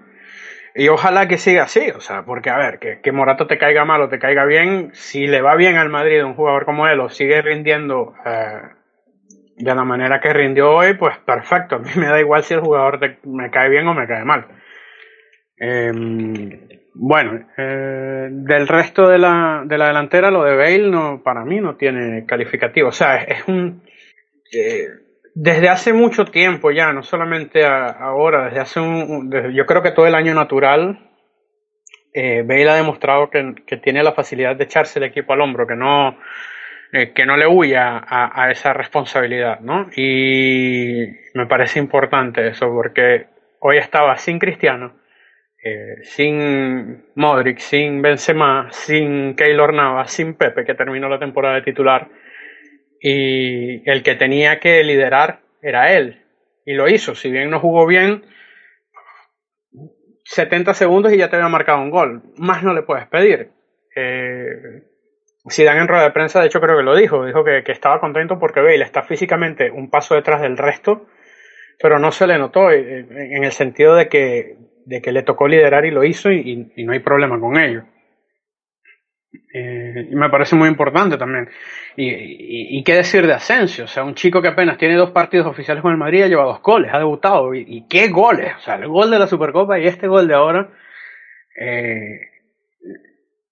y 0.78 0.90
ojalá 0.90 1.30
que 1.30 1.38
siga 1.38 1.64
así, 1.64 1.90
o 1.96 2.02
sea, 2.02 2.24
porque 2.24 2.50
a 2.50 2.58
ver, 2.58 2.80
que, 2.80 3.00
que 3.02 3.12
Morata 3.14 3.48
te 3.48 3.58
caiga 3.58 3.86
mal 3.86 4.02
o 4.02 4.10
te 4.10 4.20
caiga 4.20 4.44
bien, 4.46 4.90
si 4.94 5.26
le 5.26 5.42
va 5.42 5.56
bien 5.56 5.78
al 5.78 5.90
Madrid 5.90 6.24
un 6.24 6.34
jugador 6.34 6.66
como 6.66 6.86
él 6.86 7.00
o 7.00 7.08
sigue 7.08 7.42
rindiendo 7.42 8.14
eh, 8.26 8.62
de 9.56 9.74
la 9.74 9.86
manera 9.86 10.20
que 10.20 10.34
rindió 10.34 10.72
hoy, 10.72 10.96
pues 10.96 11.18
perfecto, 11.20 11.78
a 11.78 11.80
mí 11.80 11.90
me 11.96 12.08
da 12.08 12.20
igual 12.20 12.44
si 12.44 12.56
el 12.56 12.60
jugador 12.60 13.00
me 13.24 13.50
cae 13.50 13.70
bien 13.70 13.88
o 13.88 13.94
me 13.94 14.06
cae 14.06 14.26
mal. 14.26 14.48
Em, 15.58 16.68
bueno, 16.94 17.48
eh, 17.58 18.28
del 18.30 18.68
resto 18.68 19.08
de 19.08 19.18
la, 19.18 19.64
de 19.66 19.78
la 19.78 19.88
delantera, 19.88 20.30
lo 20.30 20.44
de 20.44 20.58
Bale 20.58 20.90
no, 20.90 21.24
para 21.24 21.46
mí 21.46 21.62
no 21.62 21.78
tiene 21.78 22.26
calificativo, 22.26 22.90
o 22.90 22.92
sea, 22.92 23.16
es, 23.24 23.48
un... 23.48 23.82
Desde 25.38 25.68
hace 25.68 25.92
mucho 25.92 26.24
tiempo 26.24 26.72
ya, 26.72 26.94
no 26.94 27.04
solamente 27.04 27.66
ahora, 27.66 28.46
desde 28.46 28.62
hace 28.62 28.80
un, 28.80 29.30
yo 29.54 29.66
creo 29.66 29.84
que 29.84 29.92
todo 29.92 30.08
el 30.08 30.16
año 30.16 30.34
natural, 30.34 30.98
eh, 32.14 32.42
Bale 32.48 32.70
ha 32.70 32.76
demostrado 32.76 33.30
que, 33.30 33.78
tiene 33.84 34.02
la 34.02 34.14
facilidad 34.14 34.56
de 34.56 34.64
echarse 34.64 34.98
el 34.98 35.04
equipo 35.04 35.34
al 35.34 35.42
hombro, 35.42 35.68
que 35.68 35.76
no, 35.76 36.18
eh, 36.94 37.12
que 37.12 37.26
no 37.26 37.36
le 37.36 37.48
huya 37.48 38.02
a, 38.08 38.50
esa 38.50 38.72
responsabilidad, 38.72 39.60
¿no? 39.60 39.90
Y 39.94 41.06
me 41.34 41.48
parece 41.48 41.80
importante 41.80 42.48
eso, 42.48 42.68
porque 42.68 43.26
hoy 43.60 43.76
estaba 43.76 44.16
sin 44.16 44.40
Cristiano, 44.40 45.02
eh, 45.62 45.98
sin 46.04 47.08
Modric, 47.16 47.58
sin 47.58 48.02
Benzema, 48.02 48.68
sin 48.72 49.36
Keylor 49.36 49.74
Navas, 49.74 50.14
sin 50.14 50.36
Pepe, 50.36 50.64
que 50.64 50.76
terminó 50.76 51.10
la 51.10 51.20
temporada 51.20 51.56
de 51.56 51.64
titular 51.64 52.08
y 53.08 53.88
el 53.88 54.02
que 54.02 54.16
tenía 54.16 54.60
que 54.60 54.84
liderar 54.84 55.42
era 55.62 55.94
él. 55.94 56.24
Y 56.66 56.74
lo 56.74 56.90
hizo, 56.90 57.14
si 57.14 57.30
bien 57.30 57.52
no 57.52 57.60
jugó 57.60 57.86
bien, 57.86 58.26
70 60.24 60.74
segundos 60.74 61.14
y 61.14 61.18
ya 61.18 61.30
te 61.30 61.36
había 61.36 61.48
marcado 61.48 61.84
un 61.84 61.92
gol. 61.92 62.24
Más 62.38 62.64
no 62.64 62.74
le 62.74 62.82
puedes 62.82 63.06
pedir. 63.08 63.52
Eh, 63.96 64.82
dan 65.64 65.78
en 65.78 65.88
rueda 65.88 66.06
de 66.06 66.12
prensa, 66.14 66.40
de 66.40 66.48
hecho 66.48 66.60
creo 66.60 66.78
que 66.78 66.84
lo 66.84 66.96
dijo, 66.96 67.24
dijo 67.24 67.44
que, 67.44 67.62
estaba 67.68 68.00
contento 68.00 68.40
porque 68.40 68.62
Bale 68.62 68.84
está 68.84 69.04
físicamente 69.04 69.70
un 69.70 69.92
paso 69.92 70.16
detrás 70.16 70.42
del 70.42 70.58
resto, 70.58 71.06
pero 71.80 72.00
no 72.00 72.12
se 72.12 72.26
le 72.26 72.40
notó 72.40 72.72
eh, 72.72 73.06
en 73.08 73.44
el 73.44 73.52
sentido 73.52 73.96
de 73.96 74.10
que, 74.10 74.58
de 74.84 75.04
que 75.04 75.12
le 75.12 75.22
tocó 75.22 75.48
liderar 75.48 75.86
y 75.86 75.92
lo 75.92 76.04
hizo 76.04 76.32
y 76.32 76.74
no 76.78 76.94
hay 76.94 77.00
problema 77.02 77.40
con 77.40 77.56
ello. 77.60 77.84
Eh, 79.54 80.10
me 80.12 80.30
parece 80.30 80.56
muy 80.56 80.68
importante 80.70 81.18
también. 81.18 81.50
Y, 81.96 82.84
qué 82.84 82.96
decir 82.96 83.26
de 83.26 83.34
Asensio, 83.34 83.86
o 83.86 83.88
sea, 83.88 84.04
un 84.04 84.16
chico 84.16 84.42
que 84.42 84.50
apenas 84.50 84.78
tiene 84.78 84.96
dos 84.96 85.12
partidos 85.12 85.48
oficiales 85.48 85.82
con 85.82 85.92
el 85.92 85.98
Madrid 85.98 86.24
ha 86.24 86.28
llevado 86.28 86.50
dos 86.50 86.62
goles, 86.62 86.94
ha 86.94 86.98
debutado. 86.98 87.54
Y, 87.54 87.88
qué 87.90 88.10
goles, 88.10 88.54
o 88.58 88.60
sea, 88.60 88.76
el 88.76 88.88
gol 88.88 89.12
de 89.12 89.20
la 89.20 89.28
Supercopa 89.28 89.80
y 89.80 89.88
este 89.88 90.08
gol 90.08 90.28
de 90.28 90.34
ahora 90.34 90.70
eh, 91.60 92.20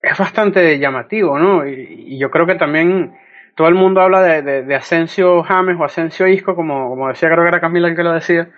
es 0.01 0.17
bastante 0.17 0.77
llamativo, 0.79 1.39
¿no? 1.39 1.67
Y, 1.67 2.17
yo 2.19 2.29
creo 2.29 2.45
que 2.45 2.55
también 2.55 3.17
todo 3.55 3.67
el 3.67 3.75
mundo 3.75 4.01
habla 4.01 4.21
de, 4.21 4.63
de, 4.63 4.75
Asensio 4.75 5.43
James 5.43 5.77
o 5.79 5.85
Asensio 5.85 6.27
Isco, 6.27 6.55
como, 6.55 6.89
como 6.89 7.07
decía, 7.07 7.29
creo 7.29 7.43
que 7.43 7.49
era 7.49 7.61
Camila 7.61 7.87
el 7.87 7.95
que 7.95 8.03
lo 8.03 8.11
decía. 8.11 8.49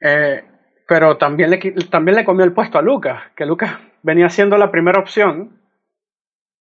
Eh, 0.00 0.42
pero 0.88 1.16
también 1.16 1.50
le, 1.50 1.58
también 1.90 2.16
le 2.16 2.24
comió 2.24 2.44
el 2.44 2.52
puesto 2.52 2.78
a 2.78 2.82
Lucas, 2.82 3.22
que 3.36 3.46
Lucas 3.46 3.78
venía 4.02 4.28
siendo 4.28 4.58
la 4.58 4.70
primera 4.70 4.98
opción 4.98 5.61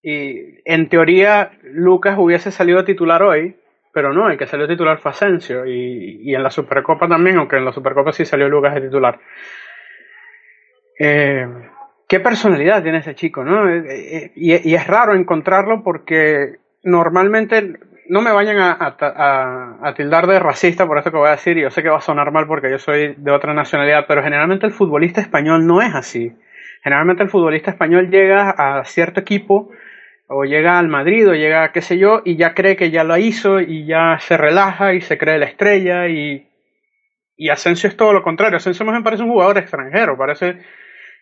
y 0.04 0.60
en 0.66 0.90
teoría 0.90 1.52
Lucas 1.64 2.18
hubiese 2.18 2.52
salido 2.52 2.84
titular 2.84 3.22
hoy, 3.22 3.56
pero 3.94 4.14
no, 4.14 4.30
el 4.30 4.38
que 4.38 4.48
salió 4.48 4.68
titular 4.68 5.00
fue 5.00 5.12
Asensio. 5.12 5.66
Y, 5.66 6.22
y 6.24 6.36
en 6.36 6.44
la 6.44 6.50
Supercopa 6.50 7.08
también, 7.08 7.38
aunque 7.38 7.58
en 7.58 7.66
la 7.66 7.74
Supercopa 7.74 8.12
sí 8.12 8.26
salió 8.26 8.48
Lucas 8.50 8.74
de 8.74 8.82
titular. 8.82 9.20
Eh, 10.98 11.48
qué 12.08 12.20
personalidad 12.20 12.84
tiene 12.84 13.00
ese 13.00 13.16
chico, 13.16 13.44
¿no? 13.44 13.70
Eh, 13.70 13.84
eh, 13.88 14.32
y, 14.36 14.74
es 14.74 14.88
raro 14.88 15.14
encontrarlo 15.14 15.84
porque 15.84 16.58
normalmente 16.84 17.80
no 18.08 18.22
me 18.22 18.32
vayan 18.32 18.58
a, 18.58 18.78
a, 18.80 19.78
a, 19.82 19.94
tildar 19.94 20.28
de 20.28 20.40
racista 20.40 20.86
por 20.86 20.98
esto 20.98 21.12
que 21.12 21.18
voy 21.18 21.30
a 21.30 21.32
decir, 21.32 21.58
y 21.58 21.62
yo 21.62 21.72
sé 21.72 21.82
que 21.82 21.90
va 21.90 21.98
a 21.98 22.02
sonar 22.02 22.32
mal 22.32 22.48
porque 22.48 22.70
yo 22.70 22.78
soy 22.78 23.16
de 23.18 23.32
otra 23.32 23.54
nacionalidad, 23.54 24.06
pero 24.08 24.22
generalmente 24.22 24.66
el 24.66 24.74
futbolista 24.74 25.22
español 25.22 25.66
no 25.66 25.82
es 25.82 25.94
así. 25.96 26.34
Generalmente 26.84 27.24
el 27.24 27.30
futbolista 27.30 27.72
español 27.72 28.10
llega 28.10 28.50
a 28.50 28.84
cierto 28.86 29.20
equipo 29.20 29.70
o 30.34 30.46
llega 30.46 30.80
al 30.80 30.88
Madrid 30.88 31.28
o 31.30 31.34
llega 31.34 31.72
qué 31.74 31.82
sé 31.82 31.98
yo 31.98 32.22
y 32.24 32.38
ya 32.38 32.54
cree 32.54 32.78
que 32.78 32.90
ya 32.90 33.04
lo 33.04 33.18
hizo 33.18 33.60
y 33.60 33.86
ya 33.86 34.18
se 34.20 34.38
relaja 34.38 34.94
y 34.94 35.02
se 35.02 35.18
cree 35.18 35.38
la 35.38 35.46
estrella 35.46 36.08
y, 36.08 36.48
y 37.36 37.50
Asensio 37.50 37.90
es 37.90 37.98
todo 37.98 38.14
lo 38.14 38.24
contrario. 38.24 38.56
Asensio 38.56 38.86
más 38.86 38.96
me 38.96 39.04
parece 39.04 39.24
un 39.24 39.32
jugador 39.32 39.58
extranjero, 39.58 40.18
parece 40.18 40.60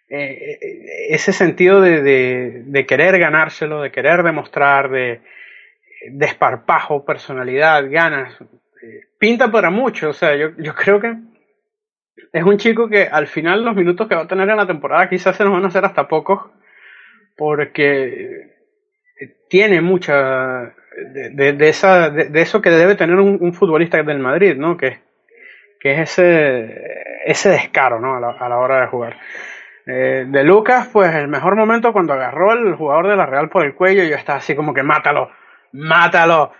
eh, 0.10 0.60
ese 1.10 1.34
sentido 1.34 1.82
de, 1.82 2.64
de, 2.66 2.86
querer 2.86 3.18
ganárselo, 3.18 3.82
de 3.82 3.92
querer 3.92 4.22
demostrar, 4.22 4.92
de 4.92 5.22
desparpajo, 6.12 7.04
personalidad, 7.04 7.90
ganas, 7.90 8.38
pinta 9.18 9.52
para 9.52 9.72
mucho. 9.72 10.10
O 10.10 10.14
sea, 10.14 10.36
yo, 10.36 10.50
yo 10.58 10.76
creo 10.76 11.00
que 11.00 11.16
es 12.32 12.44
un 12.44 12.58
chico 12.58 12.88
que 12.88 13.08
al 13.08 13.26
final 13.26 13.66
los 13.66 13.76
minutos 13.76 14.08
que 14.08 14.14
va 14.14 14.22
a 14.22 14.28
tener 14.28 14.48
en 14.48 14.58
la 14.58 14.68
temporada 14.68 15.10
quizás 15.10 15.36
se 15.36 15.44
nos 15.44 15.54
van 15.54 15.64
a 15.64 15.70
hacer 15.70 15.84
hasta 15.84 16.08
pocos, 16.08 16.52
porque 17.36 18.59
tiene 19.48 19.82
mucha 19.82 20.74
de, 21.00 21.70
esa, 21.70 22.10
de, 22.10 22.42
eso 22.42 22.62
que 22.62 22.70
debe 22.70 22.96
tener 22.96 23.16
un, 23.18 23.54
futbolista 23.54 24.02
del 24.02 24.20
Madrid, 24.20 24.56
¿no? 24.56 24.78
Que, 24.78 25.00
que 25.80 25.94
es 25.94 26.12
ese, 26.12 27.04
ese 27.26 27.50
descaro, 27.50 28.00
¿no? 28.00 28.16
A 28.16 28.20
la, 28.20 28.30
a 28.32 28.50
la 28.50 28.58
hora 28.58 28.82
de 28.82 28.88
jugar. 28.88 29.18
Eh, 29.86 30.26
de 30.28 30.44
Lucas, 30.44 30.90
pues 30.92 31.14
el 31.16 31.28
mejor 31.28 31.56
momento 31.56 31.94
cuando 31.94 32.14
agarró 32.14 32.52
al 32.52 32.76
jugador 32.76 33.08
de 33.08 33.16
la 33.16 33.26
Real 33.26 33.50
por 33.50 33.66
el 33.66 33.74
cuello 33.74 34.04
y 34.04 34.10
yo 34.10 34.16
estaba 34.16 34.40
así 34.40 34.56
como 34.56 34.74
que 34.74 34.84
mátalo, 34.84 35.32
mátalo. 35.72 36.52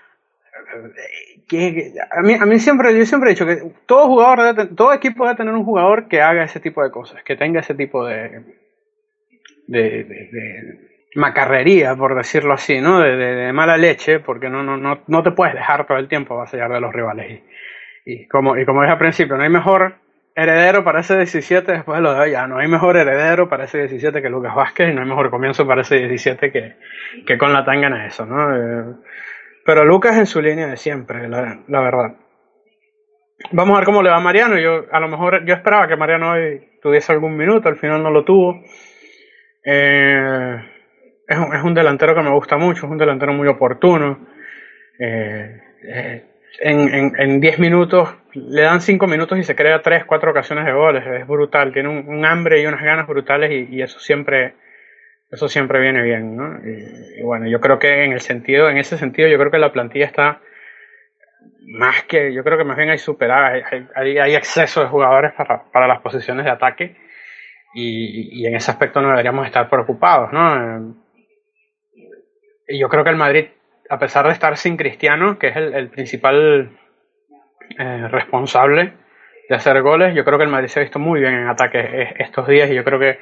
Que, 1.48 1.94
a, 2.12 2.22
mí, 2.22 2.34
a 2.34 2.46
mí 2.46 2.60
siempre, 2.60 2.98
yo 2.98 3.06
siempre 3.06 3.30
he 3.30 3.34
dicho 3.34 3.46
que 3.46 3.72
todo 3.86 4.08
jugador, 4.08 4.76
todo 4.76 4.94
equipo 4.94 5.26
debe 5.26 5.38
tener 5.38 5.54
un 5.54 5.66
jugador 5.66 6.08
que 6.08 6.22
haga 6.22 6.44
ese 6.44 6.60
tipo 6.60 6.84
de 6.84 6.92
cosas, 6.92 7.24
que 7.24 7.36
tenga 7.36 7.60
ese 7.60 7.74
tipo 7.74 8.06
de, 8.06 8.44
de 9.68 10.89
macarrería, 11.16 11.96
por 11.96 12.16
decirlo 12.16 12.54
así, 12.54 12.80
¿no? 12.82 13.00
De, 13.00 13.52
mala 13.54 13.78
leche, 13.78 14.20
porque 14.20 14.50
no, 14.50 14.64
no, 14.64 14.78
no, 14.78 15.02
no 15.08 15.24
te 15.24 15.32
puedes 15.32 15.56
dejar 15.56 15.88
todo 15.88 15.98
el 15.98 16.08
tiempo 16.08 16.38
vaciar 16.38 16.72
de 16.72 16.80
los 16.80 16.94
rivales. 16.94 17.42
Y, 18.06 18.14
y, 18.14 18.28
como, 18.28 18.58
y 18.58 18.66
como 18.66 18.82
dije 18.82 18.94
al 18.94 19.00
principio, 19.00 19.38
no 19.38 19.44
hay 19.44 19.50
mejor 19.50 19.96
heredero 20.36 20.84
para 20.84 21.02
ese 21.02 21.18
17 21.18 21.72
después 21.72 21.98
de 21.98 22.04
lo 22.04 22.14
de 22.14 22.32
ya, 22.32 22.48
no 22.48 22.60
hay 22.60 22.68
mejor 22.68 22.96
heredero 22.96 23.50
para 23.50 23.66
ese 23.66 23.80
17 23.80 24.22
que 24.22 24.30
Lucas 24.30 24.56
Vázquez 24.56 24.90
y 24.90 24.94
no 24.94 25.02
hay 25.02 25.08
mejor 25.08 25.30
comienzo 25.30 25.68
para 25.68 25.82
ese 25.82 25.98
17 25.98 26.52
que, 26.52 26.76
que 27.26 27.38
con 27.38 27.52
la 27.52 27.66
tangana 27.66 28.06
eso, 28.06 28.26
¿no? 28.26 28.56
Eh, 28.56 28.96
pero 29.66 29.84
Lucas 29.86 30.18
en 30.18 30.26
su 30.26 30.42
línea 30.42 30.68
de 30.68 30.78
siempre, 30.78 31.28
la, 31.28 31.60
verdad. 31.68 32.16
Vamos 33.52 33.76
a 33.76 33.80
ver 33.80 33.86
cómo 33.86 34.02
le 34.02 34.10
va 34.10 34.18
a 34.18 34.22
Mariano. 34.22 34.58
Yo, 34.58 34.86
a 34.92 35.00
lo 35.00 35.08
mejor, 35.08 35.46
yo 35.46 35.54
esperaba 35.54 35.88
que 35.88 35.96
Mariano 35.96 36.32
hoy 36.32 36.80
tuviese 36.82 37.12
algún 37.12 37.38
minuto, 37.38 37.70
al 37.70 37.78
final 37.78 38.02
no 38.02 38.10
lo 38.10 38.24
tuvo. 38.24 38.64
Eh, 39.64 40.56
es 41.30 41.38
un, 41.38 41.56
es 41.56 41.64
un 41.64 41.74
delantero 41.76 42.16
que 42.16 42.24
me 42.24 42.32
gusta 42.32 42.58
mucho, 42.58 42.88
es 42.88 42.92
un 42.92 42.98
delantero 42.98 43.34
muy 43.34 43.48
oportuno. 43.48 44.28
Eh, 45.00 45.62
eh, 45.84 46.26
en 46.62 47.40
10 47.40 47.60
minutos, 47.60 48.10
le 48.34 48.64
dan 48.64 48.82
5 48.82 49.06
minutos 49.06 49.38
y 49.38 49.44
se 49.44 49.56
crea 49.56 49.82
3, 49.82 50.06
4 50.06 50.32
ocasiones 50.32 50.66
de 50.66 50.74
goles. 50.74 51.06
Es 51.06 51.28
brutal, 51.28 51.72
tiene 51.72 51.90
un, 51.90 52.26
hambre 52.26 52.62
y 52.62 52.66
unas 52.66 52.82
ganas 52.82 53.08
brutales 53.08 53.70
y, 53.70 53.82
eso 53.82 54.00
siempre 54.00 54.56
eso 55.32 55.48
siempre 55.48 55.80
viene 55.80 56.02
bien. 56.02 56.36
¿no? 56.36 56.58
Y, 56.68 57.22
bueno, 57.22 57.48
yo 57.48 57.62
creo 57.62 57.78
que 57.78 58.06
en 58.06 58.14
el 58.14 58.22
sentido, 58.22 58.68
en 58.68 58.78
ese 58.78 58.98
sentido, 58.98 59.30
yo 59.30 59.38
creo 59.38 59.52
que 59.52 59.60
la 59.60 59.72
plantilla 59.72 60.06
está 60.06 60.42
más 61.78 62.04
que, 62.06 62.34
yo 62.34 62.44
creo 62.44 62.58
que 62.58 62.64
más 62.64 62.78
bien 62.78 62.90
hay 62.90 62.98
superada, 62.98 63.50
hay, 63.50 63.86
hay, 63.96 64.18
hay 64.18 64.36
exceso 64.36 64.82
de 64.82 64.88
jugadores 64.88 65.34
para, 65.34 65.72
para 65.72 65.88
las 65.88 66.02
posiciones 66.02 66.46
de 66.46 66.52
ataque 66.52 66.98
y, 67.76 68.42
y, 68.42 68.48
en 68.48 68.56
ese 68.56 68.72
aspecto 68.72 69.00
no 69.02 69.10
deberíamos 69.10 69.46
estar 69.46 69.70
preocupados. 69.70 70.34
¿no? 70.34 70.96
Y 72.70 72.78
yo 72.78 72.88
creo 72.88 73.04
que 73.04 73.10
el 73.10 73.16
Madrid, 73.16 73.48
a 73.90 73.98
pesar 73.98 74.28
de 74.28 74.34
estar 74.34 74.56
sin 74.56 74.78
Cristiano, 74.78 75.40
que 75.40 75.48
es 75.48 75.56
el, 75.58 75.90
principal 75.90 76.78
eh, 77.80 78.08
responsable 78.08 78.94
de 79.50 79.56
hacer 79.56 79.82
goles, 79.82 80.14
yo 80.14 80.24
creo 80.24 80.38
que 80.38 80.44
el 80.44 80.52
Madrid 80.52 80.68
se 80.68 80.80
ha 80.80 80.84
visto 80.84 81.00
muy 81.00 81.20
bien 81.20 81.34
en 81.34 81.48
ataque 81.48 82.14
estos 82.20 82.48
días 82.48 82.70
y 82.70 82.76
yo 82.76 82.84
creo 82.84 83.00
que, 83.00 83.18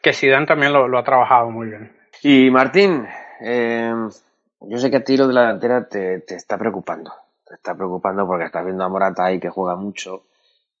que 0.00 0.12
Zidane 0.12 0.46
también 0.46 0.72
lo, 0.72 0.96
ha 0.96 1.02
trabajado 1.02 1.50
muy 1.50 1.68
bien. 1.68 1.92
Y 2.22 2.50
Martín, 2.52 3.04
eh, 3.40 3.92
yo 4.60 4.78
sé 4.78 4.90
que 4.92 4.98
a 4.98 5.04
ti 5.04 5.16
lo 5.16 5.26
de 5.26 5.34
la 5.34 5.42
delantera 5.42 5.88
te, 5.88 6.20
te 6.20 6.36
está 6.36 6.56
preocupando. 6.56 7.12
Te 7.44 7.54
está 7.54 7.74
preocupando 7.74 8.26
porque 8.26 8.44
estás 8.44 8.64
viendo 8.64 8.84
a 8.84 8.88
Morata 8.88 9.24
ahí 9.24 9.40
que 9.40 9.50
juega 9.50 9.74
mucho 9.74 10.26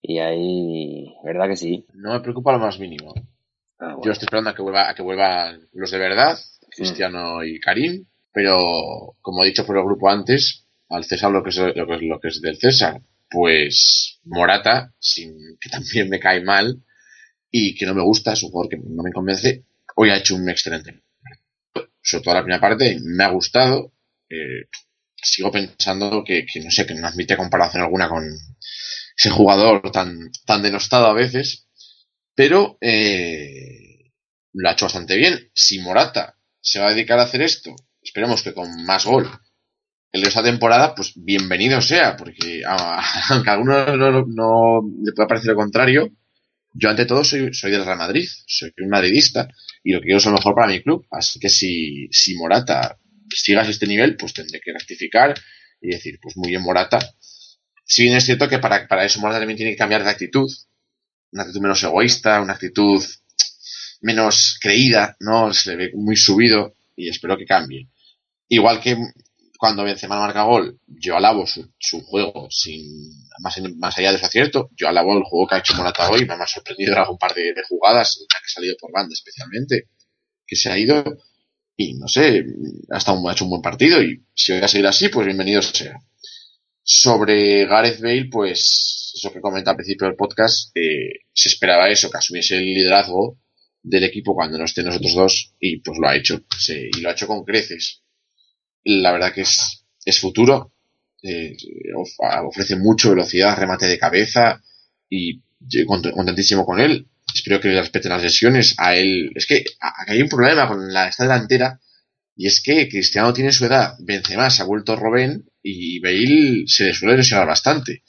y 0.00 0.20
ahí, 0.20 1.16
¿verdad 1.24 1.48
que 1.48 1.56
sí? 1.56 1.86
No 1.94 2.12
me 2.12 2.20
preocupa 2.20 2.52
lo 2.52 2.60
más 2.60 2.78
mínimo. 2.78 3.12
Ah, 3.80 3.96
yo 4.02 4.12
estoy 4.12 4.26
esperando 4.26 4.50
a 4.50 4.54
que 4.54 4.62
vuelva, 4.62 4.88
a 4.88 4.94
que 4.94 5.02
vuelvan 5.02 5.68
los 5.72 5.90
de 5.90 5.98
verdad 5.98 6.36
Cristiano 6.74 7.44
y 7.44 7.60
Karim, 7.60 8.06
pero 8.32 9.16
como 9.20 9.42
he 9.42 9.46
dicho 9.46 9.64
por 9.64 9.76
el 9.76 9.84
grupo 9.84 10.10
antes, 10.10 10.66
al 10.88 11.04
César 11.04 11.30
lo 11.30 11.42
que 11.42 11.50
es 11.50 11.56
lo 11.56 12.20
que 12.20 12.28
es, 12.28 12.40
del 12.40 12.58
César, 12.58 13.00
pues 13.30 14.20
Morata, 14.24 14.92
sin, 14.98 15.34
que 15.60 15.70
también 15.70 16.08
me 16.08 16.20
cae 16.20 16.42
mal 16.42 16.82
y 17.50 17.74
que 17.74 17.86
no 17.86 17.94
me 17.94 18.02
gusta, 18.02 18.32
es 18.32 18.42
un 18.42 18.50
jugador 18.50 18.70
que 18.70 18.78
no 18.78 19.02
me 19.02 19.12
convence, 19.12 19.64
hoy 19.96 20.10
ha 20.10 20.16
hecho 20.16 20.34
un 20.34 20.48
excelente. 20.48 21.02
Sobre 22.02 22.24
todo 22.24 22.34
la 22.34 22.42
primera 22.42 22.60
parte, 22.60 22.98
me 23.02 23.24
ha 23.24 23.28
gustado. 23.28 23.92
Eh, 24.28 24.68
sigo 25.16 25.50
pensando 25.50 26.22
que, 26.24 26.44
que, 26.44 26.60
no 26.60 26.70
sé, 26.70 26.86
que 26.86 26.94
no 26.94 27.06
admite 27.06 27.36
comparación 27.36 27.82
alguna 27.82 28.08
con 28.08 28.24
ese 29.16 29.30
jugador 29.30 29.90
tan, 29.90 30.30
tan 30.44 30.62
denostado 30.62 31.06
a 31.06 31.14
veces, 31.14 31.68
pero 32.34 32.76
eh, 32.80 34.12
lo 34.52 34.68
ha 34.68 34.72
hecho 34.72 34.86
bastante 34.86 35.16
bien. 35.16 35.50
Si 35.54 35.78
Morata 35.78 36.36
se 36.64 36.80
va 36.80 36.88
a 36.88 36.94
dedicar 36.94 37.18
a 37.18 37.24
hacer 37.24 37.42
esto, 37.42 37.76
esperemos 38.02 38.42
que 38.42 38.54
con 38.54 38.84
más 38.84 39.04
gol 39.04 39.30
el 40.10 40.22
de 40.22 40.28
esta 40.28 40.42
temporada, 40.42 40.94
pues 40.94 41.12
bienvenido 41.14 41.82
sea, 41.82 42.16
porque 42.16 42.62
aunque 43.28 43.50
a 43.50 43.52
algunos 43.52 44.26
no, 44.28 44.80
le 45.02 45.12
pueda 45.12 45.28
parecer 45.28 45.50
lo 45.50 45.56
contrario, 45.56 46.08
yo 46.72 46.88
ante 46.88 47.04
todo 47.04 47.22
soy, 47.22 47.52
soy 47.52 47.70
del 47.70 47.84
Real 47.84 47.98
Madrid, 47.98 48.26
soy 48.46 48.72
un 48.78 48.88
madridista 48.88 49.46
y 49.82 49.92
lo 49.92 50.00
que 50.00 50.06
quiero 50.06 50.18
es 50.18 50.24
lo 50.24 50.32
mejor 50.32 50.54
para 50.54 50.68
mi 50.68 50.82
club. 50.82 51.06
Así 51.10 51.38
que 51.38 51.50
si, 51.50 52.08
si 52.10 52.34
Morata 52.34 52.98
sigas 53.28 53.68
este 53.68 53.86
nivel, 53.86 54.16
pues 54.16 54.32
tendré 54.32 54.60
que 54.60 54.72
rectificar 54.72 55.34
y 55.80 55.90
decir, 55.90 56.18
pues 56.20 56.36
muy 56.36 56.48
bien 56.48 56.62
Morata. 56.62 56.98
Si 57.84 58.04
bien 58.04 58.16
es 58.16 58.24
cierto 58.24 58.48
que 58.48 58.58
para, 58.58 58.88
para 58.88 59.04
eso 59.04 59.20
Morata 59.20 59.40
también 59.40 59.58
tiene 59.58 59.72
que 59.72 59.78
cambiar 59.78 60.02
de 60.02 60.10
actitud, 60.10 60.50
una 61.32 61.42
actitud 61.42 61.60
menos 61.60 61.82
egoísta, 61.82 62.40
una 62.40 62.54
actitud 62.54 63.04
menos 64.04 64.58
creída, 64.60 65.16
¿no? 65.20 65.52
Se 65.52 65.70
le 65.70 65.76
ve 65.76 65.90
muy 65.94 66.16
subido 66.16 66.76
y 66.94 67.08
espero 67.08 67.38
que 67.38 67.46
cambie. 67.46 67.88
Igual 68.48 68.80
que 68.80 68.98
cuando 69.58 69.82
Benzema 69.82 70.18
marca 70.18 70.42
gol, 70.42 70.78
yo 70.86 71.16
alabo 71.16 71.46
su, 71.46 72.00
juego 72.02 72.48
sin 72.50 72.84
más, 73.40 73.58
más 73.76 73.96
allá 73.96 74.12
de 74.12 74.18
su 74.18 74.26
acierto, 74.26 74.68
yo 74.76 74.88
alabo 74.88 75.16
el 75.16 75.24
juego 75.24 75.46
que 75.46 75.54
ha 75.54 75.58
hecho 75.58 75.74
Morata 75.74 76.10
hoy, 76.10 76.26
me 76.26 76.34
ha 76.34 76.46
sorprendido 76.46 76.92
en 76.92 76.98
algún 76.98 77.16
par 77.16 77.34
de, 77.34 77.54
jugadas, 77.66 78.18
que 78.28 78.36
ha 78.36 78.40
salido 78.46 78.76
por 78.78 78.92
banda 78.92 79.14
especialmente, 79.14 79.88
que 80.46 80.54
se 80.54 80.70
ha 80.70 80.78
ido 80.78 81.02
y 81.76 81.94
no 81.94 82.06
sé, 82.06 82.44
hasta 82.90 83.12
un, 83.12 83.28
ha 83.28 83.32
hecho 83.32 83.44
un 83.44 83.50
buen 83.50 83.62
partido 83.62 84.02
y 84.02 84.22
si 84.34 84.52
voy 84.52 84.60
a 84.60 84.68
seguir 84.68 84.86
así, 84.86 85.08
pues 85.08 85.26
bienvenido 85.26 85.62
sea. 85.62 85.98
Sobre 86.82 87.64
Gareth 87.64 88.00
Bale, 88.02 88.28
pues 88.30 89.12
eso 89.14 89.32
que 89.32 89.40
comenta 89.40 89.70
al 89.70 89.76
principio 89.76 90.06
del 90.06 90.16
podcast, 90.16 90.76
eh, 90.76 91.20
se 91.32 91.48
esperaba 91.48 91.88
eso, 91.88 92.10
que 92.10 92.18
asumiese 92.18 92.58
el 92.58 92.66
liderazgo 92.66 93.38
del 93.84 94.04
equipo 94.04 94.34
cuando 94.34 94.58
no 94.58 94.64
esté 94.64 94.82
nosotros 94.82 95.14
dos 95.14 95.52
y 95.60 95.76
pues 95.76 95.98
lo 95.98 96.08
ha 96.08 96.16
hecho 96.16 96.42
sí, 96.58 96.90
y 96.96 97.00
lo 97.00 97.10
ha 97.10 97.12
hecho 97.12 97.26
con 97.26 97.44
creces. 97.44 98.00
La 98.82 99.12
verdad 99.12 99.32
que 99.32 99.42
es, 99.42 99.84
es 100.04 100.18
futuro. 100.18 100.72
Eh, 101.22 101.56
ofrece 102.42 102.76
mucho 102.76 103.10
velocidad 103.10 103.56
remate 103.56 103.86
de 103.86 103.98
cabeza 103.98 104.62
y 105.08 105.40
contentísimo 105.86 106.64
con 106.64 106.80
él. 106.80 107.06
Espero 107.32 107.60
que 107.60 107.68
le 107.68 107.80
respeten 107.80 108.10
las 108.10 108.22
lesiones. 108.22 108.74
A 108.78 108.96
él 108.96 109.30
es 109.34 109.46
que 109.46 109.64
hay 109.80 110.22
un 110.22 110.28
problema 110.28 110.66
con 110.66 110.92
la 110.92 111.08
esta 111.08 111.24
delantera 111.24 111.78
y 112.36 112.46
es 112.46 112.62
que 112.62 112.88
Cristiano 112.88 113.32
tiene 113.32 113.52
su 113.52 113.66
edad. 113.66 113.94
Benzema 114.00 114.50
se 114.50 114.62
ha 114.62 114.66
vuelto 114.66 114.96
Robén 114.96 115.44
y 115.62 116.00
Bale 116.00 116.64
se 116.66 116.84
le 116.84 116.94
suele 116.94 117.18
lesionar 117.18 117.46
bastante. 117.46 118.02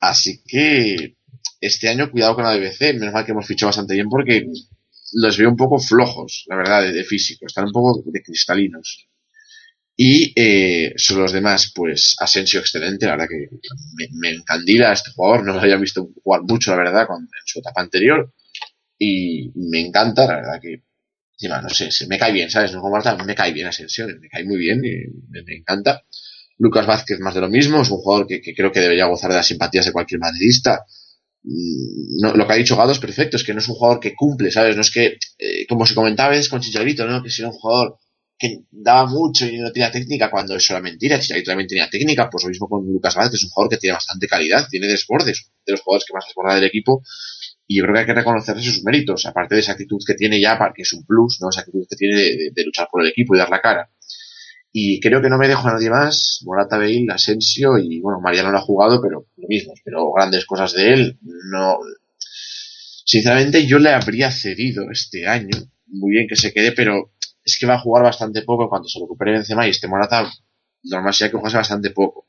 Así 0.00 0.42
que 0.46 1.16
este 1.60 1.88
año 1.88 2.10
cuidado 2.10 2.34
con 2.34 2.44
la 2.44 2.56
DBC 2.56 2.94
menos 2.94 3.14
mal 3.14 3.24
que 3.24 3.32
hemos 3.32 3.46
fichado 3.46 3.68
bastante 3.68 3.94
bien 3.94 4.08
porque 4.08 4.46
los 5.14 5.38
veo 5.38 5.48
un 5.48 5.56
poco 5.56 5.78
flojos, 5.78 6.44
la 6.48 6.56
verdad, 6.56 6.82
de, 6.82 7.04
físico, 7.04 7.46
están 7.46 7.66
un 7.66 7.72
poco 7.72 8.02
de 8.04 8.22
cristalinos. 8.22 9.08
Y 9.96 10.32
eh, 10.34 10.92
sobre 10.96 11.22
los 11.22 11.32
demás, 11.32 11.72
pues 11.74 12.16
Asensio 12.18 12.58
excelente, 12.58 13.06
la 13.06 13.12
verdad 13.12 13.28
que 13.28 13.48
me, 14.12 14.30
encandila 14.30 14.92
este 14.92 15.12
jugador, 15.12 15.44
no 15.44 15.52
lo 15.52 15.60
había 15.60 15.76
visto 15.76 16.08
jugar 16.22 16.42
mucho, 16.42 16.72
la 16.72 16.78
verdad, 16.78 17.06
con, 17.06 17.22
en 17.22 17.46
su 17.46 17.60
etapa 17.60 17.80
anterior. 17.80 18.32
Y 18.98 19.52
me 19.54 19.80
encanta, 19.80 20.26
la 20.26 20.36
verdad 20.36 20.60
que, 20.60 20.82
encima, 21.34 21.62
no 21.62 21.68
sé, 21.68 21.92
se 21.92 22.08
me 22.08 22.18
cae 22.18 22.32
bien, 22.32 22.50
¿sabes? 22.50 22.72
No 22.72 22.80
como 22.80 22.94
Marta, 22.94 23.16
me 23.24 23.34
cae 23.34 23.52
bien 23.52 23.68
Asensio, 23.68 24.08
me 24.08 24.28
cae 24.28 24.44
muy 24.44 24.58
bien, 24.58 24.84
y 24.84 24.90
me, 25.30 25.56
encanta. 25.56 26.02
Lucas 26.58 26.86
Vázquez 26.86 27.20
más 27.20 27.34
de 27.34 27.40
lo 27.40 27.48
mismo, 27.48 27.82
es 27.82 27.90
un 27.90 27.98
jugador 27.98 28.26
que, 28.26 28.40
que 28.40 28.54
creo 28.54 28.72
que 28.72 28.80
debería 28.80 29.06
gozar 29.06 29.30
de 29.30 29.36
las 29.36 29.46
simpatías 29.46 29.86
de 29.86 29.92
cualquier 29.92 30.20
madridista 30.20 30.84
no, 31.44 32.32
lo 32.34 32.46
que 32.46 32.52
ha 32.52 32.56
dicho 32.56 32.76
Gado 32.76 32.92
es 32.92 32.98
perfecto, 32.98 33.36
es 33.36 33.44
que 33.44 33.52
no 33.52 33.60
es 33.60 33.68
un 33.68 33.74
jugador 33.74 34.00
que 34.00 34.14
cumple, 34.14 34.50
¿sabes? 34.50 34.76
No 34.76 34.82
es 34.82 34.90
que, 34.90 35.18
eh, 35.38 35.66
como 35.68 35.84
se 35.84 35.94
comentaba 35.94 36.34
es 36.34 36.48
con 36.48 36.60
Chicharito, 36.60 37.06
¿no? 37.06 37.22
Que 37.22 37.30
si 37.30 37.42
era 37.42 37.50
un 37.50 37.56
jugador 37.56 37.98
que 38.38 38.64
daba 38.70 39.06
mucho 39.06 39.46
y 39.46 39.58
no 39.58 39.70
tenía 39.70 39.90
técnica, 39.90 40.30
cuando 40.30 40.56
eso 40.56 40.72
era 40.72 40.80
mentira, 40.80 41.20
Chicharito 41.20 41.50
también 41.50 41.68
tenía 41.68 41.88
técnica, 41.90 42.30
pues 42.30 42.44
lo 42.44 42.48
mismo 42.48 42.68
con 42.68 42.86
Lucas 42.86 43.14
Vázquez, 43.14 43.34
es 43.34 43.44
un 43.44 43.50
jugador 43.50 43.70
que 43.70 43.76
tiene 43.76 43.94
bastante 43.94 44.26
calidad, 44.26 44.66
tiene 44.70 44.86
desbordes, 44.86 45.50
de 45.66 45.72
los 45.72 45.82
jugadores 45.82 46.06
que 46.06 46.14
más 46.14 46.24
desborda 46.26 46.54
del 46.54 46.64
equipo, 46.64 47.02
Y 47.66 47.78
yo 47.78 47.84
creo 47.84 47.94
que 47.94 48.00
hay 48.00 48.06
que 48.06 48.14
reconocerle 48.14 48.62
sus 48.62 48.82
méritos, 48.84 49.26
aparte 49.26 49.54
de 49.54 49.60
esa 49.60 49.72
actitud 49.72 49.98
que 50.06 50.14
tiene 50.14 50.40
ya, 50.40 50.58
que 50.74 50.82
es 50.82 50.92
un 50.92 51.04
plus, 51.04 51.38
¿no? 51.40 51.50
Esa 51.50 51.60
actitud 51.60 51.86
que 51.88 51.96
tiene 51.96 52.16
de, 52.52 52.64
luchar 52.64 52.88
por 52.90 53.02
el 53.02 53.08
equipo 53.08 53.34
y 53.34 53.38
dar 53.38 53.50
la 53.50 53.60
cara. 53.60 53.90
Y 54.76 54.98
creo 54.98 55.22
que 55.22 55.28
no 55.28 55.38
me 55.38 55.46
dejo 55.46 55.68
a 55.68 55.74
nadie 55.74 55.88
más. 55.88 56.40
Morata, 56.44 56.76
Bale, 56.76 57.06
Asensio 57.10 57.78
y 57.78 58.00
bueno, 58.00 58.20
Mariano 58.20 58.50
lo 58.50 58.58
ha 58.58 58.60
jugado, 58.60 59.00
pero 59.00 59.28
lo 59.36 59.46
mismo. 59.46 59.72
Espero 59.72 60.12
grandes 60.12 60.44
cosas 60.46 60.72
de 60.72 60.92
él. 60.92 61.18
No. 61.52 61.78
Sinceramente, 63.04 63.68
yo 63.68 63.78
le 63.78 63.90
habría 63.90 64.32
cedido 64.32 64.90
este 64.90 65.28
año. 65.28 65.56
Muy 65.86 66.10
bien 66.10 66.26
que 66.28 66.34
se 66.34 66.52
quede, 66.52 66.72
pero 66.72 67.12
es 67.44 67.56
que 67.56 67.66
va 67.66 67.74
a 67.74 67.78
jugar 67.78 68.02
bastante 68.02 68.42
poco 68.42 68.68
cuando 68.68 68.88
se 68.88 68.98
recupere 68.98 69.30
Benzema 69.30 69.64
y 69.64 69.70
este 69.70 69.86
Morata 69.86 70.28
normal 70.82 71.14
sería 71.14 71.30
que 71.30 71.36
jugase 71.36 71.56
bastante 71.56 71.90
poco. 71.90 72.26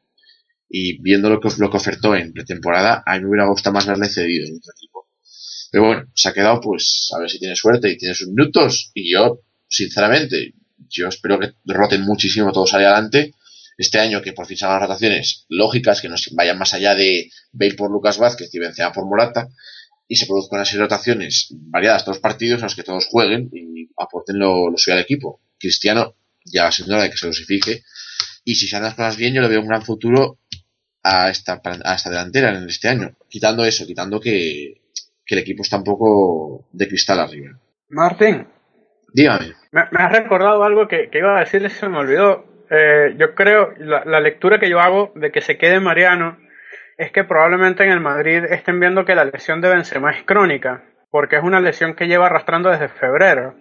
Y 0.70 1.02
viendo 1.02 1.32
lo 1.32 1.40
que, 1.40 1.50
lo 1.58 1.72
que 1.72 1.78
ofertó 1.78 2.16
en 2.16 2.32
pretemporada, 2.32 3.02
a 3.08 3.16
mí 3.16 3.24
me 3.24 3.30
hubiera 3.30 3.48
gustado 3.48 3.74
más 3.74 3.88
verle 3.88 4.08
cedido 4.08 4.46
en 4.46 4.58
otro 4.58 4.72
equipo. 4.78 5.08
Pero 5.72 5.86
bueno, 5.88 6.04
se 6.14 6.30
ha 6.30 6.34
quedado 6.34 6.62
pues 6.62 7.10
a 7.16 7.20
ver 7.22 7.32
si 7.32 7.40
tiene 7.40 7.56
suerte 7.56 7.90
y 7.90 7.98
tiene 7.98 8.14
sus 8.14 8.28
minutos. 8.28 8.92
Y 8.94 9.14
yo, 9.14 9.40
sinceramente, 9.68 10.54
yo 10.90 11.08
espero 11.08 11.40
que 11.40 11.54
roten 11.66 12.02
muchísimo 12.02 12.52
todos 12.52 12.74
ahí 12.74 12.84
adelante. 12.84 13.34
Este 13.78 14.00
año 14.00 14.22
que 14.22 14.34
por 14.34 14.46
fin 14.46 14.58
salgan 14.58 14.82
rotaciones 14.82 15.46
lógicas, 15.50 16.02
que 16.02 16.08
no 16.08 16.16
vayan 16.32 16.58
más 16.58 16.74
allá 16.74 16.96
de 16.96 17.30
Bale 17.52 17.76
por 17.76 17.92
Lucas 17.92 18.18
Vázquez 18.18 18.54
y 18.54 18.60
Benzema 18.60 18.94
por 18.94 19.06
Morata, 19.06 19.50
y 20.08 20.16
se 20.16 20.26
produzcan 20.26 20.62
así 20.62 20.78
rotaciones 20.78 21.48
variadas 21.52 22.04
todos 22.04 22.18
los 22.18 22.22
partidos 22.22 22.60
en 22.60 22.66
los 22.66 22.76
que 22.76 22.84
todos 22.84 23.08
jueguen 23.08 23.50
y 23.52 23.90
aporten 23.98 24.40
lo, 24.40 24.72
suyo 24.78 24.96
al 24.96 25.02
equipo. 25.02 25.42
Cristiano 25.60 26.16
ya 26.46 26.64
va 26.64 26.72
siendo 26.72 26.94
hora 26.94 27.04
de 27.04 27.10
que 27.10 27.18
se 27.18 27.28
dosifique 27.28 27.84
y 28.44 28.56
si 28.56 28.68
se 28.68 28.80
las 28.80 28.94
cosas 28.94 29.18
bien 29.18 29.34
yo 29.34 29.42
le 29.42 29.48
veo 29.48 29.62
un 29.62 29.68
gran 29.68 29.82
futuro 29.82 30.40
a 31.04 31.30
esta, 31.30 31.62
a 31.64 31.96
esta 31.96 32.10
delantera 32.10 32.56
en 32.56 32.70
este 32.70 32.88
año. 32.88 33.18
Quitando 33.28 33.66
eso, 33.66 33.86
quitando 33.86 34.20
que, 34.20 34.82
que 35.26 35.36
el 35.36 35.42
equipo 35.42 35.64
está 35.64 35.78
un 35.78 35.84
poco 35.84 36.68
de 36.72 36.88
cristal 36.88 37.20
arriba. 37.20 37.60
Martín. 37.90 38.48
Dígame. 39.16 39.54
Me, 39.72 39.82
has 39.82 40.12
recordado 40.12 40.64
algo 40.64 40.90
que, 40.90 41.10
iba 41.14 41.38
a 41.38 41.40
decirle 41.40 41.70
se 41.70 41.88
me 41.88 42.00
olvidó. 42.00 42.46
Eh, 42.70 43.16
yo 43.18 43.34
creo, 43.34 43.74
la, 43.78 44.04
la, 44.04 44.20
lectura 44.20 44.60
que 44.60 44.70
yo 44.70 44.82
hago 44.82 45.14
de 45.16 45.32
que 45.32 45.40
se 45.40 45.58
quede 45.58 45.80
Mariano 45.80 46.38
es 46.98 47.12
que 47.12 47.24
probablemente 47.24 47.86
en 47.86 47.92
el 47.92 48.02
Madrid 48.02 48.44
estén 48.50 48.80
viendo 48.80 49.06
que 49.06 49.16
la 49.16 49.24
lesión 49.24 49.62
de 49.62 49.70
Benzema 49.70 50.12
es 50.12 50.24
crónica, 50.24 50.84
porque 51.12 51.38
es 51.38 51.44
una 51.44 51.62
lesión 51.62 51.94
que 51.94 52.08
lleva 52.08 52.26
arrastrando 52.26 52.70
desde 52.70 52.90
febrero 52.90 53.56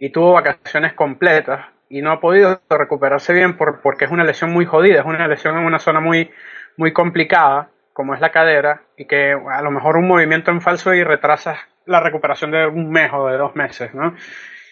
y 0.00 0.10
tuvo 0.10 0.32
vacaciones 0.32 0.94
completas 0.94 1.66
y 1.90 2.00
no 2.00 2.10
ha 2.10 2.20
podido 2.20 2.62
recuperarse 2.70 3.34
bien 3.34 3.58
por, 3.58 3.82
porque 3.82 4.06
es 4.06 4.10
una 4.10 4.24
lesión 4.24 4.50
muy 4.50 4.64
jodida, 4.64 5.00
es 5.00 5.06
una 5.06 5.28
lesión 5.28 5.58
en 5.58 5.64
una 5.66 5.78
zona 5.78 6.00
muy, 6.00 6.30
muy 6.78 6.94
complicada, 6.94 7.68
como 7.92 8.14
es 8.14 8.20
la 8.20 8.32
cadera, 8.32 8.82
y 8.96 9.06
que 9.06 9.32
a 9.32 9.62
lo 9.62 9.70
mejor 9.70 9.98
un 9.98 10.08
movimiento 10.08 10.50
en 10.50 10.62
falso 10.62 10.94
y 10.94 11.04
retrasa 11.04 11.58
la 11.84 12.00
recuperación 12.00 12.50
de 12.50 12.66
un 12.66 12.90
mes 12.90 13.10
o 13.12 13.26
de 13.28 13.36
dos 13.36 13.54
meses, 13.56 13.94
¿no? 13.94 14.14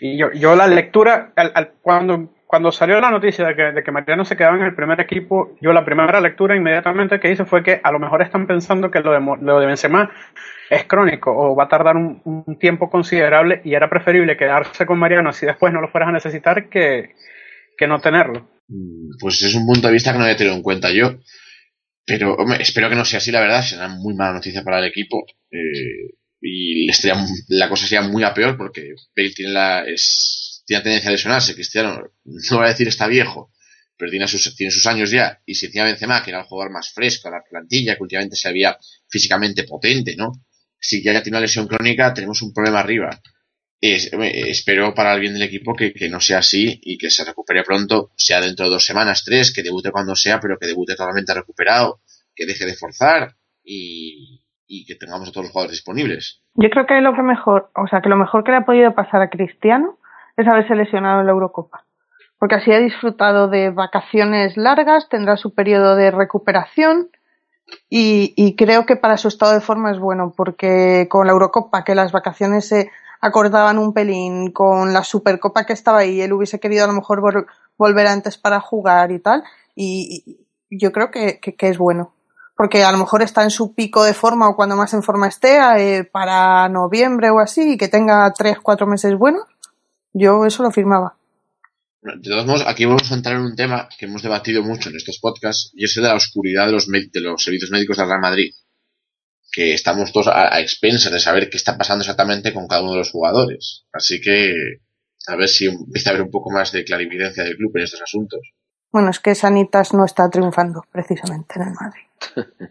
Y 0.00 0.18
yo, 0.18 0.32
yo 0.32 0.56
la 0.56 0.66
lectura, 0.66 1.32
al, 1.36 1.72
cuando 1.80 2.30
cuando 2.54 2.70
salió 2.70 3.00
la 3.00 3.10
noticia 3.10 3.48
de 3.48 3.56
que, 3.56 3.62
de 3.72 3.82
que 3.82 3.90
Mariano 3.90 4.24
se 4.24 4.36
quedaba 4.36 4.56
en 4.56 4.62
el 4.62 4.76
primer 4.76 5.00
equipo, 5.00 5.56
yo 5.60 5.72
la 5.72 5.84
primera 5.84 6.20
lectura 6.20 6.54
inmediatamente 6.54 7.18
que 7.18 7.32
hice 7.32 7.44
fue 7.44 7.64
que 7.64 7.80
a 7.82 7.90
lo 7.90 7.98
mejor 7.98 8.22
están 8.22 8.46
pensando 8.46 8.92
que 8.92 9.00
lo 9.00 9.12
de, 9.12 9.20
lo 9.40 9.58
de 9.58 9.66
Benzema 9.66 10.08
es 10.70 10.84
crónico 10.84 11.32
o 11.36 11.56
va 11.56 11.64
a 11.64 11.68
tardar 11.68 11.96
un, 11.96 12.56
tiempo 12.60 12.88
considerable 12.90 13.60
y 13.64 13.74
era 13.74 13.90
preferible 13.90 14.36
quedarse 14.36 14.86
con 14.86 15.00
Mariano 15.00 15.32
si 15.32 15.46
después 15.46 15.72
no 15.72 15.80
lo 15.80 15.88
fueras 15.88 16.10
a 16.10 16.12
necesitar 16.12 16.68
que, 16.68 17.14
que 17.76 17.88
no 17.88 17.98
tenerlo. 18.00 18.48
Mm, 18.68 19.18
pues 19.18 19.42
es 19.42 19.54
un 19.56 19.66
punto 19.66 19.88
de 19.88 19.94
vista 19.94 20.12
que 20.12 20.18
no 20.18 20.24
había 20.24 20.36
tenido 20.36 20.54
en 20.54 20.62
cuenta 20.62 20.92
yo. 20.92 21.16
Pero 22.06 22.36
espero 22.60 22.88
que 22.88 22.94
no 22.94 23.04
sea 23.04 23.18
así, 23.18 23.32
la 23.32 23.40
verdad. 23.40 23.62
Será 23.62 23.88
muy 23.88 24.14
mala 24.14 24.34
noticia 24.34 24.62
para 24.62 24.78
el 24.78 24.84
equipo. 24.84 25.24
Eh, 25.50 26.14
y 26.46 26.86
la 27.48 27.68
cosa 27.70 27.86
sería 27.86 28.06
muy 28.06 28.22
a 28.22 28.34
peor 28.34 28.58
porque 28.58 28.94
Bale 29.16 29.30
tiene 29.30 29.52
la, 29.52 29.84
es, 29.84 30.62
tiene 30.66 30.82
tendencia 30.82 31.08
a 31.08 31.12
lesionarse, 31.12 31.54
Cristiano, 31.54 32.02
no 32.24 32.56
voy 32.56 32.66
a 32.66 32.68
decir 32.68 32.86
está 32.86 33.06
viejo, 33.06 33.50
pero 33.96 34.10
tiene 34.10 34.28
sus, 34.28 34.54
tiene 34.54 34.70
sus 34.70 34.86
años 34.86 35.10
ya, 35.10 35.40
y 35.46 35.54
si 35.54 35.66
encima 35.66 35.86
Benzema, 35.86 36.22
que 36.22 36.30
era 36.30 36.40
el 36.40 36.46
jugador 36.46 36.70
más 36.70 36.92
fresco, 36.92 37.30
la 37.30 37.42
plantilla, 37.48 37.96
que 37.96 38.02
últimamente 38.02 38.36
se 38.36 38.48
había 38.48 38.76
físicamente 39.08 39.64
potente, 39.64 40.16
¿no? 40.16 40.32
Si 40.78 41.02
ya 41.02 41.22
tiene 41.22 41.38
una 41.38 41.46
lesión 41.46 41.66
crónica, 41.66 42.12
tenemos 42.12 42.42
un 42.42 42.52
problema 42.52 42.80
arriba. 42.80 43.22
espero 43.80 44.94
para 44.94 45.14
el 45.14 45.20
bien 45.20 45.32
del 45.32 45.42
equipo 45.42 45.74
que, 45.74 45.94
no 46.10 46.20
sea 46.20 46.38
así 46.38 46.78
y 46.82 46.98
que 46.98 47.10
se 47.10 47.24
recupere 47.24 47.62
pronto, 47.62 48.12
sea 48.16 48.42
dentro 48.42 48.66
de 48.66 48.72
dos 48.72 48.84
semanas, 48.84 49.24
tres, 49.24 49.50
que 49.50 49.62
debute 49.62 49.90
cuando 49.90 50.14
sea, 50.14 50.40
pero 50.40 50.58
que 50.58 50.66
debute 50.66 50.94
totalmente 50.94 51.32
recuperado, 51.32 52.02
que 52.34 52.44
deje 52.44 52.66
de 52.66 52.74
forzar 52.74 53.34
y, 53.64 54.43
y 54.66 54.86
que 54.86 54.94
tengamos 54.94 55.28
a 55.28 55.32
todos 55.32 55.44
los 55.44 55.52
jugadores 55.52 55.76
disponibles. 55.76 56.42
Yo 56.54 56.70
creo 56.70 56.86
que 56.86 57.00
lo 57.00 57.14
que 57.14 57.22
mejor, 57.22 57.70
o 57.74 57.86
sea, 57.86 58.00
que 58.00 58.08
lo 58.08 58.16
mejor 58.16 58.44
que 58.44 58.52
le 58.52 58.58
ha 58.58 58.64
podido 58.64 58.94
pasar 58.94 59.20
a 59.22 59.30
Cristiano 59.30 59.98
es 60.36 60.46
haberse 60.46 60.74
lesionado 60.74 61.20
en 61.20 61.26
la 61.26 61.32
Eurocopa. 61.32 61.84
Porque 62.38 62.56
así 62.56 62.72
ha 62.72 62.78
disfrutado 62.78 63.48
de 63.48 63.70
vacaciones 63.70 64.56
largas, 64.56 65.08
tendrá 65.08 65.36
su 65.36 65.54
periodo 65.54 65.96
de 65.96 66.10
recuperación 66.10 67.08
y, 67.88 68.56
creo 68.56 68.86
que 68.86 68.96
para 68.96 69.16
su 69.16 69.28
estado 69.28 69.52
de 69.52 69.60
forma 69.60 69.90
es 69.90 69.98
bueno, 69.98 70.32
porque 70.36 71.06
con 71.08 71.26
la 71.26 71.32
Eurocopa, 71.32 71.84
que 71.84 71.94
las 71.94 72.12
vacaciones 72.12 72.68
se 72.68 72.90
acordaban 73.20 73.78
un 73.78 73.94
pelín, 73.94 74.52
con 74.52 74.92
la 74.92 75.02
Supercopa 75.02 75.64
que 75.64 75.72
estaba 75.72 75.98
ahí, 75.98 76.20
él 76.20 76.32
hubiese 76.32 76.60
querido 76.60 76.84
a 76.84 76.88
lo 76.88 76.92
mejor 76.92 77.46
volver 77.78 78.06
antes 78.06 78.36
para 78.36 78.60
jugar 78.60 79.12
y 79.12 79.20
tal, 79.20 79.42
y, 79.74 80.40
yo 80.70 80.92
creo 80.92 81.10
que, 81.10 81.40
es 81.42 81.78
bueno 81.78 82.12
porque 82.56 82.84
a 82.84 82.92
lo 82.92 82.98
mejor 82.98 83.22
está 83.22 83.42
en 83.42 83.50
su 83.50 83.74
pico 83.74 84.04
de 84.04 84.14
forma 84.14 84.48
o 84.48 84.56
cuando 84.56 84.76
más 84.76 84.94
en 84.94 85.02
forma 85.02 85.28
esté 85.28 85.58
eh, 85.78 86.04
para 86.04 86.68
noviembre 86.68 87.30
o 87.30 87.40
así 87.40 87.72
y 87.72 87.76
que 87.76 87.88
tenga 87.88 88.32
tres, 88.32 88.58
cuatro 88.62 88.86
meses 88.86 89.14
buenos, 89.16 89.44
yo 90.12 90.46
eso 90.46 90.62
lo 90.62 90.70
firmaba. 90.70 91.16
De 92.04 92.30
todos 92.30 92.44
modos, 92.44 92.64
aquí 92.66 92.84
vamos 92.84 93.10
a 93.10 93.14
entrar 93.14 93.36
en 93.36 93.42
un 93.42 93.56
tema 93.56 93.88
que 93.98 94.04
hemos 94.04 94.22
debatido 94.22 94.62
mucho 94.62 94.90
en 94.90 94.96
estos 94.96 95.18
podcasts, 95.18 95.70
y 95.72 95.84
es 95.84 95.96
el 95.96 96.02
de 96.02 96.10
la 96.10 96.16
oscuridad 96.16 96.66
de 96.66 96.72
los, 96.72 96.86
de 96.86 97.20
los 97.20 97.42
servicios 97.42 97.70
médicos 97.70 97.96
del 97.96 98.08
Real 98.08 98.20
Madrid. 98.20 98.52
Que 99.50 99.72
estamos 99.72 100.12
todos 100.12 100.28
a, 100.28 100.60
expensas 100.60 101.10
de 101.10 101.18
saber 101.18 101.48
qué 101.48 101.56
está 101.56 101.78
pasando 101.78 102.02
exactamente 102.02 102.52
con 102.52 102.68
cada 102.68 102.82
uno 102.82 102.92
de 102.92 102.98
los 102.98 103.10
jugadores. 103.10 103.86
Así 103.90 104.20
que, 104.20 104.52
a 105.28 105.36
ver 105.36 105.48
si 105.48 105.64
empieza 105.64 106.10
a 106.10 106.12
haber 106.12 106.24
un 106.24 106.30
poco 106.30 106.50
más 106.50 106.72
de 106.72 106.84
clarividencia 106.84 107.42
del 107.42 107.56
club 107.56 107.72
en 107.76 107.84
estos 107.84 108.02
asuntos. 108.02 108.40
Bueno, 108.94 109.10
es 109.10 109.18
que 109.18 109.34
Sanitas 109.34 109.92
no 109.92 110.04
está 110.04 110.30
triunfando 110.30 110.84
precisamente 110.92 111.54
en 111.56 111.62
el 111.62 111.74
Madrid. 111.74 112.68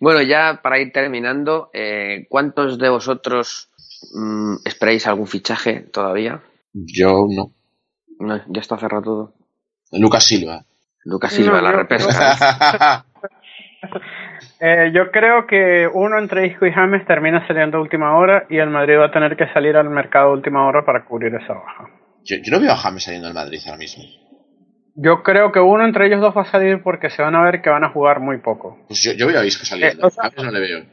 bueno, 0.00 0.20
ya 0.20 0.58
para 0.60 0.80
ir 0.80 0.90
terminando, 0.90 1.70
eh, 1.72 2.26
¿cuántos 2.28 2.80
de 2.80 2.88
vosotros 2.88 3.70
mm, 4.12 4.56
esperáis 4.64 5.06
algún 5.06 5.28
fichaje 5.28 5.82
todavía? 5.82 6.42
Yo 6.72 7.26
no. 7.30 7.52
ya 8.48 8.60
está 8.60 8.76
cerrado 8.76 9.02
todo. 9.04 9.34
Lucas 9.92 10.24
Silva. 10.24 10.64
Lucas 11.04 11.32
Silva, 11.32 11.62
la 11.62 11.70
repesca. 11.70 13.06
Eh, 14.64 14.92
yo 14.94 15.10
creo 15.10 15.44
que 15.48 15.88
uno 15.92 16.16
entre 16.20 16.46
Isco 16.46 16.66
y 16.66 16.72
James 16.72 17.04
termina 17.04 17.44
saliendo 17.48 17.78
a 17.78 17.80
última 17.80 18.16
hora 18.16 18.46
y 18.48 18.58
el 18.58 18.70
Madrid 18.70 18.96
va 18.96 19.06
a 19.06 19.10
tener 19.10 19.36
que 19.36 19.52
salir 19.52 19.76
al 19.76 19.90
mercado 19.90 20.28
a 20.28 20.32
última 20.32 20.64
hora 20.64 20.84
para 20.84 21.04
cubrir 21.04 21.34
esa 21.34 21.54
baja. 21.54 21.90
Yo, 22.22 22.36
no 22.48 22.60
veo 22.60 22.70
a 22.70 22.76
James 22.76 23.02
saliendo 23.02 23.26
al 23.26 23.34
Madrid 23.34 23.58
ahora 23.66 23.78
mismo. 23.78 24.04
Yo 24.94 25.22
creo 25.22 25.52
que 25.52 25.60
uno 25.60 25.84
entre 25.84 26.06
ellos 26.06 26.20
dos 26.20 26.36
va 26.36 26.42
a 26.42 26.46
salir 26.46 26.82
porque 26.82 27.08
se 27.08 27.22
van 27.22 27.34
a 27.34 27.42
ver 27.42 27.62
que 27.62 27.70
van 27.70 27.84
a 27.84 27.90
jugar 27.90 28.20
muy 28.20 28.38
poco. 28.38 28.78
Pues 28.88 29.02
yo, 29.02 29.26
veo 29.26 29.40
a 29.40 29.44
Isco 29.44 29.64
saliendo. 29.64 30.06
Eh, 30.06 30.10
a 30.18 30.42
no 30.42 30.50
le 30.50 30.60
veo. 30.60 30.84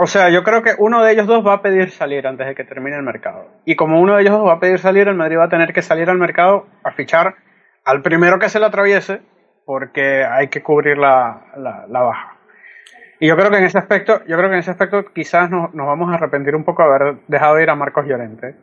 O 0.00 0.06
sea, 0.06 0.30
yo 0.30 0.44
creo 0.44 0.62
que 0.62 0.76
uno 0.78 1.02
de 1.02 1.12
ellos 1.12 1.26
dos 1.26 1.44
va 1.44 1.54
a 1.54 1.62
pedir 1.62 1.90
salir 1.90 2.24
antes 2.28 2.46
de 2.46 2.54
que 2.54 2.62
termine 2.62 2.96
el 2.96 3.02
mercado. 3.02 3.48
Y 3.64 3.74
como 3.74 4.00
uno 4.00 4.14
de 4.14 4.22
ellos 4.22 4.34
dos 4.34 4.46
va 4.46 4.52
a 4.52 4.60
pedir 4.60 4.78
salir, 4.78 5.08
el 5.08 5.16
Madrid 5.16 5.38
va 5.38 5.46
a 5.46 5.48
tener 5.48 5.72
que 5.72 5.82
salir 5.82 6.08
al 6.08 6.18
mercado 6.18 6.68
a 6.84 6.92
fichar 6.92 7.34
al 7.84 8.00
primero 8.02 8.38
que 8.38 8.48
se 8.48 8.60
le 8.60 8.66
atraviese, 8.66 9.22
porque 9.64 10.24
hay 10.24 10.48
que 10.48 10.62
cubrir 10.62 10.98
la, 10.98 11.46
la, 11.56 12.00
baja. 12.00 12.36
Y 13.18 13.26
yo 13.26 13.36
creo 13.36 13.50
que 13.50 13.56
en 13.56 13.64
ese 13.64 13.78
aspecto, 13.78 14.20
yo 14.26 14.36
creo 14.36 14.48
que 14.50 14.54
en 14.54 14.60
ese 14.60 14.70
aspecto 14.70 15.04
quizás 15.12 15.50
nos, 15.50 15.74
nos 15.74 15.86
vamos 15.86 16.12
a 16.12 16.14
arrepentir 16.14 16.54
un 16.54 16.64
poco 16.64 16.82
de 16.82 16.88
haber 16.88 17.16
dejado 17.26 17.58
ir 17.60 17.68
a 17.68 17.74
Marcos 17.74 18.06
Llorente, 18.06 18.54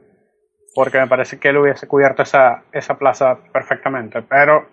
porque 0.75 0.99
me 0.99 1.07
parece 1.07 1.39
que 1.39 1.49
él 1.49 1.57
hubiese 1.57 1.87
cubierto 1.87 2.21
esa, 2.21 2.63
esa 2.71 2.97
plaza 2.97 3.39
perfectamente. 3.51 4.21
Pero 4.21 4.67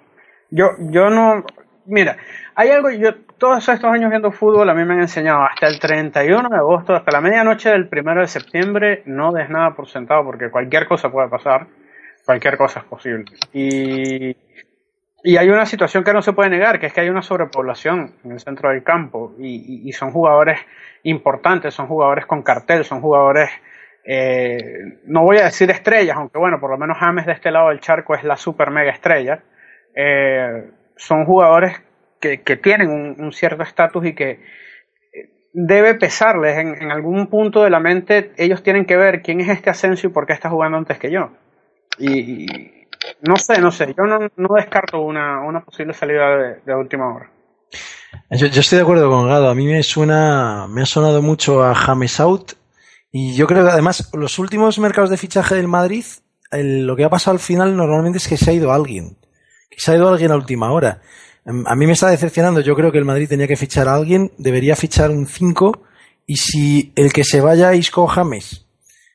yo, 0.50 0.72
yo 0.78 1.08
no, 1.08 1.44
mira, 1.86 2.16
hay 2.56 2.70
algo, 2.70 2.90
yo 2.90 3.14
todos 3.38 3.68
estos 3.68 3.90
años 3.90 4.10
viendo 4.10 4.32
fútbol 4.32 4.68
a 4.68 4.74
mí 4.74 4.84
me 4.84 4.94
han 4.94 5.00
enseñado 5.00 5.44
hasta 5.44 5.68
el 5.68 5.78
31 5.78 6.48
de 6.48 6.56
agosto, 6.56 6.94
hasta 6.94 7.12
la 7.12 7.20
medianoche 7.20 7.70
del 7.70 7.88
1 7.90 8.20
de 8.20 8.26
septiembre, 8.26 9.02
no 9.06 9.32
des 9.32 9.48
nada 9.48 9.74
por 9.74 9.88
sentado 9.88 10.24
porque 10.24 10.50
cualquier 10.50 10.88
cosa 10.88 11.10
puede 11.10 11.28
pasar, 11.28 11.68
cualquier 12.26 12.56
cosa 12.56 12.80
es 12.80 12.86
posible. 12.86 13.24
Y, 13.52 14.36
y 15.24 15.36
hay 15.36 15.48
una 15.50 15.66
situación 15.66 16.02
que 16.02 16.12
no 16.12 16.20
se 16.20 16.32
puede 16.32 16.50
negar, 16.50 16.80
que 16.80 16.86
es 16.86 16.92
que 16.92 17.00
hay 17.00 17.10
una 17.10 17.22
sobrepoblación 17.22 18.16
en 18.24 18.32
el 18.32 18.40
centro 18.40 18.70
del 18.70 18.82
campo 18.82 19.34
y, 19.38 19.88
y, 19.88 19.92
son 19.92 20.10
jugadores 20.10 20.58
importantes, 21.04 21.74
son 21.74 21.86
jugadores 21.86 22.26
con 22.26 22.42
cartel, 22.42 22.84
son 22.84 23.00
jugadores... 23.00 23.48
Eh, 24.04 25.00
no 25.04 25.22
voy 25.22 25.38
a 25.38 25.44
decir 25.44 25.70
estrellas, 25.70 26.16
aunque 26.16 26.38
bueno, 26.38 26.58
por 26.58 26.70
lo 26.70 26.78
menos 26.78 26.98
James 26.98 27.26
de 27.26 27.32
este 27.32 27.50
lado 27.50 27.68
del 27.68 27.80
charco 27.80 28.14
es 28.14 28.24
la 28.24 28.36
super 28.36 28.70
mega 28.70 28.90
estrella. 28.90 29.42
Eh, 29.94 30.70
son 30.96 31.24
jugadores 31.24 31.80
que, 32.20 32.38
tienen 32.56 32.88
un, 33.18 33.32
cierto 33.32 33.62
estatus 33.62 34.06
y 34.06 34.14
que 34.14 34.30
eh, 34.30 35.30
debe 35.52 35.94
pesarles 35.94 36.56
en, 36.56 36.90
algún 36.90 37.26
punto 37.28 37.64
de 37.64 37.70
la 37.70 37.80
mente. 37.80 38.32
Ellos 38.36 38.62
tienen 38.62 38.84
que 38.84 38.96
ver 38.96 39.22
quién 39.22 39.40
es 39.40 39.48
este 39.48 39.70
Asensio 39.70 40.08
y 40.08 40.12
por 40.12 40.26
qué 40.26 40.32
está 40.32 40.50
jugando 40.50 40.78
antes 40.78 40.98
que 40.98 41.10
yo. 41.10 41.30
Y, 41.98 42.46
no 43.20 43.36
sé, 43.36 43.60
no 43.60 43.70
sé. 43.70 43.94
Yo 43.96 44.04
no, 44.04 44.54
descarto 44.54 45.00
una, 45.00 45.62
posible 45.64 45.92
salida 45.94 46.36
de, 46.36 46.60
de 46.64 46.74
última 46.74 47.12
hora. 47.12 47.30
Yo, 48.30 48.46
yo, 48.46 48.60
estoy 48.60 48.76
de 48.76 48.82
acuerdo 48.82 49.10
con 49.10 49.26
Gado. 49.28 49.48
A 49.48 49.54
mí 49.54 49.66
me 49.66 49.82
suena, 49.82 50.66
me 50.68 50.82
ha 50.82 50.86
sonado 50.86 51.22
mucho 51.22 51.64
a 51.64 51.74
James 51.74 52.20
Out. 52.20 52.52
Y 53.12 53.34
yo 53.34 53.46
creo 53.46 53.64
que 53.64 53.70
además 53.70 54.08
los 54.14 54.38
últimos 54.38 54.78
mercados 54.78 55.10
de 55.10 55.18
fichaje 55.18 55.54
del 55.54 55.68
Madrid, 55.68 56.04
el, 56.50 56.86
lo 56.86 56.96
que 56.96 57.04
ha 57.04 57.10
pasado 57.10 57.34
al 57.34 57.40
final 57.40 57.76
normalmente 57.76 58.16
es 58.16 58.26
que 58.26 58.38
se 58.38 58.50
ha 58.50 58.54
ido 58.54 58.72
alguien. 58.72 59.18
Que 59.70 59.78
se 59.78 59.92
ha 59.92 59.96
ido 59.96 60.08
alguien 60.08 60.32
a 60.32 60.36
última 60.36 60.72
hora. 60.72 61.02
Em, 61.44 61.62
a 61.66 61.76
mí 61.76 61.86
me 61.86 61.92
está 61.92 62.08
decepcionando. 62.08 62.60
Yo 62.60 62.74
creo 62.74 62.90
que 62.90 62.98
el 62.98 63.04
Madrid 63.04 63.28
tenía 63.28 63.46
que 63.46 63.56
fichar 63.56 63.86
a 63.86 63.94
alguien, 63.94 64.32
debería 64.38 64.76
fichar 64.76 65.10
un 65.10 65.26
5. 65.26 65.82
Y 66.26 66.36
si 66.36 66.92
el 66.96 67.12
que 67.12 67.24
se 67.24 67.42
vaya 67.42 67.74
Isco 67.74 68.06
James 68.06 68.66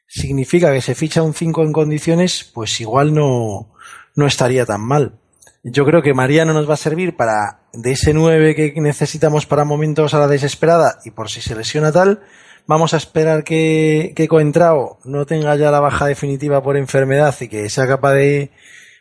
significa 0.07 0.71
que 0.71 0.81
se 0.81 0.93
ficha 0.93 1.23
un 1.23 1.33
5 1.33 1.63
en 1.63 1.73
condiciones, 1.73 2.49
pues 2.53 2.79
igual 2.79 3.15
no, 3.15 3.73
no 4.15 4.27
estaría 4.27 4.65
tan 4.65 4.81
mal. 4.81 5.19
Yo 5.63 5.85
creo 5.85 6.03
que 6.03 6.13
Mariano 6.13 6.53
nos 6.53 6.69
va 6.69 6.75
a 6.75 6.77
servir 6.77 7.15
para 7.15 7.61
de 7.73 7.93
ese 7.93 8.13
9 8.13 8.55
que 8.55 8.73
necesitamos 8.79 9.45
para 9.47 9.65
momentos 9.65 10.13
a 10.13 10.19
la 10.19 10.27
desesperada 10.27 10.99
y 11.03 11.11
por 11.11 11.29
si 11.29 11.41
se 11.41 11.55
lesiona 11.55 11.91
tal, 11.91 12.21
vamos 12.68 12.94
a 12.94 12.98
esperar 12.98 13.44
que, 13.44 14.14
que 14.15 14.27
Coentrao 14.27 14.99
no 15.06 15.26
tenga 15.26 15.56
ya 15.56 15.72
la 15.72 15.80
baja 15.80 16.06
definitiva 16.06 16.61
por 16.61 16.77
enfermedad 16.77 17.35
y 17.39 17.48
que 17.48 17.69
sea 17.69 17.88
capaz 17.88 18.14
de 18.14 18.52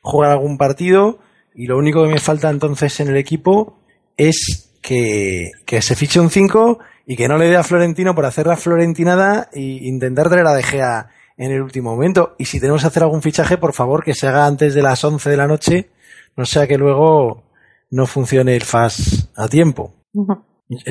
jugar 0.02 0.30
algún 0.30 0.56
partido 0.56 1.18
y 1.54 1.66
lo 1.66 1.76
único 1.76 2.02
que 2.04 2.10
me 2.10 2.20
falta 2.20 2.48
entonces 2.48 2.98
en 3.00 3.08
el 3.08 3.16
equipo 3.16 3.78
es 4.16 4.72
que, 4.80 5.50
que 5.64 5.82
se 5.82 5.96
fiche 5.96 6.20
un 6.20 6.30
5 6.30 6.78
y 7.06 7.16
que 7.16 7.28
no 7.28 7.38
le 7.38 7.48
dé 7.48 7.56
a 7.56 7.64
Florentino 7.64 8.14
por 8.14 8.24
hacer 8.24 8.46
la 8.46 8.56
florentinada 8.56 9.48
e 9.52 9.60
intentar 9.60 10.28
traer 10.28 10.46
a 10.46 10.54
De 10.54 10.62
Gea 10.62 11.10
en 11.36 11.52
el 11.52 11.62
último 11.62 11.90
momento. 11.90 12.34
Y 12.38 12.46
si 12.46 12.60
tenemos 12.60 12.82
que 12.82 12.88
hacer 12.88 13.02
algún 13.02 13.22
fichaje, 13.22 13.58
por 13.58 13.72
favor, 13.74 14.02
que 14.02 14.14
se 14.14 14.26
haga 14.26 14.46
antes 14.46 14.74
de 14.74 14.82
las 14.82 15.04
11 15.04 15.30
de 15.30 15.36
la 15.36 15.46
noche, 15.46 15.90
no 16.36 16.44
sea 16.44 16.66
que 16.66 16.78
luego 16.78 17.44
no 17.90 18.06
funcione 18.06 18.56
el 18.56 18.62
FAS 18.62 19.30
a 19.36 19.48
tiempo. 19.48 19.94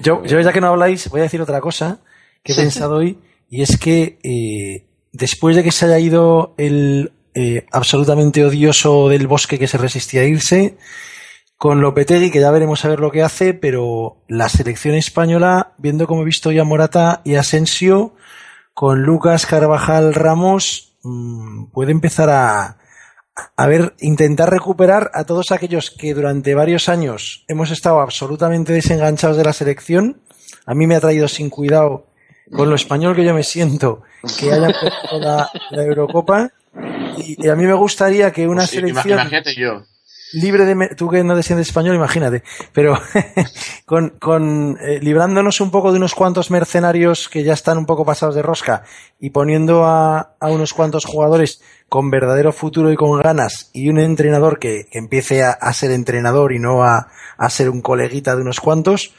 Yo, 0.01 0.23
yo 0.23 0.39
ya 0.39 0.53
que 0.53 0.61
no 0.61 0.67
habláis, 0.67 1.09
voy 1.09 1.19
a 1.19 1.23
decir 1.23 1.41
otra 1.41 1.59
cosa 1.59 1.99
que 2.45 2.53
he 2.53 2.55
pensado 2.55 2.97
hoy, 2.97 3.17
y 3.49 3.63
es 3.63 3.77
que 3.77 4.19
eh, 4.23 4.85
después 5.11 5.55
de 5.55 5.63
que 5.63 5.71
se 5.71 5.85
haya 5.85 5.97
ido 5.97 6.53
el 6.57 7.11
eh, 7.33 7.65
absolutamente 7.71 8.45
odioso 8.45 9.09
del 9.09 9.27
bosque 9.27 9.57
que 9.57 9.67
se 9.67 9.79
resistía 9.79 10.21
a 10.21 10.25
irse, 10.25 10.77
con 11.57 11.81
Lopetegui, 11.81 12.29
que 12.29 12.39
ya 12.41 12.51
veremos 12.51 12.85
a 12.85 12.89
ver 12.89 12.99
lo 12.99 13.11
que 13.11 13.23
hace, 13.23 13.55
pero 13.55 14.17
la 14.27 14.47
selección 14.47 14.93
española, 14.93 15.73
viendo 15.79 16.05
como 16.05 16.21
he 16.21 16.25
visto 16.25 16.51
ya 16.51 16.63
Morata 16.63 17.21
y 17.23 17.33
Asensio, 17.35 18.13
con 18.75 19.01
Lucas 19.01 19.47
Carvajal 19.47 20.13
Ramos, 20.13 20.97
mmm, 21.01 21.71
puede 21.71 21.93
empezar 21.93 22.29
a, 22.29 22.77
a 23.55 23.67
ver, 23.67 23.95
intentar 24.01 24.51
recuperar 24.51 25.09
a 25.15 25.23
todos 25.23 25.51
aquellos 25.51 25.89
que 25.89 26.13
durante 26.13 26.53
varios 26.53 26.89
años 26.89 27.43
hemos 27.47 27.71
estado 27.71 28.01
absolutamente 28.01 28.71
desenganchados 28.71 29.37
de 29.37 29.45
la 29.45 29.53
selección. 29.53 30.21
A 30.67 30.75
mí 30.75 30.85
me 30.85 30.95
ha 30.95 31.01
traído 31.01 31.27
sin 31.27 31.49
cuidado 31.49 32.05
con 32.51 32.69
lo 32.69 32.75
español 32.75 33.15
que 33.15 33.23
yo 33.25 33.33
me 33.33 33.43
siento 33.43 34.03
que 34.39 34.51
hayan 34.51 34.71
perdido 34.73 35.19
la, 35.19 35.49
la 35.71 35.83
Eurocopa. 35.83 36.51
Y, 37.17 37.45
y, 37.45 37.49
a 37.49 37.55
mí 37.55 37.65
me 37.65 37.73
gustaría 37.73 38.31
que 38.31 38.47
una 38.47 38.61
Pues 38.61 38.69
sí, 38.71 38.75
selección 38.77 39.19
Imagínate 39.19 39.55
yo. 39.55 39.83
libre 40.33 40.65
de 40.65 40.75
me- 40.75 40.89
tú 40.89 41.09
que 41.09 41.23
no 41.23 41.35
desciendes 41.35 41.67
español, 41.67 41.95
imagínate, 41.95 42.43
pero 42.73 42.99
con, 43.85 44.09
con 44.19 44.77
eh, 44.81 44.99
librándonos 45.01 45.61
un 45.61 45.71
poco 45.71 45.91
de 45.91 45.97
unos 45.97 46.13
cuantos 46.15 46.51
mercenarios 46.51 47.29
que 47.29 47.43
ya 47.43 47.53
están 47.53 47.77
un 47.77 47.85
poco 47.85 48.03
pasados 48.05 48.35
de 48.35 48.41
rosca 48.41 48.83
y 49.19 49.29
poniendo 49.29 49.85
a, 49.85 50.35
a 50.39 50.47
unos 50.49 50.73
cuantos 50.73 51.05
jugadores 51.05 51.61
con 51.87 52.09
verdadero 52.11 52.51
futuro 52.51 52.91
y 52.91 52.95
con 52.97 53.17
ganas 53.21 53.69
y 53.73 53.87
un 53.89 53.99
entrenador 53.99 54.59
que, 54.59 54.87
que 54.91 54.97
empiece 54.99 55.43
a, 55.43 55.51
a 55.51 55.71
ser 55.73 55.91
entrenador 55.91 56.51
y 56.51 56.59
no 56.59 56.83
a, 56.83 57.07
a 57.37 57.49
ser 57.49 57.69
un 57.69 57.81
coleguita 57.81 58.35
de 58.35 58.41
unos 58.41 58.59
cuantos, 58.59 59.13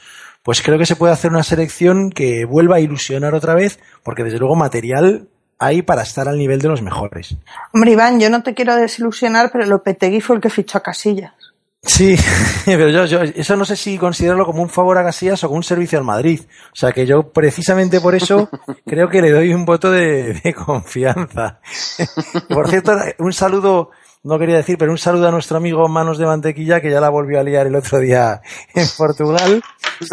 pues 0.47 0.61
creo 0.61 0.79
que 0.79 0.85
se 0.85 0.95
puede 0.95 1.11
hacer 1.11 1.29
una 1.29 1.43
selección 1.43 2.09
que 2.09 2.45
vuelva 2.45 2.77
a 2.77 2.79
ilusionar 2.79 3.35
otra 3.35 3.53
vez, 3.53 3.81
porque 4.01 4.23
desde 4.23 4.39
luego 4.39 4.55
material 4.55 5.27
hay 5.59 5.81
para 5.81 6.03
estar 6.03 6.29
al 6.29 6.37
nivel 6.37 6.61
de 6.61 6.69
los 6.69 6.81
mejores. 6.81 7.35
Hombre, 7.73 7.91
Iván, 7.91 8.17
yo 8.21 8.29
no 8.29 8.43
te 8.43 8.53
quiero 8.53 8.73
desilusionar, 8.77 9.51
pero 9.51 9.65
Lopetegui 9.65 10.21
fue 10.21 10.37
el 10.37 10.41
que 10.41 10.49
fichó 10.49 10.77
a 10.77 10.83
Casillas. 10.83 11.33
Sí, 11.81 12.15
pero 12.65 12.87
yo, 12.87 13.03
yo 13.03 13.23
eso 13.23 13.57
no 13.57 13.65
sé 13.65 13.75
si 13.75 13.97
considerarlo 13.97 14.45
como 14.45 14.61
un 14.61 14.69
favor 14.69 14.97
a 14.97 15.03
Casillas 15.03 15.43
o 15.43 15.47
como 15.47 15.57
un 15.57 15.63
servicio 15.63 15.99
al 15.99 16.05
Madrid. 16.05 16.39
O 16.71 16.75
sea 16.75 16.93
que 16.93 17.05
yo 17.05 17.33
precisamente 17.33 17.99
por 17.99 18.15
eso 18.15 18.49
creo 18.85 19.09
que 19.09 19.21
le 19.21 19.31
doy 19.31 19.53
un 19.53 19.65
voto 19.65 19.91
de, 19.91 20.33
de 20.33 20.53
confianza. 20.53 21.59
Por 22.47 22.69
cierto, 22.69 22.93
un 23.19 23.33
saludo, 23.33 23.91
no 24.23 24.39
quería 24.39 24.57
decir, 24.57 24.77
pero 24.77 24.91
un 24.91 24.97
saludo 24.97 25.27
a 25.27 25.31
nuestro 25.31 25.57
amigo 25.57 25.87
Manos 25.87 26.17
de 26.17 26.25
Mantequilla 26.25 26.81
que 26.81 26.89
ya 26.91 26.99
la 27.01 27.09
volvió 27.09 27.39
a 27.39 27.43
liar 27.43 27.67
el 27.67 27.75
otro 27.75 27.99
día 27.99 28.41
en 28.75 28.85
Portugal. 28.97 29.61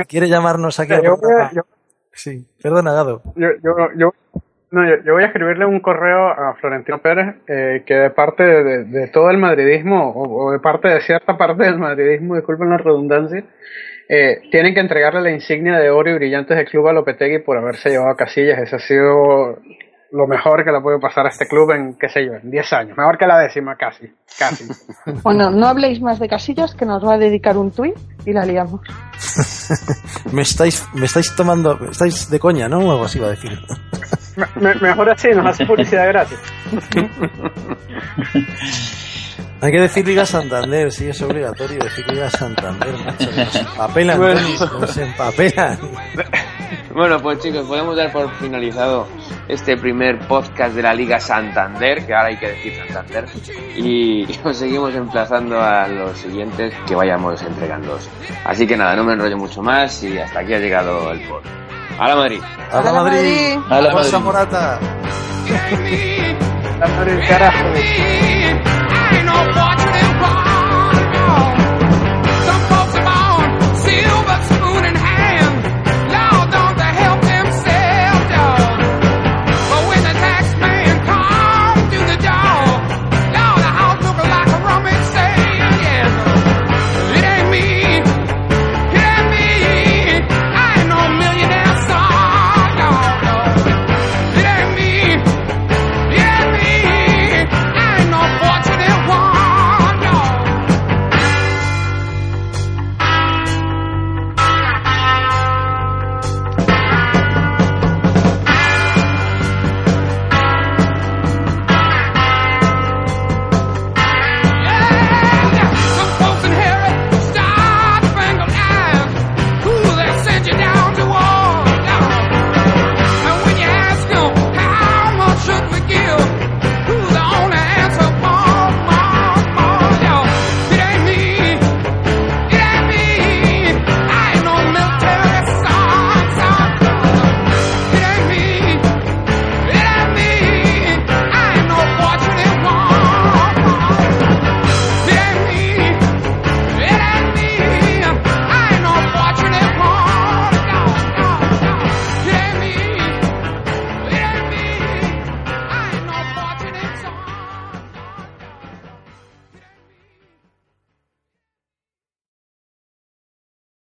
Quiere 0.08 0.28
llamarnos 0.28 0.78
aquí 0.80 0.90
Yo 1.02 1.14
a- 1.14 1.50
yo- 1.52 1.62
Sí, 2.12 2.46
perdona. 2.62 2.92
Yo, 3.34 3.48
yo, 3.62 3.72
yo, 3.96 4.14
no, 4.70 4.88
yo, 4.88 5.02
yo 5.04 5.12
voy 5.14 5.24
a 5.24 5.26
escribirle 5.26 5.66
un 5.66 5.80
correo 5.80 6.28
a 6.28 6.54
Florentino 6.60 6.98
Pérez 7.02 7.34
eh, 7.48 7.82
que 7.84 7.94
de 7.94 8.10
parte 8.10 8.44
de, 8.44 8.84
de 8.84 9.08
todo 9.08 9.30
el 9.30 9.38
madridismo 9.38 10.10
o, 10.12 10.46
o 10.46 10.52
de 10.52 10.60
parte 10.60 10.86
de 10.88 11.00
cierta 11.00 11.36
parte 11.36 11.64
del 11.64 11.78
madridismo, 11.78 12.36
disculpen 12.36 12.70
la 12.70 12.76
redundancia, 12.78 13.42
eh, 14.08 14.42
tienen 14.52 14.74
que 14.74 14.80
entregarle 14.80 15.22
la 15.22 15.30
insignia 15.32 15.76
de 15.78 15.90
oro 15.90 16.10
y 16.10 16.14
brillantes 16.14 16.56
del 16.56 16.66
club 16.68 16.86
a 16.86 16.92
Lopetegui 16.92 17.40
por 17.40 17.56
haberse 17.58 17.90
llevado 17.90 18.10
a 18.10 18.16
Casillas. 18.16 18.60
Ese 18.60 18.76
ha 18.76 18.78
sido 18.78 19.58
lo 20.16 20.28
mejor 20.28 20.64
que 20.64 20.70
le 20.70 20.80
puede 20.80 21.00
pasar 21.00 21.26
a 21.26 21.30
este 21.30 21.46
club 21.48 21.72
en, 21.72 21.96
qué 21.98 22.08
sé 22.08 22.24
yo, 22.24 22.34
en 22.34 22.48
10 22.50 22.72
años. 22.72 22.96
Mejor 22.96 23.18
que 23.18 23.26
la 23.26 23.40
décima, 23.40 23.74
casi. 23.76 24.06
Casi. 24.38 24.64
Bueno, 25.24 25.50
no 25.50 25.66
habléis 25.66 26.00
más 26.00 26.18
de 26.20 26.28
Casillas, 26.28 26.72
que 26.74 26.86
nos 26.86 27.04
va 27.04 27.14
a 27.14 27.18
dedicar 27.18 27.56
un 27.58 27.70
tuit 27.72 27.96
y 28.24 28.32
la 28.32 28.44
liamos. 28.46 28.80
Me 30.32 30.42
estáis, 30.42 30.86
me 30.94 31.04
estáis 31.06 31.34
tomando, 31.36 31.78
estáis 31.90 32.30
de 32.30 32.38
coña, 32.38 32.68
¿no? 32.68 32.78
O 32.78 32.90
algo 32.92 33.04
así 33.04 33.18
va 33.18 33.26
a 33.26 33.30
decir. 33.30 33.50
Me- 34.36 34.46
me- 34.60 34.74
mejor 34.80 35.10
así, 35.10 35.28
nos 35.30 35.46
hace 35.46 35.66
publicidad 35.66 36.06
gratis. 36.08 36.38
Hay 39.60 39.72
que 39.72 39.80
decir 39.80 40.06
Liga 40.06 40.26
Santander, 40.26 40.92
sí, 40.92 41.08
es 41.08 41.20
obligatorio 41.22 41.78
decir 41.82 42.06
Liga 42.08 42.28
Santander, 42.30 42.92
macho. 43.04 43.30
Nos 43.34 43.56
empapelan, 43.56 44.18
Bueno. 44.18 44.40
Nos 44.80 44.96
empapelan. 44.98 45.78
Bueno, 46.94 47.18
pues 47.20 47.40
chicos, 47.40 47.66
podemos 47.66 47.96
dar 47.96 48.12
por 48.12 48.32
finalizado 48.36 49.08
este 49.48 49.76
primer 49.76 50.16
podcast 50.28 50.76
de 50.76 50.82
la 50.82 50.94
Liga 50.94 51.18
Santander, 51.18 52.06
que 52.06 52.14
ahora 52.14 52.28
hay 52.28 52.36
que 52.36 52.48
decir 52.50 52.72
Santander, 52.86 53.24
y 53.76 54.24
os 54.44 54.56
seguimos 54.56 54.94
emplazando 54.94 55.60
a 55.60 55.88
los 55.88 56.16
siguientes 56.16 56.72
que 56.86 56.94
vayamos 56.94 57.42
entregando. 57.42 57.98
Así 58.44 58.64
que 58.66 58.76
nada, 58.76 58.94
no 58.94 59.02
me 59.02 59.14
enrollo 59.14 59.36
mucho 59.36 59.60
más 59.60 60.04
y 60.04 60.16
hasta 60.18 60.38
aquí 60.40 60.54
ha 60.54 60.58
llegado 60.60 61.10
el 61.10 61.28
pod. 61.28 61.42
¡A 61.98 62.08
la 62.08 62.16
Madrid! 62.16 62.40
¡A 62.70 62.80
la 62.80 62.92
Madrid! 62.92 63.58
A 63.68 63.80
la 63.80 63.90
¡Forza 63.90 64.18
Madrid. 64.20 64.24
Morata! 64.24 64.78
Dándole 66.78 67.12
el 67.12 67.28
carajo. 67.28 67.64
I 69.14 69.16
ain't 69.18 69.26
no 69.26 69.32
fortune 69.52 70.63